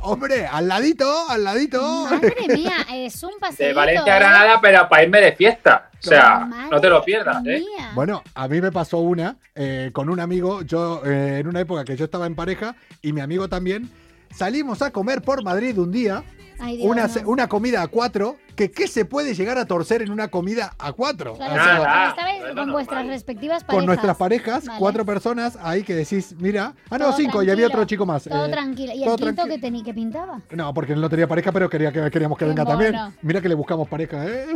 Hombre, 0.00 0.46
al 0.46 0.68
ladito, 0.68 1.28
al 1.28 1.42
ladito. 1.44 2.06
Madre 2.08 2.34
mía, 2.54 2.86
es 2.94 3.22
un 3.22 3.32
paseo. 3.40 3.68
De 3.68 3.74
Valencia 3.74 4.14
a 4.14 4.18
Granada, 4.18 4.60
pero 4.60 4.88
para 4.88 5.02
irme 5.02 5.20
de 5.20 5.32
fiesta. 5.32 5.90
O 5.98 6.02
sea, 6.02 6.38
Madre 6.40 6.70
no 6.70 6.80
te 6.80 6.88
lo 6.88 7.02
pierdas, 7.04 7.38
¿eh? 7.44 7.58
mía. 7.60 7.90
Bueno, 7.94 8.22
a 8.34 8.46
mí 8.48 8.60
me 8.60 8.70
pasó 8.70 8.98
una 8.98 9.36
eh, 9.56 9.90
con 9.92 10.08
un 10.08 10.20
amigo, 10.20 10.62
yo 10.62 11.02
eh, 11.04 11.38
en 11.40 11.48
una 11.48 11.60
época 11.60 11.84
que 11.84 11.96
yo 11.96 12.04
estaba 12.04 12.26
en 12.26 12.36
pareja 12.36 12.76
y 13.02 13.12
mi 13.12 13.20
amigo 13.20 13.48
también, 13.48 13.90
salimos 14.30 14.82
a 14.82 14.90
comer 14.92 15.20
por 15.22 15.42
Madrid 15.42 15.76
un 15.78 15.90
día, 15.90 16.22
Ay, 16.58 16.76
Dios, 16.78 16.90
una, 16.90 17.06
no. 17.06 17.28
una 17.30 17.48
comida 17.48 17.82
a 17.82 17.88
cuatro, 17.88 18.36
que 18.56 18.70
qué 18.72 18.88
se 18.88 19.04
puede 19.04 19.34
llegar 19.34 19.56
a 19.58 19.66
torcer 19.66 20.02
en 20.02 20.10
una 20.10 20.28
comida 20.28 20.74
a 20.78 20.92
cuatro. 20.92 21.34
Claro, 21.34 21.54
O 21.54 21.64
sea, 21.64 21.74
nada. 21.78 22.54
con 22.54 22.72
vuestras 22.72 23.06
respectivas 23.06 23.62
parejas. 23.62 23.76
con 23.76 23.86
nuestras 23.86 24.16
parejas, 24.16 24.66
Vale. 24.66 24.78
cuatro 24.80 25.04
personas, 25.06 25.56
ahí 25.62 25.84
que 25.84 25.94
decís, 25.94 26.34
mira, 26.38 26.74
ah 26.90 26.98
no, 26.98 27.06
Todo 27.06 27.16
cinco, 27.16 27.42
y 27.44 27.50
había 27.50 27.68
otro 27.68 27.84
chico 27.84 28.04
más. 28.04 28.24
Todo 28.24 28.46
eh, 28.46 28.50
tranquilo. 28.50 28.92
¿Y 28.94 29.04
todo 29.04 29.14
el 29.14 29.20
quinto 29.20 29.44
que, 29.46 29.58
tenía 29.58 29.84
que 29.84 29.94
pintaba? 29.94 30.40
No, 30.50 30.74
porque 30.74 30.94
él 30.94 31.00
no 31.00 31.08
tenía 31.08 31.28
pareja, 31.28 31.52
pero 31.52 31.70
quería 31.70 31.92
que, 31.92 32.10
queríamos 32.10 32.36
que 32.36 32.44
Qué 32.44 32.48
venga 32.48 32.64
también. 32.64 32.96
Mira 33.22 33.40
que 33.40 33.48
le 33.48 33.54
buscamos 33.54 33.88
pareja, 33.88 34.26
¿eh? 34.26 34.46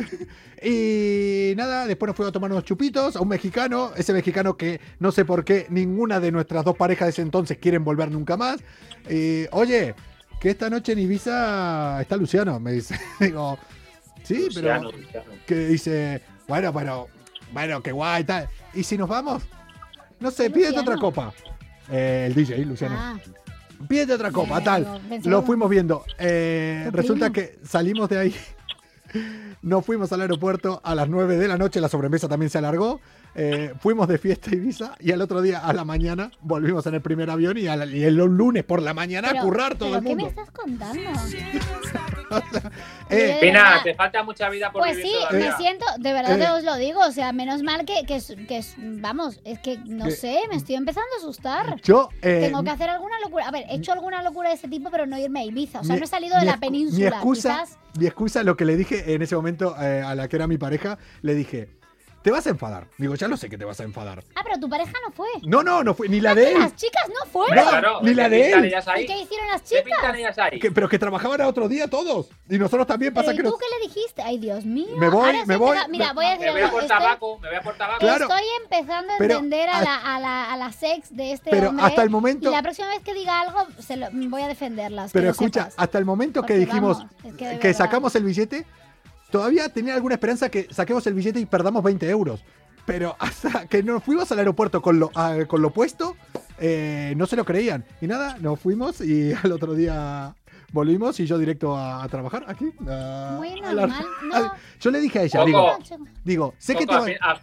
Y 0.64 1.54
nada, 1.56 1.86
después 1.86 2.08
nos 2.08 2.16
fuimos 2.16 2.30
a 2.30 2.32
tomar 2.32 2.50
unos 2.50 2.64
chupitos 2.64 3.16
a 3.16 3.20
un 3.20 3.28
mexicano, 3.28 3.92
ese 3.96 4.12
mexicano 4.12 4.56
que 4.56 4.80
no 4.98 5.12
sé 5.12 5.24
por 5.24 5.44
qué 5.44 5.66
ninguna 5.70 6.20
de 6.20 6.32
nuestras 6.32 6.64
dos 6.64 6.76
parejas 6.76 7.06
de 7.06 7.10
ese 7.10 7.22
entonces 7.22 7.58
quieren 7.58 7.84
volver 7.84 8.10
nunca 8.10 8.36
más. 8.36 8.60
Y, 9.10 9.46
oye, 9.52 9.94
que 10.42 10.50
esta 10.50 10.68
noche 10.68 10.90
en 10.90 10.98
Ibiza 10.98 12.02
está 12.02 12.16
Luciano, 12.16 12.58
me 12.58 12.72
dice. 12.72 12.98
Digo, 13.20 13.56
sí, 14.24 14.46
Luciano, 14.46 14.90
pero 14.90 14.98
Luciano. 14.98 15.30
que 15.46 15.66
dice, 15.68 16.20
bueno, 16.48 16.72
pero, 16.74 17.06
bueno, 17.52 17.80
qué 17.80 17.92
guay, 17.92 18.24
tal. 18.24 18.48
¿Y 18.74 18.82
si 18.82 18.98
nos 18.98 19.08
vamos? 19.08 19.44
No 20.18 20.32
sé, 20.32 20.50
pídete 20.50 20.70
Luciano? 20.72 20.90
otra 20.90 21.00
copa. 21.00 21.32
Eh, 21.88 22.24
el 22.26 22.34
DJ, 22.34 22.64
Luciano. 22.64 22.96
Ah, 22.98 23.16
Pídete 23.88 24.14
otra 24.14 24.32
copa, 24.32 24.60
tal. 24.60 25.00
Lo 25.24 25.44
fuimos 25.44 25.70
viendo. 25.70 26.04
Eh, 26.18 26.90
resulta 26.92 27.30
que 27.30 27.60
salimos 27.62 28.08
de 28.08 28.18
ahí. 28.18 28.36
Nos 29.62 29.86
fuimos 29.86 30.12
al 30.12 30.22
aeropuerto 30.22 30.80
a 30.82 30.96
las 30.96 31.08
9 31.08 31.36
de 31.36 31.46
la 31.46 31.56
noche, 31.56 31.80
la 31.80 31.88
sobremesa 31.88 32.28
también 32.28 32.50
se 32.50 32.58
alargó. 32.58 33.00
Eh, 33.34 33.72
fuimos 33.80 34.08
de 34.08 34.18
fiesta 34.18 34.50
a 34.50 34.54
Ibiza 34.54 34.94
y 35.00 35.10
al 35.12 35.22
otro 35.22 35.40
día 35.40 35.60
a 35.60 35.72
la 35.72 35.84
mañana 35.86 36.30
volvimos 36.42 36.86
en 36.86 36.94
el 36.94 37.00
primer 37.00 37.30
avión 37.30 37.56
y, 37.56 37.66
el 37.66 38.14
lunes 38.16 38.62
por 38.62 38.82
la 38.82 38.92
mañana 38.92 39.30
a 39.30 39.40
currar 39.40 39.76
todo 39.76 39.88
¿pero 39.88 39.98
el 40.00 40.04
¿Qué 40.04 40.14
me 40.16 40.24
mundo. 40.24 40.28
estás 40.42 40.50
contando? 40.50 41.00
Eh, 43.10 43.36
Pina, 43.42 43.80
te 43.84 43.94
falta 43.94 44.22
mucha 44.22 44.48
vida 44.48 44.72
por 44.72 44.80
Pues 44.80 44.96
vivir 44.96 45.12
sí, 45.12 45.18
todavía. 45.28 45.50
me 45.50 45.56
siento, 45.58 45.84
de 45.98 46.12
verdad 46.14 46.36
Eh. 46.40 46.44
te 46.44 46.50
os 46.50 46.64
lo 46.64 46.76
digo, 46.76 47.00
o 47.00 47.12
sea, 47.12 47.30
menos 47.32 47.62
mal 47.62 47.84
que, 47.84 48.04
que, 48.06 48.18
que 48.48 48.64
vamos, 48.78 49.38
es 49.44 49.58
que 49.58 49.76
no 49.84 50.10
sé, 50.10 50.38
me 50.48 50.56
estoy 50.56 50.76
empezando 50.76 51.08
a 51.16 51.18
asustar. 51.18 51.76
yo, 51.82 52.08
eh, 52.22 52.40
Tengo 52.46 52.62
que 52.62 52.70
hacer 52.70 52.88
alguna 52.88 53.18
locura. 53.20 53.46
A 53.48 53.50
ver, 53.50 53.66
he 53.68 53.74
hecho 53.76 53.92
alguna 53.92 54.22
locura 54.22 54.48
de 54.48 54.54
ese 54.54 54.66
tipo, 54.68 54.90
pero 54.90 55.04
no 55.06 55.18
irme 55.18 55.40
a 55.40 55.44
Ibiza. 55.44 55.80
O 55.80 55.84
sea, 55.84 55.94
mi- 55.94 56.00
no 56.00 56.04
he 56.06 56.08
salido 56.08 56.38
de 56.38 56.46
la 56.46 56.56
península. 56.58 56.98
Mi 57.10 57.16
excusa, 57.16 57.60
Quizás 57.64 57.78
mi 57.98 58.06
excusa, 58.06 58.42
lo 58.44 58.56
que 58.56 58.64
le 58.64 58.76
dije 58.76 59.12
en 59.14 59.20
ese 59.20 59.36
momento 59.36 59.76
eh, 59.78 60.00
a 60.00 60.14
la 60.14 60.26
que 60.28 60.36
era 60.36 60.46
mi 60.46 60.56
pareja, 60.56 60.96
le 61.20 61.34
dije, 61.34 61.68
te 62.22 62.30
vas 62.30 62.46
a 62.46 62.50
enfadar. 62.50 62.86
Digo, 62.98 63.14
ya 63.14 63.28
lo 63.28 63.36
sé 63.36 63.48
que 63.50 63.58
te 63.58 63.64
vas 63.64 63.80
a 63.80 63.84
enfadar. 63.84 64.22
Ah, 64.34 64.40
pero 64.44 64.58
tu 64.60 64.68
pareja 64.68 64.92
no 65.06 65.12
fue. 65.12 65.26
No, 65.44 65.62
no, 65.62 65.82
no 65.82 65.94
fue 65.94 66.08
ni 66.08 66.20
la 66.20 66.34
de 66.34 66.52
él. 66.52 66.58
Las 66.60 66.76
chicas 66.76 67.02
no 67.08 67.30
fueron. 67.30 67.56
No, 67.56 67.62
Claro, 67.70 67.98
ni 68.02 68.14
la 68.14 68.24
¿qué 68.24 68.30
de 68.36 68.52
él. 68.52 68.64
ellas 68.66 68.86
¿Y 68.96 69.06
qué 69.06 69.18
hicieron 69.18 69.46
las 69.48 69.62
¿Qué 69.62 69.82
pintan 69.82 70.00
chicas? 70.00 70.18
ellas 70.18 70.38
ahí? 70.38 70.58
Que- 70.60 70.70
pero 70.70 70.88
que 70.88 70.98
trabajaban 70.98 71.40
a 71.40 71.48
otro 71.48 71.68
día 71.68 71.88
todos. 71.88 72.28
Y 72.48 72.58
nosotros 72.58 72.86
también 72.86 73.12
Pero 73.12 73.24
pasa 73.24 73.34
¿y 73.34 73.36
que 73.36 73.42
tú 73.42 73.50
nos... 73.50 73.58
qué 73.58 73.66
le 73.78 73.88
dijiste? 73.88 74.22
Ay, 74.22 74.38
Dios 74.38 74.64
mío. 74.64 74.96
Me 74.96 75.08
voy, 75.08 75.26
Ahora 75.26 75.46
me 75.46 75.56
voy, 75.56 75.68
empezando- 75.70 75.90
Mira, 75.92 76.06
me- 76.08 76.14
voy 76.14 76.24
a 76.26 76.30
decir 76.30 76.46
Me 76.46 76.52
voy 76.52 76.62
a 76.62 76.70
por 76.70 76.82
Estoy, 76.82 76.98
tabaco, 76.98 77.38
me 77.38 77.48
voy 77.48 77.56
a 77.56 77.62
por 77.62 77.74
tabaco. 77.76 77.98
Claro. 78.00 78.24
estoy 78.28 78.44
empezando 78.62 79.12
a 79.12 79.16
Pero- 79.18 79.34
entender 79.34 79.68
a 79.68 79.78
ah, 79.78 79.82
la, 79.82 79.96
a, 79.96 80.20
la, 80.20 80.52
a 80.52 80.56
la 80.56 80.72
sex 80.72 81.14
de 81.16 81.32
este 81.32 81.50
Pero 81.50 81.70
hombre. 81.70 81.86
hasta 81.86 82.02
el 82.02 82.10
momento- 82.10 82.48
Y 82.48 82.52
la 82.52 82.62
próxima 82.62 82.88
vez 82.88 83.00
que 83.00 83.14
diga 83.14 83.40
algo, 83.40 83.66
se 83.80 83.96
lo, 83.96 84.06
voy 84.12 84.42
a 84.42 84.48
defenderlas. 84.48 85.12
que 85.12 85.18
Pero 85.18 85.30
escucha, 85.30 85.64
sepas. 85.64 85.74
hasta 85.76 85.98
el 85.98 86.04
momento 86.04 86.42
que 86.42 86.54
Porque 86.54 86.66
dijimos 86.66 86.98
vamos, 86.98 87.12
es 87.24 87.34
que 87.34 87.58
que 87.58 87.74
sacamos 87.74 88.14
el 88.14 88.24
billete, 88.24 88.64
todavía 89.32 89.68
tenía 89.68 89.94
alguna 89.96 90.14
esperanza 90.14 90.48
que 90.48 90.68
saquemos 90.70 91.04
el 91.08 91.14
billete 91.14 91.40
y 91.40 91.46
perdamos 91.46 91.82
20 91.82 92.08
euros. 92.08 92.44
Pero 92.86 93.16
hasta 93.18 93.66
que 93.66 93.82
nos 93.82 94.02
fuimos 94.04 94.30
al 94.32 94.38
aeropuerto 94.38 94.80
con 94.82 94.98
lo, 95.00 95.10
ah, 95.14 95.36
con 95.48 95.62
lo 95.62 95.70
puesto, 95.70 96.16
eh, 96.58 97.14
no 97.16 97.26
se 97.26 97.34
lo 97.36 97.44
creían. 97.44 97.84
Y 98.00 98.06
nada, 98.06 98.36
nos 98.40 98.60
fuimos 98.60 99.00
y 99.00 99.32
al 99.42 99.50
otro 99.52 99.74
día 99.74 100.34
volvimos 100.72 101.18
y 101.20 101.26
yo 101.26 101.38
directo 101.38 101.76
a, 101.76 102.02
a 102.02 102.08
trabajar 102.08 102.44
aquí. 102.48 102.72
a- 102.88 103.34
Muy 103.36 103.50
a 103.62 103.72
la- 103.72 103.86
normal, 103.86 104.06
no. 104.24 104.34
a- 104.36 104.56
yo 104.80 104.90
le 104.90 105.00
dije 105.00 105.18
a 105.18 105.22
ella, 105.22 105.40
Coco. 105.40 105.46
digo, 105.46 105.78
digo, 106.24 106.54
sé 106.58 106.74
que 106.74 106.86
te 106.86 106.94
va... 106.94 107.00
a, 107.00 107.04
fin- 107.04 107.18
a- 107.20 107.40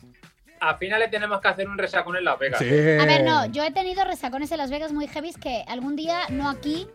a 0.61 0.75
final 0.77 0.99
le 0.99 1.07
tenemos 1.07 1.39
que 1.39 1.47
hacer 1.47 1.69
un 1.69 1.77
resacón 1.77 2.17
en 2.17 2.25
Las 2.25 2.37
Vegas. 2.37 2.59
Sí. 2.59 2.65
A 2.67 3.05
ver, 3.05 3.23
no, 3.23 3.45
yo 3.45 3.63
he 3.63 3.71
tenido 3.71 4.03
resacones 4.03 4.51
en 4.51 4.57
Las 4.57 4.69
Vegas 4.69 4.91
muy 4.91 5.07
heavy 5.07 5.31
que 5.33 5.63
algún 5.69 5.95
día, 5.95 6.19
no 6.31 6.49
aquí, 6.49 6.85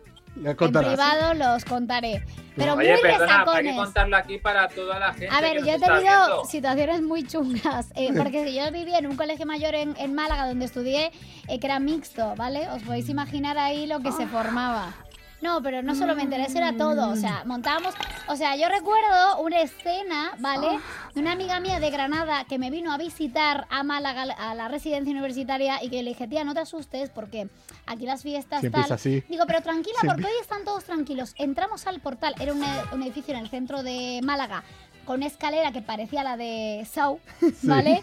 en 0.43 0.55
contarás. 0.55 0.93
privado 0.93 1.33
los 1.33 1.65
contaré. 1.65 2.23
Pero 2.55 2.75
Oye, 2.75 2.93
muy 2.93 3.01
perdona, 3.01 3.43
hay 3.47 3.63
que 3.65 3.75
contarlo 3.75 4.15
aquí 4.15 4.37
para 4.37 4.67
toda 4.69 4.97
la 4.97 5.13
gente. 5.13 5.29
A 5.29 5.41
ver, 5.41 5.63
yo 5.65 5.73
he 5.73 5.79
tenido 5.79 6.45
situaciones 6.45 7.01
muy 7.01 7.23
chungas, 7.27 7.91
eh, 7.95 8.13
porque 8.17 8.53
yo 8.53 8.71
viví 8.71 8.93
en 8.95 9.07
un 9.07 9.17
colegio 9.17 9.45
mayor 9.45 9.75
en, 9.75 9.95
en 9.97 10.13
Málaga 10.13 10.47
donde 10.47 10.65
estudié, 10.65 11.11
eh, 11.47 11.59
que 11.59 11.65
era 11.67 11.79
mixto, 11.79 12.33
¿vale? 12.35 12.69
Os 12.69 12.81
podéis 12.83 13.09
imaginar 13.09 13.57
ahí 13.57 13.87
lo 13.87 13.99
que 13.99 14.11
se 14.11 14.25
formaba. 14.27 14.93
No, 15.41 15.61
pero 15.61 15.83
no 15.83 15.93
solo 15.95 16.15
me 16.15 16.23
enteré, 16.23 16.45
eso 16.45 16.57
era 16.57 16.75
todo. 16.75 17.09
O 17.09 17.15
sea, 17.15 17.43
montábamos. 17.45 17.93
O 18.27 18.35
sea, 18.35 18.55
yo 18.55 18.67
recuerdo 18.69 19.39
una 19.41 19.59
escena, 19.61 20.31
¿vale? 20.39 20.79
De 21.13 21.19
una 21.19 21.33
amiga 21.33 21.59
mía 21.59 21.79
de 21.79 21.89
Granada 21.91 22.45
que 22.45 22.57
me 22.57 22.71
vino 22.71 22.91
a 22.91 22.97
visitar 22.97 23.67
a 23.69 23.83
Málaga, 23.83 24.23
a 24.37 24.55
la 24.55 24.67
residencia 24.69 25.11
universitaria, 25.11 25.83
y 25.83 25.89
que 25.89 26.01
le 26.03 26.11
dije, 26.11 26.27
tía, 26.27 26.43
no 26.43 26.53
te 26.53 26.61
asustes, 26.61 27.09
porque 27.09 27.47
aquí 27.85 28.05
las 28.05 28.23
fiestas 28.23 28.61
Siempre 28.61 28.81
es 28.81 28.87
tal. 28.87 28.95
así. 28.95 29.23
Digo, 29.29 29.43
pero 29.45 29.61
tranquila, 29.61 29.97
Siempre. 29.99 30.21
porque 30.23 30.33
hoy 30.35 30.41
están 30.41 30.63
todos 30.63 30.83
tranquilos. 30.85 31.33
Entramos 31.37 31.85
al 31.85 31.99
portal, 31.99 32.33
era 32.39 32.53
un, 32.53 32.63
un 32.93 33.03
edificio 33.03 33.33
en 33.35 33.41
el 33.41 33.49
centro 33.49 33.83
de 33.83 34.21
Málaga. 34.23 34.63
Con 35.05 35.17
una 35.17 35.27
escalera 35.27 35.71
que 35.71 35.81
parecía 35.81 36.23
la 36.23 36.35
de 36.35 36.85
Sau, 36.89 37.19
¿vale? 37.63 38.01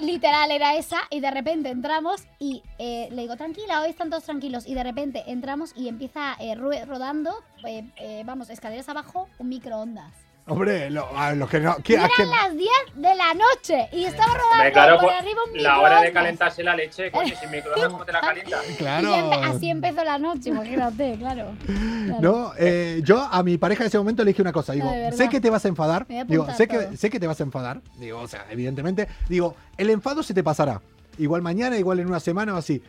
Literal 0.00 0.50
era 0.50 0.76
esa, 0.76 0.98
y 1.10 1.20
de 1.20 1.30
repente 1.30 1.68
entramos 1.68 2.22
y 2.38 2.62
eh, 2.78 3.08
le 3.10 3.22
digo, 3.22 3.36
tranquila, 3.36 3.82
hoy 3.82 3.90
están 3.90 4.10
todos 4.10 4.24
tranquilos. 4.24 4.66
Y 4.66 4.74
de 4.74 4.82
repente 4.82 5.24
entramos 5.26 5.72
y 5.76 5.88
empieza 5.88 6.34
eh, 6.40 6.54
rodando, 6.54 7.34
eh, 7.64 8.22
vamos, 8.24 8.50
escaleras 8.50 8.88
abajo, 8.88 9.28
un 9.38 9.48
microondas. 9.48 10.27
Hombre, 10.48 10.90
lo, 10.90 11.16
a 11.16 11.34
los 11.34 11.48
que 11.48 11.60
no... 11.60 11.76
¿qué- 11.82 11.92
Y 11.92 11.96
eran 11.96 12.30
las 12.30 12.56
10 12.56 12.68
de 12.94 13.14
la 13.14 13.34
noche 13.34 13.88
y 13.92 14.04
estaba 14.04 14.32
rodando 14.34 14.72
claro, 14.72 14.94
por 14.96 15.04
pues, 15.06 15.20
arriba 15.20 15.40
un 15.52 15.62
la 15.62 15.80
hora 15.80 16.00
de 16.00 16.12
calentarse 16.12 16.62
la 16.62 16.74
leche, 16.74 17.10
coño, 17.10 17.34
sin 17.38 17.50
microondas, 17.50 17.88
¿cómo 17.92 18.04
te 18.04 18.12
la 18.12 18.20
calientas? 18.20 18.64
Claro. 18.78 19.08
Y 19.08 19.12
empe- 19.12 19.44
así 19.56 19.70
empezó 19.70 20.04
la 20.04 20.18
noche, 20.18 20.48
imagínate, 20.50 21.16
claro. 21.18 21.52
Claro. 21.66 22.20
No, 22.20 22.52
eh, 22.58 23.00
yo 23.04 23.20
a 23.20 23.42
mi 23.42 23.58
pareja 23.58 23.82
en 23.84 23.88
ese 23.88 23.98
momento 23.98 24.24
le 24.24 24.30
dije 24.30 24.42
una 24.42 24.52
cosa, 24.52 24.72
digo, 24.72 24.86
No, 24.86 24.92
verdad. 24.92 25.16
sé 25.18 25.28
que 25.28 25.40
te 25.40 25.50
vas 25.50 25.64
a 25.64 25.68
enfadar, 25.68 26.06
digo, 26.26 26.46
sé 26.56 26.66
que, 26.66 26.96
sé 26.96 27.10
que 27.10 27.20
te 27.20 27.26
vas 27.26 27.40
a 27.40 27.42
enfadar, 27.44 27.80
digo, 27.98 28.18
o 28.20 28.28
sea, 28.28 28.46
evidentemente, 28.50 29.06
digo, 29.28 29.54
el 29.76 29.90
enfado 29.90 30.22
se 30.22 30.32
te 30.34 30.42
pasará, 30.42 30.80
igual 31.18 31.42
mañana, 31.42 31.76
igual 31.76 32.00
en 32.00 32.06
una 32.08 32.20
semana 32.20 32.54
o 32.54 32.56
así, 32.56 32.82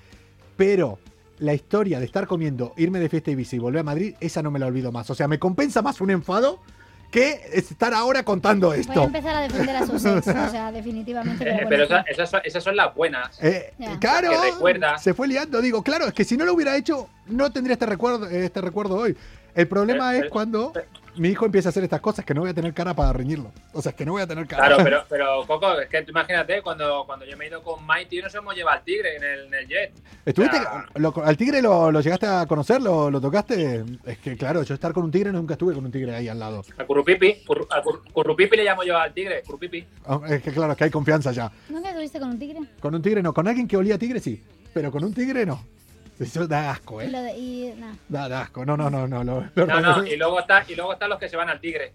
pero 0.56 1.00
la 1.40 1.54
historia 1.54 2.00
de 2.00 2.06
estar 2.06 2.28
comiendo, 2.28 2.74
irme 2.78 3.00
de 3.00 3.10
fiesta 3.10 3.32
a 3.32 3.34
Ibiza 3.34 3.56
y 3.56 3.60
volver 3.60 3.82
a 3.82 3.84
Madrid, 3.84 4.16
esa 4.20 4.42
no 4.42 4.52
me 4.52 4.60
la 4.60 4.68
olvido 4.68 4.92
más, 4.92 5.10
o 5.10 5.16
sea, 5.16 5.28
me 5.28 5.40
compensa 5.40 5.82
más 5.82 6.00
un 6.02 6.12
enfado 6.12 6.60
que 7.12 7.42
estar 7.54 7.94
ahora 7.94 8.24
contando 8.24 8.68
Voy 8.68 8.78
a 8.78 8.82
esto. 8.82 9.04
empezar 9.04 9.36
a 9.36 9.42
defender 9.42 9.76
a 9.76 9.86
sus 9.86 10.06
ex, 10.06 10.28
o 10.28 10.50
sea, 10.50 10.72
definitivamente. 10.74 11.50
Eh, 11.50 11.66
Pero, 11.68 11.84
esas, 11.86 12.08
esas 12.08 12.30
son, 12.30 12.42
esas 12.44 12.64
son 12.64 12.76
las 12.76 12.94
buenas. 12.96 13.38
Eh, 13.42 13.74
Ya. 13.80 13.98
claro, 14.00 14.30
recuerda. 14.42 14.98
se 14.98 15.14
fue 15.14 15.28
liando. 15.28 15.62
Digo, 15.62 15.82
claro, 15.84 16.08
es 16.08 16.14
que 16.14 16.24
si 16.24 16.38
no 16.38 16.46
lo 16.46 16.54
hubiera 16.54 16.76
hecho, 16.78 17.10
no 17.28 17.52
tendría 17.52 17.74
este 17.74 17.86
recuerdo, 17.86 18.28
este 18.30 18.62
recuerdo 18.62 18.96
hoy. 18.96 19.18
El 19.56 19.68
problema 19.68 20.06
Pero- 20.10 20.14
es 20.16 20.22
pero- 20.22 20.32
cuando 20.32 20.74
mi 21.20 21.30
hijo 21.30 21.46
empieza 21.46 21.70
a 21.70 21.72
hacer 21.72 21.84
estas 21.84 22.02
cosas 22.02 22.26
que 22.26 22.34
no 22.34 22.42
voy 22.42 22.50
a 22.50 22.54
tener 22.54 22.74
cara 22.74 22.94
para 22.94 23.14
reñirlo. 23.14 23.52
O 23.74 23.82
sea, 23.82 23.92
es 23.92 23.96
que 23.96 24.06
no 24.06 24.14
voy 24.14 24.22
a 24.22 24.28
tener 24.28 24.48
cara. 24.48 24.66
Claro, 24.68 24.84
pero, 24.84 25.04
pero 25.10 25.46
Coco, 25.46 25.80
es 25.80 25.90
que 25.90 26.02
tú 26.04 26.12
imagínate, 26.12 26.62
cuando, 26.62 27.04
cuando 27.06 27.26
yo 27.26 27.36
me 27.38 27.46
he 27.46 27.48
ido 27.50 27.62
con 27.62 27.86
Mighty, 27.86 28.22
nos 28.22 28.34
hemos 28.36 28.56
llevado 28.56 28.78
al 28.80 28.84
tigre 28.84 29.18
en 29.18 29.24
el, 29.24 29.40
en 29.48 29.54
el 29.54 29.68
jet. 29.68 29.94
¿Estuviste, 30.26 30.58
lo- 30.96 31.14
al 31.24 31.38
tigre 31.38 31.62
lo, 31.62 31.92
lo 31.92 32.02
llegaste 32.02 32.26
a 32.28 32.46
conocer? 32.46 32.82
¿Lo, 32.82 33.10
lo 33.12 33.20
tocaste? 33.22 33.84
Es 34.06 34.18
que, 34.20 34.36
claro, 34.38 34.64
yo 34.64 34.74
estar 34.74 34.94
con 34.94 35.04
un 35.04 35.12
tigre 35.12 35.32
nunca 35.32 35.54
estuve 35.54 35.74
con 35.74 35.86
un 35.86 35.92
tigre 35.92 36.16
ahí 36.16 36.28
al 36.28 36.40
lado. 36.40 36.64
A 36.78 36.84
Currupipi, 36.86 37.44
Curru- 37.46 37.68
a 37.70 37.82
Cur- 37.84 38.02
Currupipi 38.12 38.58
le 38.58 38.64
llamo 38.64 38.84
yo 38.84 38.98
al 38.98 39.14
tigre, 39.14 39.42
Currupipi. 39.46 39.86
Ah, 40.06 40.20
Es 40.30 40.42
que, 40.42 40.52
claro, 40.52 40.72
es 40.74 40.78
que 40.78 40.84
hay 40.86 40.90
confianza 40.92 41.32
ya. 41.32 41.52
¿Nunca 41.70 41.90
estuviste 41.90 42.20
con 42.20 42.30
un 42.30 42.40
tigre? 42.40 42.60
Con 42.80 42.96
un 42.96 43.02
tigre 43.02 43.22
no. 43.22 43.34
Con 43.34 43.48
alguien 43.48 43.68
que 43.68 43.78
olía 43.78 43.96
a 43.96 44.00
tigre 44.00 44.20
sí. 44.20 44.42
Pero 44.74 44.92
con 44.92 45.04
un 45.04 45.14
tigre 45.14 45.46
no. 45.46 45.64
Eso 46.24 46.48
da 46.48 46.72
asco, 46.72 47.02
¿eh? 47.02 47.08
lo 47.10 47.22
de- 47.22 47.38
y, 47.38 47.74
nah. 47.78 47.94
Da, 48.10 48.28
da 48.30 48.42
asco. 48.42 48.66
No, 48.66 48.76
no, 48.76 48.90
no, 48.90 49.08
no. 49.08 49.24
lo- 49.24 49.46
lo- 49.56 49.66
No, 49.66 49.80
no, 49.80 50.06
y 50.06 50.18
luego, 50.18 50.40
está, 50.40 50.64
y 50.68 50.76
luego 50.76 50.94
están 50.94 51.10
los 51.10 51.20
que 51.20 51.30
se 51.30 51.38
van 51.38 51.50
al 51.50 51.60
tigre. 51.62 51.94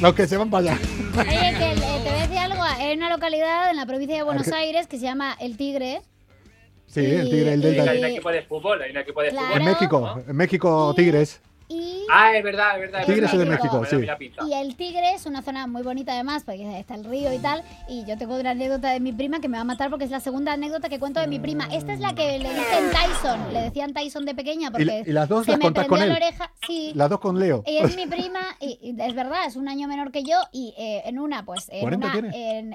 Los 0.00 0.14
que 0.14 0.26
se 0.26 0.36
van 0.36 0.50
para 0.50 0.72
allá. 0.72 0.80
Oye, 1.18 1.54
que 1.58 1.72
eh, 1.72 1.74
te 2.02 2.10
voy 2.10 2.18
a 2.18 2.22
decir 2.22 2.38
algo. 2.38 2.62
Hay 2.62 2.96
una 2.96 3.08
localidad 3.10 3.70
en 3.70 3.76
la 3.76 3.86
provincia 3.86 4.16
de 4.16 4.22
Buenos 4.22 4.46
Arge- 4.48 4.54
Aires 4.56 4.86
que 4.86 4.98
se 4.98 5.04
llama 5.04 5.36
El 5.40 5.56
Tigre. 5.56 6.02
Sí, 6.86 7.04
el 7.04 7.28
tigre, 7.30 7.52
el 7.54 7.60
delta. 7.60 7.90
Hay 7.90 7.98
un 7.98 8.04
equipo 8.06 8.30
de 8.30 8.42
fútbol, 8.42 8.80
hay 8.80 8.90
un 8.90 8.96
equipo 8.98 9.20
de 9.20 9.30
Claro. 9.30 9.46
En 9.46 9.52
fútbol. 9.52 9.64
México, 9.72 10.22
en 10.28 10.36
México, 10.36 10.90
Y- 10.92 10.96
Tigres. 10.96 11.40
Y, 11.68 12.04
Ah, 12.12 12.36
es 12.36 12.44
verdad, 12.44 12.74
es 12.76 12.80
verdad. 12.92 13.06
Tigres 13.06 13.32
es 13.32 13.38
de 13.40 13.44
México, 13.44 13.84
sí. 13.84 13.96
la 14.06 14.16
y 14.46 14.52
El 14.52 14.76
Tigre 14.76 15.14
es 15.14 15.26
una 15.26 15.42
zona 15.42 15.66
muy 15.66 15.82
bonita 15.82 16.12
además, 16.12 16.44
porque 16.44 16.78
está 16.78 16.94
el 16.94 17.04
río 17.04 17.32
y 17.32 17.38
tal. 17.38 17.64
Y 17.88 18.04
yo 18.06 18.16
tengo 18.16 18.36
una 18.38 18.50
anécdota 18.50 18.90
de 18.92 19.00
mi 19.00 19.12
prima 19.12 19.40
que 19.40 19.48
me 19.48 19.56
va 19.56 19.62
a 19.62 19.64
matar 19.64 19.90
porque 19.90 20.04
es 20.04 20.10
la 20.12 20.20
segunda 20.20 20.52
anécdota 20.52 20.88
que 20.88 21.00
cuento 21.00 21.18
de 21.20 21.26
mi 21.26 21.40
prima. 21.40 21.66
Esta 21.72 21.92
es 21.92 21.98
la 22.00 22.14
que 22.14 22.38
le 22.38 22.48
dicen 22.50 22.90
Tyson. 22.92 23.52
Le 23.52 23.60
decían 23.62 23.92
Tyson 23.94 24.24
de 24.24 24.34
pequeña 24.34 24.70
porque 24.70 25.02
y 25.06 25.12
las 25.12 25.28
dos 25.28 25.44
se 25.44 25.50
las 25.52 25.58
me 25.58 25.72
prendió 25.72 25.88
con 25.88 25.98
la 25.98 26.04
él. 26.06 26.12
oreja. 26.12 26.52
Sí. 26.66 26.92
Las 26.94 27.10
dos 27.10 27.18
con 27.18 27.38
Leo. 27.40 27.62
Ella 27.66 27.84
es 27.86 27.96
mi 27.96 28.06
prima 28.06 28.40
y, 28.60 28.78
y 28.82 29.00
es 29.02 29.14
verdad, 29.14 29.46
es 29.46 29.56
un 29.56 29.68
año 29.68 29.88
menor 29.88 30.12
que 30.12 30.22
yo 30.22 30.36
y 30.52 30.72
eh, 30.78 31.02
en 31.06 31.18
una, 31.18 31.44
pues, 31.44 31.68
en 31.70 31.80
40 31.80 32.06
una, 32.06 32.12
tiene? 32.12 32.58
en- 32.58 32.74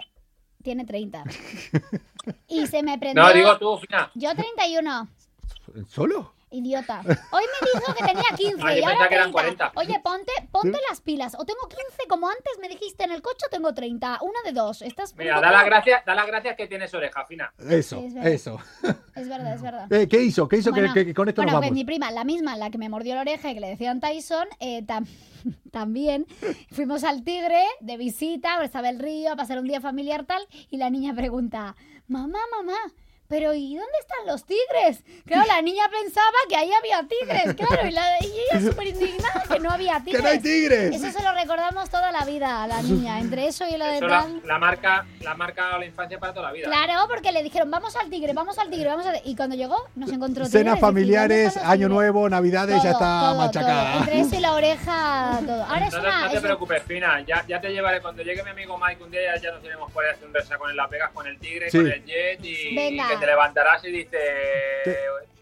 tiene 0.64 0.86
30. 0.86 1.24
y 2.48 2.68
se 2.68 2.84
me 2.84 3.00
prendió... 3.00 3.24
No, 3.24 3.34
digo 3.34 3.58
tú, 3.58 3.78
Fina. 3.80 4.12
Yo 4.14 4.30
31. 4.36 5.08
¿Solo? 5.88 6.34
Idiota. 6.52 7.02
Hoy 7.32 7.44
me 7.44 7.80
dijo 7.80 7.94
que 7.94 8.04
tenía 8.04 8.24
15 8.38 8.62
Ah, 8.64 8.78
y 8.78 8.84
ahora 8.84 9.08
que 9.08 9.16
eran 9.16 9.32
30. 9.32 9.72
40. 9.72 9.72
Oye, 9.76 10.00
ponte, 10.04 10.32
ponte 10.52 10.78
las 10.90 11.02
pilas. 11.02 11.36
O 11.40 11.46
tengo 11.46 11.62
15 11.68 11.84
como 12.10 12.28
antes 12.30 12.54
me 12.62 12.68
dijiste 12.70 13.04
en 13.06 13.12
el 13.12 13.22
coche 13.22 13.46
o 13.48 13.50
tengo 13.50 13.74
30. 13.74 14.20
Una 14.22 14.40
de 14.46 14.52
dos. 14.52 14.82
Estás 14.82 15.16
Mira, 15.16 15.40
da 15.40 15.52
las 15.52 15.66
gracias, 15.66 16.06
da 16.06 16.14
las 16.14 16.28
gracias 16.28 16.56
que 16.56 16.68
tienes 16.68 16.94
oreja, 16.94 17.26
Fina. 17.26 17.54
Eso, 17.70 18.00
Sí, 18.00 18.06
es 18.08 18.14
verdad. 18.14 18.32
eso. 18.32 18.60
Es 19.16 19.28
verdad, 19.30 19.54
es 19.56 19.62
verdad. 19.62 19.94
Eh, 19.94 20.08
¿Qué 20.08 20.22
hizo? 20.22 20.48
¿Qué 20.48 20.58
hizo 20.58 20.72
que- 20.72 20.82
Bueno, 20.82 20.94
que, 20.94 21.06
que 21.06 21.14
con 21.14 21.28
esto 21.30 21.42
bueno, 21.42 21.54
nos 21.54 21.60
pues 21.62 21.70
vamos? 21.70 21.76
mi 21.80 21.86
prima, 21.86 22.12
la 22.12 22.24
misma, 22.24 22.58
la 22.58 22.70
que 22.70 22.78
me 22.78 22.90
mordió 22.90 23.16
la 23.16 23.22
oreja 23.22 23.50
y 23.50 23.54
que 23.54 23.60
le 23.62 23.68
decían 23.70 24.00
Tyson, 24.00 24.48
eh, 24.60 24.84
tam- 24.86 25.08
también 25.72 26.26
fuimos 26.72 27.04
al 27.04 27.24
Tigre 27.24 27.64
de 27.80 27.98
visita, 27.98 28.64
estaba 28.64 28.90
el 28.90 29.00
río, 29.00 29.32
a 29.32 29.36
pasar 29.36 29.58
un 29.60 29.68
día 29.68 29.82
familiar 29.82 30.26
tal, 30.26 30.46
y 30.70 30.78
la 30.78 30.90
niña 30.90 31.14
pregunta, 31.14 31.76
mamá, 32.08 32.40
mamá, 32.58 32.78
pero 33.32 33.54
¿y 33.54 33.76
dónde 33.78 33.92
están 34.02 34.28
los 34.28 34.44
tigres? 34.46 35.04
Claro, 35.26 35.48
la 35.48 35.62
niña 35.62 35.84
pensaba 35.90 36.36
que 36.50 36.56
ahí 36.58 36.70
había 36.74 37.08
tigres, 37.08 37.56
claro, 37.56 37.88
y, 37.88 37.92
la, 37.92 38.04
y 38.20 38.26
ella 38.28 38.70
súper 38.70 38.88
indignada 38.88 39.44
que 39.50 39.60
no 39.60 39.70
había 39.72 40.02
tigres. 40.04 40.18
¡Que 40.22 40.28
no 40.28 40.30
hay 40.34 40.40
tigres! 40.40 40.94
Eso 40.96 41.18
se 41.18 41.24
lo 41.24 41.32
recordamos 41.34 41.90
toda 41.90 42.12
la 42.12 42.26
vida 42.26 42.64
a 42.64 42.68
la 42.68 42.82
niña, 42.82 43.20
entre 43.22 43.48
eso 43.48 43.66
y 43.66 43.78
lo 43.78 43.86
de 43.86 44.02
la, 44.02 44.28
la 44.44 44.60
marca, 44.60 45.06
la 45.22 45.34
marca 45.36 45.78
la 45.78 45.86
infancia 45.86 46.20
para 46.20 46.34
toda 46.34 46.48
la 46.48 46.52
vida. 46.54 46.68
Claro, 46.68 47.08
porque 47.08 47.32
le 47.32 47.42
dijeron, 47.42 47.72
vamos 47.72 47.96
al 47.96 48.10
tigre, 48.10 48.34
vamos 48.34 48.58
al 48.60 48.70
tigre, 48.70 48.90
vamos 48.90 49.06
al 49.06 49.22
Y 49.24 49.36
cuando 49.38 49.56
llegó, 49.56 49.78
nos 49.96 50.12
encontró 50.12 50.44
tigres. 50.44 50.52
Cenas 50.52 50.78
y 50.78 50.82
¿dónde 50.82 50.82
familiares, 50.82 51.56
año 51.56 51.88
nuevo, 51.88 52.28
navidades, 52.28 52.84
ya 52.84 52.92
Todo, 52.92 53.00
está 53.00 53.20
todo, 53.22 53.36
machacada. 53.38 53.92
todo. 53.94 54.00
Entre 54.02 54.20
eso 54.20 54.36
y 54.36 54.40
la 54.42 54.54
oreja, 54.54 55.40
todo. 55.48 55.64
Ahora 55.64 55.88
es 55.88 55.94
No, 55.94 56.02
te- 56.02 56.08
una. 56.08 56.20
no 56.22 56.26
te 56.28 56.32
es 56.34 56.42
un- 56.42 56.44
preocupes, 56.44 56.84
Fina, 56.84 57.22
ya, 57.26 57.46
ya 57.48 57.62
te 57.62 57.70
llevaré. 57.70 58.02
Cuando 58.02 58.24
llegue 58.24 58.44
mi 58.44 58.50
amigo 58.50 58.78
Mike 58.78 59.02
un 59.02 59.10
día, 59.12 59.22
ya, 59.36 59.42
ya 59.42 59.52
nos 59.54 59.64
iremos 59.64 59.90
por 59.94 60.04
ahí 60.04 60.12
a 60.12 60.14
hacer 60.16 60.28
un 60.28 60.34
resacón 60.34 60.70
en 60.72 60.76
la 60.76 60.88
Pegas 60.90 61.12
con 61.12 61.26
el 61.28 61.40
tigre, 61.40 61.72
Sí. 61.72 61.78
con 61.78 61.88
el 61.88 62.04
jet 62.06 62.44
y, 62.44 62.76
Venga. 62.76 63.08
Te 63.22 63.26
levantarás 63.28 63.84
y 63.86 63.92
dices 63.92 64.20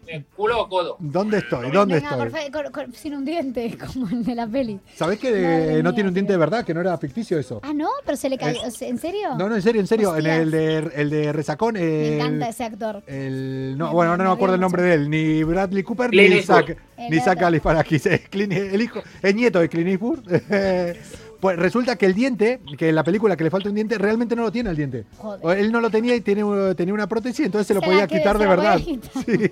¿eh, 0.06 0.22
culo 0.36 0.62
o 0.62 0.68
codo. 0.68 0.96
¿Dónde 0.98 1.38
estoy? 1.38 1.70
¿Dónde 1.70 1.94
Venga, 1.96 2.10
estoy? 2.26 2.50
por 2.50 2.96
sin 2.96 3.14
un 3.14 3.24
diente, 3.24 3.76
como 3.94 4.08
el 4.08 4.24
de 4.24 4.34
la 4.34 4.46
peli. 4.46 4.80
¿Sabés 4.96 5.18
que 5.20 5.30
Madre 5.30 5.78
eh, 5.78 5.82
no 5.82 5.90
mía, 5.90 5.94
tiene 5.94 6.08
un 6.08 6.14
diente 6.14 6.32
de 6.32 6.38
verdad? 6.38 6.64
Que 6.64 6.74
no 6.74 6.80
era 6.80 6.98
ficticio 6.98 7.38
eso. 7.38 7.60
Ah, 7.62 7.72
no, 7.72 7.88
pero 8.04 8.16
se 8.16 8.28
le 8.28 8.36
cayó. 8.36 8.60
¿En 8.80 8.98
serio? 8.98 9.36
No, 9.38 9.48
no, 9.48 9.54
en 9.54 9.62
serio, 9.62 9.80
en 9.80 9.86
serio. 9.86 10.16
En 10.16 10.26
el 10.26 10.50
de, 10.50 10.78
el 10.96 11.10
de 11.10 11.32
Resacón. 11.32 11.74
Me 11.74 12.08
el- 12.08 12.14
encanta 12.14 12.48
ese 12.48 12.64
actor. 12.64 13.02
El, 13.06 13.76
no, 13.78 13.86
Me- 13.88 13.92
bueno, 13.92 14.10
me- 14.10 14.12
ahora 14.12 14.24
no 14.24 14.30
me 14.30 14.30
me 14.30 14.34
acuerdo 14.34 14.54
el 14.56 14.60
nombre 14.60 14.82
de 14.82 14.94
él, 14.94 15.10
ni 15.10 15.44
Bradley 15.44 15.82
Cooper 15.84 16.10
Clint 16.10 16.30
ni 16.30 16.36
Eastwood. 16.38 16.70
El 16.96 17.10
ni 17.10 17.18
otro. 17.32 17.42
Galifianakis, 17.42 18.06
es 18.06 18.20
el 18.32 18.82
hijo, 18.82 19.00
el 19.22 19.36
nieto 19.36 19.60
de 19.60 19.68
Clint 19.68 19.88
Eastwood. 19.90 20.20
pues 21.40 21.58
resulta 21.58 21.96
que 21.96 22.06
el 22.06 22.14
diente, 22.14 22.60
que 22.76 22.90
en 22.90 22.94
la 22.94 23.04
película 23.04 23.36
que 23.36 23.44
le 23.44 23.50
falta 23.50 23.68
un 23.68 23.74
diente, 23.74 23.96
realmente 23.96 24.36
no 24.36 24.42
lo 24.42 24.52
tiene 24.52 24.70
el 24.70 24.76
diente. 24.76 25.06
Joder. 25.16 25.58
Él 25.58 25.72
no 25.72 25.80
lo 25.80 25.90
tenía 25.90 26.14
y 26.14 26.20
tiene, 26.20 26.42
tenía 26.74 26.92
una 26.92 27.06
prótesis, 27.06 27.46
entonces 27.46 27.66
se 27.66 27.74
lo 27.74 27.80
Se 27.80 27.86
podía 27.86 28.06
quitar 28.06 28.38
de 28.38 28.46
verdad. 28.46 28.78
quitar. 28.78 29.10
Sí. 29.24 29.48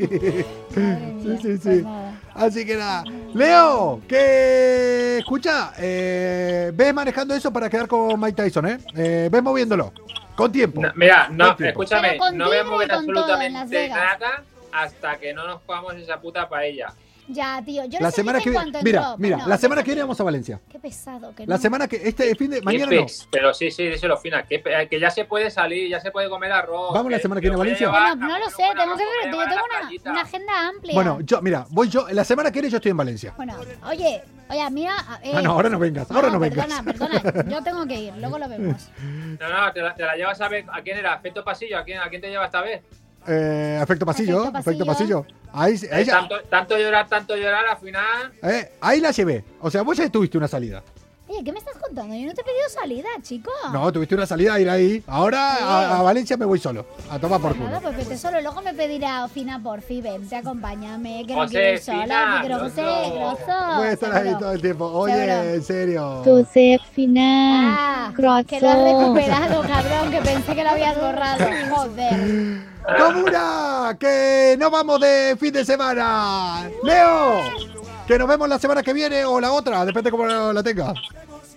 Sí, 1.22 1.36
sí, 1.43 1.59
pues 1.62 1.62
sí. 1.62 1.84
Así 2.34 2.64
que 2.64 2.76
nada. 2.76 3.05
Leo, 3.34 4.01
que 4.07 5.18
escucha, 5.18 5.72
eh, 5.78 6.72
ves 6.74 6.95
manejando 6.95 7.34
eso 7.34 7.53
para 7.53 7.68
quedar 7.68 7.89
con 7.89 8.20
Mike 8.20 8.43
Tyson, 8.43 8.66
¿eh? 8.66 8.78
eh 8.95 9.28
ves 9.30 9.43
moviéndolo. 9.43 9.93
Con 10.36 10.53
tiempo. 10.53 10.80
No, 10.80 10.93
mira, 10.95 11.28
no, 11.30 11.57
tiempo. 11.57 11.82
escúchame, 11.82 12.18
no 12.34 12.47
voy 12.47 12.59
a 12.59 12.64
mover 12.64 12.93
absolutamente 12.93 13.89
nada 13.89 14.45
hasta 14.72 15.18
que 15.18 15.32
no 15.34 15.47
nos 15.47 15.61
comamos 15.62 15.95
esa 15.97 16.20
puta 16.20 16.49
paella. 16.49 16.93
Ya, 17.29 17.62
tío. 17.64 17.85
Yo 17.85 17.99
La 18.01 18.07
les 18.09 18.14
semana 18.14 18.41
que 18.41 18.51
viene. 18.51 18.72
Mira, 18.83 19.01
entró, 19.01 19.18
mira, 19.18 19.47
la 19.47 19.59
semana 19.59 19.83
que 19.83 19.91
viene 19.91 20.01
vamos 20.03 20.18
a 20.20 20.24
Valencia. 20.24 20.61
Qué 20.70 20.79
pesado 20.79 21.35
que 21.35 21.47
La 21.47 21.57
no. 21.57 21.61
semana 21.62 21.87
que. 21.87 21.97
Este 22.09 22.35
fin 22.35 22.51
de. 22.51 22.62
Mañana 22.62 22.91
no. 22.95 23.07
Pero 23.31 23.53
sí, 23.55 23.70
sí, 23.70 23.87
díselo, 23.89 24.16
Fina, 24.16 24.45
que, 24.45 24.62
que 24.91 24.99
ya 25.01 25.11
se 25.11 25.24
puede 25.26 25.51
salir, 25.51 25.89
ya 25.91 26.01
se 26.01 26.11
puede 26.11 26.29
comer 26.29 26.53
arroz. 26.53 26.95
Vamos 26.95 27.12
la 27.12 27.18
semana 27.18 27.41
que 27.41 27.47
viene 27.49 27.57
a 27.57 27.59
Valencia. 27.59 27.89
Bueno, 27.91 28.14
no 28.16 28.39
lo 28.39 28.49
sé, 28.51 28.62
tengo 28.76 28.97
que 28.97 29.05
ver. 29.05 29.33
Yo 29.33 29.39
tengo 29.39 29.45
la 30.05 30.11
una, 30.12 30.20
agenda 30.22 30.68
amplia. 30.68 30.95
Bueno, 30.95 31.20
yo, 31.20 31.43
mira, 31.43 31.66
voy 31.70 31.89
yo. 31.89 32.07
La 32.11 32.24
semana 32.24 32.51
que 32.51 32.61
viene 32.61 32.70
yo 32.70 32.76
estoy 32.79 32.91
en 32.91 32.97
Valencia. 32.97 33.35
Bueno, 33.37 33.55
oye, 33.87 34.22
oye, 34.49 34.70
mira. 34.70 34.95
eh, 35.22 35.33
Ah, 35.35 35.43
no, 35.43 35.53
ahora 35.53 35.68
no 35.68 35.79
vengas, 35.79 36.11
ahora 36.11 36.31
no 36.31 36.39
vengas. 36.39 36.66
Perdona, 36.83 37.20
perdona. 37.22 37.51
Yo 37.51 37.62
tengo 37.62 37.87
que 37.87 37.95
ir, 37.95 38.14
luego 38.16 38.39
lo 38.39 38.49
vemos. 38.49 38.89
No, 39.39 39.49
no, 39.49 39.72
te 39.72 39.81
la, 39.81 39.95
te 39.95 40.03
la 40.03 40.16
llevas 40.16 40.41
a 40.41 40.49
ver. 40.49 40.64
¿A 40.72 40.81
quién 40.83 40.99
era? 40.99 41.14
¿Efecto 41.14 41.45
pasillo? 41.45 41.79
¿A 41.79 41.85
quién, 41.85 41.99
¿A 42.01 42.09
quién 42.09 42.20
te 42.20 42.29
lleva 42.29 42.47
esta 42.47 42.61
vez? 42.62 42.83
Eh, 43.31 43.79
efecto 43.83 44.07
pasillo, 44.07 44.43
Efecto 44.45 44.59
efecto 44.61 44.87
pasillo. 44.87 45.22
pasillo. 45.22 45.39
Ahí, 45.53 45.74
ahí, 45.93 46.03
Eh, 46.03 46.05
ya- 46.07 46.12
tanto, 46.20 46.35
tanto 46.51 46.79
llorar, 46.79 47.09
tanto 47.09 47.37
llorar, 47.37 47.66
al 47.66 47.76
final. 47.79 48.33
eh, 48.43 48.72
ahí 48.81 49.01
la 49.01 49.11
llevé. 49.11 49.45
O 49.61 49.70
sea, 49.70 49.83
vos 49.83 49.97
ya 49.97 50.09
tuviste 50.09 50.39
una 50.39 50.49
salida. 50.49 50.83
Oye, 51.31 51.45
¿qué 51.45 51.53
me 51.53 51.59
estás 51.59 51.76
contando? 51.76 52.14
Yo 52.14 52.26
no 52.26 52.33
te 52.33 52.41
he 52.41 52.45
pedido 52.45 52.68
salida, 52.70 53.09
chico. 53.22 53.51
No, 53.70 53.93
tuviste 53.93 54.14
una 54.14 54.24
salida 54.26 54.55
a 54.55 54.61
ir 54.61 54.70
ahí. 54.70 55.03
Ahora 55.07 55.57
a, 55.57 55.99
a 55.99 56.03
Valencia 56.03 56.39
me 56.39 56.47
voy 56.47 56.59
solo. 56.59 56.87
A 57.11 57.18
tomar 57.18 57.39
por 57.41 57.55
nada, 57.57 57.79
culo. 57.79 57.83
pues 57.83 57.97
vete 57.99 58.16
solo. 58.18 58.41
Luego 58.41 58.62
me 58.62 58.72
pedirá 58.72 59.29
Fina 59.29 59.62
por 59.62 59.83
fin, 59.83 60.03
vente, 60.03 60.37
acompáñame, 60.37 61.24
que 61.26 61.35
no 61.35 61.43
José, 61.43 61.51
quiero 61.53 61.72
ir 61.74 61.79
sola, 61.81 62.03
Fina, 62.07 62.41
que 62.43 62.49
grosso. 62.49 63.14
grosso. 63.14 63.76
Voy 63.76 63.87
a 63.87 63.93
estar 63.93 64.12
ahí 64.12 64.22
seguro. 64.22 64.39
todo 64.39 64.53
el 64.53 64.61
tiempo. 64.62 64.85
Oye, 64.87 65.14
Seguro. 65.14 65.43
en 65.55 65.62
serio. 65.64 66.22
Ah, 67.18 68.12
que 68.47 68.61
lo 68.61 68.68
has 68.70 68.79
recuperado, 68.85 69.62
cabrón, 69.62 70.11
que 70.11 70.20
pensé 70.22 70.55
que 70.55 70.64
lo 70.64 70.70
habías 70.70 70.97
borrado. 70.99 71.45
Joder. 71.74 72.62
¡Comuna! 72.99 73.97
¡Que 74.01 74.57
no 74.59 74.70
vamos 74.70 74.99
de 75.01 75.37
fin 75.39 75.53
de 75.53 75.62
semana! 75.64 76.70
¡Leo! 76.83 77.78
Que 78.09 78.19
nos 78.19 78.27
vemos 78.27 78.49
la 78.49 78.59
semana 78.59 78.83
que 78.83 78.93
viene 78.93 79.25
o 79.25 79.39
la 79.41 79.53
otra, 79.53 79.85
depende 79.85 80.11
cómo 80.11 80.27
la 80.27 80.63
tenga. 80.63 80.95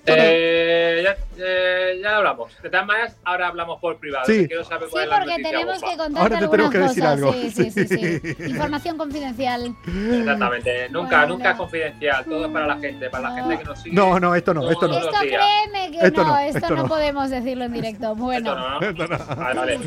Eh, 0.06 1.02
ya, 1.04 1.16
eh, 1.38 2.00
ya 2.02 2.18
hablamos. 2.18 2.52
De 2.64 2.70
todas 2.72 2.86
maneras, 2.88 3.16
ahora 3.24 3.48
hablamos 3.50 3.80
por 3.80 3.98
privado. 4.00 4.26
Sí. 4.26 4.42
que 4.42 4.48
Quiero 4.48 4.64
saber 4.66 4.90
Sí, 4.90 4.96
es 5.00 5.06
porque 5.08 5.26
noticia 5.28 5.44
tenemos 5.52 5.76
bomba. 5.80 5.92
que 5.92 5.98
contarte 5.98 6.20
Ahora 6.22 6.40
te 6.40 6.48
tenemos 6.48 6.76
algunas 6.76 6.94
que 6.96 7.02
decir 7.02 7.04
cosas. 7.04 7.18
algo. 7.18 7.34
Sí, 7.34 7.52
sí, 7.52 7.72
sí, 7.72 7.88
sí. 7.88 8.20
Sí. 8.36 8.44
Información 8.50 8.98
confidencial. 8.98 9.76
Exactamente. 10.12 10.90
Nunca, 10.90 11.18
Bueno. 11.20 11.34
nunca 11.36 11.52
es 11.52 11.58
confidencial. 11.58 12.26
Todo 12.26 12.46
es 12.48 12.52
para 12.52 12.66
la 12.68 12.78
gente, 12.80 13.10
para 13.12 13.30
la 13.30 13.36
gente 13.36 13.58
que 13.60 13.64
nos 13.64 13.80
sigue. 13.82 13.96
No, 13.96 14.20
no, 14.20 14.34
esto 14.36 14.54
no, 14.56 14.70
esto 14.72 14.88
no. 14.88 14.98
Esto 14.98 15.12
créeme 15.22 15.92
que 15.92 16.06
Esto 16.08 16.24
no, 16.24 16.30
no, 16.30 16.40
esto, 16.40 16.58
esto 16.58 16.76
no 16.76 16.82
no. 16.84 16.88
podemos 16.90 17.30
decirlo 17.30 17.64
en 17.66 17.74
directo. 17.74 18.16
Bueno. 18.16 18.80
Esto 18.82 19.08
no, 19.08 19.18
¿no? 19.18 19.26
Vale, 19.36 19.60
vale. 19.60 19.80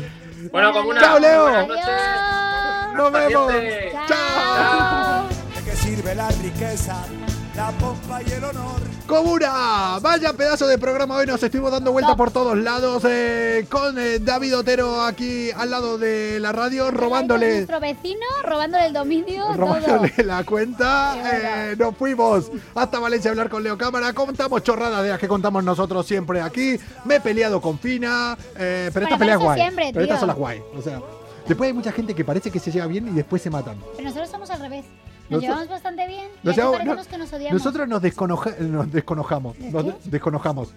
Bueno, 0.51 0.71
como 0.71 0.89
una. 0.91 1.01
Chao, 1.01 1.19
Leo. 1.19 1.43
Buenas 1.43 1.67
noches. 1.67 1.85
Adiós. 1.87 2.95
¡Nos 2.95 3.11
vemos! 3.11 3.53
Chao. 4.07 5.34
¿De 5.85 5.91
qué 5.91 5.97
sirve 5.97 6.15
la 6.15 6.29
riqueza, 6.29 7.03
la 7.55 7.69
pompa 7.71 8.19
y 8.23 8.31
el 8.31 8.43
honor? 8.43 8.81
Comuna, 9.05 9.99
vaya 10.01 10.33
pedazo 10.33 10.65
de 10.65 10.79
programa 10.79 11.15
hoy, 11.17 11.27
nos 11.27 11.43
estuvimos 11.43 11.71
dando 11.71 11.91
vuelta 11.91 12.15
por 12.15 12.31
todos 12.31 12.57
lados 12.57 13.03
eh, 13.05 13.67
con 13.69 13.95
eh, 13.99 14.17
David 14.17 14.57
Otero 14.57 15.03
aquí 15.03 15.51
al 15.51 15.69
lado 15.69 15.99
de 15.99 16.39
la 16.39 16.51
radio, 16.51 16.89
robándole, 16.89 17.57
Nuestro 17.57 17.79
vecino, 17.79 18.25
robándole 18.43 18.87
el 18.87 18.93
dominio, 18.93 19.53
robándole 19.53 20.09
todo. 20.09 20.25
la 20.25 20.43
cuenta. 20.43 21.17
Eh, 21.71 21.75
nos 21.77 21.95
fuimos 21.95 22.51
hasta 22.73 22.97
Valencia 22.97 23.29
a 23.29 23.33
hablar 23.33 23.49
con 23.49 23.63
Leo 23.63 23.77
Cámara, 23.77 24.11
contamos 24.13 24.63
chorradas 24.63 25.03
de 25.03 25.09
las 25.09 25.19
que 25.19 25.27
contamos 25.27 25.63
nosotros 25.63 26.07
siempre 26.07 26.41
aquí. 26.41 26.79
Me 27.03 27.17
he 27.17 27.21
peleado 27.21 27.61
con 27.61 27.77
Fina, 27.77 28.35
eh, 28.57 28.89
pero 28.91 29.05
esta 29.05 29.19
pelea 29.19 29.35
es 29.35 29.39
guay. 29.39 29.59
siempre, 29.61 29.91
pero 29.93 30.03
estas 30.03 30.19
son 30.19 30.27
las 30.29 30.37
guay. 30.37 30.63
O 30.75 30.81
sea, 30.81 30.99
después 31.47 31.67
hay 31.67 31.73
mucha 31.73 31.91
gente 31.91 32.15
que 32.15 32.25
parece 32.25 32.49
que 32.49 32.59
se 32.59 32.71
lleva 32.71 32.87
bien 32.87 33.07
y 33.07 33.11
después 33.11 33.39
se 33.43 33.51
matan. 33.51 33.77
Pero 33.95 34.09
nosotros 34.09 34.31
somos 34.31 34.49
al 34.49 34.61
revés. 34.61 34.83
Nos- 35.29 35.41
llevamos 35.41 35.67
bastante 35.67 36.07
bien 36.07 36.25
y 36.43 36.45
nos 36.47 36.51
aquí 36.53 36.55
llevamos- 36.61 36.77
parecemos 36.77 37.05
no- 37.05 37.11
que 37.11 37.17
nos 37.17 37.33
odiamos. 37.33 37.53
Nosotros 37.63 37.87
nos, 37.87 38.01
desconoja- 38.01 38.55
nos 38.59 38.91
desconojamos. 38.91 39.57
¿De 39.59 39.71
Nos 39.71 40.11
desconojamos. 40.11 40.69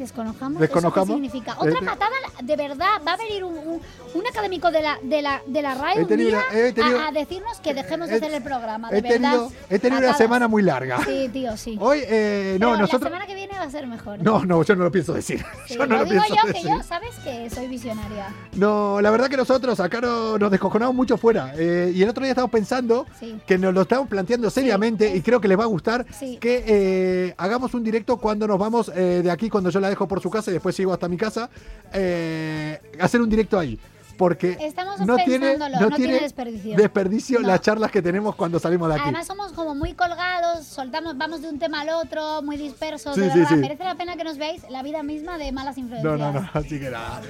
Desconojamos. 0.00 0.60
Desconojamos. 0.60 1.08
¿Eso 1.08 1.16
qué 1.20 1.22
significa? 1.28 1.56
Otra 1.58 1.72
Eh, 1.72 1.84
patada, 1.84 2.16
de 2.42 2.56
verdad, 2.56 3.00
va 3.06 3.12
a 3.12 3.16
venir 3.16 3.44
un, 3.44 3.56
un, 3.56 3.80
un 4.14 4.26
académico 4.26 4.70
de 4.70 4.82
la, 4.82 4.98
de 5.02 5.22
la, 5.22 5.42
de 5.46 5.62
la 5.62 5.74
RAE 5.74 6.02
un 6.02 6.08
día 6.08 6.42
tenido- 6.74 6.98
a, 7.00 7.08
a 7.08 7.12
decirnos 7.12 7.60
que 7.60 7.74
dejemos 7.74 8.08
de 8.08 8.14
hacer 8.16 8.32
el 8.32 8.42
programa, 8.42 8.90
de 8.90 8.98
He 8.98 9.02
tenido, 9.02 9.42
verdad. 9.50 9.56
he 9.68 9.78
tenido 9.78 10.00
una 10.02 10.14
semana 10.16 10.48
muy 10.48 10.62
larga. 10.62 11.04
Sí, 11.04 11.28
tío, 11.32 11.56
sí. 11.56 11.76
Hoy, 11.80 12.00
eh, 12.04 12.56
no, 12.58 12.68
Pero 12.70 12.80
nosotros. 12.80 13.02
La 13.02 13.08
semana 13.08 13.26
que 13.26 13.34
viene 13.34 13.52
va 13.58 13.62
a 13.64 13.70
ser 13.70 13.86
mejor. 13.86 14.18
¿eh? 14.18 14.22
No, 14.22 14.44
no, 14.44 14.62
yo 14.62 14.74
no 14.76 14.84
lo 14.84 14.90
pienso 14.90 15.12
decir. 15.12 15.44
Sí, 15.66 15.74
yo 15.74 15.86
no 15.86 15.96
lo 15.98 16.04
lo 16.04 16.10
digo 16.10 16.22
que 16.44 16.52
decir. 16.52 16.68
yo, 16.70 16.82
sabes 16.82 17.14
que 17.22 17.48
soy 17.50 17.68
visionaria. 17.68 18.34
No, 18.54 19.00
la 19.00 19.10
verdad 19.10 19.28
que 19.28 19.36
nosotros 19.36 19.78
acá 19.80 20.00
no- 20.00 20.38
nos 20.38 20.50
descojonamos 20.50 20.94
mucho 20.94 21.16
fuera. 21.18 21.52
eh, 21.56 21.92
y 21.94 22.02
el 22.02 22.08
otro 22.08 22.22
día 22.24 22.32
estábamos 22.32 22.52
pensando 22.52 23.06
Sí. 23.20 23.38
que 23.46 23.58
nos 23.58 23.74
lo 23.74 23.82
estamos 23.82 24.08
planteando 24.08 24.48
seriamente 24.50 25.14
y 25.14 25.20
creo 25.20 25.40
que 25.40 25.46
les 25.48 25.58
va 25.58 25.64
a 25.64 25.66
gustar 25.66 26.06
que 26.40 26.64
eh, 26.66 27.34
hagamos 27.36 27.74
un 27.74 27.84
directo 27.84 28.16
cuando 28.16 28.46
nos 28.46 28.58
vamos 28.58 28.86
de 28.94 29.30
aquí, 29.30 29.48
cuando 29.50 29.70
yo 29.70 29.78
la 29.80 29.89
dejo 29.90 30.08
por 30.08 30.20
su 30.22 30.30
casa 30.30 30.50
y 30.50 30.54
después 30.54 30.74
sigo 30.74 30.92
hasta 30.92 31.08
mi 31.08 31.16
casa. 31.16 31.50
eh, 31.92 32.80
hacer 33.00 33.20
un 33.20 33.28
directo 33.28 33.58
ahí. 33.58 33.78
Porque 34.16 34.58
Estamos 34.60 35.00
no 35.00 35.16
tiene, 35.16 35.56
no 35.56 35.66
no 35.70 35.78
tiene 35.88 35.96
tiene 35.96 36.20
desperdicio. 36.20 36.76
desperdicio 36.76 37.40
No. 37.40 37.46
las 37.48 37.62
charlas 37.62 37.90
que 37.90 38.02
tenemos 38.02 38.34
cuando 38.36 38.58
salimos 38.58 38.88
de 38.90 38.96
aquí. 38.96 39.02
Además 39.04 39.26
somos 39.26 39.52
como 39.52 39.74
muy 39.74 39.94
colgados, 39.94 40.66
soltamos, 40.66 41.16
vamos 41.16 41.40
de 41.40 41.48
un 41.48 41.58
tema 41.58 41.80
al 41.80 41.88
otro, 41.88 42.42
muy 42.42 42.58
dispersos, 42.58 43.14
Sí, 43.14 43.22
de 43.22 43.30
sí, 43.32 43.38
verdad. 43.38 43.50
sí. 43.54 43.56
Merece 43.56 43.82
la 43.84 43.94
pena 43.94 44.16
que 44.16 44.24
nos 44.24 44.36
veáis 44.36 44.62
la 44.68 44.82
vida 44.82 45.02
misma 45.02 45.38
de 45.38 45.52
malas 45.52 45.78
no, 45.78 45.84
influencias. 45.84 46.18
no, 46.18 46.32
no, 46.38 46.50
así 46.52 46.78
que 46.78 46.90
nada. 46.90 47.22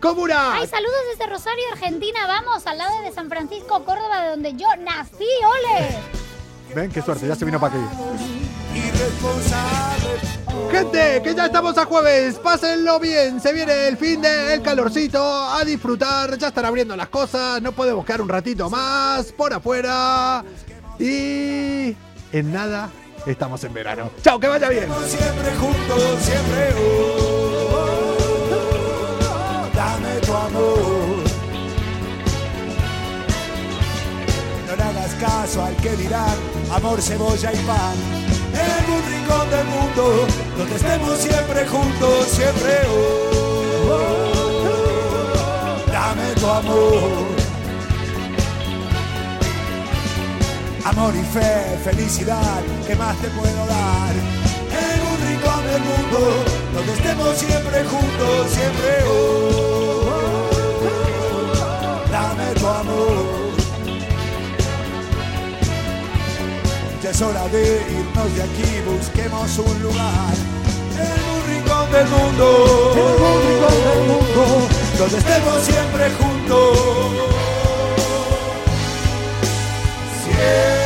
¡Comuna! 0.00 0.54
¡Ay, 0.54 0.66
saludos 0.66 0.96
desde 1.12 1.30
Rosario, 1.30 1.64
Argentina! 1.72 2.20
Vamos, 2.26 2.66
al 2.66 2.78
lado 2.78 3.02
de 3.02 3.12
San 3.12 3.28
Francisco, 3.28 3.84
Córdoba, 3.84 4.22
de 4.22 4.30
donde 4.30 4.52
yo 4.54 4.68
nací, 4.78 5.26
¡ole! 5.44 5.98
Ven, 6.74 6.90
qué 6.90 7.02
suerte, 7.02 7.28
ya 7.28 7.34
se 7.34 7.44
vino 7.44 7.60
para 7.60 7.74
aquí. 7.74 7.84
Irresponsable. 8.86 10.38
Gente, 10.70 11.22
que 11.22 11.34
ya 11.34 11.46
estamos 11.46 11.78
a 11.78 11.84
jueves, 11.86 12.38
pásenlo 12.38 13.00
bien, 13.00 13.40
se 13.40 13.52
viene 13.52 13.88
el 13.88 13.96
fin 13.96 14.20
de 14.20 14.54
el 14.54 14.62
calorcito, 14.62 15.22
a 15.22 15.64
disfrutar, 15.64 16.36
ya 16.36 16.48
están 16.48 16.66
abriendo 16.66 16.94
las 16.94 17.08
cosas, 17.08 17.62
no 17.62 17.72
podemos 17.72 18.04
quedar 18.04 18.20
un 18.20 18.28
ratito 18.28 18.68
más 18.68 19.32
por 19.32 19.52
afuera 19.54 20.44
y 20.98 21.96
en 22.32 22.52
nada 22.52 22.90
estamos 23.26 23.64
en 23.64 23.72
verano. 23.72 24.10
Chao, 24.22 24.38
que 24.38 24.46
vaya 24.46 24.68
bien. 24.68 24.88
Siempre 25.06 25.54
juntos, 25.56 26.02
siempre. 26.20 26.74
oh, 27.72 29.68
dame 29.74 30.20
tu 30.20 30.34
amor. 30.34 31.24
No 34.66 34.76
le 34.76 34.82
hagas 34.82 35.14
caso 35.14 35.64
al 35.64 35.74
que 35.76 35.96
dirán 35.96 36.36
amor, 36.70 37.00
cebolla 37.00 37.52
y 37.52 37.56
pan 37.58 38.37
en 38.64 38.70
algún 38.70 39.02
rincón 39.10 39.50
del 39.50 39.66
mundo, 39.66 40.26
donde 40.56 40.74
estemos 40.76 41.18
siempre 41.18 41.66
juntos, 41.66 42.26
siempre 42.28 42.72
oh, 42.90 44.18
dame 45.92 46.32
tu 46.40 46.46
amor. 46.46 47.28
Amor 50.84 51.14
y 51.14 51.22
fe, 51.22 51.78
felicidad, 51.84 52.62
¿qué 52.86 52.96
más 52.96 53.16
te 53.18 53.28
puedo 53.28 53.66
dar? 53.66 54.14
En 54.72 55.00
un 55.10 55.18
rincón 55.28 55.62
del 55.70 55.82
mundo, 55.82 56.18
donde 56.74 56.92
estemos 56.94 57.36
siempre 57.36 57.84
juntos, 57.84 58.50
siempre 58.50 59.04
oh, 59.06 60.08
dame 62.10 62.54
tu 62.54 62.66
amor. 62.66 63.37
es 67.10 67.22
hora 67.22 67.48
de 67.48 67.80
irnos 67.90 68.34
de 68.34 68.42
aquí, 68.42 68.82
busquemos 68.86 69.58
un 69.58 69.82
lugar. 69.82 70.34
En 70.98 71.20
un 71.32 71.46
rincón 71.48 71.90
del 71.90 72.08
mundo, 72.08 72.92
en 72.96 73.22
un 73.22 73.38
rincón 73.48 73.76
del 73.84 74.02
mundo, 74.08 74.68
donde 74.98 75.18
estemos 75.18 75.62
siempre 75.62 76.10
juntos. 76.10 76.78
Siempre. 80.22 80.77